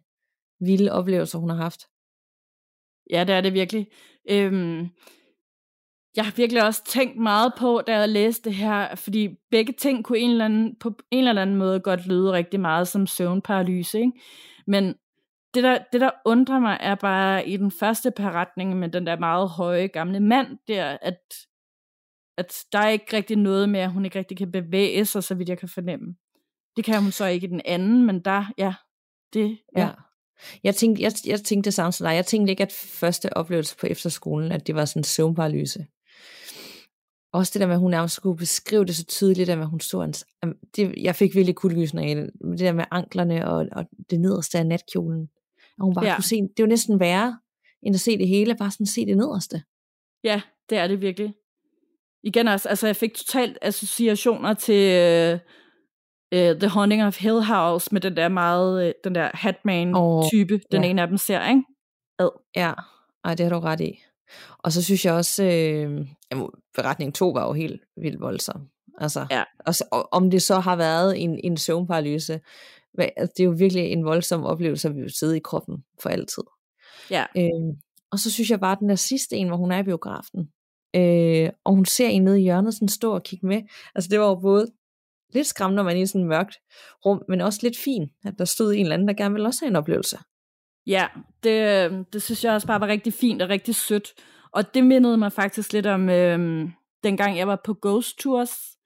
vilde 0.60 0.92
oplevelser, 0.92 1.40
hun 1.40 1.50
har 1.50 1.58
haft. 1.58 1.82
Ja, 3.10 3.24
det 3.24 3.36
er 3.36 3.42
det 3.42 3.54
virkelig. 3.54 3.88
Øhm, 4.30 4.90
jeg 6.16 6.26
har 6.26 6.34
virkelig 6.36 6.64
også 6.64 6.84
tænkt 6.84 7.18
meget 7.18 7.54
på, 7.58 7.82
da 7.88 7.98
jeg 7.98 8.10
læste 8.10 8.50
det 8.50 8.58
her, 8.58 8.96
fordi 8.96 9.30
begge 9.52 9.74
ting 9.74 10.06
kunne 10.06 10.20
en 10.20 10.32
eller 10.32 10.46
anden, 10.46 10.76
på 10.80 10.94
en 11.12 11.28
eller 11.28 11.42
anden 11.42 11.56
måde 11.56 11.80
godt 11.80 12.08
lyde 12.08 12.32
rigtig 12.32 12.60
meget 12.60 12.88
som 12.88 13.08
søvnparalyse. 13.08 14.00
Ikke? 14.00 14.12
Men 14.68 14.96
det 15.54 15.64
der, 15.64 15.80
det, 15.92 16.02
der 16.02 16.12
undrer 16.26 16.60
mig, 16.60 16.78
er 16.82 16.96
bare 16.96 17.48
i 17.48 17.58
den 17.58 17.72
første 17.72 18.12
beretning 18.12 18.80
med 18.80 18.90
den 18.90 19.08
der 19.08 19.20
meget 19.20 19.50
høje 19.50 19.88
gamle 19.88 20.20
mand 20.20 20.58
der, 20.68 20.98
at, 21.02 21.20
at 22.38 22.54
der 22.72 22.80
er 22.80 22.90
ikke 22.90 23.18
rigtig 23.18 23.38
noget 23.38 23.70
med, 23.70 23.80
at 23.80 23.92
hun 23.92 24.06
ikke 24.06 24.20
rigtig 24.20 24.38
kan 24.38 24.52
bevæge 24.52 25.06
sig, 25.06 25.24
så 25.24 25.36
vidt 25.36 25.50
jeg 25.50 25.58
kan 25.58 25.70
fornemme. 25.70 26.16
Det 26.76 26.86
kan 26.86 27.02
hun 27.04 27.12
så 27.12 27.26
ikke 27.26 27.48
i 27.48 27.50
den 27.50 27.62
anden, 27.66 28.06
men 28.06 28.20
der, 28.20 28.46
ja, 28.58 28.74
det, 29.34 29.60
ja. 29.78 29.82
ja. 29.82 29.90
Jeg 30.64 30.76
tænkte, 30.76 31.04
jeg, 31.04 31.12
jeg 31.26 31.42
tænkte 31.42 31.68
det 31.68 31.74
samme 31.74 31.92
som 31.92 32.06
dig. 32.06 32.16
Jeg 32.16 32.26
tænkte 32.26 32.52
ikke, 32.52 32.64
at 32.64 32.72
første 32.72 33.38
oplevelse 33.38 33.78
på 33.78 33.88
efterskolen, 33.88 34.52
at 34.52 34.68
det 34.68 34.76
var 34.76 34.86
sådan 34.86 35.00
en 35.00 35.04
søvnparalyse. 35.04 35.86
Også 37.34 37.52
det 37.54 37.62
der 37.62 37.68
med, 37.68 37.76
at 37.76 37.80
hun 37.80 37.92
nærmest 37.92 38.16
skulle 38.16 38.38
beskrive 38.38 38.86
det 38.86 38.96
så 38.96 39.06
tydeligt, 39.06 39.50
at 39.50 39.68
hun 39.68 39.80
så 39.80 40.00
hans, 40.00 40.26
det, 40.76 40.94
jeg 40.98 41.16
fik 41.16 41.36
virkelig 41.36 41.56
kuldegysninger 41.56 42.10
af 42.10 42.16
det, 42.16 42.34
det 42.52 42.60
der 42.60 42.74
med 42.74 42.86
anklerne 42.92 43.48
og, 43.48 43.66
og 43.72 43.86
det 44.10 44.20
nederste 44.20 44.58
af 44.58 44.66
natkjolen. 44.66 45.30
Og 45.80 45.86
hun 45.86 45.94
bare 45.94 46.06
ja. 46.06 46.16
kunne 46.16 46.24
se, 46.24 46.36
det 46.36 46.64
var 46.64 46.68
næsten 46.68 47.00
værre, 47.00 47.40
end 47.84 47.96
at 47.96 48.00
se 48.00 48.18
det 48.18 48.28
hele, 48.28 48.56
bare 48.56 48.72
sådan 48.72 48.86
se 48.86 49.06
det 49.06 49.18
nederste. 49.18 49.64
Ja, 50.24 50.42
det 50.70 50.78
er 50.78 50.88
det 50.88 51.02
virkelig. 51.02 51.34
Igen 52.24 52.48
også, 52.48 52.70
altså 52.70 52.88
jeg 52.88 52.96
fik 52.96 53.14
totalt 53.14 53.58
associationer 53.62 54.54
til 54.54 55.34
uh, 56.36 56.60
The 56.60 56.68
Haunting 56.68 57.04
of 57.04 57.20
Hill 57.20 57.42
House, 57.42 57.90
med 57.92 58.02
den 58.02 58.18
der 58.18 58.30
meget, 58.30 58.88
uh, 58.88 58.92
den 59.04 59.16
der 59.16 59.30
Hatman-type, 59.34 60.54
oh, 60.54 60.60
den 60.72 60.84
ja. 60.84 60.90
ene 60.90 61.02
af 61.02 61.08
dem 61.08 61.18
ser, 61.18 61.50
ikke? 61.50 61.64
Ad. 62.20 62.30
Ja, 62.56 62.74
ej, 63.24 63.36
det 63.36 63.46
har 63.46 63.54
du 63.54 63.60
ret 63.60 63.82
i. 63.82 64.00
Og 64.58 64.72
så 64.72 64.84
synes 64.84 65.06
jeg 65.06 65.14
også, 65.14 65.44
øh, 65.44 66.08
beretning 66.76 67.16
2 67.16 67.30
var 67.30 67.48
jo 67.48 67.54
helt 67.54 67.82
vildt 68.02 68.22
voldsom. 68.22 68.70
Altså, 68.98 69.28
ja. 69.32 69.44
og 69.66 69.76
så, 69.76 69.84
og, 69.92 70.10
om 70.12 70.32
det 70.32 70.42
så 70.42 70.60
har 70.60 70.76
været 70.76 71.24
en, 71.24 71.40
en 71.44 71.58
søvnparalyse, 71.58 72.40
altså, 72.98 73.34
det 73.38 73.44
er 73.44 73.48
jo 73.48 73.56
virkelig 73.58 73.84
en 73.84 74.06
voldsom 74.06 74.44
oplevelse, 74.44 74.88
at 74.88 74.96
vi 74.96 75.02
vil 75.02 75.14
sidde 75.20 75.38
i 75.38 75.42
kroppen 75.44 75.84
for 76.02 76.10
altid. 76.10 76.44
Ja. 77.12 77.26
Øh, 77.38 77.76
og 78.12 78.20
så 78.20 78.32
synes 78.32 78.52
jeg 78.52 78.60
bare, 78.60 78.72
at 78.72 78.80
den 78.80 78.90
der 78.90 78.96
sidste 78.96 79.36
en, 79.36 79.48
hvor 79.48 79.58
hun 79.58 79.72
er 79.72 79.80
i 79.80 79.84
biografen, 79.84 80.50
øh, 80.96 81.50
og 81.66 81.76
hun 81.76 81.86
ser 81.86 82.08
en 82.08 82.24
nede 82.24 82.40
i 82.40 82.44
hjørnet 82.44 82.74
sådan 82.74 82.88
stå 82.88 83.14
og 83.14 83.24
kigge 83.24 83.48
med. 83.48 83.62
Altså 83.96 84.10
det 84.10 84.20
var 84.20 84.28
jo 84.28 84.36
både 84.36 84.68
lidt 85.34 85.48
skræmmende, 85.48 85.76
når 85.76 85.84
man 85.84 85.98
er 85.98 86.02
i 86.02 86.06
sådan 86.06 86.22
et 86.22 86.28
mørkt 86.28 86.56
rum, 87.06 87.24
men 87.28 87.42
også 87.42 87.60
lidt 87.64 87.78
fint, 87.78 88.12
at 88.26 88.34
der 88.38 88.46
stod 88.46 88.74
en 88.74 88.80
eller 88.80 88.94
anden, 88.94 89.08
der 89.08 89.14
gerne 89.14 89.34
ville 89.34 89.48
også 89.48 89.60
have 89.62 89.70
en 89.70 89.76
oplevelse. 89.76 90.18
Ja, 90.88 91.08
det, 91.44 91.86
øhm, 91.86 92.06
det 92.06 92.22
synes 92.22 92.44
jeg 92.44 92.54
også 92.54 92.68
bare 92.68 92.82
var 92.82 92.88
rigtig 92.88 93.14
fint 93.14 93.42
og 93.42 93.50
rigtig 93.50 93.76
sødt. 93.76 94.14
Og 94.52 94.74
det 94.74 94.84
mindede 94.84 95.18
mig 95.18 95.32
faktisk 95.32 95.74
lidt 95.74 95.86
om, 95.86 96.10
øh, 96.10 96.70
dengang 97.04 97.38
jeg 97.38 97.48
var 97.48 97.62
på 97.66 97.78
Ghost 97.82 98.20
Tours, 98.20 98.78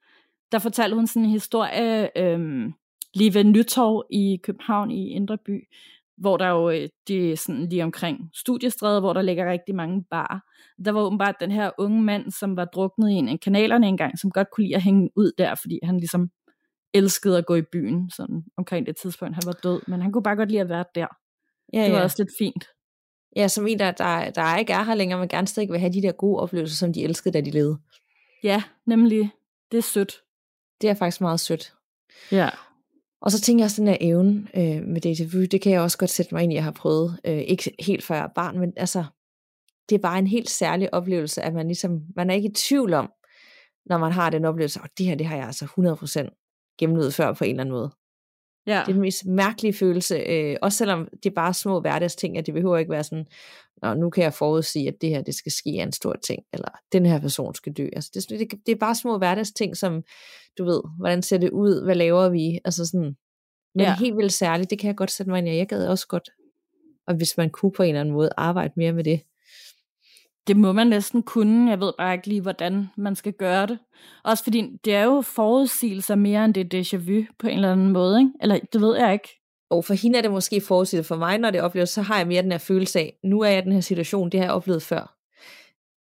der 0.52 0.58
fortalte 0.58 0.96
hun 0.96 1.06
sådan 1.06 1.24
en 1.24 1.30
historie 1.30 2.18
øh, 2.18 2.70
lige 3.14 3.34
ved 3.34 3.44
Nytorv 3.44 4.04
i 4.10 4.40
København 4.42 4.90
i 4.90 5.08
Indre 5.08 5.38
By, 5.38 5.68
hvor 6.16 6.36
der 6.36 6.48
jo, 6.48 6.70
øh, 6.70 6.88
det 7.08 7.32
er 7.32 7.36
sådan 7.36 7.68
lige 7.68 7.84
omkring 7.84 8.30
studiestrædet, 8.34 9.02
hvor 9.02 9.12
der 9.12 9.22
ligger 9.22 9.50
rigtig 9.50 9.74
mange 9.74 10.04
bar. 10.10 10.42
Der 10.84 10.92
var 10.92 11.00
åbenbart 11.00 11.34
den 11.40 11.50
her 11.50 11.70
unge 11.78 12.02
mand, 12.02 12.30
som 12.30 12.56
var 12.56 12.64
druknet 12.64 13.10
i 13.10 13.14
en 13.14 13.28
af 13.28 13.40
kanalerne 13.40 13.88
engang, 13.88 14.18
som 14.18 14.30
godt 14.30 14.48
kunne 14.50 14.64
lide 14.64 14.76
at 14.76 14.82
hænge 14.82 15.10
ud 15.16 15.32
der, 15.38 15.54
fordi 15.54 15.78
han 15.82 15.96
ligesom 15.96 16.30
elskede 16.94 17.38
at 17.38 17.46
gå 17.46 17.54
i 17.54 17.62
byen, 17.72 18.10
sådan 18.10 18.44
omkring 18.56 18.86
det 18.86 18.96
tidspunkt, 18.96 19.34
han 19.34 19.42
var 19.46 19.58
død, 19.62 19.80
men 19.88 20.02
han 20.02 20.12
kunne 20.12 20.22
bare 20.22 20.36
godt 20.36 20.48
lide 20.48 20.60
at 20.60 20.68
være 20.68 20.84
der. 20.94 21.06
Ja, 21.72 21.84
det 21.84 21.92
var 21.92 21.98
ja. 21.98 22.04
også 22.04 22.16
lidt 22.22 22.30
fint. 22.38 22.68
Ja, 23.36 23.48
som 23.48 23.66
en, 23.66 23.78
der, 23.78 23.90
der, 23.90 24.30
der 24.30 24.56
ikke 24.56 24.72
er 24.72 24.82
her 24.82 24.94
længere, 24.94 25.18
men 25.18 25.28
gerne 25.28 25.46
stadig 25.46 25.70
vil 25.70 25.80
have 25.80 25.92
de 25.92 26.02
der 26.02 26.12
gode 26.12 26.40
oplevelser, 26.40 26.76
som 26.76 26.92
de 26.92 27.04
elskede, 27.04 27.32
da 27.32 27.40
de 27.40 27.50
levede. 27.50 27.78
Ja, 28.42 28.62
nemlig. 28.86 29.30
Det 29.72 29.78
er 29.78 29.82
sødt. 29.82 30.22
Det 30.80 30.90
er 30.90 30.94
faktisk 30.94 31.20
meget 31.20 31.40
sødt. 31.40 31.74
Ja. 32.32 32.48
Og 33.20 33.32
så 33.32 33.40
tænker 33.40 33.62
jeg 33.62 33.66
også, 33.66 33.80
den 33.80 33.88
her 33.88 33.96
evne 34.00 34.48
øh, 34.56 34.82
med 34.82 35.06
déjà 35.06 35.36
vu, 35.36 35.44
det 35.44 35.60
kan 35.60 35.72
jeg 35.72 35.80
også 35.80 35.98
godt 35.98 36.10
sætte 36.10 36.34
mig 36.34 36.42
ind 36.42 36.52
i, 36.52 36.56
jeg 36.56 36.64
har 36.64 36.70
prøvet. 36.70 37.20
Øh, 37.24 37.38
ikke 37.38 37.74
helt 37.78 38.04
før 38.04 38.14
jeg 38.14 38.30
barn, 38.34 38.58
men 38.58 38.72
altså, 38.76 39.04
det 39.88 39.94
er 39.94 39.98
bare 39.98 40.18
en 40.18 40.26
helt 40.26 40.50
særlig 40.50 40.94
oplevelse, 40.94 41.42
at 41.42 41.54
man 41.54 41.66
ligesom, 41.66 42.02
man 42.16 42.30
er 42.30 42.34
ikke 42.34 42.48
i 42.48 42.52
tvivl 42.52 42.94
om, 42.94 43.12
når 43.86 43.98
man 43.98 44.12
har 44.12 44.30
den 44.30 44.44
oplevelse, 44.44 44.80
og 44.80 44.88
det 44.98 45.06
her, 45.06 45.14
det 45.14 45.26
har 45.26 45.36
jeg 45.36 45.46
altså 45.46 45.64
100% 45.64 46.76
gennemlevet 46.78 47.14
før 47.14 47.32
på 47.32 47.44
en 47.44 47.50
eller 47.50 47.60
anden 47.60 47.72
måde. 47.72 47.90
Ja. 48.66 48.72
Det 48.72 48.88
er 48.88 48.92
den 48.92 49.00
mest 49.00 49.26
mærkelige 49.26 49.72
følelse, 49.72 50.16
øh, 50.16 50.56
også 50.62 50.78
selvom 50.78 51.08
det 51.22 51.30
er 51.30 51.34
bare 51.34 51.54
små 51.54 51.80
hverdagsting, 51.80 52.38
at 52.38 52.46
det 52.46 52.54
behøver 52.54 52.78
ikke 52.78 52.92
være 52.92 53.04
sådan, 53.04 53.26
Nå, 53.82 53.94
nu 53.94 54.10
kan 54.10 54.24
jeg 54.24 54.34
forudsige, 54.34 54.88
at 54.88 54.94
det 55.00 55.10
her 55.10 55.22
det 55.22 55.34
skal 55.34 55.52
ske 55.52 55.70
en 55.70 55.92
stor 55.92 56.14
ting, 56.26 56.42
eller 56.52 56.68
den 56.92 57.06
her 57.06 57.20
person 57.20 57.54
skal 57.54 57.72
dø. 57.72 57.88
Altså, 57.92 58.10
det, 58.14 58.38
det, 58.38 58.60
det 58.66 58.72
er 58.72 58.76
bare 58.76 58.94
små 58.94 59.18
hverdagsting, 59.18 59.76
som 59.76 60.02
du 60.58 60.64
ved, 60.64 60.80
hvordan 60.98 61.22
ser 61.22 61.38
det 61.38 61.50
ud, 61.50 61.84
hvad 61.84 61.94
laver 61.94 62.28
vi, 62.28 62.60
altså 62.64 62.86
sådan, 62.86 63.16
men 63.74 63.84
ja. 63.84 63.96
helt 63.96 64.16
vildt 64.16 64.32
særligt, 64.32 64.70
det 64.70 64.78
kan 64.78 64.88
jeg 64.88 64.96
godt 64.96 65.10
sætte 65.10 65.30
mig 65.30 65.38
ind 65.38 65.48
i, 65.48 65.56
jeg 65.56 65.68
gad 65.68 65.86
også 65.86 66.06
godt, 66.06 66.30
og 67.06 67.14
hvis 67.14 67.36
man 67.36 67.50
kunne 67.50 67.72
på 67.72 67.82
en 67.82 67.88
eller 67.88 68.00
anden 68.00 68.14
måde 68.14 68.30
arbejde 68.36 68.72
mere 68.76 68.92
med 68.92 69.04
det. 69.04 69.20
Det 70.46 70.56
må 70.56 70.72
man 70.72 70.86
næsten 70.86 71.22
kunne. 71.22 71.70
Jeg 71.70 71.80
ved 71.80 71.92
bare 71.98 72.14
ikke 72.14 72.28
lige, 72.28 72.40
hvordan 72.40 72.86
man 72.96 73.16
skal 73.16 73.32
gøre 73.32 73.66
det. 73.66 73.78
Også 74.24 74.44
fordi 74.44 74.66
det 74.84 74.94
er 74.94 75.04
jo 75.04 75.20
forudsigelser 75.20 76.14
mere 76.14 76.44
end 76.44 76.54
det 76.54 76.74
déjà 76.74 76.96
vu 76.96 77.24
på 77.38 77.46
en 77.46 77.54
eller 77.54 77.72
anden 77.72 77.92
måde. 77.92 78.18
Ikke? 78.18 78.30
Eller 78.40 78.58
det 78.72 78.80
ved 78.80 78.96
jeg 78.96 79.12
ikke. 79.12 79.28
Og 79.70 79.84
for 79.84 79.94
hende 79.94 80.18
er 80.18 80.22
det 80.22 80.30
måske 80.30 80.60
forudsigelser. 80.60 81.14
For 81.14 81.18
mig, 81.18 81.38
når 81.38 81.50
det 81.50 81.60
opleves, 81.60 81.90
så 81.90 82.02
har 82.02 82.18
jeg 82.18 82.26
mere 82.26 82.42
den 82.42 82.52
her 82.52 82.58
følelse 82.58 82.98
af, 82.98 83.18
nu 83.24 83.40
er 83.40 83.48
jeg 83.48 83.58
i 83.58 83.64
den 83.64 83.72
her 83.72 83.80
situation, 83.80 84.30
det 84.30 84.40
har 84.40 84.46
jeg 84.46 84.54
oplevet 84.54 84.82
før. 84.82 85.16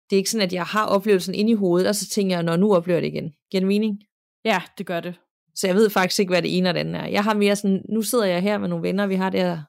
Det 0.10 0.16
er 0.16 0.18
ikke 0.18 0.30
sådan, 0.30 0.48
at 0.48 0.54
jeg 0.54 0.64
har 0.64 0.86
oplevelsen 0.86 1.36
inde 1.36 1.52
i 1.52 1.56
hovedet, 1.56 1.88
og 1.88 1.96
så 1.96 2.10
tænker 2.10 2.36
jeg, 2.36 2.44
når 2.44 2.56
nu 2.58 2.76
oplever 2.76 3.00
det 3.00 3.08
igen. 3.08 3.34
Giver 3.52 3.62
det 3.62 3.68
mening? 3.68 4.00
Ja, 4.46 4.62
det 4.78 4.86
gør 4.86 5.00
det. 5.00 5.20
Så 5.56 5.68
jeg 5.68 5.76
ved 5.76 5.90
faktisk 5.90 6.20
ikke, 6.20 6.32
hvad 6.32 6.42
det 6.42 6.58
ene 6.58 6.70
og 6.70 6.74
det 6.74 6.80
andet 6.80 6.96
er. 6.96 7.06
Jeg 7.06 7.24
har 7.24 7.34
mere 7.34 7.56
sådan, 7.56 7.82
nu 7.90 8.02
sidder 8.02 8.26
jeg 8.26 8.42
her 8.42 8.58
med 8.58 8.70
nogle 8.70 8.88
venner, 8.88 9.08
vi 9.08 9.16
har 9.16 9.30
det 9.30 9.40
her, 9.40 9.62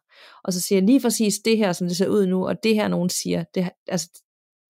og 0.44 0.52
så 0.52 0.60
siger 0.60 0.76
jeg 0.76 0.86
lige 0.86 1.00
præcis 1.00 1.34
det 1.44 1.56
her, 1.56 1.72
som 1.72 1.86
det 1.86 1.96
ser 1.96 2.08
ud 2.08 2.26
nu, 2.26 2.48
og 2.48 2.62
det 2.62 2.74
her, 2.74 2.88
nogen 2.88 3.08
siger. 3.08 3.44
Det, 3.54 3.70
altså, 3.88 4.22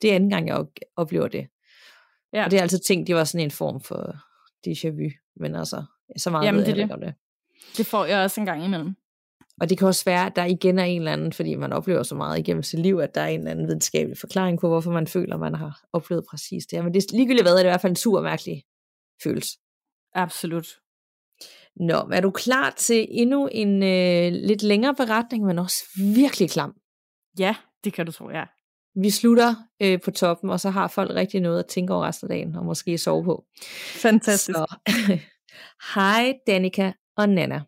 det 0.03 0.11
er 0.11 0.15
anden 0.15 0.31
gang, 0.31 0.49
jeg 0.49 0.67
oplever 0.97 1.29
det. 1.29 1.49
Ja. 2.33 2.45
Og 2.45 2.51
det 2.51 2.57
er 2.57 2.63
altid 2.63 2.79
tænkt, 2.79 3.07
det 3.07 3.15
var 3.15 3.25
sådan 3.25 3.45
en 3.45 3.51
form 3.51 3.81
for 3.81 4.17
déjà 4.67 4.89
vu. 4.91 5.11
Men 5.37 5.55
altså, 5.55 5.85
så 6.17 6.31
meget 6.31 6.47
Jamen, 6.47 6.61
ved 6.61 6.67
jeg 6.67 6.77
det. 6.77 6.93
om 6.93 7.01
det. 7.01 7.15
Det 7.77 7.87
får 7.87 8.05
jeg 8.05 8.23
også 8.23 8.41
en 8.41 8.47
gang 8.47 8.65
imellem. 8.65 8.95
Og 9.61 9.71
det 9.71 9.79
kan 9.79 9.89
også 9.89 10.05
være, 10.05 10.27
at 10.27 10.37
der 10.37 10.45
igen 10.45 10.79
er 10.79 10.85
en 10.85 11.01
eller 11.01 11.13
anden, 11.13 11.33
fordi 11.33 11.55
man 11.55 11.73
oplever 11.73 12.03
så 12.03 12.15
meget 12.15 12.39
igennem 12.39 12.63
sit 12.63 12.81
liv, 12.81 12.99
at 12.99 13.15
der 13.15 13.21
er 13.21 13.27
en 13.27 13.39
eller 13.39 13.51
anden 13.51 13.67
videnskabelig 13.67 14.19
forklaring 14.19 14.61
på, 14.61 14.69
hvorfor 14.69 14.91
man 14.91 15.07
føler, 15.07 15.37
man 15.37 15.55
har 15.55 15.81
oplevet 15.93 16.25
præcis 16.31 16.67
det. 16.67 16.85
Men 16.85 16.95
det 16.95 17.05
er 17.05 17.17
ligegyldigt 17.17 17.45
hvad, 17.45 17.53
er 17.53 17.57
det 17.57 17.65
i 17.65 17.69
hvert 17.69 17.81
fald 17.81 17.93
en 17.93 17.97
super 17.97 18.21
mærkelig 18.21 18.65
følelse. 19.23 19.59
Absolut. 20.15 20.67
Nå, 21.77 21.95
er 22.13 22.21
du 22.21 22.31
klar 22.31 22.71
til 22.71 23.07
endnu 23.11 23.47
en 23.53 23.83
øh, 23.83 24.33
lidt 24.33 24.63
længere 24.63 24.95
beretning, 24.95 25.45
men 25.45 25.59
også 25.59 25.85
virkelig 25.97 26.51
klam? 26.51 26.75
Ja, 27.39 27.57
det 27.85 27.93
kan 27.93 28.07
du 28.07 28.13
tro, 28.13 28.31
ja 28.31 28.45
vi 29.03 29.11
slutter 29.11 29.55
øh, 29.83 30.01
på 30.05 30.11
toppen, 30.11 30.51
og 30.51 30.61
så 30.61 30.71
har 30.71 30.89
folk 30.89 31.11
rigtig 31.15 31.41
noget 31.41 31.59
at 31.59 31.67
tænke 31.67 31.95
over 31.95 32.07
resten 32.07 32.31
af 32.31 32.37
dagen, 32.37 32.57
og 32.57 32.65
måske 32.65 32.99
sove 32.99 33.25
på. 33.25 33.45
Fantastisk. 34.03 34.59
Så, 34.59 34.77
hej 35.95 36.35
Danika 36.47 36.93
og 37.17 37.29
Nana. 37.29 37.61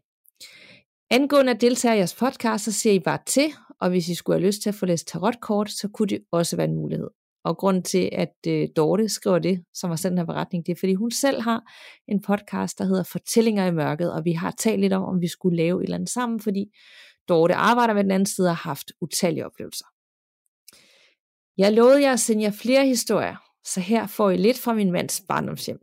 Angående 1.11 1.53
at 1.53 1.61
deltage 1.61 1.95
i 1.95 1.99
jeres 1.99 2.15
podcast, 2.15 2.65
så 2.65 2.73
siger 2.73 2.93
I 2.93 2.99
bare 2.99 3.19
til, 3.27 3.53
og 3.81 3.91
hvis 3.91 4.09
I 4.09 4.15
skulle 4.15 4.39
have 4.41 4.47
lyst 4.47 4.63
til 4.63 4.69
at 4.69 4.75
få 4.75 4.87
læst 4.87 5.09
tarotkort, 5.09 5.71
så 5.71 5.89
kunne 5.95 6.09
det 6.09 6.21
også 6.33 6.57
være 6.57 6.69
en 6.69 6.75
mulighed. 6.75 7.09
Og 7.45 7.57
grunden 7.57 7.83
til, 7.83 8.09
at 8.13 8.35
øh, 8.47 8.69
Dorte 8.77 9.09
skriver 9.09 9.39
det, 9.39 9.65
som 9.75 9.91
har 9.91 9.97
sendt 9.97 10.11
den 10.11 10.19
her 10.19 10.27
beretning, 10.27 10.67
det 10.67 10.73
er, 10.73 10.77
fordi 10.81 10.95
hun 10.95 11.11
selv 11.11 11.41
har 11.41 11.63
en 12.09 12.23
podcast, 12.23 12.79
der 12.79 12.85
hedder 12.85 13.03
Fortællinger 13.03 13.67
i 13.67 13.71
mørket, 13.71 14.13
og 14.13 14.25
vi 14.25 14.33
har 14.33 14.51
talt 14.59 14.81
lidt 14.81 14.93
om, 14.93 15.03
om 15.03 15.21
vi 15.21 15.29
skulle 15.29 15.57
lave 15.57 15.81
et 15.81 15.85
eller 15.85 15.97
andet 15.97 16.11
sammen, 16.11 16.41
fordi 16.41 16.67
Dorte 17.29 17.55
arbejder 17.55 17.95
med 17.95 18.05
den 18.05 18.11
anden 18.11 18.27
side 18.27 18.49
og 18.49 18.57
har 18.57 18.71
haft 18.71 18.93
utallige 19.01 19.47
oplevelser. 19.47 19.87
Jeg 21.61 21.73
lovede 21.73 22.03
jer 22.03 22.13
at 22.13 22.21
sende 22.21 22.43
jer 22.43 22.51
flere 22.51 22.87
historier, 22.87 23.37
så 23.65 23.81
her 23.81 24.07
får 24.07 24.31
I 24.31 24.37
lidt 24.37 24.59
fra 24.59 24.75
min 24.75 24.93
mands 24.93 25.23
barndomshjem. 25.29 25.79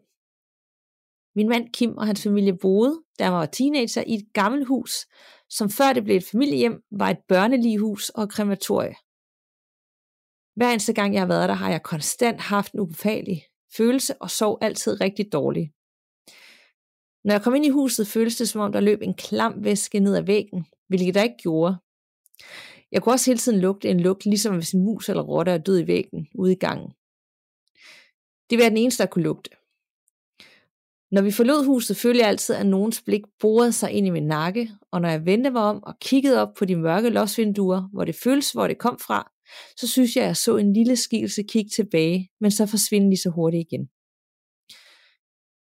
Min 1.36 1.50
mand 1.50 1.70
Kim 1.74 1.98
og 1.98 2.06
hans 2.08 2.24
familie 2.24 2.58
boede, 2.58 3.04
da 3.20 3.24
han 3.24 3.34
var 3.34 3.46
teenager, 3.46 4.04
i 4.08 4.14
et 4.14 4.34
gammelt 4.34 4.68
hus, 4.68 5.08
som 5.50 5.70
før 5.70 5.94
det 5.94 6.04
blev 6.04 6.18
et 6.18 6.30
familiehjem, 6.32 6.84
var 6.92 7.10
et 7.10 7.18
børneligehus 7.28 8.10
og 8.10 8.30
krematorie. 8.30 8.96
Hver 10.56 10.72
eneste 10.72 10.94
gang 10.94 11.14
jeg 11.14 11.22
har 11.22 11.28
været 11.28 11.50
der, 11.50 11.56
har 11.56 11.70
jeg 11.70 11.84
konstant 11.84 12.40
haft 12.40 12.74
en 12.74 12.80
ubefagelig 12.80 13.44
følelse 13.78 14.22
og 14.22 14.30
sov 14.30 14.58
altid 14.62 15.02
rigtig 15.02 15.32
dårligt. 15.34 15.72
Når 17.24 17.34
jeg 17.34 17.42
kom 17.42 17.56
ind 17.56 17.66
i 17.66 17.70
huset, 17.70 18.08
føltes 18.08 18.36
det 18.36 18.50
som 18.50 18.62
om, 18.62 18.72
der 18.72 18.80
løb 18.80 19.02
en 19.02 19.14
klam 19.14 19.64
væske 19.64 20.00
ned 20.00 20.16
ad 20.16 20.24
væggen, 20.24 20.66
hvilket 20.88 21.16
der 21.16 21.24
ikke 21.24 21.44
gjorde. 21.44 21.78
Jeg 22.92 23.02
kunne 23.02 23.14
også 23.14 23.30
hele 23.32 23.40
tiden 23.40 23.60
lugte 23.60 23.90
en 23.90 24.00
lugt, 24.00 24.26
ligesom 24.26 24.56
hvis 24.56 24.72
en 24.72 24.84
mus 24.84 25.10
eller 25.10 25.24
rotte 25.24 25.52
er 25.52 25.58
død 25.58 25.80
i 25.80 25.88
væggen 25.88 26.28
ude 26.36 26.52
i 26.52 26.56
gangen. 26.56 26.92
Det 28.50 28.58
var 28.58 28.70
den 28.70 28.78
eneste, 28.78 29.04
der 29.04 29.10
kunne 29.10 29.24
lugte. 29.24 29.50
Når 31.12 31.22
vi 31.22 31.32
forlod 31.32 31.66
huset, 31.66 31.98
følte 31.98 32.20
jeg 32.20 32.28
altid, 32.28 32.56
at 32.56 32.66
nogens 32.66 33.02
blik 33.02 33.22
borede 33.40 33.74
sig 33.74 33.92
ind 33.92 34.08
i 34.08 34.10
min 34.10 34.28
nakke, 34.28 34.72
og 34.92 35.02
når 35.02 35.10
jeg 35.10 35.26
vendte 35.26 35.50
mig 35.50 35.62
om 35.62 35.84
og 35.84 36.00
kiggede 36.00 36.42
op 36.42 36.54
på 36.54 36.66
de 36.66 36.76
mørke 36.76 37.10
losvinduer, 37.10 37.90
hvor 37.94 38.06
det 38.06 38.16
føltes, 38.16 38.52
hvor 38.52 38.68
det 38.68 38.78
kom 38.78 39.00
fra, 39.00 39.32
så 39.78 39.88
synes 39.88 40.16
jeg, 40.16 40.24
at 40.24 40.28
jeg 40.28 40.38
så 40.38 40.58
en 40.58 40.74
lille 40.74 40.96
skikkelse 40.96 41.44
kigge 41.44 41.70
tilbage, 41.70 42.30
men 42.40 42.52
så 42.52 42.66
forsvinde 42.66 43.10
lige 43.10 43.20
så 43.20 43.30
hurtigt 43.30 43.68
igen. 43.68 43.90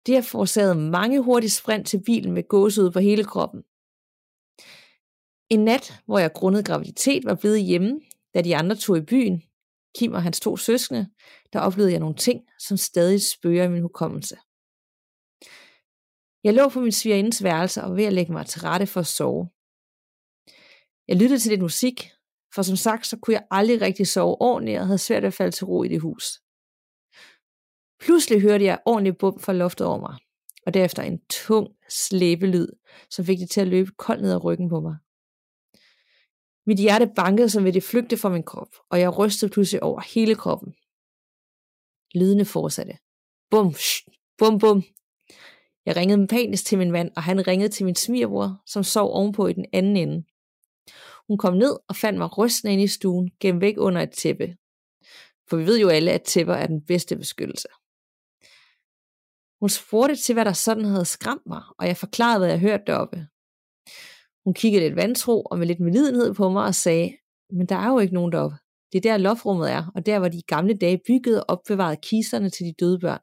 Det 0.07 0.15
har 0.15 0.23
forårsaget 0.23 0.77
mange 0.77 1.21
hurtige 1.21 1.51
sprint 1.51 1.87
til 1.87 2.03
bilen 2.07 2.33
med 2.33 2.49
gåsehud 2.49 2.91
på 2.91 2.99
hele 2.99 3.25
kroppen. 3.25 3.63
En 5.51 5.65
nat, 5.65 6.01
hvor 6.07 6.19
jeg 6.19 6.33
grundet 6.33 6.67
graviditet 6.67 7.25
var 7.25 7.35
blevet 7.35 7.63
hjemme, 7.63 8.01
da 8.35 8.43
de 8.43 8.57
andre 8.57 8.77
tog 8.77 8.97
i 8.97 9.01
byen, 9.01 9.43
Kim 9.99 10.13
og 10.13 10.23
hans 10.23 10.41
to 10.41 10.57
søskende, 10.57 11.11
der 11.53 11.61
oplevede 11.61 11.93
jeg 11.93 12.01
nogle 12.01 12.15
ting, 12.15 12.41
som 12.59 12.77
stadig 12.77 13.23
spørger 13.23 13.65
i 13.65 13.69
min 13.69 13.83
hukommelse. 13.83 14.37
Jeg 16.45 16.55
lå 16.55 16.69
på 16.69 16.81
min 16.81 16.93
svigerindes 16.93 17.43
værelse 17.43 17.83
og 17.83 17.91
var 17.91 17.97
ved 17.97 18.05
at 18.05 18.13
lægge 18.13 18.33
mig 18.33 18.47
til 18.47 18.61
rette 18.61 18.87
for 18.87 19.01
at 19.01 19.07
sove. 19.07 19.49
Jeg 21.09 21.17
lyttede 21.17 21.39
til 21.39 21.51
lidt 21.51 21.63
musik, 21.63 22.11
for 22.55 22.63
som 22.63 22.77
sagt, 22.77 23.07
så 23.07 23.19
kunne 23.23 23.35
jeg 23.35 23.47
aldrig 23.51 23.81
rigtig 23.81 24.07
sove 24.07 24.43
ordentligt 24.43 24.81
og 24.81 24.87
havde 24.87 24.99
svært 24.99 25.23
ved 25.23 25.29
at 25.29 25.35
falde 25.35 25.53
til 25.53 25.67
ro 25.67 25.83
i 25.83 25.89
det 25.89 26.01
hus. 26.01 26.25
Pludselig 28.01 28.41
hørte 28.41 28.65
jeg 28.65 28.79
ordentligt 28.87 29.19
bum 29.19 29.41
fra 29.41 29.53
loftet 29.53 29.87
over 29.87 30.01
mig, 30.01 30.17
og 30.67 30.75
derefter 30.75 31.03
en 31.03 31.21
tung 31.31 31.69
slæbelyd, 31.89 32.69
som 33.11 33.25
fik 33.25 33.39
det 33.39 33.51
til 33.51 33.61
at 33.61 33.69
løbe 33.69 33.91
koldt 33.99 34.23
ned 34.23 34.33
ad 34.33 34.45
ryggen 34.45 34.69
på 34.69 34.81
mig. 34.81 34.97
Mit 36.67 36.79
hjerte 36.79 37.13
bankede, 37.17 37.51
som 37.51 37.65
ved 37.65 37.73
det 37.73 37.83
flygte 37.83 38.17
fra 38.17 38.29
min 38.29 38.43
krop, 38.43 38.69
og 38.91 39.01
jeg 39.01 39.19
rystede 39.19 39.51
pludselig 39.51 39.83
over 39.83 40.01
hele 40.01 40.35
kroppen. 40.35 40.75
Lydene 42.15 42.45
fortsatte. 42.45 42.99
Bum, 43.51 43.75
shh, 43.75 44.09
bum, 44.39 44.59
bum. 44.59 44.83
Jeg 45.87 45.97
ringede 45.97 46.27
panisk 46.27 46.67
til 46.67 46.79
min 46.79 46.91
mand, 46.91 47.11
og 47.17 47.23
han 47.23 47.47
ringede 47.47 47.69
til 47.69 47.85
min 47.85 47.95
smirbror, 47.95 48.63
som 48.67 48.85
sov 48.85 49.11
ovenpå 49.13 49.47
i 49.47 49.53
den 49.53 49.67
anden 49.73 49.97
ende. 49.97 50.25
Hun 51.29 51.39
kom 51.39 51.55
ned 51.55 51.77
og 51.89 51.97
fandt 51.97 52.19
mig 52.19 52.39
rystende 52.39 52.73
inde 52.73 52.85
i 52.85 52.89
stuen, 52.89 53.31
gennem 53.41 53.61
væk 53.61 53.75
under 53.79 54.03
et 54.03 54.11
tæppe. 54.11 54.57
For 55.49 55.57
vi 55.57 55.67
ved 55.67 55.81
jo 55.81 55.89
alle, 55.89 56.13
at 56.13 56.23
tæpper 56.23 56.55
er 56.55 56.67
den 56.67 56.85
bedste 56.85 57.17
beskyttelse. 57.17 57.69
Hun 59.61 59.69
spurgte 59.69 60.17
til, 60.17 60.33
hvad 60.33 60.45
der 60.45 60.53
sådan 60.53 60.85
havde 60.85 61.05
skræmt 61.05 61.47
mig, 61.47 61.63
og 61.79 61.87
jeg 61.87 61.97
forklarede, 61.97 62.39
hvad 62.39 62.49
jeg 62.49 62.61
hørte 62.61 62.85
deroppe. 62.87 63.29
Hun 64.47 64.55
kiggede 64.55 64.85
lidt 64.85 64.97
vantro 64.97 65.43
og 65.43 65.59
med 65.59 65.67
lidt 65.67 65.81
medlidenhed 65.81 66.35
på 66.35 66.49
mig 66.49 66.65
og 66.65 66.75
sagde, 66.75 67.17
men 67.51 67.67
der 67.67 67.77
er 67.77 67.89
jo 67.89 67.99
ikke 67.99 68.15
nogen 68.15 68.33
deroppe. 68.33 68.57
Det 68.93 68.99
er 68.99 69.11
der 69.11 69.17
loftrummet 69.17 69.71
er, 69.71 69.93
og 69.95 70.07
der 70.07 70.19
var 70.19 70.29
de 70.29 70.43
gamle 70.43 70.75
dage 70.75 71.01
byggede 71.07 71.45
og 71.45 71.51
opbevarede 71.59 72.01
kisterne 72.03 72.51
til 72.51 72.67
de 72.67 72.75
døde 72.81 72.99
børn. 72.99 73.21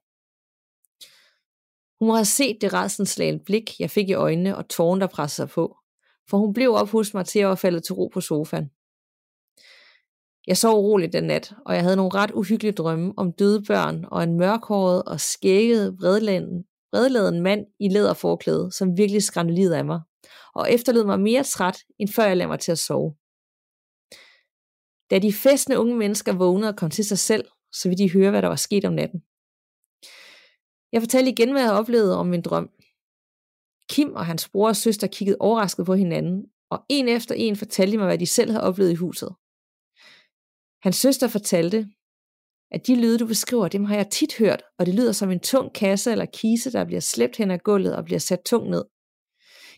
Hun 1.99 2.07
må 2.07 2.15
have 2.15 2.25
set 2.25 2.57
det 2.61 2.73
rædselslagende 2.73 3.43
blik, 3.43 3.79
jeg 3.79 3.89
fik 3.89 4.09
i 4.09 4.13
øjnene 4.13 4.57
og 4.57 4.69
tårn, 4.69 5.01
der 5.01 5.07
pressede 5.07 5.47
sig 5.47 5.53
på, 5.55 5.77
for 6.29 6.37
hun 6.37 6.53
blev 6.53 6.73
op 6.73 6.89
hos 6.89 7.13
mig 7.13 7.25
til 7.25 7.39
at 7.39 7.59
falde 7.59 7.79
til 7.79 7.95
ro 7.95 8.07
på 8.13 8.21
sofaen. 8.21 8.69
Jeg 10.47 10.57
sov 10.57 10.83
uroligt 10.83 11.13
den 11.13 11.23
nat, 11.23 11.53
og 11.65 11.75
jeg 11.75 11.83
havde 11.83 11.95
nogle 11.95 12.13
ret 12.13 12.31
uhyggelige 12.31 12.73
drømme 12.73 13.13
om 13.17 13.33
døde 13.33 13.63
børn 13.67 14.05
og 14.11 14.23
en 14.23 14.37
mørkhåret 14.37 15.03
og 15.03 15.19
skægget, 15.19 15.93
vredladen 15.93 17.41
mand 17.41 17.65
i 17.79 17.89
læderforklæde, 17.89 18.71
som 18.71 18.97
virkelig 18.97 19.23
skræmte 19.23 19.53
livet 19.53 19.73
af 19.73 19.85
mig, 19.85 20.01
og 20.55 20.71
efterlod 20.71 21.05
mig 21.05 21.19
mere 21.19 21.43
træt, 21.43 21.77
end 21.99 22.09
før 22.09 22.25
jeg 22.25 22.37
lagde 22.37 22.47
mig 22.47 22.59
til 22.59 22.71
at 22.71 22.79
sove. 22.79 23.15
Da 25.09 25.19
de 25.19 25.33
festende 25.33 25.79
unge 25.79 25.95
mennesker 25.95 26.33
vågnede 26.33 26.69
og 26.69 26.77
kom 26.77 26.89
til 26.89 27.05
sig 27.05 27.19
selv, 27.19 27.45
så 27.71 27.89
ville 27.89 28.03
de 28.03 28.13
høre, 28.13 28.31
hvad 28.31 28.41
der 28.41 28.47
var 28.47 28.55
sket 28.55 28.85
om 28.85 28.93
natten. 28.93 29.19
Jeg 30.91 31.01
fortalte 31.01 31.31
igen, 31.31 31.51
hvad 31.51 31.61
jeg 31.61 31.69
havde 31.69 31.79
oplevet 31.79 32.15
om 32.15 32.27
min 32.27 32.41
drøm. 32.41 32.69
Kim 33.89 34.13
og 34.13 34.25
hans 34.25 34.49
bror 34.49 34.67
og 34.67 34.75
søster 34.75 35.07
kiggede 35.07 35.37
overrasket 35.39 35.85
på 35.85 35.93
hinanden, 35.93 36.45
og 36.69 36.85
en 36.89 37.07
efter 37.07 37.35
en 37.35 37.55
fortalte 37.55 37.97
mig, 37.97 38.07
hvad 38.07 38.17
de 38.17 38.25
selv 38.25 38.51
havde 38.51 38.63
oplevet 38.63 38.91
i 38.91 38.95
huset. 38.95 39.35
Hans 40.83 40.95
søster 40.95 41.27
fortalte, 41.27 41.87
at 42.71 42.87
de 42.87 43.01
lyde, 43.01 43.17
du 43.19 43.27
beskriver, 43.27 43.67
dem 43.67 43.85
har 43.85 43.95
jeg 43.95 44.09
tit 44.09 44.37
hørt, 44.37 44.63
og 44.79 44.85
det 44.85 44.95
lyder 44.95 45.11
som 45.11 45.31
en 45.31 45.39
tung 45.39 45.73
kasse 45.73 46.11
eller 46.11 46.25
kise, 46.25 46.71
der 46.71 46.85
bliver 46.85 46.99
slæbt 46.99 47.37
hen 47.37 47.51
ad 47.51 47.59
gulvet 47.59 47.95
og 47.95 48.05
bliver 48.05 48.19
sat 48.19 48.41
tungt 48.45 48.69
ned. 48.69 48.83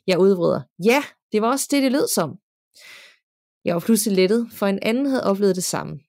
Jeg 0.08 0.20
udvrider, 0.20 0.62
ja, 0.86 1.04
det 1.32 1.42
var 1.42 1.52
også 1.52 1.68
det, 1.72 1.84
det 1.84 1.92
lød 1.92 2.08
som. 2.08 2.40
Jeg 3.66 3.74
var 3.74 3.80
pludselig 3.80 4.16
lettet, 4.16 4.48
for 4.52 4.68
en 4.68 4.80
anden 4.82 5.06
havde 5.06 5.24
oplevet 5.24 5.56
det 5.56 5.64
samme. 5.64 6.00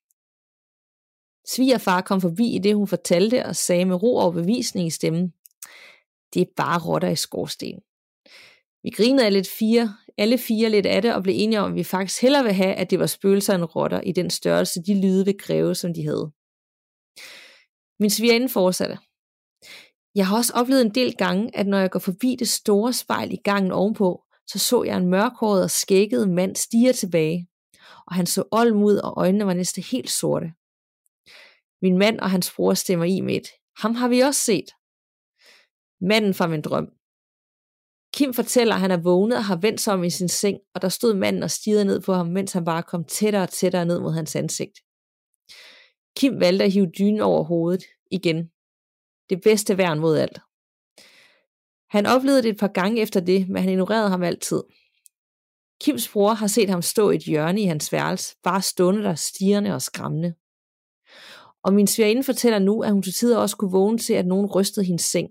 Svigerfar 1.48 2.00
kom 2.00 2.20
forbi 2.20 2.54
i 2.54 2.58
det, 2.58 2.74
hun 2.74 2.88
fortalte, 2.88 3.46
og 3.46 3.56
sagde 3.56 3.84
med 3.84 4.02
ro 4.02 4.16
og 4.16 4.32
bevisning 4.32 4.86
i 4.86 4.90
stemmen, 4.90 5.32
det 6.34 6.42
er 6.42 6.52
bare 6.56 6.80
rotter 6.86 7.08
i 7.08 7.16
skorstenen. 7.16 7.80
Vi 8.82 8.90
grinede 8.90 9.30
lidt 9.30 9.48
fire, 9.48 9.96
alle 10.18 10.38
fire 10.38 10.70
lidt 10.70 10.86
af 10.86 11.02
det, 11.02 11.14
og 11.14 11.22
blev 11.22 11.34
enige 11.38 11.60
om, 11.60 11.70
at 11.70 11.76
vi 11.76 11.84
faktisk 11.84 12.22
hellere 12.22 12.44
vil 12.44 12.52
have, 12.52 12.74
at 12.74 12.90
det 12.90 12.98
var 12.98 13.06
spøgelser 13.06 13.54
end 13.54 13.64
rotter 13.64 14.00
i 14.00 14.12
den 14.12 14.30
størrelse, 14.30 14.82
de 14.82 15.00
lyde 15.00 15.26
ved 15.26 15.38
kræve, 15.38 15.74
som 15.74 15.94
de 15.94 16.04
havde. 16.04 16.32
Min 18.00 18.10
svigerinde 18.10 18.48
fortsatte. 18.48 18.98
Jeg 20.16 20.26
har 20.26 20.36
også 20.36 20.52
oplevet 20.56 20.82
en 20.82 20.94
del 20.94 21.16
gange, 21.16 21.56
at 21.56 21.66
når 21.66 21.78
jeg 21.78 21.90
går 21.90 21.98
forbi 21.98 22.36
det 22.38 22.48
store 22.48 22.92
spejl 22.92 23.32
i 23.32 23.36
gangen 23.44 23.72
ovenpå, 23.72 24.24
så 24.46 24.58
så 24.58 24.82
jeg 24.82 24.96
en 24.96 25.06
mørkhåret 25.06 25.62
og 25.62 25.70
skægget 25.70 26.28
mand 26.28 26.56
stige 26.56 26.92
tilbage, 26.92 27.48
og 28.06 28.14
han 28.14 28.26
så 28.26 28.44
olm 28.50 28.82
ud, 28.82 28.96
og 28.96 29.14
øjnene 29.16 29.46
var 29.46 29.54
næsten 29.54 29.82
helt 29.82 30.10
sorte. 30.10 30.52
Min 31.82 31.98
mand 31.98 32.20
og 32.20 32.30
hans 32.30 32.52
bror 32.56 32.74
stemmer 32.74 33.04
i 33.04 33.20
med 33.20 33.36
et. 33.36 33.48
Ham 33.76 33.94
har 33.94 34.08
vi 34.08 34.20
også 34.20 34.40
set. 34.40 34.68
Manden 36.00 36.34
fra 36.34 36.46
min 36.46 36.62
drøm. 36.62 36.88
Kim 38.14 38.34
fortæller, 38.34 38.74
at 38.74 38.80
han 38.80 38.90
er 38.90 39.02
vågnet 39.02 39.38
og 39.38 39.44
har 39.44 39.56
vendt 39.56 39.80
sig 39.80 39.94
om 39.94 40.04
i 40.04 40.10
sin 40.10 40.28
seng, 40.28 40.58
og 40.74 40.82
der 40.82 40.88
stod 40.88 41.14
manden 41.14 41.42
og 41.42 41.50
stirrede 41.50 41.84
ned 41.84 42.00
på 42.00 42.12
ham, 42.12 42.26
mens 42.26 42.52
han 42.52 42.64
bare 42.64 42.82
kom 42.82 43.04
tættere 43.04 43.42
og 43.42 43.48
tættere 43.48 43.86
ned 43.86 44.00
mod 44.00 44.12
hans 44.12 44.36
ansigt. 44.36 44.78
Kim 46.16 46.40
valgte 46.40 46.64
at 46.64 46.72
hive 46.72 46.90
dynen 46.98 47.20
over 47.20 47.44
hovedet 47.44 47.84
igen. 48.10 48.50
Det 49.30 49.40
bedste 49.42 49.78
værn 49.78 49.98
mod 49.98 50.18
alt. 50.18 50.40
Han 51.90 52.06
oplevede 52.06 52.42
det 52.42 52.48
et 52.48 52.58
par 52.58 52.68
gange 52.68 53.02
efter 53.02 53.20
det, 53.20 53.48
men 53.48 53.62
han 53.62 53.70
ignorerede 53.70 54.08
ham 54.08 54.22
altid. 54.22 54.62
Kims 55.80 56.08
bror 56.08 56.32
har 56.32 56.46
set 56.46 56.70
ham 56.70 56.82
stå 56.82 57.10
i 57.10 57.16
et 57.16 57.22
hjørne 57.22 57.60
i 57.60 57.64
hans 57.64 57.92
værelse, 57.92 58.36
bare 58.42 58.62
stående 58.62 59.02
der 59.02 59.14
stirrende 59.14 59.74
og 59.74 59.82
skræmmende. 59.82 60.34
Og 61.62 61.74
min 61.74 61.86
svigerinde 61.86 62.22
fortæller 62.22 62.58
nu, 62.58 62.82
at 62.82 62.92
hun 62.92 63.02
til 63.02 63.12
tider 63.12 63.38
også 63.38 63.56
kunne 63.56 63.72
vågne 63.72 63.98
til, 63.98 64.12
at 64.12 64.26
nogen 64.26 64.46
rystede 64.46 64.86
hendes 64.86 65.04
seng. 65.04 65.30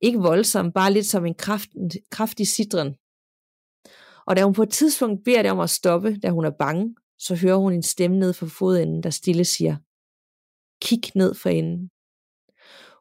Ikke 0.00 0.18
voldsomt, 0.18 0.74
bare 0.74 0.92
lidt 0.92 1.06
som 1.06 1.26
en 1.26 1.34
kraft, 1.34 1.68
kraftig 2.10 2.48
sidren. 2.48 2.94
Og 4.26 4.36
da 4.36 4.44
hun 4.44 4.54
på 4.54 4.62
et 4.62 4.70
tidspunkt 4.70 5.24
beder 5.24 5.42
det 5.42 5.50
om 5.50 5.60
at 5.60 5.70
stoppe, 5.70 6.18
da 6.18 6.30
hun 6.30 6.44
er 6.44 6.50
bange, 6.58 6.94
så 7.18 7.34
hører 7.34 7.56
hun 7.56 7.72
en 7.72 7.82
stemme 7.82 8.18
ned 8.18 8.32
fra 8.32 8.46
fodenden, 8.46 9.02
der 9.02 9.10
stille 9.10 9.44
siger, 9.44 9.76
kig 10.82 11.16
ned 11.16 11.34
for 11.34 11.48
enden. 11.48 11.90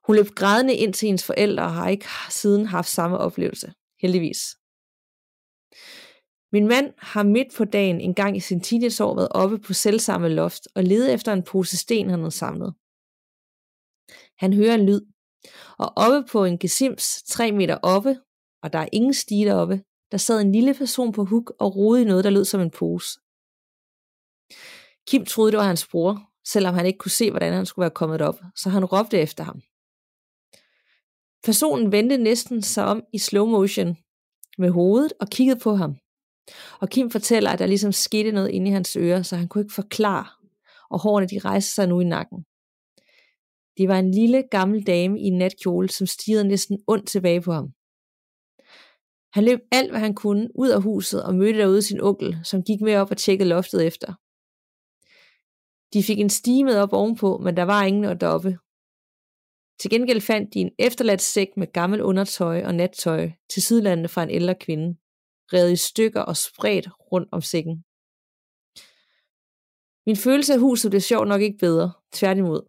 Hun 0.06 0.16
løb 0.16 0.28
grædende 0.36 0.76
ind 0.76 0.94
til 0.94 1.06
hendes 1.06 1.26
forældre 1.26 1.64
og 1.64 1.74
har 1.74 1.90
ikke 1.90 2.06
siden 2.30 2.66
haft 2.66 2.90
samme 2.90 3.18
oplevelse. 3.18 3.74
Heldigvis. 4.02 4.40
Min 6.52 6.68
mand 6.68 6.94
har 6.98 7.24
midt 7.24 7.48
på 7.58 7.66
dagen 7.66 8.02
en 8.02 8.16
gang 8.16 8.38
i 8.38 8.40
sin 8.40 8.62
teenageår 8.62 9.16
været 9.16 9.30
oppe 9.32 9.60
på 9.60 9.74
selvsamme 9.74 10.30
loft 10.30 10.68
og 10.76 10.84
lede 10.84 11.14
efter 11.14 11.34
en 11.34 11.44
pose 11.44 11.78
sten, 11.78 12.10
han 12.10 12.20
havde 12.20 12.32
samlet. 12.32 12.74
Han 14.38 14.54
hører 14.54 14.76
en 14.76 14.86
lyd, 14.86 15.02
og 15.78 15.94
oppe 15.96 16.24
på 16.32 16.46
en 16.46 16.60
gesims 16.60 17.24
tre 17.24 17.52
meter 17.52 17.78
oppe, 17.84 18.20
og 18.64 18.74
der 18.74 18.80
er 18.80 18.90
ingen 18.92 19.14
stige 19.14 19.46
deroppe, 19.46 19.84
der 20.12 20.18
sad 20.18 20.42
en 20.42 20.52
lille 20.52 20.74
person 20.74 21.12
på 21.12 21.26
huk 21.26 21.54
og 21.60 21.76
rode 21.76 22.02
i 22.02 22.06
noget, 22.06 22.24
der 22.24 22.30
lød 22.30 22.46
som 22.46 22.62
en 22.62 22.72
pose. 22.72 23.20
Kim 25.08 25.26
troede, 25.26 25.52
det 25.52 25.58
var 25.58 25.64
hans 25.64 25.88
bror, 25.88 26.30
selvom 26.48 26.76
han 26.76 26.86
ikke 26.86 27.00
kunne 27.00 27.12
se, 27.12 27.32
hvordan 27.32 27.54
han 27.54 27.66
skulle 27.66 27.84
være 27.84 28.00
kommet 28.00 28.22
op, 28.22 28.40
så 28.56 28.70
han 28.70 28.86
råbte 28.86 29.18
efter 29.20 29.44
ham. 29.44 29.62
Personen 31.44 31.92
vendte 31.92 32.18
næsten 32.18 32.62
sig 32.62 32.86
om 32.86 33.04
i 33.14 33.18
slow 33.18 33.46
motion 33.46 33.98
med 34.58 34.70
hovedet 34.70 35.14
og 35.20 35.28
kiggede 35.28 35.60
på 35.60 35.76
ham. 35.76 35.96
Og 36.80 36.90
Kim 36.90 37.10
fortæller, 37.10 37.50
at 37.50 37.60
der 37.60 37.66
ligesom 37.66 37.92
skete 37.92 38.32
noget 38.32 38.50
inde 38.50 38.68
i 38.68 38.74
hans 38.74 38.96
ører, 38.96 39.22
så 39.22 39.36
han 39.36 39.48
kunne 39.48 39.62
ikke 39.62 39.74
forklare, 39.74 40.26
og 40.90 41.00
hårene 41.02 41.28
de 41.28 41.40
rejste 41.40 41.74
sig 41.74 41.88
nu 41.88 42.00
i 42.00 42.04
nakken. 42.04 42.44
Det 43.78 43.88
var 43.88 44.00
en 44.00 44.12
lille 44.12 44.44
gammel 44.52 44.88
dame 44.88 45.20
i 45.20 45.24
en 45.24 45.38
natkjole, 45.38 45.90
som 45.90 46.08
stirrede 46.08 46.48
næsten 46.48 46.80
ondt 46.88 47.08
tilbage 47.08 47.42
på 47.42 47.52
ham. 47.52 47.68
Han 49.34 49.44
løb 49.44 49.60
alt, 49.72 49.92
hvad 49.92 50.00
han 50.00 50.16
kunne, 50.16 50.48
ud 50.56 50.70
af 50.70 50.82
huset 50.82 51.24
og 51.24 51.36
mødte 51.36 51.60
derude 51.60 51.82
sin 51.82 52.02
onkel, 52.02 52.40
som 52.44 52.64
gik 52.64 52.82
med 52.82 52.96
op 52.96 53.12
og 53.12 53.18
tjekkede 53.18 53.50
loftet 53.50 53.88
efter. 53.88 54.14
De 55.94 56.04
fik 56.04 56.20
en 56.20 56.30
stige 56.30 56.64
med 56.64 56.78
op 56.78 56.94
ovenpå, 56.94 57.38
men 57.38 57.58
der 57.58 57.64
var 57.64 57.84
ingen 57.84 58.20
deroppe. 58.20 58.58
Til 59.80 59.90
gengæld 59.90 60.22
fandt 60.22 60.54
de 60.54 60.60
en 60.60 60.72
efterladt 60.80 61.22
sæk 61.22 61.48
med 61.58 61.68
gammel 61.74 62.02
undertøj 62.02 62.64
og 62.64 62.76
nattøj 62.76 63.30
til 63.54 63.64
sydlandet 63.64 64.12
fra 64.12 64.24
en 64.24 64.30
ældre 64.30 64.56
kvinde, 64.56 64.98
revet 65.54 65.72
i 65.72 65.76
stykker 65.76 66.22
og 66.22 66.38
spredt 66.38 66.88
rundt 67.12 67.30
om 67.32 67.42
sækken. 67.42 67.84
Min 70.08 70.16
følelse 70.16 70.54
af 70.54 70.60
huset 70.60 70.92
blev 70.92 71.02
sjovt 71.02 71.28
nok 71.28 71.42
ikke 71.42 71.58
bedre, 71.58 71.92
tværtimod. 72.14 72.62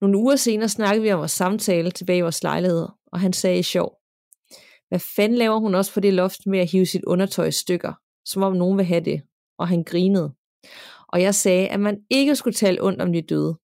Nogle 0.00 0.18
uger 0.18 0.36
senere 0.36 0.68
snakkede 0.68 1.02
vi 1.02 1.12
om 1.12 1.18
vores 1.18 1.30
samtale 1.30 1.90
tilbage 1.90 2.18
i 2.18 2.22
vores 2.22 2.42
lejlighed, 2.42 2.88
og 3.12 3.20
han 3.20 3.32
sagde 3.32 3.58
i 3.58 3.62
sjov, 3.62 3.96
hvad 4.88 4.98
fanden 5.16 5.38
laver 5.38 5.58
hun 5.58 5.74
også 5.74 5.94
på 5.94 6.00
det 6.00 6.14
loft 6.14 6.46
med 6.46 6.58
at 6.58 6.70
hive 6.70 6.86
sit 6.86 7.04
undertøj 7.04 7.46
i 7.46 7.52
stykker, 7.52 7.92
som 8.24 8.42
om 8.42 8.52
nogen 8.52 8.76
vil 8.76 8.86
have 8.86 9.04
det, 9.04 9.22
og 9.58 9.68
han 9.68 9.84
grinede. 9.84 10.34
Og 11.08 11.22
jeg 11.22 11.34
sagde, 11.34 11.68
at 11.68 11.80
man 11.80 12.04
ikke 12.10 12.36
skulle 12.36 12.54
tale 12.54 12.82
ondt 12.82 13.02
om 13.02 13.12
de 13.12 13.22
døde. 13.22 13.58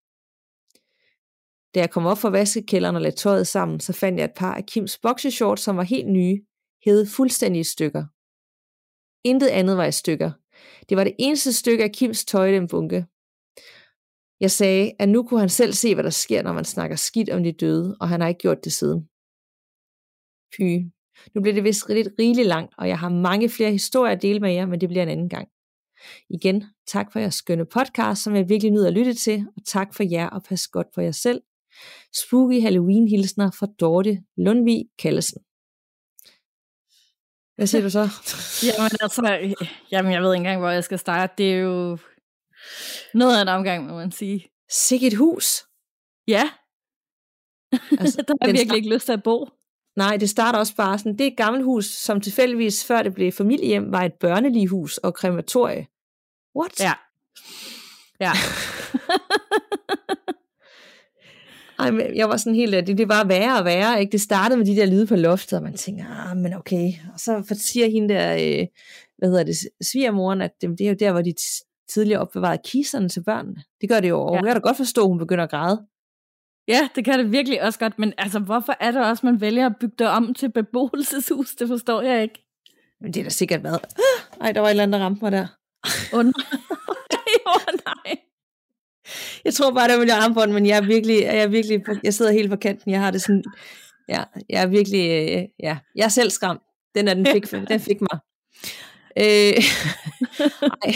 Da 1.77 1.81
jeg 1.81 1.91
kom 1.91 2.07
op 2.07 2.19
fra 2.19 2.31
vaskekælderen 2.31 2.97
og 2.97 3.03
lagde 3.03 3.17
tøjet 3.17 3.47
sammen, 3.47 3.81
så 3.81 3.93
fandt 3.93 4.19
jeg 4.19 4.25
et 4.25 4.35
par 4.37 4.55
af 4.55 4.67
Kims 4.67 4.99
boxershorts, 4.99 5.63
som 5.63 5.77
var 5.77 5.83
helt 5.83 6.09
nye, 6.09 6.41
hævet 6.85 7.09
fuldstændig 7.09 7.61
i 7.61 7.65
stykker. 7.65 8.05
Intet 9.25 9.49
andet 9.49 9.77
var 9.77 9.85
i 9.85 9.93
stykker. 9.93 10.31
Det 10.89 10.97
var 10.97 11.05
det 11.05 11.15
eneste 11.19 11.53
stykke 11.53 11.85
af 11.85 11.93
Kims 11.93 12.25
tøj 12.25 12.47
i 12.47 12.55
den 12.55 12.69
bunke. 12.69 13.07
Jeg 14.41 14.51
sagde, 14.51 14.93
at 14.99 15.09
nu 15.09 15.23
kunne 15.23 15.41
han 15.41 15.49
selv 15.49 15.73
se, 15.73 15.95
hvad 15.95 16.05
der 16.05 16.11
sker, 16.11 16.43
når 16.43 16.53
man 16.53 16.65
snakker 16.65 16.97
skidt 16.97 17.31
om 17.31 17.43
de 17.43 17.53
døde, 17.53 17.97
og 18.01 18.09
han 18.09 18.21
har 18.21 18.29
ikke 18.29 18.39
gjort 18.39 18.65
det 18.65 18.73
siden. 18.73 19.01
Fy, 20.57 20.69
nu 21.35 21.41
bliver 21.43 21.55
det 21.55 21.65
vist 21.65 21.89
lidt 21.89 22.09
rigeligt 22.19 22.49
langt, 22.49 22.75
og 22.79 22.89
jeg 22.89 22.99
har 22.99 23.09
mange 23.09 23.49
flere 23.49 23.71
historier 23.71 24.13
at 24.13 24.23
dele 24.23 24.41
med 24.41 24.53
jer, 24.53 24.67
men 24.67 24.81
det 24.81 24.89
bliver 24.89 25.03
en 25.03 25.09
anden 25.09 25.29
gang. 25.29 25.49
Igen, 26.31 26.65
tak 26.87 27.13
for 27.13 27.19
jeres 27.19 27.35
skønne 27.35 27.67
podcast, 27.67 28.23
som 28.23 28.35
jeg 28.37 28.49
virkelig 28.49 28.73
nyder 28.73 28.87
at 28.87 28.95
lytte 28.95 29.15
til, 29.15 29.47
og 29.57 29.65
tak 29.65 29.95
for 29.95 30.03
jer, 30.03 30.29
og 30.29 30.43
pas 30.43 30.69
godt 30.69 30.87
på 30.95 31.01
jer 31.01 31.13
selv. 31.13 31.43
Spooky 32.23 32.61
Halloween-hilsner 32.61 33.51
fra 33.59 33.67
Dorte 33.81 34.23
Lundvig 34.37 34.85
Kallesen. 34.99 35.43
Hvad 37.57 37.67
siger 37.67 37.83
du 37.83 37.91
så? 37.91 38.09
jamen, 38.67 38.91
altså, 39.01 39.55
jamen, 39.91 40.13
jeg 40.13 40.23
ved 40.23 40.33
ikke 40.33 40.41
engang, 40.41 40.61
hvor 40.61 40.71
jeg 40.71 40.85
skal 40.85 40.99
starte. 40.99 41.35
Det 41.39 41.53
er 41.53 41.57
jo 41.59 41.99
noget 43.15 43.37
af 43.37 43.43
en 43.43 43.49
omgang, 43.49 43.87
må 43.87 43.95
man 43.95 44.13
sige. 44.13 44.47
Sikke 44.71 45.07
et 45.07 45.17
hus. 45.17 45.65
Ja. 46.29 46.51
Altså, 47.73 48.23
der 48.29 48.35
har 48.41 48.47
jeg 48.47 48.55
virkelig 48.55 48.77
ikke 48.77 48.95
lyst 48.95 49.07
til 49.07 49.13
at 49.13 49.23
bo. 49.23 49.49
Nej, 49.97 50.17
det 50.17 50.31
starter 50.31 50.59
også 50.59 50.77
bare 50.77 50.99
sådan, 50.99 51.13
det 51.13 51.21
er 51.21 51.31
et 51.31 51.37
gammelt 51.37 51.65
hus, 51.65 51.87
som 51.87 52.21
tilfældigvis, 52.21 52.85
før 52.85 53.03
det 53.03 53.15
blev 53.15 53.33
familiehjem, 53.33 53.93
var 53.93 54.03
et 54.03 54.15
børnelighus 54.15 54.99
og 54.99 55.15
krematorie. 55.15 55.87
What? 56.57 56.81
Ja. 56.81 56.93
Ja. 58.21 58.33
Ej, 61.79 61.91
men 61.91 62.17
jeg 62.17 62.29
var 62.29 62.37
sådan 62.37 62.55
helt, 62.55 62.87
det, 62.87 62.99
det 62.99 63.09
var 63.09 63.25
værre 63.25 63.59
og 63.59 63.65
værre, 63.65 64.01
ikke? 64.01 64.13
Det 64.13 64.21
startede 64.21 64.59
med 64.59 64.67
de 64.67 64.77
der 64.77 64.87
lyde 64.87 65.07
på 65.07 65.17
loftet, 65.17 65.57
og 65.57 65.63
man 65.63 65.75
tænker, 65.75 66.31
ah, 66.31 66.37
men 66.37 66.55
okay. 66.55 66.93
Og 67.15 67.21
så 67.21 67.57
siger 67.59 67.91
hende 67.91 68.15
der, 68.15 68.35
øh, 68.35 68.67
hvad 69.19 69.29
hedder 69.29 69.45
det, 69.45 69.57
svigermoren, 69.83 70.41
at 70.41 70.51
det, 70.61 70.71
det 70.71 70.81
er 70.81 70.89
jo 70.89 70.97
der, 71.01 71.13
hvor 71.13 71.23
de 71.23 71.35
tidligere 71.89 72.21
opbevarede 72.21 72.63
kisterne 72.65 73.09
til 73.09 73.23
børnene. 73.23 73.63
Det 73.81 73.89
gør 73.89 74.01
det 74.01 74.09
jo, 74.09 74.21
og 74.21 74.33
ja. 74.33 74.37
jeg 74.37 74.45
kan 74.45 74.55
da 74.55 74.61
godt 74.61 74.77
forstå, 74.77 75.03
at 75.03 75.09
hun 75.09 75.19
begynder 75.19 75.45
at 75.45 75.51
græde. 75.51 75.87
Ja, 76.69 76.89
det 76.95 77.05
kan 77.05 77.19
det 77.19 77.33
virkelig 77.33 77.63
også 77.63 77.79
godt, 77.79 77.99
men 77.99 78.13
altså, 78.19 78.39
hvorfor 78.39 78.77
er 78.81 78.91
det 78.91 79.07
også, 79.07 79.27
man 79.27 79.41
vælger 79.41 79.67
at 79.67 79.77
bygge 79.81 79.95
det 79.99 80.09
om 80.09 80.35
til 80.35 80.53
beboelseshus? 80.53 81.55
Det 81.55 81.69
forstår 81.69 82.03
jeg 82.03 82.23
ikke. 82.23 82.45
Men 83.01 83.15
det 83.15 83.21
er 83.21 83.25
da 83.25 83.31
sikkert 83.31 83.65
været. 83.65 83.81
Ej, 84.41 84.53
der 84.53 84.61
var 84.61 84.67
et 84.69 84.71
eller 84.71 84.83
andet, 84.83 85.01
der 85.01 85.05
ramte 85.05 85.25
mig 85.25 85.33
der. 85.33 85.47
Åh 86.13 86.19
oh, 86.19 86.25
nej. 86.25 86.33
oh, 87.47 87.61
nej. 87.87 88.17
Jeg 89.45 89.55
tror 89.55 89.71
bare, 89.75 89.89
det 89.89 89.95
var 89.95 90.01
mit 90.01 90.11
armbånd, 90.11 90.53
men 90.53 90.67
jeg 90.67 90.77
er 90.77 90.87
virkelig, 90.87 91.23
jeg 91.23 91.39
er 91.39 91.47
virkelig, 91.47 91.81
jeg 92.05 92.15
sidder 92.15 92.33
helt 92.33 92.51
på 92.51 92.57
kanten. 92.57 92.91
Jeg 92.91 93.01
har 93.01 93.11
det 93.11 93.23
sådan, 93.23 93.45
ja, 94.09 94.23
jeg 94.49 94.63
er 94.63 94.67
virkelig, 94.67 95.11
øh, 95.11 95.45
ja, 95.63 95.79
jeg 95.97 96.05
er 96.05 96.09
selv 96.09 96.31
skræmt. 96.31 96.61
Den 96.95 97.09
er, 97.09 97.15
den 97.15 97.27
fik, 97.27 97.51
den 97.71 97.81
fik 97.81 98.01
mig. 98.01 98.21
Øh, 99.19 99.63
ej, 100.85 100.95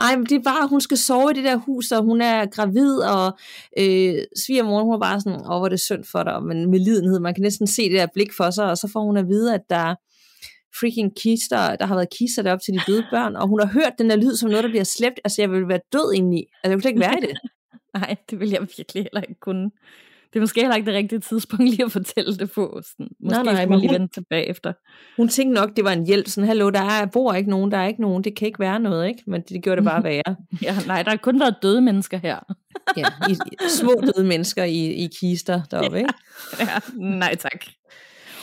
ej, 0.00 0.16
men 0.16 0.26
det 0.26 0.36
er 0.36 0.42
bare, 0.44 0.68
hun 0.68 0.80
skal 0.80 0.98
sove 0.98 1.30
i 1.30 1.34
det 1.34 1.44
der 1.44 1.56
hus, 1.56 1.92
og 1.92 2.02
hun 2.02 2.20
er 2.20 2.46
gravid, 2.46 2.98
og 2.98 3.38
øh, 3.78 4.14
svigermoren, 4.46 4.84
hun 4.84 4.94
er 4.94 5.00
bare 5.00 5.20
sådan, 5.20 5.40
åh, 5.40 5.46
hvor 5.46 5.64
er 5.64 5.68
det 5.68 5.80
synd 5.80 6.04
for 6.04 6.22
dig, 6.22 6.42
men 6.42 6.70
med 6.70 6.78
lidenhed, 6.78 7.20
man 7.20 7.34
kan 7.34 7.42
næsten 7.42 7.66
se 7.66 7.82
det 7.82 7.98
der 7.98 8.06
blik 8.14 8.32
for 8.36 8.50
sig, 8.50 8.70
og 8.70 8.78
så 8.78 8.88
får 8.92 9.00
hun 9.00 9.16
at 9.16 9.28
vide, 9.28 9.54
at 9.54 9.60
der 9.70 9.94
freaking 10.80 11.16
kister, 11.16 11.76
der 11.76 11.86
har 11.86 11.94
været 11.94 12.08
kister 12.18 12.42
derop 12.42 12.60
til 12.60 12.74
de 12.74 12.80
døde 12.86 13.06
børn, 13.14 13.36
og 13.36 13.48
hun 13.48 13.60
har 13.60 13.66
hørt 13.66 13.92
den 13.98 14.10
der 14.10 14.16
lyd 14.16 14.36
som 14.36 14.50
noget, 14.50 14.64
der 14.64 14.70
bliver 14.70 14.84
slæbt, 14.84 15.20
altså 15.24 15.42
jeg 15.42 15.50
vil 15.50 15.68
være 15.68 15.80
død 15.92 16.12
indeni, 16.14 16.44
altså 16.64 16.72
jeg 16.72 16.82
kunne 16.82 16.90
ikke 16.90 17.00
være 17.00 17.18
i 17.18 17.26
det. 17.26 17.38
Nej, 17.94 18.16
det 18.30 18.40
vil 18.40 18.50
jeg 18.50 18.60
virkelig 18.60 19.02
heller 19.02 19.20
ikke 19.20 19.40
kunne. 19.40 19.70
Det 20.32 20.36
er 20.36 20.40
måske 20.40 20.60
heller 20.60 20.76
ikke 20.76 20.86
det 20.86 20.94
rigtige 20.94 21.18
tidspunkt 21.18 21.64
lige 21.64 21.84
at 21.84 21.92
fortælle 21.92 22.36
det 22.36 22.50
på. 22.50 22.80
Sådan, 22.82 23.08
måske 23.20 23.42
nej, 23.42 23.54
nej, 23.54 23.66
man 23.66 23.78
lige 23.78 23.92
vende 23.92 24.08
tilbage 24.08 24.48
efter. 24.48 24.72
Hun 25.16 25.28
tænkte 25.28 25.54
nok, 25.60 25.76
det 25.76 25.84
var 25.84 25.90
en 25.90 26.06
hjælp. 26.06 26.28
Sådan, 26.28 26.48
hallo, 26.48 26.70
der 26.70 26.80
er, 26.80 27.06
bor 27.06 27.34
ikke 27.34 27.50
nogen, 27.50 27.70
der 27.70 27.78
er 27.78 27.86
ikke 27.86 28.00
nogen. 28.00 28.24
Det 28.24 28.36
kan 28.36 28.46
ikke 28.46 28.60
være 28.60 28.80
noget, 28.80 29.08
ikke? 29.08 29.22
Men 29.26 29.42
det 29.48 29.62
gjorde 29.62 29.76
det 29.76 29.84
bare 29.84 30.04
værre. 30.08 30.36
ja, 30.62 30.76
nej, 30.86 31.02
der 31.02 31.10
har 31.10 31.16
kun 31.16 31.40
været 31.40 31.54
døde 31.62 31.80
mennesker 31.80 32.18
her. 32.18 32.38
ja, 32.96 33.06
i, 33.28 33.36
små 33.68 34.02
døde 34.14 34.26
mennesker 34.26 34.64
i, 34.64 34.86
i 34.86 35.08
kister 35.20 35.62
deroppe, 35.70 35.98
ikke? 35.98 36.12
ja, 36.60 36.66
nej 36.96 37.34
tak. 37.34 37.64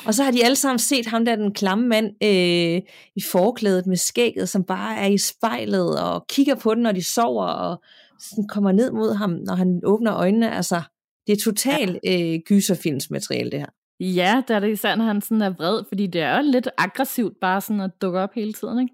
Og 0.06 0.14
så 0.14 0.24
har 0.24 0.32
de 0.32 0.46
alle 0.46 0.56
sammen 0.56 0.80
set 0.80 1.06
ham 1.06 1.26
der, 1.26 1.36
den 1.36 1.54
klamme 1.54 1.88
mand, 1.88 2.24
øh, 2.24 2.82
i 3.16 3.22
forklædet 3.32 3.88
med 3.88 3.98
skægget, 3.98 4.50
som 4.50 4.64
bare 4.64 4.98
er 4.98 5.08
i 5.08 5.18
spejlet 5.18 6.02
og 6.02 6.26
kigger 6.28 6.56
på 6.56 6.76
den, 6.76 6.84
når 6.84 6.92
de 6.92 7.04
sover, 7.04 7.46
og 7.46 7.84
sådan 8.20 8.48
kommer 8.48 8.72
ned 8.72 8.92
mod 8.92 9.14
ham, 9.14 9.30
når 9.30 9.56
han 9.56 9.82
åbner 9.84 10.16
øjnene. 10.16 10.56
Altså, 10.56 10.82
det 11.28 11.34
er 11.34 11.44
totalt 11.44 12.00
ja. 12.04 12.34
øh, 12.34 12.40
gyserfilmsmateriale, 12.40 13.52
det 13.52 13.60
her. 13.60 13.70
Ja, 14.00 14.42
der 14.48 14.56
er 14.56 14.60
det 14.60 14.72
især, 14.72 14.96
når 14.96 15.06
han 15.06 15.22
sådan 15.22 15.42
er 15.42 15.50
vred, 15.50 15.84
fordi 15.88 16.08
det 16.08 16.22
er 16.22 16.38
jo 16.38 16.44
lidt 16.52 16.70
aggressivt 16.78 17.34
bare 17.42 17.62
sådan 17.62 17.82
at 17.82 17.92
dukke 18.02 18.20
op 18.20 18.34
hele 18.36 18.54
tiden, 18.54 18.80
ikke? 18.80 18.94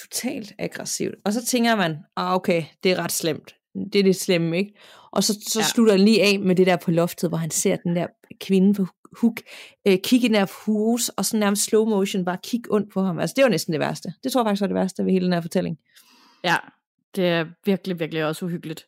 Totalt 0.00 0.52
aggressivt. 0.58 1.14
Og 1.24 1.32
så 1.32 1.44
tænker 1.44 1.76
man, 1.76 1.96
ah, 2.16 2.34
okay, 2.34 2.64
det 2.82 2.92
er 2.92 2.98
ret 2.98 3.12
slemt. 3.12 3.54
Det 3.92 3.98
er 3.98 4.02
det 4.02 4.16
slemme, 4.16 4.58
ikke? 4.58 4.74
Og 5.12 5.24
så, 5.24 5.38
så 5.48 5.60
ja. 5.60 5.64
slutter 5.64 5.92
han 5.92 6.00
lige 6.00 6.22
af 6.22 6.40
med 6.40 6.56
det 6.56 6.66
der 6.66 6.76
på 6.76 6.90
loftet, 6.90 7.30
hvor 7.30 7.36
han 7.36 7.50
ser 7.50 7.76
den 7.76 7.96
der 7.96 8.06
kvinde 8.40 8.74
på 8.74 8.86
hook, 9.20 9.40
øh, 9.86 9.98
kigge 10.04 10.24
i 10.24 10.28
den 10.28 10.36
her 10.36 10.64
hus, 10.66 11.08
og 11.08 11.24
sådan 11.24 11.40
nærmest 11.40 11.64
slow 11.64 11.84
motion, 11.84 12.24
bare 12.24 12.38
kigge 12.42 12.74
ondt 12.74 12.92
på 12.92 13.02
ham. 13.02 13.18
Altså, 13.18 13.34
det 13.36 13.44
var 13.44 13.50
næsten 13.50 13.72
det 13.72 13.80
værste. 13.80 14.12
Det 14.24 14.32
tror 14.32 14.40
jeg 14.40 14.46
faktisk 14.46 14.60
var 14.60 14.66
det 14.66 14.74
værste 14.74 15.04
ved 15.04 15.12
hele 15.12 15.24
den 15.24 15.32
her 15.32 15.40
fortælling. 15.40 15.78
Ja, 16.44 16.56
det 17.16 17.26
er 17.26 17.46
virkelig, 17.64 18.00
virkelig 18.00 18.24
også 18.24 18.44
uhyggeligt. 18.44 18.86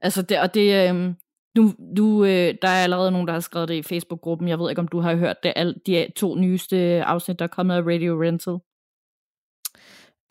Altså, 0.00 0.22
det, 0.22 0.40
og 0.40 0.54
det, 0.54 0.90
øh, 0.90 1.14
du, 1.56 1.72
du, 1.96 2.24
øh, 2.24 2.54
der 2.62 2.68
er 2.68 2.82
allerede 2.82 3.10
nogen, 3.10 3.26
der 3.26 3.32
har 3.32 3.40
skrevet 3.40 3.68
det 3.68 3.74
i 3.74 3.82
Facebook-gruppen. 3.82 4.48
Jeg 4.48 4.58
ved 4.58 4.70
ikke, 4.70 4.80
om 4.80 4.88
du 4.88 5.00
har 5.00 5.16
hørt 5.16 5.42
det, 5.42 5.52
al, 5.56 5.74
de 5.86 6.06
to 6.16 6.34
nyeste 6.34 7.04
afsnit, 7.04 7.38
der 7.38 7.44
er 7.44 7.48
kommet 7.48 7.74
af 7.74 7.80
Radio 7.80 8.22
Rental. 8.22 8.58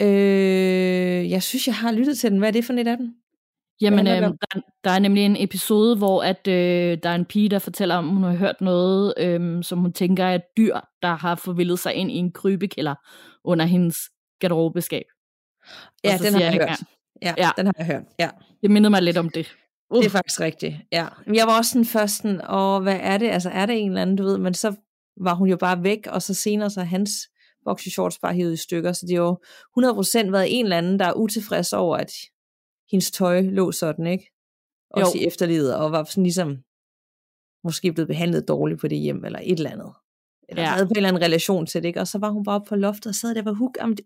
Øh, 0.02 1.32
jeg 1.32 1.44
synes, 1.44 1.68
jeg 1.68 1.76
har 1.76 1.92
lyttet 1.92 2.18
til 2.18 2.32
den. 2.32 2.40
Hvad 2.40 2.48
er 2.48 2.54
det 2.54 2.66
for 2.66 2.74
et 2.74 2.88
af 2.88 2.98
dem? 2.98 3.16
Jamen, 3.82 4.08
øh, 4.08 4.14
der, 4.14 4.62
der 4.84 4.90
er 4.90 5.00
nemlig 5.00 5.26
en 5.26 5.36
episode, 5.40 5.98
hvor 5.98 6.24
at 6.24 6.48
øh, 6.48 6.98
der 7.04 7.10
er 7.10 7.16
en 7.16 7.26
pige, 7.26 7.50
der 7.50 7.60
fortæller 7.60 7.96
om, 7.96 8.08
hun 8.08 8.24
har 8.24 8.36
hørt 8.36 8.62
noget, 8.62 9.14
øh, 9.18 9.64
som 9.64 9.80
hun 9.80 9.94
tænker 9.94 10.26
er 10.26 10.40
dyr, 10.58 10.76
der 11.02 11.16
har 11.16 11.36
forvildet 11.36 11.80
sig 11.80 11.94
ind 11.94 12.12
i 12.12 12.16
en 12.16 12.32
krybekælder 12.32 12.96
under 13.44 13.66
hendes 13.66 13.98
garderobeskab. 14.40 15.06
Ja, 16.04 16.18
den 16.24 16.34
har 16.34 16.42
jeg, 16.42 16.54
jeg 16.54 16.68
hørt. 16.68 16.80
Ja, 17.22 17.34
ja, 17.38 17.50
den 17.58 17.66
har 17.66 17.74
jeg 17.78 17.86
hørt. 17.86 18.04
Ja. 18.20 18.30
Det 18.62 18.72
mindede 18.72 18.90
mig 18.90 19.02
lidt 19.02 19.18
om 19.18 19.30
det. 19.30 19.56
Uh. 19.90 19.98
Det 19.98 20.06
er 20.06 20.10
faktisk 20.10 20.40
rigtigt, 20.40 20.76
ja. 20.92 21.08
Jeg 21.34 21.48
var 21.48 21.58
også 21.58 21.72
sådan 21.72 21.86
først 21.86 22.18
sådan, 22.18 22.42
og 22.42 22.82
hvad 22.82 23.00
er 23.02 23.18
det? 23.18 23.30
Altså 23.30 23.50
er 23.50 23.66
det 23.66 23.82
en 23.82 23.90
eller 23.90 24.02
anden, 24.02 24.16
du 24.16 24.24
ved, 24.24 24.38
men 24.38 24.54
så 24.54 24.76
var 25.22 25.34
hun 25.34 25.48
jo 25.48 25.58
bare 25.58 25.84
væk, 25.84 26.08
og 26.08 26.22
så 26.22 26.34
senere 26.34 26.70
så 26.70 26.84
hans 26.84 27.12
boxershorts 27.66 28.20
bare 28.20 28.34
hævet 28.34 28.54
i 28.54 28.58
stykker, 28.58 28.94
så 28.94 29.06
det 29.06 29.16
har 29.16 29.24
jo 29.24 29.38
100% 30.28 30.32
været 30.32 30.60
en 30.60 30.66
eller 30.66 30.78
anden, 30.78 31.00
der 31.00 31.06
er 31.06 31.14
utilfreds 31.14 31.74
over, 31.74 31.98
at 31.98 32.12
hendes 32.91 33.12
tøj 33.12 33.41
lå 33.41 33.72
sådan, 33.72 34.07
ikke? 34.07 34.32
Også 34.91 35.18
jo. 35.18 35.22
i 35.22 35.28
efterlivet, 35.28 35.76
og 35.76 35.91
var 35.91 36.03
sådan 36.03 36.24
ligesom, 36.24 36.57
måske 37.64 37.94
blevet 37.94 38.07
behandlet 38.07 38.48
dårligt 38.48 38.82
på 38.82 38.88
det 38.88 38.98
hjem, 38.98 39.26
eller 39.26 39.40
et 39.44 39.57
eller 39.57 39.72
andet. 39.72 39.94
Eller 40.49 40.64
ja. 40.64 40.70
havde 40.70 40.86
på 40.86 40.90
en 40.90 40.98
eller 40.98 41.10
anden 41.10 41.24
relation 41.24 41.66
til 41.66 41.84
det, 41.84 41.88
ikke? 41.88 41.99
Og 41.99 42.07
så 42.07 42.18
var 42.18 42.30
hun 42.30 42.44
bare 42.44 42.62
på 42.68 42.76
loftet 42.76 43.06
og 43.10 43.16
sad 43.16 43.36
der 43.36 43.44
på 43.44 43.53
hook. 43.53 43.78
Jamen, 43.80 43.98
det, 43.98 44.06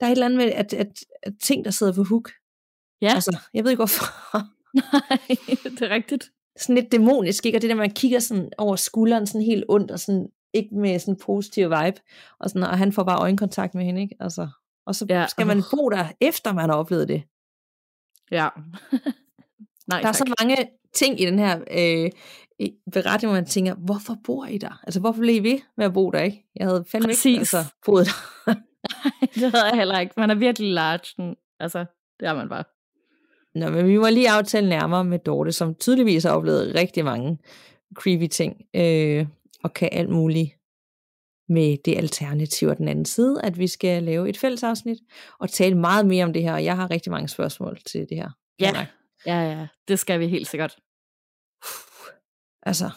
der 0.00 0.06
er 0.06 0.10
et 0.10 0.12
eller 0.12 0.26
andet 0.26 0.36
med, 0.36 0.52
at, 0.52 0.72
at, 0.72 0.92
at 1.22 1.32
ting, 1.42 1.64
der 1.64 1.70
sidder 1.70 1.92
på 1.92 2.02
hook. 2.02 2.30
Ja. 3.02 3.14
Altså, 3.14 3.38
jeg 3.54 3.64
ved 3.64 3.70
ikke 3.70 3.80
hvorfor. 3.80 4.04
Nej, 4.92 5.18
det 5.64 5.82
er 5.82 5.90
rigtigt. 5.90 6.30
Sådan 6.58 6.74
lidt 6.74 6.92
dæmonisk, 6.92 7.46
ikke? 7.46 7.58
Og 7.58 7.62
det 7.62 7.70
der, 7.70 7.76
man 7.76 7.90
kigger 7.90 8.18
sådan 8.18 8.50
over 8.58 8.76
skulderen, 8.76 9.26
sådan 9.26 9.42
helt 9.42 9.64
ondt, 9.68 9.90
og 9.90 10.00
sådan 10.00 10.28
ikke 10.54 10.74
med 10.74 10.98
sådan 10.98 11.14
en 11.14 11.20
positiv 11.20 11.64
vibe, 11.64 12.00
og, 12.40 12.50
sådan, 12.50 12.62
og 12.62 12.78
han 12.78 12.92
får 12.92 13.04
bare 13.04 13.20
øjenkontakt 13.20 13.74
med 13.74 13.84
hende, 13.84 14.00
ikke? 14.00 14.16
Altså, 14.20 14.48
og 14.86 14.94
så 14.94 15.06
ja. 15.08 15.26
skal 15.26 15.46
man 15.46 15.62
bo 15.70 15.88
der, 15.88 16.04
efter 16.20 16.52
man 16.52 16.70
har 16.70 16.76
oplevet 16.76 17.08
det. 17.08 17.22
Ja. 18.30 18.48
Nej, 19.88 20.00
der 20.00 20.08
er 20.08 20.12
tak. 20.12 20.16
så 20.16 20.34
mange 20.40 20.68
ting 20.92 21.20
i 21.20 21.26
den 21.26 21.38
her 21.38 21.60
øh, 21.70 22.10
beretning, 22.92 23.32
hvor 23.32 23.40
man 23.40 23.46
tænker, 23.46 23.74
hvorfor 23.74 24.16
bor 24.24 24.46
I 24.46 24.58
der? 24.58 24.80
Altså, 24.82 25.00
hvorfor 25.00 25.20
blev 25.20 25.34
I 25.34 25.38
ved 25.38 25.58
med 25.76 25.86
at 25.86 25.92
bo 25.92 26.10
der, 26.10 26.20
ikke? 26.20 26.44
Jeg 26.56 26.66
havde 26.66 26.84
fandme 26.88 27.08
Præcis. 27.08 27.26
ikke 27.26 27.38
altså, 27.38 27.64
boet 27.86 28.06
der. 28.06 28.54
det 29.34 29.50
havde 29.50 29.66
jeg 29.66 29.76
heller 29.76 29.98
ikke. 29.98 30.14
Man 30.16 30.30
er 30.30 30.34
virkelig 30.34 30.72
large. 30.72 31.36
Altså, 31.60 31.84
det 32.20 32.28
er 32.28 32.34
man 32.34 32.48
bare. 32.48 32.64
Nå, 33.54 33.70
men 33.70 33.86
vi 33.88 33.96
må 33.96 34.08
lige 34.08 34.30
aftale 34.30 34.68
nærmere 34.68 35.04
med 35.04 35.18
Dorte, 35.18 35.52
som 35.52 35.74
tydeligvis 35.74 36.24
har 36.24 36.30
oplevet 36.30 36.74
rigtig 36.74 37.04
mange 37.04 37.38
creepy 37.94 38.26
ting, 38.26 38.56
øh, 38.74 39.26
og 39.62 39.72
kan 39.72 39.88
alt 39.92 40.10
muligt 40.10 40.57
med 41.48 41.76
det 41.84 41.96
alternativ 41.96 42.68
og 42.68 42.78
den 42.78 42.88
anden 42.88 43.04
side, 43.04 43.40
at 43.42 43.58
vi 43.58 43.66
skal 43.66 44.02
lave 44.02 44.28
et 44.28 44.38
fælles 44.38 44.62
afsnit 44.62 44.98
og 45.38 45.50
tale 45.50 45.78
meget 45.78 46.06
mere 46.06 46.24
om 46.24 46.32
det 46.32 46.42
her, 46.42 46.52
og 46.52 46.64
jeg 46.64 46.76
har 46.76 46.90
rigtig 46.90 47.12
mange 47.12 47.28
spørgsmål 47.28 47.78
til 47.86 48.06
det 48.08 48.16
her. 48.16 48.30
Ja, 48.60 48.86
ja, 49.26 49.40
ja, 49.40 49.66
det 49.88 49.98
skal 49.98 50.20
vi 50.20 50.28
helt 50.28 50.48
sikkert. 50.48 50.76
Altså, 52.62 52.90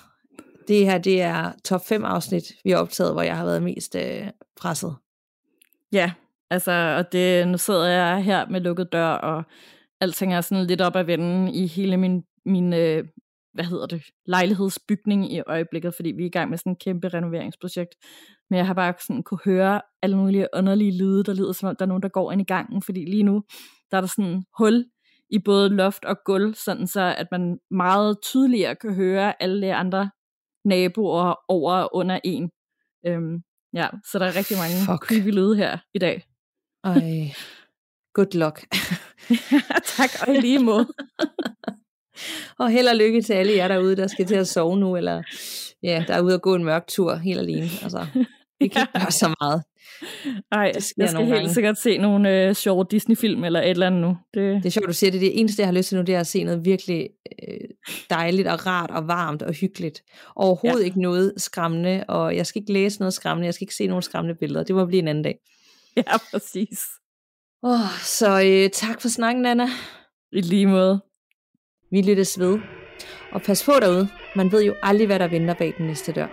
det 0.68 0.86
her, 0.86 0.98
det 0.98 1.22
er 1.22 1.52
top 1.65 1.86
5 1.86 2.06
afsnit, 2.06 2.44
vi 2.64 2.72
har 2.72 2.78
optaget, 2.78 3.14
hvor 3.14 3.22
jeg 3.22 3.38
har 3.38 3.45
været 3.45 3.64
mest 3.64 3.95
øh, 3.95 4.28
presset. 4.56 4.95
Ja, 5.91 6.11
altså, 6.49 6.72
og 6.72 7.11
det, 7.11 7.48
nu 7.48 7.57
sidder 7.57 7.88
jeg 7.88 8.23
her 8.23 8.45
med 8.45 8.61
lukket 8.61 8.91
dør, 8.91 9.07
og 9.07 9.44
alting 10.02 10.34
er 10.34 10.41
sådan 10.41 10.65
lidt 10.65 10.82
op 10.82 10.95
at 10.95 11.07
vende 11.07 11.53
i 11.53 11.68
hele 11.68 11.98
min, 11.98 12.23
min 12.45 12.73
øh, 12.73 13.03
hvad 13.53 13.65
hedder 13.65 13.86
det, 13.86 14.03
lejlighedsbygning 14.26 15.34
i 15.34 15.41
øjeblikket, 15.48 15.95
fordi 15.95 16.11
vi 16.11 16.23
er 16.23 16.28
i 16.28 16.30
gang 16.30 16.49
med 16.49 16.57
sådan 16.57 16.72
en 16.72 16.76
kæmpe 16.76 17.07
renoveringsprojekt. 17.07 17.95
Men 18.49 18.57
jeg 18.57 18.68
har 18.68 18.73
bare 18.73 18.94
sådan 19.07 19.23
kunne 19.23 19.40
høre 19.45 19.82
alle 20.02 20.18
mulige 20.18 20.48
underlige 20.53 20.98
lyde, 20.98 21.23
der 21.23 21.34
lyder 21.34 21.52
som 21.52 21.69
om, 21.69 21.76
der 21.76 21.86
er 21.86 21.88
nogen, 21.88 22.03
der 22.03 22.10
går 22.10 22.32
ind 22.32 22.41
i 22.41 22.45
gangen, 22.45 22.82
fordi 22.82 23.06
lige 23.06 23.23
nu, 23.23 23.44
der 23.91 23.98
er 23.98 24.02
der 24.02 24.07
sådan 24.07 24.44
hul 24.57 24.86
i 25.30 25.40
både 25.40 25.69
loft 25.69 26.06
og 26.06 26.18
gulv, 26.26 26.53
sådan 26.56 26.88
så 26.88 27.15
at 27.18 27.28
man 27.32 27.60
meget 27.72 28.18
tydeligere 28.23 28.76
kan 28.76 28.94
høre 28.94 29.44
alle 29.44 29.76
andre 29.76 30.11
naboer 30.65 31.36
over 31.48 31.73
og 31.73 31.95
under 31.95 32.19
en. 32.23 32.52
Øhm, 33.06 33.44
ja, 33.73 33.88
så 34.11 34.19
der 34.19 34.26
er 34.26 34.36
rigtig 34.36 34.57
mange 34.57 34.76
Fuck. 34.86 35.07
creepy 35.07 35.30
lyde 35.30 35.56
her 35.56 35.78
i 35.94 35.99
dag. 35.99 36.23
Ej, 36.84 37.34
good 38.14 38.34
luck. 38.34 38.68
tak, 39.98 40.10
og 40.28 40.36
i 40.36 40.41
lige 40.41 40.60
måde. 40.60 40.88
og 42.60 42.70
held 42.70 42.88
og 42.88 42.96
lykke 42.96 43.22
til 43.22 43.34
alle 43.34 43.56
jer 43.56 43.68
derude, 43.68 43.96
der 43.96 44.08
skal 44.08 44.26
til 44.26 44.36
at 44.36 44.48
sove 44.48 44.78
nu, 44.78 44.98
eller 44.98 45.22
ja, 45.84 46.04
der 46.08 46.14
er 46.14 46.22
ude 46.22 46.36
og 46.36 46.42
gå 46.42 46.56
en 46.56 46.64
mørk 46.64 46.88
tur 46.88 47.16
helt 47.16 47.40
alene. 47.40 47.70
Altså, 47.84 48.06
vi 48.60 48.68
kan 48.68 48.82
ikke 48.82 49.00
gøre 49.00 49.12
så 49.12 49.36
meget. 49.42 49.64
Nej, 50.52 50.72
jeg 50.74 50.84
skal 50.84 51.08
helt 51.08 51.34
gange. 51.34 51.50
sikkert 51.50 51.78
se 51.78 51.98
nogle 51.98 52.48
øh, 52.48 52.56
sjove 52.56 52.86
Disney-film 52.92 53.44
eller 53.44 53.62
et 53.62 53.70
eller 53.70 53.88
andet 53.88 54.02
nu. 54.02 54.18
Det... 54.34 54.56
det 54.56 54.66
er 54.66 54.70
sjovt, 54.70 54.88
du 54.88 54.94
siger 54.94 55.12
det. 55.12 55.22
Det 55.22 55.40
eneste, 55.40 55.62
jeg 55.62 55.68
har 55.68 55.74
lyst 55.74 55.90
til 55.90 55.98
nu, 55.98 56.04
det 56.04 56.16
er 56.16 56.20
at 56.20 56.28
se 56.28 56.44
noget 56.44 56.66
virkelig 56.66 57.10
øh, 57.50 57.58
dejligt 58.10 58.48
og 58.48 58.66
rart 58.68 58.92
og 58.92 59.08
varmt 59.08 59.42
og 59.42 59.54
hyggeligt. 59.54 60.04
Overhovedet 60.36 60.80
ja. 60.80 60.86
ikke 60.86 61.02
noget 61.02 61.34
skræmmende, 61.38 62.04
og 62.08 62.36
jeg 62.36 62.46
skal 62.46 62.62
ikke 62.62 62.74
læse 62.74 63.00
noget 63.00 63.14
skræmmende, 63.14 63.46
jeg 63.46 63.54
skal 63.54 63.64
ikke 63.64 63.76
se 63.76 63.88
nogle 63.88 64.04
skræmmende 64.04 64.40
billeder. 64.40 64.64
Det 64.64 64.76
må 64.76 64.86
blive 64.86 65.02
en 65.02 65.08
anden 65.08 65.24
dag. 65.24 65.40
Ja, 65.98 66.18
præcis. 66.32 66.80
Oh, 67.64 67.80
så 68.04 68.42
øh, 68.46 68.70
tak 68.70 69.02
for 69.02 69.10
snakken, 69.10 69.46
Anna. 69.46 69.68
I 70.32 70.42
lige 70.42 70.66
måde. 70.66 71.02
Vi 71.91 72.01
lyttes 72.01 72.39
ved. 72.39 72.59
Og 73.31 73.41
pas 73.41 73.63
på 73.65 73.72
derude. 73.81 74.07
Man 74.35 74.51
ved 74.51 74.63
jo 74.63 74.76
aldrig, 74.84 75.07
hvad 75.07 75.19
der 75.19 75.27
venter 75.27 75.53
bag 75.53 75.73
den 75.77 75.88
næste 75.88 76.11
dør. 76.11 76.27